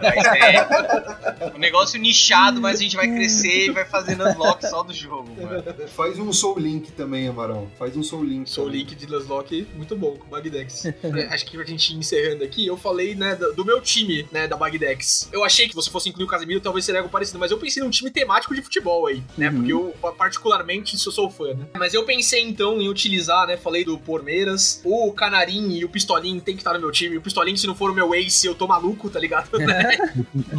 Vai 0.00 0.20
ser 0.22 1.54
um 1.54 1.58
negócio 1.58 1.98
nichado, 2.00 2.60
mas 2.60 2.78
a 2.78 2.82
gente 2.82 2.96
vai 2.96 3.08
crescer 3.08 3.66
e 3.66 3.70
vai 3.70 3.84
fazendo 3.84 4.24
unlock 4.24 4.66
só 4.68 4.82
do 4.82 4.92
jogo, 4.92 5.28
mano. 5.40 5.62
Faz 5.88 6.18
um 6.18 6.32
Soul 6.32 6.58
Link 6.58 6.92
também, 6.92 7.28
Amaral. 7.28 7.68
Faz 7.78 7.96
um 7.96 8.02
Soul 8.02 8.24
Link. 8.24 8.48
Soul 8.50 8.66
também. 8.66 8.80
Link 8.80 8.94
de 8.94 9.06
Nuzlocke, 9.06 9.66
muito 9.74 9.96
bom 9.96 10.16
com 10.16 10.26
o 10.26 10.28
Bagdex. 10.28 10.84
É, 10.86 11.28
Acho 11.32 11.44
que 11.46 11.56
pra 11.56 11.66
gente 11.66 11.92
ir 11.92 11.96
encerrando 11.96 12.44
aqui, 12.44 12.66
eu 12.66 12.76
falei, 12.76 13.14
né, 13.14 13.34
do, 13.36 13.64
meu 13.64 13.80
time, 13.80 14.26
né, 14.32 14.46
da 14.46 14.56
Bagdex. 14.56 15.28
Eu 15.32 15.44
achei 15.44 15.66
que 15.66 15.72
se 15.72 15.76
você 15.76 15.90
fosse 15.90 16.08
incluir 16.08 16.24
o 16.24 16.28
Casemiro, 16.28 16.60
talvez 16.60 16.84
seria 16.84 17.00
algo 17.00 17.10
parecido, 17.10 17.38
mas 17.38 17.50
eu 17.50 17.58
pensei 17.58 17.82
num 17.82 17.90
time 17.90 18.10
temático 18.10 18.54
de 18.54 18.62
futebol 18.62 19.06
aí, 19.06 19.22
né, 19.36 19.48
Uhum. 19.48 19.56
porque 19.56 19.72
eu, 19.72 19.94
particularmente, 20.16 20.94
eu 20.94 21.12
sou 21.12 21.30
fã, 21.30 21.54
né. 21.54 21.66
Mas 21.78 21.94
eu 21.94 22.04
pensei, 22.04 22.42
então, 22.42 22.80
em 22.80 22.88
utilizar, 22.88 23.46
né, 23.46 23.56
falei 23.56 23.84
do 23.84 23.98
Pormeiras, 23.98 24.80
o 24.84 25.12
Canarim 25.12 25.72
e 25.72 25.84
o 25.84 25.88
Pistolim 25.88 26.38
tem 26.40 26.54
que 26.54 26.60
estar 26.60 26.72
no 26.74 26.80
meu 26.80 26.90
time. 26.92 27.16
O 27.16 27.22
Pistolim, 27.28 27.56
se 27.56 27.66
não 27.66 27.74
for 27.74 27.90
o 27.90 27.94
meu 27.94 28.14
ace, 28.14 28.46
eu 28.46 28.54
tô 28.54 28.66
maluco, 28.66 29.08
tá 29.10 29.18
ligado? 29.20 29.48
Né? 29.58 29.98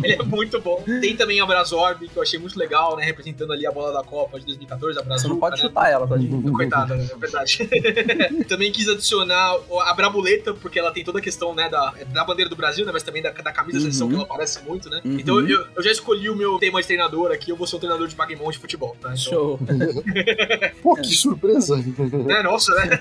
Ele 0.04 0.14
é 0.14 0.24
muito 0.24 0.60
bom. 0.62 0.84
Tem 1.02 1.16
também 1.16 1.40
a 1.40 1.46
Brazorb, 1.46 2.08
que 2.08 2.16
eu 2.16 2.22
achei 2.22 2.38
muito 2.40 2.58
legal, 2.60 2.96
né, 2.96 3.04
representando 3.04 3.52
ali 3.54 3.66
a 3.66 3.72
bola 3.72 3.92
da 3.92 4.04
Copa 4.04 4.40
de 4.40 4.46
2014, 4.46 5.00
a 5.00 5.04
Você 5.04 5.28
não 5.28 5.38
pode 5.40 5.56
né? 5.56 5.62
chutar 5.68 5.90
ela, 5.90 6.08
tá? 6.08 6.16
Coitada, 6.56 6.96
é 6.96 7.18
verdade. 7.18 7.68
Também 8.48 8.72
quis 8.72 8.88
adicionar 8.88 9.56
a 9.86 9.94
Brabuleta, 9.94 10.54
porque 10.54 10.78
ela 10.78 10.92
tem 10.92 11.04
toda 11.04 11.20
a 11.20 11.22
questão, 11.22 11.56
né, 11.56 11.70
da, 11.70 11.94
da 12.14 12.24
bandeira 12.24 12.50
do 12.50 12.56
Brasil, 12.56 12.86
né, 12.86 12.92
mas 12.92 13.02
também 13.04 13.22
da, 13.22 13.32
da 13.32 13.52
camisa 13.52 13.78
da 13.80 13.82
seleção, 13.82 14.08
Uhum. 14.08 14.14
que 14.14 14.20
ela 14.20 14.26
parece 14.28 14.64
muito, 14.64 14.90
né? 14.90 15.02
Uhum. 15.04 15.18
Então 15.20 15.40
eu, 15.48 15.66
eu 15.76 15.84
já 15.84 15.92
escolhi 15.92 16.30
o 16.30 16.36
meu 16.36 16.58
tema 16.60 16.80
de 16.82 16.88
treinador 16.88 17.32
aqui, 17.32 17.52
eu 17.52 17.56
vou 17.56 17.66
ser 17.68 17.76
um 17.78 17.80
treinador 17.80 18.08
de 18.08 18.16
Pokémon 18.16 18.50
de 18.52 18.58
futebol, 18.60 18.96
tá? 19.02 19.10
Então, 19.10 19.18
Show. 19.18 19.60
Pô, 20.84 20.96
que 20.96 21.14
surpresa. 21.16 21.78
né, 21.78 22.42
nossa, 22.44 22.74
né? 22.76 22.98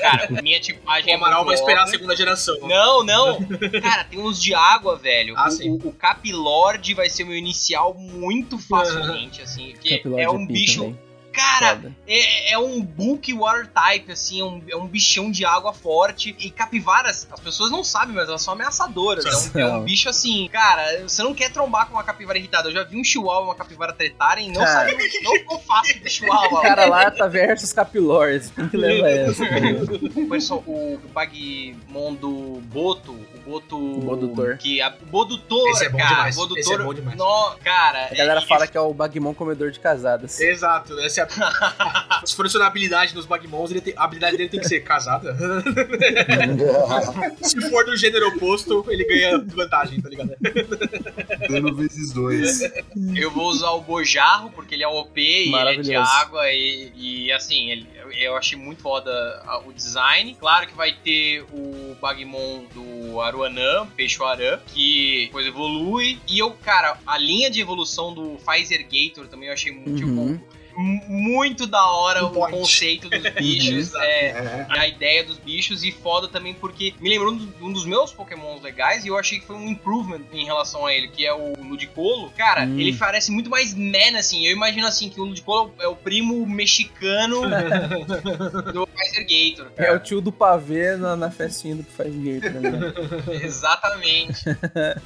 Cara, 0.00 0.42
minha 0.42 0.60
tipagem 0.60 1.10
O 1.12 1.14
é 1.14 1.16
Amaral 1.16 1.44
muito 1.44 1.46
vai 1.48 1.54
esperar 1.56 1.80
a 1.80 1.82
óbvia. 1.82 1.98
segunda 1.98 2.16
geração. 2.16 2.43
Não, 2.62 3.04
não. 3.04 3.38
Cara, 3.82 4.04
tem 4.04 4.18
uns 4.18 4.40
de 4.40 4.54
água, 4.54 4.96
velho. 4.96 5.34
Ah, 5.36 5.48
o, 5.48 5.50
sim. 5.50 5.70
o, 5.70 5.88
o 5.88 5.92
Capilord 5.92 6.94
vai 6.94 7.08
ser 7.08 7.24
o 7.24 7.26
meu 7.26 7.36
inicial 7.36 7.94
muito 7.94 8.58
facilmente, 8.58 9.42
assim. 9.42 9.72
Porque 9.72 9.98
Capilord 9.98 10.22
é 10.22 10.30
um 10.30 10.46
bicho. 10.46 10.84
também. 10.84 11.03
Cara, 11.34 11.92
é, 12.06 12.52
é 12.52 12.58
um 12.58 12.80
Book 12.80 13.32
Water 13.34 13.66
Type, 13.66 14.12
assim, 14.12 14.40
é 14.40 14.44
um, 14.44 14.62
é 14.70 14.76
um 14.76 14.86
bichão 14.86 15.30
de 15.30 15.44
água 15.44 15.72
forte. 15.72 16.34
E 16.38 16.50
capivaras, 16.50 17.26
as 17.30 17.40
pessoas 17.40 17.70
não 17.70 17.82
sabem, 17.82 18.14
mas 18.14 18.28
elas 18.28 18.40
são 18.40 18.54
ameaçadoras. 18.54 19.54
É 19.54 19.58
um, 19.58 19.68
é 19.68 19.76
um 19.78 19.82
bicho 19.82 20.08
assim, 20.08 20.48
cara, 20.52 21.02
você 21.02 21.22
não 21.22 21.34
quer 21.34 21.50
trombar 21.50 21.86
com 21.86 21.94
uma 21.94 22.04
capivara 22.04 22.38
irritada. 22.38 22.68
Eu 22.68 22.72
já 22.72 22.84
vi 22.84 22.96
um 22.96 23.04
chihuahua 23.04 23.42
e 23.42 23.46
uma 23.46 23.54
capivara 23.54 23.92
tretarem, 23.92 24.52
não 24.52 24.62
Cara. 24.62 24.90
sabe, 24.90 25.22
não 25.22 25.32
ficou 25.32 25.58
fácil 25.60 26.00
de 26.00 26.08
chihuahua. 26.08 26.62
Cara 26.62 26.86
lata 26.86 27.28
versus 27.28 27.72
Capilores. 27.72 28.52
Quem 28.54 28.68
que 28.68 28.76
leva 28.76 29.08
essa? 29.08 29.44
Pessoal, 30.30 30.62
o 30.66 31.00
Bagmon 31.12 32.14
do 32.14 32.60
Boto, 32.72 33.12
Boto. 33.46 33.76
O 33.76 34.00
Bodutor. 34.00 34.56
Que 34.58 34.80
a, 34.80 34.88
o 35.02 35.06
Bodutor, 35.06 35.68
Esse 35.70 35.86
é 35.86 35.88
bom 35.88 35.98
cara. 35.98 36.10
demais, 36.14 36.36
Bodutor. 36.36 36.58
esse 36.60 36.72
é 36.74 36.78
bom 36.78 36.94
demais. 36.94 37.18
No, 37.18 37.56
cara, 37.62 38.08
A 38.10 38.14
galera 38.14 38.40
é- 38.40 38.46
fala 38.46 38.66
que 38.66 38.76
é 38.76 38.80
o 38.80 38.94
Bagmon 38.94 39.34
comedor 39.34 39.70
de 39.70 39.80
casadas. 39.80 40.40
Exato, 40.40 40.98
essa 41.00 41.20
é 41.20 41.24
a... 41.28 42.22
Se 42.24 42.34
for 42.34 42.44
adicionar 42.44 42.66
habilidade 42.68 43.14
nos 43.14 43.26
Bagmons, 43.26 43.70
ele 43.70 43.80
tem- 43.80 43.94
a 43.96 44.04
habilidade 44.04 44.36
dele 44.36 44.48
tem 44.48 44.60
que 44.60 44.68
ser 44.68 44.80
casada. 44.80 45.36
Se 47.42 47.60
for 47.70 47.84
do 47.84 47.96
gênero 47.96 48.28
oposto, 48.28 48.84
ele 48.88 49.04
ganha 49.04 49.38
vantagem, 49.38 50.00
tá 50.00 50.08
ligado? 50.08 50.34
Dano 51.48 51.74
vezes 51.74 52.12
dois. 52.12 52.60
Eu 53.14 53.30
vou 53.30 53.46
usar 53.48 53.70
o 53.70 53.80
Bojarro, 53.80 54.50
porque 54.50 54.74
ele 54.74 54.82
é 54.84 54.88
OP 54.88 55.20
e 55.20 55.54
ele 55.54 55.68
é 55.68 55.76
de 55.76 55.94
água. 55.94 56.50
E, 56.50 56.92
e, 56.96 57.32
assim, 57.32 57.70
ele- 57.70 57.86
eu 58.18 58.36
achei 58.36 58.58
muito 58.58 58.82
foda 58.82 59.12
o 59.66 59.72
design. 59.72 60.34
Claro 60.38 60.66
que 60.66 60.74
vai 60.74 60.92
ter 60.92 61.44
o 61.52 61.96
Bagmon 62.00 62.64
do 62.74 63.20
Aruanã, 63.20 63.86
Peixe 63.96 64.22
Aran, 64.22 64.58
que 64.72 65.26
depois 65.26 65.46
evolui. 65.46 66.18
E 66.28 66.38
eu, 66.38 66.50
cara, 66.52 66.98
a 67.06 67.18
linha 67.18 67.50
de 67.50 67.60
evolução 67.60 68.12
do 68.14 68.36
Pfizer 68.44 68.84
Gator 68.84 69.26
também 69.28 69.48
eu 69.48 69.54
achei 69.54 69.72
muito, 69.72 69.90
Uhum. 69.90 69.96
tipo, 69.96 70.10
m- 70.28 70.40
muito 70.76 71.66
da 71.66 71.84
hora 71.86 72.24
Um 72.24 72.28
o 72.28 72.30
point. 72.30 72.56
conceito 72.58 73.08
dos 73.08 73.22
bichos. 73.34 73.94
é, 73.94 74.26
É. 74.30 74.66
a 74.68 74.86
ideia 74.88 75.24
dos 75.24 75.38
bichos 75.38 75.84
e 75.84 75.92
foda 75.92 76.28
também 76.28 76.54
porque 76.54 76.94
me 77.00 77.08
lembrou 77.08 77.34
de 77.34 77.48
um 77.62 77.72
dos 77.72 77.84
meus 77.84 78.12
pokémons 78.12 78.62
legais 78.62 79.04
e 79.04 79.08
eu 79.08 79.18
achei 79.18 79.38
que 79.38 79.46
foi 79.46 79.56
um 79.56 79.68
improvement 79.68 80.20
em 80.32 80.44
relação 80.44 80.86
a 80.86 80.92
ele, 80.92 81.08
que 81.08 81.24
é 81.26 81.32
o 81.32 81.52
Ludicolo. 81.62 82.30
Cara, 82.36 82.64
Hum. 82.64 82.78
ele 82.78 82.92
parece 82.96 83.30
muito 83.30 83.50
mais 83.50 83.74
man, 83.74 84.18
assim. 84.18 84.44
Eu 84.46 84.52
imagino 84.52 84.86
assim 84.86 85.08
que 85.08 85.20
o 85.20 85.24
Ludicolo 85.24 85.72
é 85.78 85.86
o 85.86 85.94
primo 85.96 86.46
mexicano 86.46 87.42
do 88.72 88.86
Kaiser 88.86 89.22
Gator. 89.26 89.72
É 89.76 89.84
cara. 89.84 89.96
o 89.96 89.98
tio 90.00 90.20
do 90.20 90.32
pavê 90.32 90.96
na, 90.96 91.16
na 91.16 91.30
festinha 91.30 91.74
do 91.76 91.84
faz 91.84 92.12
Gator, 92.14 92.60
né? 92.60 92.92
Exatamente. 93.44 94.44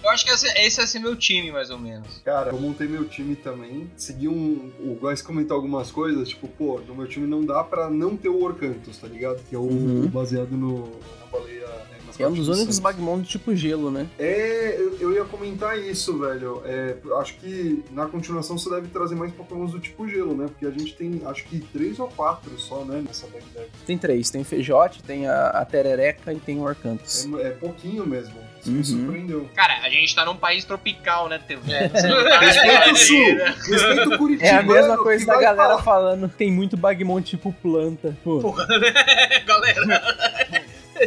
eu 0.03 0.11
acho 0.11 0.25
que 0.25 0.31
esse, 0.31 0.47
esse 0.59 0.77
vai 0.77 0.87
ser 0.87 0.99
meu 0.99 1.16
time, 1.16 1.51
mais 1.53 1.71
ou 1.71 1.79
menos. 1.79 2.21
Cara, 2.25 2.51
eu 2.51 2.61
montei 2.61 2.87
meu 2.87 3.07
time 3.09 3.35
também. 3.37 3.91
Segui 3.97 4.29
um. 4.29 4.73
O 4.81 4.95
Góis 5.01 5.23
comentou 5.23 5.58
algumas 5.59 5.91
coisas, 5.91 6.29
tipo, 6.29 6.49
pô, 6.49 6.81
no 6.87 6.95
meu 6.95 7.07
time 7.07 7.27
não 7.27 7.45
dá 7.45 7.63
pra 7.63 7.91
não 7.91 8.17
ter 8.17 8.29
o 8.29 8.43
Orcanthus, 8.43 8.99
tá 8.99 9.07
ligado? 9.07 9.41
Que 9.49 9.55
é 9.55 9.59
o 9.59 9.63
Uhum. 9.63 10.07
baseado 10.09 10.51
no, 10.53 10.85
na 11.21 11.27
baleia. 11.31 11.61
né, 11.67 11.99
é 12.19 12.27
um 12.27 12.33
dos 12.33 12.49
únicos. 12.49 12.79
Bagmon 12.81 13.19
do 13.19 13.25
tipo 13.27 13.55
gelo, 13.55 13.91
né? 13.93 14.09
É, 14.19 14.75
eu, 14.81 14.97
eu 14.99 15.13
ia 15.13 15.25
comentar 15.25 15.79
isso, 15.79 16.19
velho. 16.19 16.63
É, 16.65 16.97
acho 17.21 17.37
que 17.37 17.85
na 17.93 18.07
continuação 18.07 18.59
você 18.59 18.69
deve 18.71 18.89
trazer 18.89 19.15
mais 19.15 19.31
Pokémons 19.33 19.71
do 19.71 19.79
tipo 19.79 20.09
gelo, 20.09 20.35
né? 20.37 20.47
Porque 20.49 20.67
a 20.67 20.71
gente 20.71 20.95
tem, 20.97 21.21
acho 21.27 21.45
que 21.45 21.61
três 21.61 21.99
ou 22.01 22.09
quatro 22.09 22.59
só, 22.59 22.83
né? 22.85 23.03
Nessa 23.07 23.27
bag 23.29 23.45
deck. 23.55 23.69
Tem 23.87 23.97
três. 23.97 24.31
Tem 24.31 24.41
o 24.41 24.45
Fejote, 24.45 25.03
tem 25.03 25.29
a, 25.29 25.49
a 25.51 25.65
Terereca 25.65 26.33
e 26.33 26.41
tem 26.41 26.59
o 26.59 26.63
Orcanthus. 26.63 27.29
É, 27.39 27.49
é 27.49 27.51
pouquinho 27.51 28.05
mesmo. 28.07 28.35
Isso 28.69 28.95
Uhum. 28.95 28.99
me 28.99 29.05
surpreendeu. 29.07 29.51
Cara, 29.55 29.79
a 29.83 29.89
gente 29.91 30.14
tá 30.14 30.25
num 30.25 30.37
país 30.37 30.64
tropical, 30.64 31.29
né, 31.29 31.39
TV? 31.47 31.73
É, 31.73 31.87
Respeita 32.39 32.93
o 32.93 32.97
sul! 32.97 33.37
Respeita 33.71 34.09
o 34.09 34.19
Curitiba! 34.19 34.47
É 34.49 34.55
a 34.57 34.62
mesma 34.62 34.99
coisa 34.99 35.27
da 35.27 35.35
galera 35.41 35.57
falar. 35.79 35.83
falando. 35.83 36.29
Tem 36.29 36.51
muito 36.51 36.77
Bagmon 36.77 37.21
tipo 37.23 37.53
planta. 37.62 38.16
Pô, 38.25 38.41
Porra, 38.41 38.66
né? 38.79 38.93
Galera. 39.47 40.03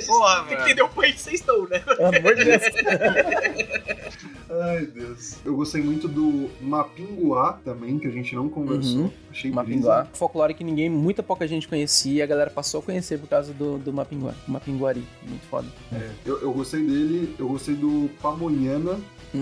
Porra, 0.08 0.44
Tem 0.48 0.58
que 0.58 0.64
entender 0.64 0.82
o 0.84 0.90
país 0.90 1.16
que 1.16 1.22
vocês 1.22 1.40
estão, 1.42 1.68
né? 1.68 1.80
pelo 1.80 2.06
amor 2.06 2.36
de 2.36 2.46
Deus. 2.46 2.62
Ai, 4.52 4.86
Deus. 4.86 5.38
Eu 5.46 5.56
gostei 5.56 5.82
muito 5.82 6.08
do 6.10 6.50
Mapinguá 6.60 7.54
também, 7.64 7.98
que 7.98 8.08
a 8.08 8.12
gente 8.12 8.36
não 8.36 8.50
conversou. 8.50 9.04
Uhum. 9.04 9.12
Achei 9.30 9.50
Mapinguá. 9.52 10.02
brisa. 10.02 10.10
Folclore 10.14 10.54
que 10.54 10.64
ninguém, 10.64 10.90
muita 10.90 11.24
pouca 11.24 11.48
gente 11.48 11.68
conhecia 11.68 12.14
e 12.16 12.22
a 12.22 12.26
galera 12.26 12.50
passou 12.50 12.82
a 12.82 12.84
conhecer 12.84 13.18
por 13.20 13.28
causa 13.30 13.54
do, 13.54 13.78
do 13.78 13.94
Mapinguá. 13.94 14.34
Mapinguari. 14.48 15.04
Muito 15.28 15.46
foda. 15.48 15.68
É, 15.94 16.10
eu, 16.26 16.42
eu 16.42 16.52
gostei 16.52 16.82
dele, 16.86 17.34
eu 17.40 17.48
gostei 17.48 17.76
do 17.76 18.10
Pamonhana. 18.22 19.00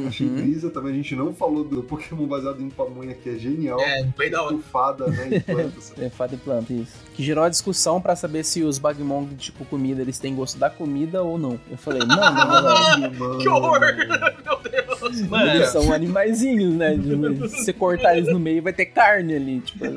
Achei 0.07 0.27
Uhum. 0.27 0.35
brisa 0.35 0.69
também. 0.69 0.91
A 0.91 0.95
gente 0.95 1.15
não 1.15 1.33
falou 1.33 1.63
do 1.63 1.81
Pokémon 1.81 2.27
baseado 2.27 2.61
em 2.61 2.69
pamonha, 2.69 3.15
que 3.15 3.27
é 3.27 3.35
genial. 3.39 3.79
É, 3.79 4.03
bem 4.15 4.29
da 4.29 4.43
hora. 4.43 4.55
Fada, 4.59 5.07
né? 5.07 5.37
E 5.37 5.39
plantas. 5.39 5.93
É, 5.97 6.09
fada 6.09 6.35
e 6.35 6.37
planta, 6.37 6.71
isso. 6.71 7.08
Que 7.19 7.25
gerou 7.25 7.43
uma 7.43 7.49
discussão 7.49 7.99
pra 7.99 8.15
saber 8.15 8.45
se 8.45 8.63
os 8.63 8.77
Bagmon, 8.77 9.27
tipo 9.37 9.65
comida, 9.65 10.01
eles 10.01 10.17
têm 10.17 10.33
gosto 10.33 10.57
da 10.57 10.69
comida 10.69 11.21
ou 11.21 11.37
não. 11.37 11.59
Eu 11.69 11.77
falei, 11.77 11.99
não, 11.99 12.15
não, 12.15 12.33
não, 12.33 12.61
não. 12.97 13.11
Mano. 13.11 13.37
Que 13.39 13.49
horror! 13.49 13.79
Meu 14.45 14.57
Deus! 14.63 15.21
Mano, 15.27 15.49
Eles 15.51 15.67
são 15.69 15.91
animaizinhos, 15.91 16.73
né? 16.75 16.95
Se 17.49 17.57
você 17.65 17.73
cortar 17.73 18.15
eles 18.17 18.31
no 18.31 18.39
meio, 18.39 18.61
vai 18.63 18.71
ter 18.71 18.85
carne 18.85 19.35
ali, 19.35 19.59
tipo, 19.59 19.83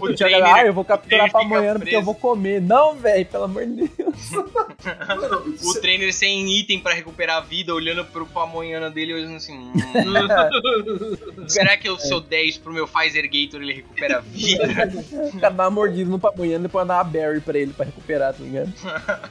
o 0.00 0.14
Tinha 0.14 0.28
a 0.28 0.30
galera, 0.32 0.54
ah, 0.62 0.66
eu 0.66 0.72
vou 0.72 0.84
capturar 0.84 1.30
pra 1.30 1.40
amanhã 1.40 1.74
porque 1.74 1.88
eu 1.90 2.02
preso. 2.02 2.04
vou 2.04 2.14
comer. 2.14 2.60
Não, 2.60 2.96
velho, 2.96 3.26
pelo 3.26 3.44
amor 3.44 3.66
de 3.66 3.88
Deus. 3.88 4.30
Mano, 4.32 5.54
O 5.64 5.74
trainer 5.80 6.12
sem 6.12 6.48
item 6.58 6.80
pra 6.80 6.92
recuperar 6.94 7.36
a 7.38 7.40
vida, 7.40 7.74
olhando 7.74 8.04
pro 8.04 8.26
pamonhana 8.26 8.90
dele 8.90 9.12
e 9.12 9.14
olhando 9.14 9.36
assim. 9.36 9.54
"Hum, 9.56 9.72
será 11.48 11.76
que 11.76 11.88
eu 11.88 11.98
sou 11.98 12.20
10 12.20 12.58
pro 12.58 12.72
meu 12.72 12.86
Pfizer 12.88 13.24
Gator 13.24 13.60
ele 13.62 13.72
recupera 13.74 14.18
a 14.18 14.20
vida? 14.30 14.64
Uma 15.50 15.70
mordida 15.70 16.10
no 16.10 16.18
pamonhando 16.18 16.60
e 16.60 16.62
depois 16.64 16.86
dá 16.86 16.96
uma 16.96 17.04
berry 17.04 17.40
pra 17.40 17.58
ele 17.58 17.72
pra 17.72 17.84
recuperar, 17.86 18.34
tá 18.34 18.42
ligado? 18.42 18.72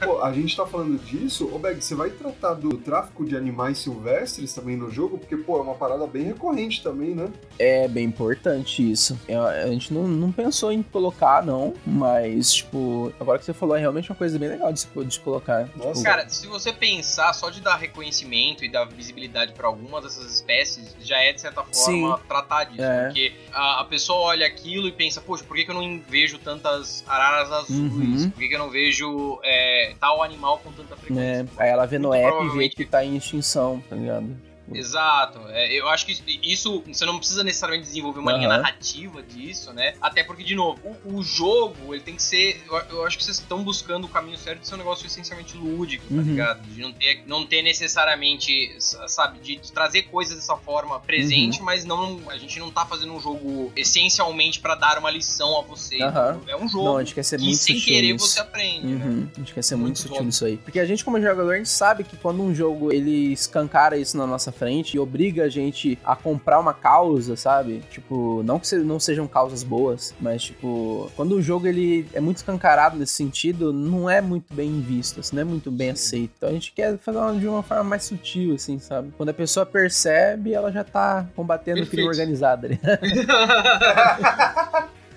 Pô, 0.04 0.22
a 0.22 0.32
gente 0.32 0.56
tá 0.56 0.66
falando 0.66 0.98
disso. 1.04 1.48
Ô, 1.52 1.58
Beg, 1.58 1.80
você 1.80 1.94
vai 1.94 2.10
tratar 2.10 2.54
do 2.54 2.76
tráfico 2.78 3.24
de 3.24 3.36
animais 3.36 3.78
silvestres 3.78 4.52
também 4.54 4.76
no 4.76 4.90
jogo? 4.90 5.18
Porque, 5.18 5.36
pô, 5.36 5.58
é 5.58 5.62
uma 5.62 5.74
parada 5.74 6.06
bem 6.06 6.24
recorrente 6.24 6.82
também, 6.82 7.14
né? 7.14 7.28
É 7.58 7.88
bem 7.88 8.04
importante 8.04 8.90
isso. 8.90 9.18
É, 9.28 9.36
A 9.36 9.66
gente 9.68 9.92
não, 9.92 10.06
não 10.08 10.32
pensou 10.32 10.72
em 10.72 10.82
colocar, 10.82 11.44
não, 11.44 11.74
mas, 11.86 12.52
tipo, 12.52 13.12
agora 13.20 13.38
que 13.38 13.44
você 13.44 13.52
falou, 13.52 13.76
é 13.76 13.80
realmente 13.80 14.10
uma 14.10 14.16
coisa 14.16 14.38
bem 14.38 14.48
legal 14.48 14.72
de 14.72 14.80
se, 14.80 14.88
de 14.94 15.14
se 15.14 15.20
colocar. 15.20 15.68
Nossa. 15.76 15.92
Tipo, 15.92 16.02
Cara, 16.02 16.28
se 16.28 16.46
você 16.46 16.72
pensar 16.72 17.32
só 17.32 17.50
de 17.50 17.60
dar 17.60 17.76
reconhecimento 17.76 18.64
e 18.64 18.68
dar 18.70 18.84
visibilidade 18.84 19.52
pra 19.52 19.66
algumas 19.66 20.04
dessas 20.04 20.32
espécies, 20.32 20.94
já 21.00 21.18
é 21.18 21.32
de 21.32 21.40
certa 21.40 21.62
forma 21.62 22.16
Sim. 22.16 22.22
tratar 22.28 22.64
disso. 22.64 22.82
É. 22.82 23.06
Porque 23.06 23.32
a, 23.52 23.80
a 23.80 23.84
pessoa 23.84 24.18
olha 24.20 24.46
aquilo 24.46 24.83
e 24.88 24.92
pensa, 24.92 25.20
poxa, 25.20 25.44
por 25.44 25.56
que, 25.56 25.64
que 25.64 25.70
eu 25.70 25.74
não 25.74 26.00
vejo 26.08 26.38
tantas 26.38 27.04
araras 27.06 27.50
azuis? 27.52 28.24
Uhum. 28.24 28.30
Por 28.30 28.38
que, 28.38 28.48
que 28.48 28.54
eu 28.54 28.58
não 28.58 28.70
vejo 28.70 29.40
é, 29.42 29.94
tal 30.00 30.22
animal 30.22 30.58
com 30.58 30.72
tanta 30.72 30.96
frequência? 30.96 31.42
né? 31.42 31.48
Aí 31.56 31.70
ela 31.70 31.86
vê 31.86 31.98
no 31.98 32.12
app 32.14 32.44
e 32.44 32.58
vê 32.58 32.68
que 32.68 32.84
tá 32.84 33.04
em 33.04 33.16
extinção, 33.16 33.82
tá 33.88 33.96
ligado? 33.96 34.53
Exato. 34.72 35.40
É, 35.48 35.72
eu 35.72 35.88
acho 35.88 36.06
que 36.06 36.16
isso, 36.42 36.82
você 36.86 37.04
não 37.04 37.18
precisa 37.18 37.44
necessariamente 37.44 37.86
desenvolver 37.86 38.20
uma 38.20 38.32
linha 38.32 38.48
Aham. 38.48 38.58
narrativa 38.58 39.22
disso, 39.22 39.72
né? 39.72 39.94
Até 40.00 40.22
porque, 40.24 40.42
de 40.42 40.54
novo, 40.54 40.78
o, 41.04 41.16
o 41.18 41.22
jogo, 41.22 41.94
ele 41.94 42.02
tem 42.02 42.16
que 42.16 42.22
ser. 42.22 42.62
Eu, 42.66 42.76
eu 42.98 43.06
acho 43.06 43.18
que 43.18 43.24
vocês 43.24 43.38
estão 43.38 43.62
buscando 43.62 44.04
o 44.04 44.08
caminho 44.08 44.38
certo 44.38 44.60
de 44.60 44.68
ser 44.68 44.74
um 44.74 44.78
negócio 44.78 45.06
essencialmente 45.06 45.56
lúdico, 45.56 46.04
tá 46.08 46.14
Uhum. 46.14 46.22
ligado? 46.22 46.62
De 46.62 46.80
não 46.80 46.92
ter, 46.92 47.22
não 47.26 47.46
ter 47.46 47.62
necessariamente, 47.62 48.74
sabe, 48.78 49.38
de, 49.40 49.56
de 49.56 49.72
trazer 49.72 50.02
coisas 50.04 50.36
dessa 50.36 50.56
forma 50.56 50.98
presente, 51.00 51.58
Uhum. 51.58 51.64
mas 51.64 51.84
não 51.84 52.20
a 52.28 52.36
gente 52.38 52.58
não 52.58 52.70
tá 52.70 52.86
fazendo 52.86 53.12
um 53.12 53.20
jogo 53.20 53.72
essencialmente 53.76 54.60
pra 54.60 54.74
dar 54.74 54.98
uma 54.98 55.10
lição 55.10 55.58
a 55.58 55.62
você. 55.62 55.98
É 56.00 56.56
um 56.56 56.68
jogo 56.68 56.84
Não, 56.84 56.96
a 56.98 57.04
gente 57.04 57.14
quer 57.14 57.22
ser 57.24 57.38
que 57.38 57.44
muito 57.44 57.58
sem 57.58 57.76
sutil 57.76 57.94
querer 57.94 58.12
nisso. 58.12 58.28
você 58.28 58.40
aprende, 58.40 58.86
né? 58.86 59.04
Uhum, 59.04 59.28
A 59.34 59.38
gente 59.40 59.54
quer 59.54 59.62
ser 59.62 59.74
muito, 59.76 59.84
Muito 59.84 59.98
sutil 59.98 60.24
nisso 60.24 60.44
aí. 60.44 60.56
Porque 60.56 60.78
a 60.80 60.84
gente, 60.86 61.04
como 61.04 61.20
jogador, 61.20 61.52
a 61.52 61.56
gente 61.56 61.68
sabe 61.68 62.04
que 62.04 62.16
quando 62.16 62.42
um 62.42 62.54
jogo 62.54 62.92
ele 62.92 63.32
escancara 63.32 63.96
isso 63.96 64.16
na 64.16 64.26
nossa 64.26 64.50
frente 64.54 64.94
e 64.96 64.98
obriga 64.98 65.44
a 65.44 65.48
gente 65.48 65.98
a 66.04 66.16
comprar 66.16 66.58
uma 66.58 66.72
causa, 66.72 67.36
sabe? 67.36 67.82
Tipo, 67.90 68.42
não 68.44 68.58
que 68.58 68.74
não 68.76 68.98
sejam 69.00 69.26
causas 69.26 69.62
boas, 69.62 70.14
mas 70.20 70.42
tipo, 70.44 71.10
quando 71.16 71.32
o 71.32 71.42
jogo 71.42 71.66
ele 71.66 72.06
é 72.14 72.20
muito 72.20 72.38
escancarado 72.38 72.96
nesse 72.98 73.12
sentido, 73.14 73.72
não 73.72 74.08
é 74.08 74.20
muito 74.20 74.54
bem 74.54 74.80
visto, 74.80 75.20
assim, 75.20 75.36
não 75.36 75.42
é 75.42 75.44
muito 75.44 75.70
bem 75.70 75.90
aceito. 75.90 76.32
Então 76.36 76.48
a 76.48 76.52
gente 76.52 76.72
quer 76.72 76.96
fazer 76.98 77.18
uma- 77.18 77.34
de 77.34 77.46
uma 77.48 77.62
forma 77.62 77.84
mais 77.84 78.04
sutil, 78.04 78.54
assim, 78.54 78.78
sabe? 78.78 79.12
Quando 79.16 79.28
a 79.30 79.34
pessoa 79.34 79.66
percebe, 79.66 80.52
ela 80.54 80.70
já 80.72 80.84
tá 80.84 81.26
combatendo 81.36 81.82
o 81.82 81.86
crime 81.86 82.08
organizado 82.08 82.66
ali. 82.66 82.78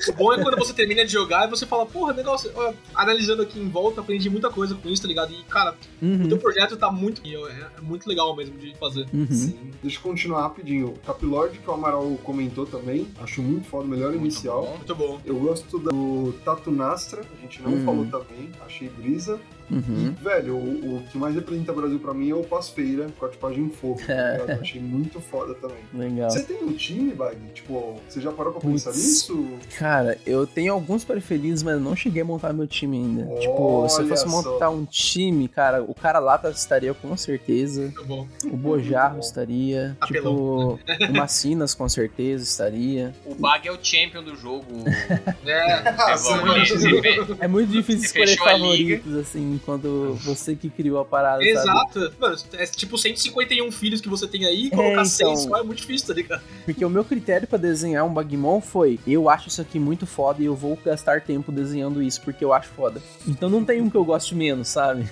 O 0.10 0.14
bom 0.14 0.32
é 0.34 0.42
quando 0.42 0.58
você 0.58 0.74
termina 0.74 1.06
de 1.06 1.12
jogar 1.12 1.48
e 1.48 1.50
você 1.50 1.66
fala, 1.66 1.86
porra, 1.86 2.14
negócio, 2.14 2.52
ó, 2.56 2.74
analisando 2.94 3.42
aqui 3.42 3.60
em 3.60 3.68
volta, 3.70 4.02
aprendi 4.02 4.30
muita 4.30 4.50
coisa 4.50 4.76
com 4.76 4.90
isso, 4.90 5.02
tá 5.02 5.08
ligado? 5.08 5.34
E, 5.34 5.44
cara, 5.46 5.76
o 6.02 6.06
Uhum, 6.06 6.28
teu 6.30 6.38
projeto 6.38 6.78
tá 6.78 6.92
muito. 6.92 7.22
É, 7.26 7.68
é 7.78 7.82
muito 7.82 8.08
legal 8.08 8.36
mesmo 8.36 8.58
de 8.58 8.76
fazer. 8.78 9.06
uhum. 9.14 9.28
Sim. 9.32 9.72
Deixa 9.82 9.98
eu 9.98 10.02
continuar 10.04 10.42
rapidinho. 10.44 10.94
Capilord, 11.06 11.58
que 11.58 11.70
o 11.70 11.74
Amaral 11.74 12.18
comentou 12.24 12.66
também, 12.66 13.08
acho 13.20 13.42
muito 13.42 13.68
foda, 13.68 13.86
o 13.86 13.88
melhor 13.88 14.12
Muito 14.12 14.22
inicial. 14.24 14.64
bom. 14.66 14.78
Muito 14.78 14.96
bom. 14.96 15.22
Eu 15.26 15.36
gosto 15.40 15.80
do 15.80 16.34
Tatu 16.46 16.72
Nastra, 16.72 17.22
a 17.22 17.42
gente 17.42 17.62
não 17.62 17.74
Hum. 17.74 17.86
falou 17.86 18.06
também, 18.06 18.52
achei 18.66 18.90
brisa. 18.90 19.40
Uhum. 19.70 20.16
E, 20.20 20.24
velho, 20.24 20.56
o, 20.56 20.98
o 20.98 21.04
que 21.12 21.18
mais 21.18 21.36
representa 21.36 21.72
o 21.72 21.76
Brasil 21.76 22.00
pra 22.00 22.14
mim 22.14 22.30
é 22.30 22.36
o 22.36 22.44
Pasfeira, 22.44 23.08
com 23.20 23.26
a 23.26 23.30
tipagem 23.30 23.66
em 23.66 23.70
fogo. 23.70 24.00
tá 24.06 24.14
ligado? 24.32 24.50
Eu 24.52 24.62
achei 24.62 24.82
muito 24.82 25.20
foda 25.20 25.54
também. 25.56 25.78
Legal. 25.94 26.30
Você 26.30 26.44
tem 26.44 26.64
um 26.64 26.72
time, 26.74 27.14
Bag? 27.14 27.36
Tipo, 27.54 28.00
você 28.08 28.22
já 28.22 28.32
parou 28.32 28.52
pra 28.54 28.62
Putz. 28.62 28.84
pensar 28.86 28.98
nisso? 28.98 29.48
Cara, 29.78 30.18
eu 30.26 30.46
tenho 30.48 30.74
alguns 30.74 31.04
preferidos, 31.04 31.64
mas 31.64 31.74
eu 31.76 31.80
não 31.80 31.96
cheguei 31.96 32.22
a 32.22 32.26
montar 32.26 32.54
meu 32.54 32.68
time 32.68 32.98
ainda. 32.98 33.24
tipo, 33.40 33.88
se 33.90 33.98
eu 34.00 34.06
Olha 34.06 34.08
fosse 34.10 34.24
só. 34.24 34.30
montar 34.30 34.70
um 34.70 34.86
time, 34.86 35.48
cara, 35.48 35.84
o 35.84 35.94
cara 35.94 36.20
Lata 36.20 36.50
estaria 36.50 36.94
com 36.94 37.16
certeza. 37.18 37.94
Bom. 38.06 38.28
O 38.46 38.56
Bojarro 38.58 39.20
estaria. 39.20 39.96
Apelão. 40.00 40.78
Tipo, 40.88 41.12
o 41.12 41.14
Macinas 41.18 41.74
com 41.74 41.88
certeza 41.90 42.44
estaria. 42.44 43.14
O 43.26 43.36
Bag 43.36 43.68
é 43.68 43.72
o 43.72 43.78
champion 43.82 44.24
do 44.24 44.36
jogo. 44.36 44.66
É. 45.46 45.78
É, 45.88 47.02
vê- 47.02 47.36
É 47.40 47.48
muito 47.48 47.72
difícil 47.72 48.06
escolher 48.06 48.38
favoritos, 48.38 49.16
assim, 49.16 49.57
quando 49.60 50.14
você 50.24 50.56
que 50.56 50.70
criou 50.70 51.00
a 51.00 51.06
parada, 51.06 51.44
sabe? 51.44 51.50
Exato. 51.50 52.14
Mano, 52.20 52.36
é 52.54 52.66
tipo 52.66 52.98
151 52.98 53.72
filhos 53.72 54.02
que 54.02 54.10
você 54.10 54.28
tem 54.28 54.46
aí, 54.46 54.68
É, 54.68 54.70
colocar 54.70 54.92
então. 54.92 55.06
seis 55.06 55.42
só 55.42 55.58
é 55.58 55.64
muito 55.64 55.80
difícil, 55.80 56.08
tá 56.08 56.14
ligado? 56.14 56.42
Porque 56.66 56.84
o 56.84 56.90
meu 56.90 57.04
critério 57.04 57.48
pra 57.48 57.58
desenhar 57.58 58.06
um 58.06 58.14
Bagmon 58.14 58.62
foi: 58.62 59.00
eu 59.08 59.30
acho 59.30 59.48
isso 59.50 59.62
aqui 59.62 59.80
muito 59.80 60.06
foda 60.06 60.42
e 60.42 60.46
eu 60.46 60.56
vou 60.56 60.78
gastar 60.84 61.22
tempo 61.22 61.52
desenhando 61.52 62.02
isso 62.02 62.22
porque 62.22 62.44
eu 62.44 62.54
acho 62.54 62.70
foda. 62.70 63.02
Então 63.28 63.50
não 63.50 63.64
tem 63.64 63.82
um 63.82 63.90
que 63.90 63.96
eu 63.98 64.06
goste 64.06 64.36
menos, 64.36 64.68
sabe? 64.70 65.06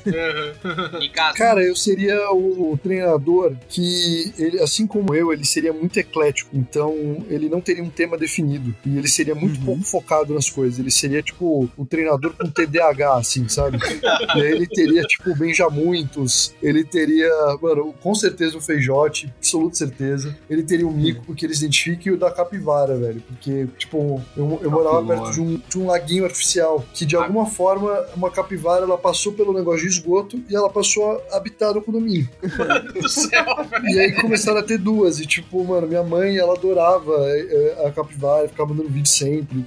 Nicasso, 0.99 1.37
Cara, 1.37 1.61
eu 1.63 1.75
seria 1.75 2.31
o 2.31 2.77
treinador 2.81 3.53
que, 3.69 4.33
ele, 4.37 4.59
assim 4.61 4.87
como 4.87 5.13
eu, 5.13 5.31
ele 5.33 5.45
seria 5.45 5.73
muito 5.73 5.97
eclético. 5.97 6.49
Então, 6.53 6.93
ele 7.29 7.49
não 7.49 7.61
teria 7.61 7.83
um 7.83 7.89
tema 7.89 8.17
definido. 8.17 8.75
E 8.85 8.97
ele 8.97 9.07
seria 9.07 9.35
muito 9.35 9.59
Uhum. 9.59 9.65
pouco 9.65 9.83
focado 9.83 10.33
nas 10.33 10.49
coisas. 10.49 10.79
Ele 10.79 10.91
seria, 10.91 11.21
tipo, 11.21 11.69
um 11.77 11.85
treinador 11.85 12.33
com 12.33 12.49
TDAH, 12.49 13.15
assim, 13.15 13.47
sabe? 13.47 13.77
e 14.36 14.41
aí 14.41 14.51
ele 14.51 14.67
teria, 14.67 15.03
tipo, 15.03 15.31
o 15.31 15.36
Benjamuitos. 15.36 16.53
Ele 16.61 16.83
teria, 16.83 17.29
mano, 17.61 17.93
com 18.01 18.13
certeza 18.15 18.57
o 18.57 18.61
Feijote, 18.61 19.33
absoluta 19.38 19.75
certeza. 19.75 20.36
Ele 20.49 20.63
teria 20.63 20.88
o 20.88 20.91
Mico, 20.91 21.25
porque 21.25 21.45
ele 21.45 21.53
se 21.53 21.63
identifica, 21.65 22.09
e 22.09 22.11
o 22.11 22.17
da 22.17 22.31
Capivara, 22.31 22.95
velho. 22.95 23.21
Porque, 23.27 23.67
tipo, 23.77 24.21
eu, 24.36 24.59
eu 24.61 24.71
morava 24.71 25.05
perto 25.05 25.31
de 25.31 25.41
um, 25.41 25.61
de 25.67 25.79
um 25.79 25.88
laguinho 25.88 26.25
artificial, 26.25 26.86
que 26.93 27.05
de 27.05 27.15
alguma 27.15 27.45
forma, 27.45 28.05
uma 28.15 28.29
capivara, 28.29 28.83
ela 28.83 28.97
passou 28.97 29.33
pelo 29.33 29.53
negócio 29.53 29.81
de 29.81 29.88
esgoto 29.88 30.41
e 30.49 30.55
ela 30.55 30.69
passou 30.69 31.21
a 31.31 31.38
habitar 31.38 31.73
no 31.73 31.81
condomínio. 31.81 32.29
do 33.01 33.09
céu, 33.09 33.45
velho. 33.69 33.88
E 33.88 33.99
aí 33.99 34.21
começaram 34.21 34.59
a 34.59 34.63
ter 34.63 34.77
duas. 34.77 35.19
E 35.19 35.25
tipo, 35.25 35.63
mano, 35.63 35.88
minha 35.88 36.03
mãe, 36.03 36.38
ela 36.38 36.53
adorava 36.53 37.13
é, 37.27 37.86
a 37.86 37.91
capivara, 37.91 38.47
ficava 38.47 38.69
mandando 38.69 38.89
vídeo 38.89 39.09
sempre. 39.09 39.65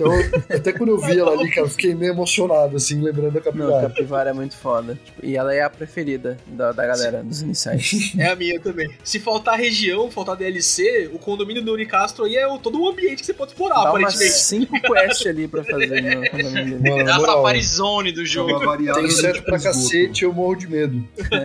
Então, 0.00 0.12
até 0.56 0.72
quando 0.72 0.90
eu 0.90 0.98
vi 0.98 1.18
ela 1.18 1.32
ali, 1.32 1.50
cara, 1.50 1.66
eu 1.66 1.70
fiquei 1.70 1.92
meio 1.94 2.12
emocionado, 2.12 2.76
assim, 2.76 3.00
lembrando 3.00 3.32
da 3.32 3.40
Não, 3.40 3.42
capivara. 3.42 3.88
Capivara 3.88 4.30
é 4.30 4.32
muito 4.32 4.56
foda. 4.56 4.98
Tipo, 5.04 5.26
e 5.26 5.36
ela 5.36 5.52
é 5.52 5.62
a 5.62 5.68
preferida 5.68 6.36
da, 6.46 6.70
da 6.70 6.86
galera, 6.86 7.22
dos 7.22 7.42
iniciais. 7.42 8.12
É 8.16 8.28
a 8.28 8.36
minha 8.36 8.60
também. 8.60 8.88
Se 9.02 9.18
faltar 9.18 9.58
região, 9.58 10.10
faltar 10.10 10.36
DLC, 10.36 11.10
o 11.12 11.18
condomínio 11.18 11.62
do 11.64 11.72
Unicastro 11.72 12.24
aí 12.24 12.36
é 12.36 12.46
o- 12.46 12.58
todo 12.58 12.80
o 12.80 12.88
ambiente 12.88 13.16
que 13.20 13.26
você 13.26 13.34
pode 13.34 13.50
explorar, 13.52 13.74
Dá 13.84 13.92
umas 13.92 14.14
aparentemente. 14.14 14.32
cinco 14.38 14.80
quests 14.82 15.26
ali 15.26 15.48
pra 15.48 15.64
fazer 15.64 16.00
no 16.00 16.30
condomínio 16.30 16.78
dele. 16.78 16.90
Mano, 16.90 17.00
é 17.00 17.04
na 17.04 17.16
a 17.16 17.18
moral, 17.18 17.36
Safari 17.38 17.62
Zone 17.62 18.12
do 18.12 18.22
É 18.22 18.24
jogo. 18.24 18.76
tem 18.94 19.10
certo 19.10 19.42
pra 19.44 19.56
esgoto. 19.56 19.74
cacete, 19.76 20.22
eu 20.24 20.32
morro 20.32 20.54
de 20.54 20.68
medo. 20.68 21.04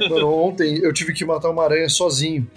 Mano, 0.10 0.32
ontem 0.32 0.78
eu 0.78 0.94
tive 0.94 1.12
que 1.14 1.26
matar 1.26 1.50
uma 1.50 1.64
aranha 1.64 1.90
sozinho. 1.90 2.48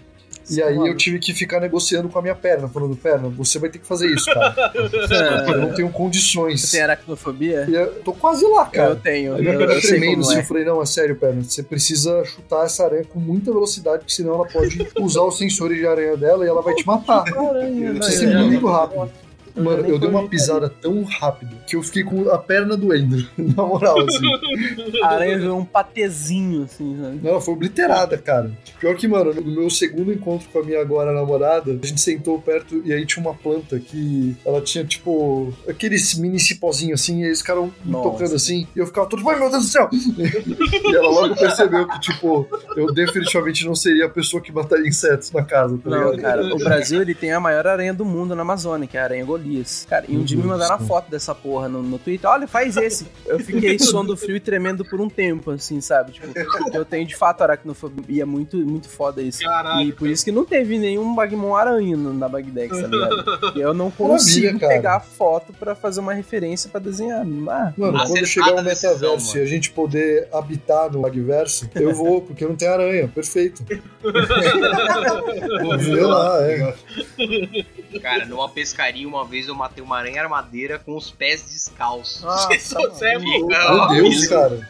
E 0.49 0.63
aí 0.63 0.77
eu 0.77 0.97
tive 0.97 1.19
que 1.19 1.33
ficar 1.33 1.61
negociando 1.61 2.09
com 2.09 2.19
a 2.19 2.23
minha 2.23 2.35
perna, 2.35 2.69
falando, 2.69 2.97
perna, 2.97 3.29
você 3.29 3.59
vai 3.59 3.69
ter 3.69 3.79
que 3.79 3.87
fazer 3.87 4.09
isso, 4.09 4.27
cara. 4.33 4.55
Eu 5.49 5.61
não 5.61 5.75
tenho 5.75 5.91
condições. 5.91 6.61
Você 6.63 6.77
tem 6.77 6.83
aracnofobia? 6.83 7.67
E 7.69 7.75
eu 7.75 7.95
tô 8.03 8.13
quase 8.13 8.45
lá, 8.47 8.67
cara. 8.67 8.91
Eu 8.91 8.97
tenho. 8.97 9.35
Aí 9.35 9.43
minha 9.43 9.55
Eu, 9.55 9.59
perna 9.59 9.75
eu 9.75 9.81
sei 9.81 9.91
tremendo, 9.99 10.21
assim, 10.21 10.37
é. 10.37 10.39
eu 10.41 10.45
falei, 10.45 10.65
não, 10.65 10.83
é 10.83 10.87
sério, 10.87 11.17
perna, 11.17 11.43
você 11.43 11.63
precisa 11.63 12.25
chutar 12.25 12.65
essa 12.65 12.85
aranha 12.85 13.05
com 13.05 13.19
muita 13.19 13.53
velocidade, 13.53 13.99
porque 13.99 14.13
senão 14.13 14.35
ela 14.35 14.47
pode 14.47 14.87
usar 15.01 15.23
os 15.23 15.39
sensores 15.39 15.79
de 15.79 15.87
aranha 15.87 16.17
dela 16.17 16.45
e 16.45 16.49
ela 16.49 16.63
vai 16.63 16.75
te 16.75 16.87
matar. 16.87 17.25
Aranha, 17.37 17.95
Precisa 17.95 18.19
ser 18.19 18.27
não, 18.35 18.47
muito 18.47 18.67
rápido. 18.67 19.11
Eu 19.57 19.65
Mano, 19.65 19.83
nem 19.83 19.91
eu 19.91 19.99
dei 19.99 20.09
uma 20.09 20.29
pisada 20.29 20.69
tão 20.69 21.03
rápido 21.05 21.57
que 21.67 21.77
eu 21.77 21.83
fiquei 21.83 22.05
com 22.05 22.29
a 22.31 22.39
perna 22.39 22.77
doendo, 22.77 23.27
na 23.37 23.65
moral, 23.65 24.01
assim. 24.01 24.27
A 25.03 25.09
aranha 25.09 25.39
virou 25.39 25.59
um 25.59 25.65
patezinho, 25.65 26.65
assim, 26.65 26.97
sabe? 27.01 27.21
Não, 27.23 27.41
foi 27.41 27.55
obliterada, 27.55 28.19
cara. 28.19 28.51
Pior 28.79 28.95
que, 28.97 29.07
mano, 29.09 29.33
no 29.33 29.61
meu 29.61 29.71
segundo 29.71 30.13
encontro 30.13 30.49
com 30.51 30.59
a 30.61 30.63
minha 30.63 30.81
agora 30.81 31.13
namorada, 31.13 31.79
a 31.83 31.87
gente 31.87 32.01
sentou 32.01 32.41
perto 32.41 32.83
e 32.85 32.93
aí 32.93 33.07
tinha 33.07 33.25
uma 33.25 33.35
planta 33.35 33.79
que 33.79 34.37
ela 34.45 34.61
tinha, 34.61 34.85
tipo, 34.85 35.53
aqueles 35.69 36.15
mini 36.19 36.39
cipózinhos 36.39 37.01
assim, 37.01 37.23
e 37.23 37.27
eles 37.27 37.41
ficaram 37.41 37.73
me 37.85 37.93
Nossa. 37.93 38.11
tocando 38.11 38.35
assim, 38.35 38.67
e 38.75 38.79
eu 38.79 38.87
ficava 38.87 39.09
todo, 39.09 39.29
ai 39.29 39.39
meu 39.39 39.51
Deus 39.51 39.65
do 39.65 39.69
céu! 39.69 39.89
e 39.93 40.95
ela 40.95 41.09
logo 41.09 41.35
percebeu 41.37 41.87
que, 41.89 42.01
tipo, 42.01 42.47
eu 42.77 42.93
definitivamente 42.93 43.65
não 43.65 43.75
seria 43.75 44.07
a 44.07 44.11
pessoa 44.11 44.43
que 44.43 44.53
mataria 44.53 44.87
insetos 44.87 45.33
na 45.33 45.43
casa, 45.43 45.79
tá 45.79 45.91
Não, 45.91 46.11
ligado? 46.13 46.21
cara, 46.21 46.55
o 46.55 46.59
Brasil 46.59 47.01
ele 47.03 47.15
tem 47.15 47.33
a 47.33 47.41
maior 47.41 47.67
aranha 47.67 47.95
do 47.95 48.05
mundo 48.05 48.35
na 48.35 48.43
Amazônia, 48.43 48.87
que 48.87 48.97
é 48.97 49.01
a 49.01 49.05
aranha 49.05 49.25
Golias. 49.47 49.87
Cara, 49.89 50.05
e 50.09 50.17
um 50.17 50.25
dia 50.25 50.37
me 50.37 50.45
mandaram 50.45 50.71
do 50.71 50.75
a 50.75 50.79
céu. 50.79 50.87
foto 50.87 51.11
dessa 51.11 51.35
porra 51.35 51.69
no, 51.69 51.83
no 51.83 51.99
Twitter. 51.99 52.29
Olha, 52.29 52.47
faz 52.47 52.77
esse. 52.77 53.07
Eu 53.25 53.39
fiquei 53.39 53.79
suando 53.79 54.17
frio 54.17 54.37
e 54.37 54.41
tremendo 54.41 54.85
por 54.85 55.01
um 55.01 55.09
tempo, 55.09 55.53
assim, 55.53 55.81
sabe? 55.81 56.13
Tipo, 56.13 56.27
eu 56.75 56.85
tenho 56.85 57.07
de 57.07 57.17
fato 57.17 57.43
aracnofobia. 57.43 58.05
E 58.09 58.21
é 58.21 58.25
muito, 58.25 58.57
muito 58.57 58.89
foda 58.89 59.23
isso. 59.23 59.43
Caralho. 59.43 59.89
E 59.89 59.93
por 59.93 60.09
isso 60.09 60.25
que 60.25 60.33
não 60.33 60.45
teve 60.45 60.79
nenhum 60.79 61.15
Bagmon 61.15 61.55
aranha 61.55 61.97
na 61.97 62.29
Bagdex, 62.29 62.81
tá 62.81 62.87
ligado? 62.87 63.57
E 63.57 63.61
eu 63.61 63.73
não 63.73 63.91
consigo 63.91 64.47
Maravilha, 64.55 64.69
pegar 64.69 65.01
foto 65.01 65.53
pra 65.53 65.75
fazer 65.75 66.01
uma 66.01 66.13
referência 66.13 66.69
pra 66.69 66.81
desenhar. 66.81 67.23
Ah, 67.49 67.73
Mano, 67.77 67.99
quando 68.07 68.27
chegar 68.27 68.55
o 68.55 68.63
metaverso 68.63 69.39
e 69.39 69.41
a 69.41 69.47
gente 69.47 69.71
poder 69.71 70.29
habitar 70.33 70.91
no 70.93 71.01
Magverso, 71.01 71.69
eu 71.75 71.95
vou, 71.95 72.21
porque 72.21 72.45
não 72.45 72.57
tem 72.57 72.69
aranha. 72.69 73.09
Perfeito. 73.09 73.65
Vou 75.63 75.79
ver 75.79 76.07
lá, 76.07 76.43
é. 76.43 76.75
Cara, 78.03 78.25
numa 78.27 78.49
pescaria, 78.49 79.07
uma 79.07 79.25
vez 79.25 79.49
eu 79.49 79.55
matei 79.55 79.83
uma 79.83 79.97
aranha 79.99 80.23
armadeira 80.23 80.79
com 80.79 80.97
os 80.97 81.11
pés 81.11 81.43
descalços. 81.43 82.25
ah, 82.25 82.49
Você 82.59 83.07
é 83.07 83.19
louco. 83.19 83.47
Meu 83.49 83.89
Deus, 83.89 84.27
cara. 84.27 84.69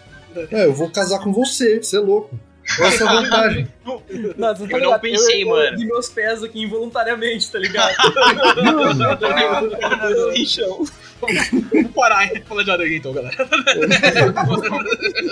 É, 0.50 0.66
eu 0.66 0.74
vou 0.74 0.90
casar 0.90 1.18
com 1.20 1.32
você, 1.32 1.82
você 1.82 1.96
é 1.96 2.00
louco. 2.00 2.38
Essa 2.80 3.04
é 3.04 3.06
a 3.06 3.12
vantagem. 3.12 3.68
Nossa, 4.36 4.64
Eu 4.64 4.80
não 4.80 4.98
pensei, 4.98 5.42
eu, 5.44 5.48
mano. 5.48 5.62
Eu 5.62 5.66
ergui 5.72 5.84
meus 5.86 6.08
pés 6.08 6.42
aqui 6.42 6.60
involuntariamente, 6.62 7.50
tá 7.50 7.58
ligado? 7.58 7.94
no 10.36 10.46
chão. 10.46 10.84
Vamos 11.18 11.92
parar 11.94 12.26
e 12.30 12.40
falar 12.42 12.62
de 12.62 12.70
aranha 12.70 12.94
então, 12.96 13.10
galera. 13.12 13.34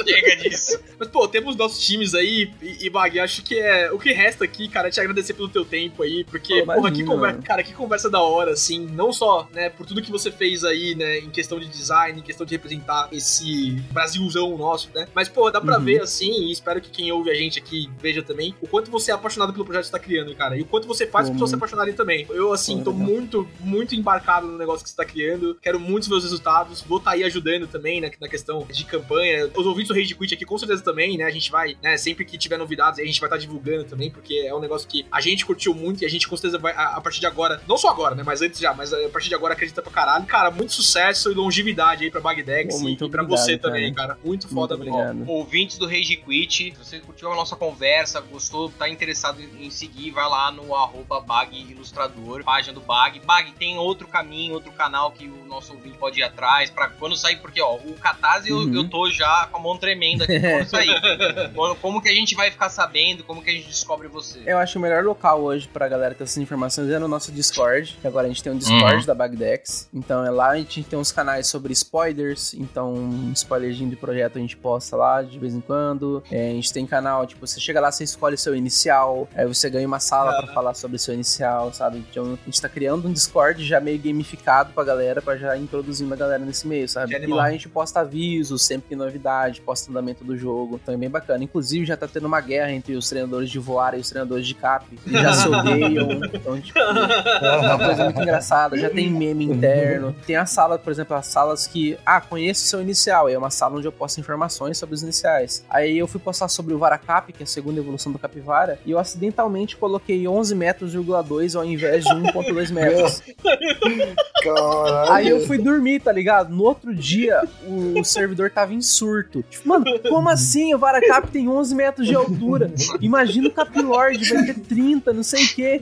Chega 0.07 0.37
disso. 0.37 0.81
Mas, 0.99 1.09
pô, 1.09 1.29
temos 1.29 1.57
nossos 1.57 1.85
times 1.85 2.15
aí, 2.15 2.51
e, 2.63 2.87
e 2.87 2.91
Bag, 2.91 3.19
acho 3.21 3.43
que 3.43 3.59
é. 3.59 3.93
O 3.93 3.99
que 3.99 4.11
resta 4.13 4.45
aqui, 4.45 4.67
cara, 4.69 4.89
é 4.89 4.91
te 4.91 4.99
agradecer 5.01 5.35
pelo 5.35 5.49
teu 5.49 5.65
tempo 5.65 6.03
aí, 6.03 6.25
porque, 6.25 6.63
Pô, 6.63 6.75
porra, 6.75 6.91
que 6.91 7.05
conversa, 7.05 7.35
mano. 7.37 7.47
cara, 7.47 7.63
que 7.63 7.73
conversa 7.75 8.09
da 8.09 8.21
hora, 8.21 8.53
assim, 8.53 8.87
não 8.93 9.13
só, 9.13 9.47
né, 9.53 9.69
por 9.69 9.85
tudo 9.87 10.01
que 10.01 10.11
você 10.11 10.31
fez 10.31 10.65
aí, 10.65 10.95
né, 10.95 11.19
em 11.19 11.29
questão 11.31 11.59
de 11.61 11.67
design, 11.69 12.19
em 12.19 12.23
questão 12.23 12.47
de 12.47 12.55
representar 12.55 13.09
esse 13.13 13.73
Brasilzão 13.93 14.57
nosso, 14.57 14.89
né, 14.95 15.07
mas, 15.15 15.29
pô, 15.29 15.51
dá 15.51 15.61
pra 15.61 15.75
Uhum. 15.79 15.85
ver, 15.85 16.01
assim, 16.03 16.49
e 16.49 16.53
espero 16.53 16.81
que 16.81 16.89
quem 16.91 17.13
ouve 17.13 17.24
ouve 17.25 17.31
a 17.31 17.35
gente 17.35 17.59
aqui 17.59 17.91
veja 17.99 18.23
também, 18.23 18.55
o 18.61 18.69
quanto 18.69 18.91
você 18.91 19.11
é 19.11 19.15
apaixonado 19.15 19.53
pelo 19.53 19.65
projeto 19.65 19.85
que 19.85 19.87
você 19.89 19.93
tá 19.93 19.99
criando, 19.99 20.35
cara. 20.35 20.57
E 20.57 20.63
o 20.63 20.67
quanto 20.67 20.87
você 20.87 21.07
faz 21.07 21.25
as 21.25 21.31
Pô, 21.31 21.35
pessoas 21.35 21.51
se 21.51 21.57
apaixonarem 21.57 21.95
também. 21.95 22.27
Eu, 22.29 22.53
assim, 22.53 22.83
tô 22.83 22.93
muito, 22.93 23.49
muito 23.61 23.95
embarcado 23.95 24.47
no 24.47 24.59
negócio 24.59 24.85
que 24.85 24.91
você 24.91 24.97
tá 24.97 25.05
criando. 25.05 25.57
Quero 25.61 25.81
muito 25.81 26.09
ver 26.09 26.17
os 26.17 26.25
resultados. 26.25 26.83
Vou 26.83 26.99
estar 26.99 27.13
aí 27.13 27.25
ajudando 27.25 27.67
também, 27.67 28.01
né, 28.01 28.11
na 28.21 28.29
questão 28.29 28.67
de 28.71 28.85
campanha. 28.85 29.51
Os 29.57 29.67
ouvintes 29.67 29.89
do 29.89 29.95
Rage 29.95 30.15
Quit 30.15 30.35
aqui, 30.35 30.45
com 30.45 30.59
certeza 30.59 30.83
também, 30.83 31.17
né? 31.17 31.25
A 31.25 31.31
gente 31.31 31.51
vai, 31.51 31.77
né, 31.83 31.97
sempre 31.97 32.25
que 32.25 32.37
tiver 32.37 32.59
novidades, 32.59 33.01
a 33.01 33.05
gente 33.05 33.21
vai 33.21 33.29
estar 33.29 33.39
divulgando 33.39 33.85
também, 33.85 34.11
porque 34.11 34.35
é 34.35 34.55
um 34.55 34.61
negócio 34.61 34.87
que 34.87 35.07
a 35.11 35.21
gente 35.21 35.47
curtiu 35.47 35.75
muito 35.75 36.03
e 36.03 36.07
a 36.07 36.11
gente 36.11 36.29
com 36.29 36.37
certeza 36.37 36.59
vai, 36.59 36.73
a, 36.73 36.97
a 36.97 37.01
partir 37.01 37.21
de 37.21 37.27
agora, 37.27 37.63
não 37.67 37.77
só 37.77 37.89
agora, 37.89 38.15
né, 38.15 38.23
mas 38.25 38.43
antes 38.43 38.61
já, 38.61 38.75
mas 38.75 38.93
a 38.93 39.09
partir 39.09 39.29
de 39.29 39.35
agora 39.35 39.55
acredita 39.55 39.81
pra 39.81 39.93
caralho. 39.93 40.27
Cara, 40.27 40.51
muito 40.51 40.73
sucesso 40.73 41.31
e 41.31 41.35
longevidade 41.35 42.05
aí 42.05 42.11
pra 42.11 42.21
Bagdex 42.21 42.81
Pô, 42.81 42.89
e, 42.89 42.93
e 42.93 42.97
pra 42.97 43.07
obrigado, 43.07 43.29
você 43.29 43.57
também, 43.57 43.93
cara. 43.93 44.15
cara. 44.15 44.19
Muito 44.25 44.49
foda 44.49 44.77
Muito 44.77 44.91
obrigado. 44.93 45.29
Ouvintes 45.29 45.79
do 45.79 45.87
Rage 45.87 46.17
Quit, 46.17 46.75
se 46.75 46.79
você 46.79 47.01
curtiu 47.15 47.33
a 47.33 47.37
nossa 47.37 47.55
conversa, 47.55 48.21
gostou, 48.21 48.69
tá 48.71 48.89
interessado 48.89 49.41
em, 49.41 49.71
seguir, 49.71 50.11
vai 50.11 50.29
lá 50.29 50.51
no 50.51 50.75
arroba 50.75 51.21
Bag 51.21 51.57
Ilustrador, 51.71 52.43
página 52.43 52.75
do 52.75 52.81
Bag. 52.81 53.21
Bag 53.21 53.53
tem 53.53 53.79
outro 53.79 54.09
caminho, 54.09 54.55
outro 54.55 54.73
canal 54.73 55.13
que 55.13 55.29
o 55.29 55.45
nosso 55.47 55.73
ouvinte 55.75 55.97
pode 55.97 56.19
ir 56.19 56.25
atrás, 56.25 56.71
pra 56.71 56.89
quando 56.89 57.17
sair, 57.17 57.37
porque 57.37 57.63
ó, 57.63 57.77
o 57.77 57.95
Catarse 57.95 58.51
eu- 58.51 58.57
Uhum. 58.59 58.75
eu, 58.75 58.89
tô 58.91 59.09
já 59.11 59.47
com 59.51 59.59
a 59.59 59.61
mão 59.61 59.77
tremenda 59.79 60.25
aqui 60.25 60.41
quando 60.41 60.67
sair. 60.69 60.95
Quando- 61.55 61.77
como 61.77 62.03
que 62.03 62.09
a 62.09 62.13
gente 62.13 62.35
vai 62.35 62.51
ficar 62.51 62.69
sabendo, 62.69 63.23
como 63.23 63.43
que 63.43 63.51
a 63.51 63.53
gente 63.53 63.69
descobre 63.69 64.09
você? 64.09 64.43
Eu 64.45 64.59
acho 64.59 64.73
que 64.73 64.79
o 64.79 64.83
melhor 64.83 65.05
local 65.05 65.41
hoje 65.41 65.69
pra 65.69 65.87
galera 65.89 66.15
ter 66.15 66.25
essas 66.25 66.37
informações 66.39 66.91
é 66.91 66.99
no 66.99 67.07
nosso 67.07 67.31
Discord. 67.31 67.97
que 68.01 68.07
Agora 68.09 68.27
a 68.27 68.29
gente 68.29 68.43
tem 68.43 68.53
um 68.53 68.59
Discord 68.59 68.97
Uhum. 68.97 69.05
da 69.07 69.15
Bagdex. 69.15 69.89
Então 69.95 70.25
é 70.27 70.31
lá 70.31 70.51
a 70.51 70.57
gente 70.57 70.83
tem 70.83 70.99
uns 70.99 71.13
canais 71.13 71.47
sobre 71.47 71.73
spoilers. 71.73 72.55
Então, 72.55 72.93
um 72.93 73.33
spoilerzinho 73.33 73.89
de 73.91 73.97
projeto 73.97 74.39
a 74.39 74.41
gente 74.41 74.57
posta 74.57 74.97
lá 74.97 75.23
de 75.23 75.39
vez 75.39 75.55
em 75.55 75.61
quando. 75.61 76.23
É, 76.31 76.51
a 76.51 76.55
gente 76.55 76.73
tem 76.73 76.85
canal, 76.87 77.04
tipo, 77.27 77.47
você 77.47 77.61
chega 77.61 77.81
lá, 77.81 77.91
você 77.91 78.05
escolhe 78.05 78.37
seu 78.37 78.55
inicial. 78.55 79.29
Aí 79.35 79.47
você 79.47 79.69
ganha 79.69 79.87
uma 79.87 80.01
sala 80.01 80.37
pra 80.43 80.53
falar 80.55 80.75
sobre 80.75 80.99
seu 80.99 81.15
inicial, 81.15 81.73
sabe? 81.73 82.05
Então 82.11 82.39
a 82.41 82.45
gente 82.45 82.61
tá 82.61 82.69
criando 82.69 83.09
um 83.09 83.13
Discord 83.13 83.65
já 83.65 83.81
meio 83.81 83.99
gamificado 83.99 84.73
pra 84.73 84.85
galera, 84.85 85.21
pra 85.23 85.37
já 85.37 85.57
introduzindo 85.57 86.13
a 86.13 86.17
galera 86.17 86.45
nesse 86.45 86.67
meio, 86.67 86.89
sabe? 86.89 87.15
E 87.15 87.27
lá 87.27 87.45
a 87.45 87.51
gente 87.51 87.69
posta 87.69 88.01
avisos, 88.01 88.63
sempre 88.63 88.89
que 88.91 88.97
novidade, 88.97 89.61
posta 89.61 89.91
andamento 89.91 90.25
do 90.25 90.37
jogo. 90.37 90.81
Então 90.83 90.95
é 90.95 90.97
bem 90.97 91.11
bacana. 91.11 91.45
Inclusive 91.45 91.87
já 91.87 91.97
tá 91.97 92.07
tendo 92.07 92.27
uma 92.27 92.41
guerra 92.41 92.73
entre 92.73 92.95
os 92.97 93.09
treinadores 93.09 93.51
de 93.51 93.59
voar 93.59 93.97
e 93.97 94.01
os 94.01 94.09
treinadores 94.09 94.47
de 94.47 94.55
cap. 94.55 94.87
Eles 95.07 95.21
já 95.21 95.33
se 95.33 95.49
odeiam. 95.49 96.09
Então, 96.35 96.61
tipo, 96.61 96.79
é 96.79 97.59
uma 97.59 97.79
coisa 97.79 98.05
muito 98.05 98.21
engraçada. 98.21 98.77
Já 98.77 98.91
tem 98.91 99.11
meme 99.11 99.45
interno. 99.45 100.15
Tem 100.27 100.37
a 100.37 100.45
sala, 100.47 100.79
por 100.79 100.91
exemplo, 100.91 101.17
as 101.17 101.27
salas 101.27 101.67
que. 101.67 101.99
Ah, 102.05 102.21
conheço 102.21 102.65
o 102.65 102.69
seu 102.69 102.83
inicial. 102.83 103.31
E 103.31 103.33
é 103.33 103.39
uma 103.39 103.51
sala 103.51 103.77
onde 103.77 103.87
eu 103.87 103.93
posto 103.93 104.21
informações 104.21 104.77
sobre 104.77 104.95
os 104.95 105.03
iniciais. 105.03 105.65
Aí 105.69 105.97
eu 105.97 106.07
fui 106.07 106.21
postar 106.21 106.49
sobre 106.49 106.75
o 106.75 106.79
Varacap, 106.95 107.33
que 107.33 107.43
é 107.43 107.45
a 107.45 107.47
segunda 107.47 107.81
evolução 107.81 108.13
do 108.13 108.19
Capivara. 108.19 108.79
E 108.87 108.91
eu 108.93 108.99
acidentalmente 108.99 109.77
coloquei 109.77 110.27
11 110.27 110.55
metros,2 110.55 111.57
ao 111.57 111.65
invés 111.65 112.05
de 112.05 112.11
1,2 112.11 112.73
metros. 112.73 113.23
Caralho. 114.43 115.13
Aí 115.13 115.29
eu 115.29 115.47
fui 115.47 115.59
dormir, 115.59 116.01
tá 116.01 116.13
ligado? 116.13 116.55
No 116.55 116.65
outro 116.65 116.95
dia, 116.95 117.43
o 117.67 118.05
servidor 118.05 118.51
tava 118.51 118.75
em 118.75 118.83
surto. 118.83 119.43
Tipo, 119.49 119.69
mano, 119.69 119.85
como 120.09 120.29
assim? 120.29 120.75
O 120.75 120.79
Varacap 120.79 121.29
tem 121.31 121.49
11 121.49 121.75
metros 121.75 122.07
de 122.07 122.15
altura. 122.15 122.71
Imagina 123.01 123.49
o 123.49 123.53
Capilord, 123.53 124.29
vai 124.29 124.45
ter 124.45 124.59
30, 124.61 125.13
não 125.13 125.23
sei 125.23 125.45
o 125.45 125.55
quê. 125.55 125.81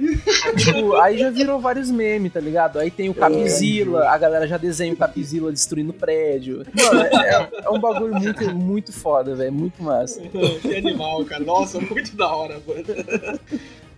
Tipo, 0.56 0.94
aí 0.96 1.18
já 1.18 1.30
virou 1.30 1.60
vários 1.60 1.90
memes, 1.90 2.32
tá 2.32 2.40
ligado? 2.40 2.78
Aí 2.78 2.90
tem 2.90 3.08
o 3.08 3.14
Capizilla, 3.14 4.08
a 4.08 4.16
galera 4.16 4.46
já 4.46 4.56
desenha 4.56 4.92
o 4.92 4.96
Capizilla 4.96 5.50
destruindo 5.50 5.92
prédio. 5.92 6.64
Mano, 6.74 7.02
é, 7.02 7.48
é 7.64 7.70
um 7.70 7.80
bagulho 7.80 8.14
muito, 8.14 8.54
muito 8.54 8.92
foda, 8.92 9.34
velho. 9.34 9.52
Muito 9.52 9.82
massa. 9.82 10.20
que 10.20 10.91
animal, 10.92 11.24
cara. 11.24 11.44
Nossa, 11.44 11.80
muito 11.80 12.14
da 12.16 12.28
hora, 12.34 12.60
mano. 12.66 13.40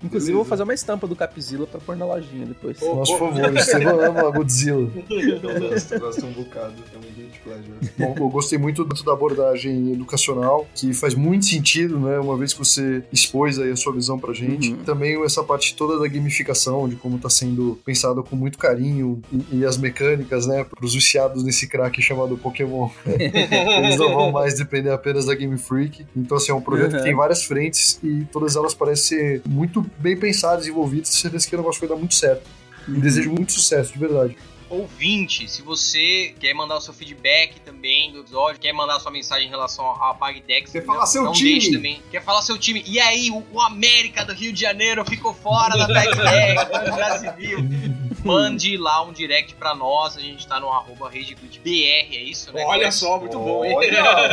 Inclusive, 0.05 0.33
eu 0.33 0.37
vou 0.37 0.45
fazer 0.45 0.63
uma 0.63 0.75
estampa 0.75 1.07
do 1.07 1.17
Capizilla 1.17 1.67
pra 1.67 1.81
pôr 1.81 1.97
na 1.97 2.05
lojinha 2.05 2.47
depois. 2.47 2.79
Pô, 2.79 2.95
Nossa, 2.97 3.13
por 3.17 3.31
favor, 3.33 3.57
Estevam 3.57 4.01
ama 4.01 4.31
Godzilla. 4.31 4.91
Eu 5.11 5.71
gosto, 5.71 5.95
eu 5.95 6.01
gosto 6.01 6.27
um 6.27 6.33
bocado. 6.33 6.75
É 6.93 6.97
um 6.97 7.01
guilty 7.01 7.41
pleasure. 7.45 7.73
Bom, 7.99 8.15
eu 8.19 8.29
gostei 8.29 8.59
muito 8.59 8.85
da 8.85 9.13
abordagem 9.13 9.93
educacional, 9.93 10.67
que 10.75 10.93
faz 10.95 11.15
muito 11.15 11.47
sentido, 11.47 11.99
né? 11.99 12.19
Uma 12.19 12.37
vez 12.37 12.53
que 12.53 12.59
você 12.59 13.03
expôs 13.13 13.59
aí 13.59 13.71
a 13.71 13.77
sua 13.77 13.93
visão 13.93 14.19
pra 14.19 14.33
gente. 14.33 14.73
Uhum. 14.73 14.79
Também 14.85 15.23
essa 15.25 15.43
parte 15.43 15.75
toda 15.77 15.99
da 15.99 16.07
gamificação, 16.09 16.89
de 16.89 16.97
como 16.97 17.19
tá 17.19 17.29
sendo 17.31 17.79
pensado 17.85 18.23
com 18.23 18.37
muito 18.37 18.59
carinho, 18.59 19.21
e, 19.33 19.59
e 19.59 19.65
as 19.67 19.77
mecânicas, 19.77 20.47
né? 20.47 20.65
Pros 20.65 20.95
viciados 20.95 21.43
nesse 21.45 21.67
crack 21.69 22.01
chamado 22.03 22.37
Pokémon. 22.37 22.89
Eles 23.07 23.97
não 23.99 24.15
vão 24.15 24.33
mais 24.33 24.55
depender 24.59 24.91
apenas 24.91 25.27
da 25.27 25.35
Game 25.35 25.57
Freak. 25.59 26.05
Então, 26.17 26.37
assim, 26.37 26.53
é 26.53 26.55
um 26.55 26.61
projeto 26.61 26.93
Uhum. 26.93 26.99
que 26.99 27.05
tem 27.05 27.15
várias 27.15 27.45
frentes 27.45 27.99
e 28.03 28.25
todas 28.33 28.57
elas 28.57 28.75
parecem 28.75 29.19
ser 29.19 29.43
muito 29.47 29.85
bem 29.99 30.17
pensadas, 30.19 30.61
desenvolvidas. 30.61 31.11
Tenho 31.11 31.23
certeza 31.23 31.49
que 31.49 31.55
o 31.55 31.59
negócio 31.59 31.81
vai 31.81 31.89
dar 31.89 31.97
muito 31.97 32.15
certo. 32.15 32.49
E 32.87 32.93
desejo 32.93 33.31
muito 33.31 33.53
sucesso, 33.53 33.93
de 33.93 33.99
verdade. 33.99 34.37
Ouvinte, 34.69 35.49
se 35.49 35.63
você 35.63 36.35
quer 36.41 36.53
mandar 36.55 36.77
o 36.77 36.81
seu 36.81 36.93
feedback 36.93 37.61
também 37.61 38.11
do 38.13 38.21
episódio, 38.21 38.61
quer 38.61 38.73
mandar 38.73 38.99
sua 38.99 39.11
mensagem 39.11 39.47
em 39.47 39.51
relação 39.51 39.85
a 40.03 40.13
Bagdex, 40.15 40.73
Quer 40.73 40.85
falar 40.85 41.07
seu 41.07 41.23
não 41.23 41.33
time. 41.33 41.51
deixe 41.53 41.71
também. 41.73 42.03
Quer 42.11 42.23
falar 42.25 42.43
seu 42.43 42.59
time. 42.59 42.83
E 42.87 42.99
aí, 42.99 43.31
o, 43.31 43.45
o 43.53 43.61
América 43.61 44.25
do 44.25 44.33
Rio 44.33 44.53
de 44.53 44.61
Janeiro 44.61 45.05
ficou 45.05 45.33
fora 45.35 45.77
da 45.77 47.19
se 47.19 47.31
viu. 47.37 47.59
Mande 48.25 48.77
lá 48.77 49.03
um 49.03 49.13
direct 49.13 49.55
pra 49.55 49.75
nós, 49.75 50.17
a 50.17 50.21
gente 50.21 50.47
tá 50.47 50.59
no 50.59 50.71
arroba 50.71 51.09
RageQuitBR, 51.09 52.17
é 52.17 52.23
isso, 52.23 52.53
né? 52.53 52.65
Olha 52.65 52.91
só, 52.91 53.19
muito 53.21 53.39
bom, 53.39 53.65
hein? 53.65 53.77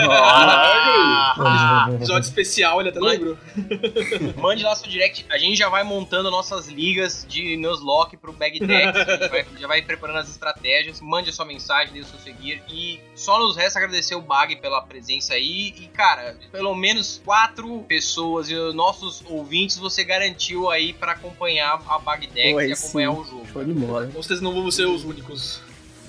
Ah, 0.10 1.88
Episódio 1.94 2.28
especial, 2.28 2.80
ele 2.80 2.90
até 2.90 3.00
Mãe. 3.00 3.18
lembrou. 3.18 3.38
Mande 4.38 4.64
lá 4.64 4.76
seu 4.76 4.90
direct. 4.90 5.26
A 5.30 5.38
gente 5.38 5.58
já 5.58 5.70
vai 5.70 5.84
montando 5.84 6.30
nossas 6.32 6.68
ligas 6.68 7.26
de 7.28 7.58
Nuzlocke 7.58 8.18
pro 8.18 8.32
gente 8.32 9.30
vai- 9.30 9.46
já 9.60 9.68
vai 9.68 9.82
preparando 9.82 10.20
as 10.20 10.30
estratégias. 10.30 11.00
Mande 11.02 11.30
a 11.30 11.34
sua 11.34 11.46
mensagem, 11.46 11.94
dê 11.94 12.00
o 12.00 12.06
seu 12.06 12.20
seguir. 12.20 12.62
E 12.70 13.00
só 13.16 13.40
nos 13.40 13.56
resta 13.56 13.80
agradecer 13.80 14.16
o 14.16 14.22
Bag 14.22 14.56
pela 14.58 14.82
presença 14.82 15.34
aí. 15.34 15.74
E, 15.78 15.88
cara, 15.94 16.36
pelo 16.52 16.74
menos 16.76 17.22
quatro 17.24 17.84
pessoas 17.88 18.50
e 18.50 18.56
os 18.56 18.74
nossos 18.74 19.24
ouvintes 19.30 19.78
você 19.78 20.04
garantiu 20.04 20.70
aí 20.70 20.94
pra 20.94 21.14
acompanhar 21.14 21.82
a 21.88 22.00
Bagdex 22.00 22.52
Pô, 22.54 22.62
e 22.62 22.72
acompanhar 22.72 23.12
sim. 23.14 23.20
o 23.20 23.24
jogo. 23.24 23.48
Show 23.52 23.62
bola. 23.88 24.08
Vocês 24.08 24.42
não 24.42 24.54
vão 24.54 24.70
ser 24.72 24.86
os 24.86 25.04
únicos. 25.04 25.60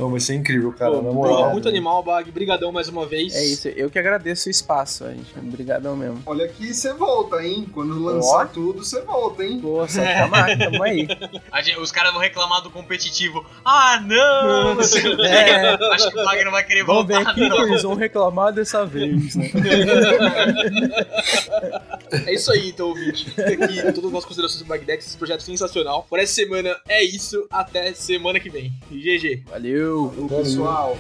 Não, 0.03 0.11
vai 0.11 0.19
ser 0.21 0.35
incrível, 0.35 0.73
cara. 0.73 0.91
Pô, 0.91 0.97
na 0.97 1.03
pô, 1.09 1.15
moral. 1.15 1.51
muito 1.53 1.69
animal, 1.69 2.03
Bag. 2.03 2.31
Brigadão 2.33 2.73
mais 2.73 2.89
uma 2.89 3.07
vez. 3.07 3.35
É 3.37 3.45
isso, 3.45 3.69
eu 3.69 3.89
que 3.89 3.99
agradeço 3.99 4.49
o 4.49 4.51
espaço, 4.51 5.07
gente. 5.09 5.33
Obrigadão 5.39 5.95
mesmo. 5.97 6.21
Olha 6.27 6.49
que 6.49 6.75
você 6.75 6.93
volta, 6.93 7.43
hein? 7.45 7.67
Quando 7.73 8.03
lançar 8.03 8.49
tudo, 8.49 8.85
você 8.85 9.01
volta, 9.03 9.45
hein? 9.45 9.61
Pô, 9.61 9.87
só 9.87 10.03
chamar, 10.05 10.59
tamo 10.59 10.83
aí. 10.83 11.07
A 11.53 11.63
gente- 11.63 11.79
os 11.79 11.93
caras 11.93 12.13
vão 12.13 12.21
reclamar 12.21 12.63
do 12.63 12.71
competitivo. 12.71 13.47
Ah, 13.65 14.01
não! 14.05 14.75
não. 14.75 14.83
É. 15.23 15.75
Acho 15.95 16.11
que 16.11 16.19
o 16.19 16.25
Bag 16.25 16.45
não 16.45 16.51
vai 16.51 16.65
querer 16.65 16.85
Vamos 16.85 17.07
ver 17.07 17.15
voltar, 17.15 17.31
aqui 17.31 17.49
não. 17.49 17.57
que 17.57 17.63
eles 17.63 17.83
vão 17.83 17.95
reclamar 17.95 18.53
dessa 18.53 18.85
vez, 18.85 19.37
né? 19.37 19.51
É 22.27 22.35
isso 22.35 22.53
aí, 22.53 22.69
então, 22.69 22.89
ouvinte. 22.89 23.31
Fica 23.31 23.65
aqui 23.65 23.77
todas 23.93 24.05
as 24.05 24.13
nossas 24.13 24.25
considerações 24.27 24.63
do 24.63 24.69
Bagdex, 24.69 25.07
esse 25.07 25.17
projeto 25.17 25.43
sensacional. 25.43 26.07
Por 26.09 26.19
essa 26.19 26.33
semana 26.35 26.77
é 26.89 27.03
isso. 27.03 27.47
Até 27.51 27.93
semana 27.95 28.39
que 28.39 28.51
vem. 28.51 28.73
GG. 28.91 29.45
Valeu! 29.51 29.92
Falou, 29.93 30.29
pessoal. 30.29 30.99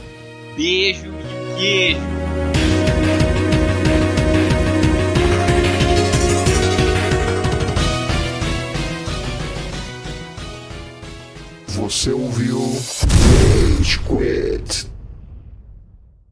Beijo 0.54 1.06
e 1.08 1.58
queijo. 1.58 2.00
Você 11.68 12.10
ouviu 12.12 12.60
Rage 12.60 13.98
Quit. 14.00 14.91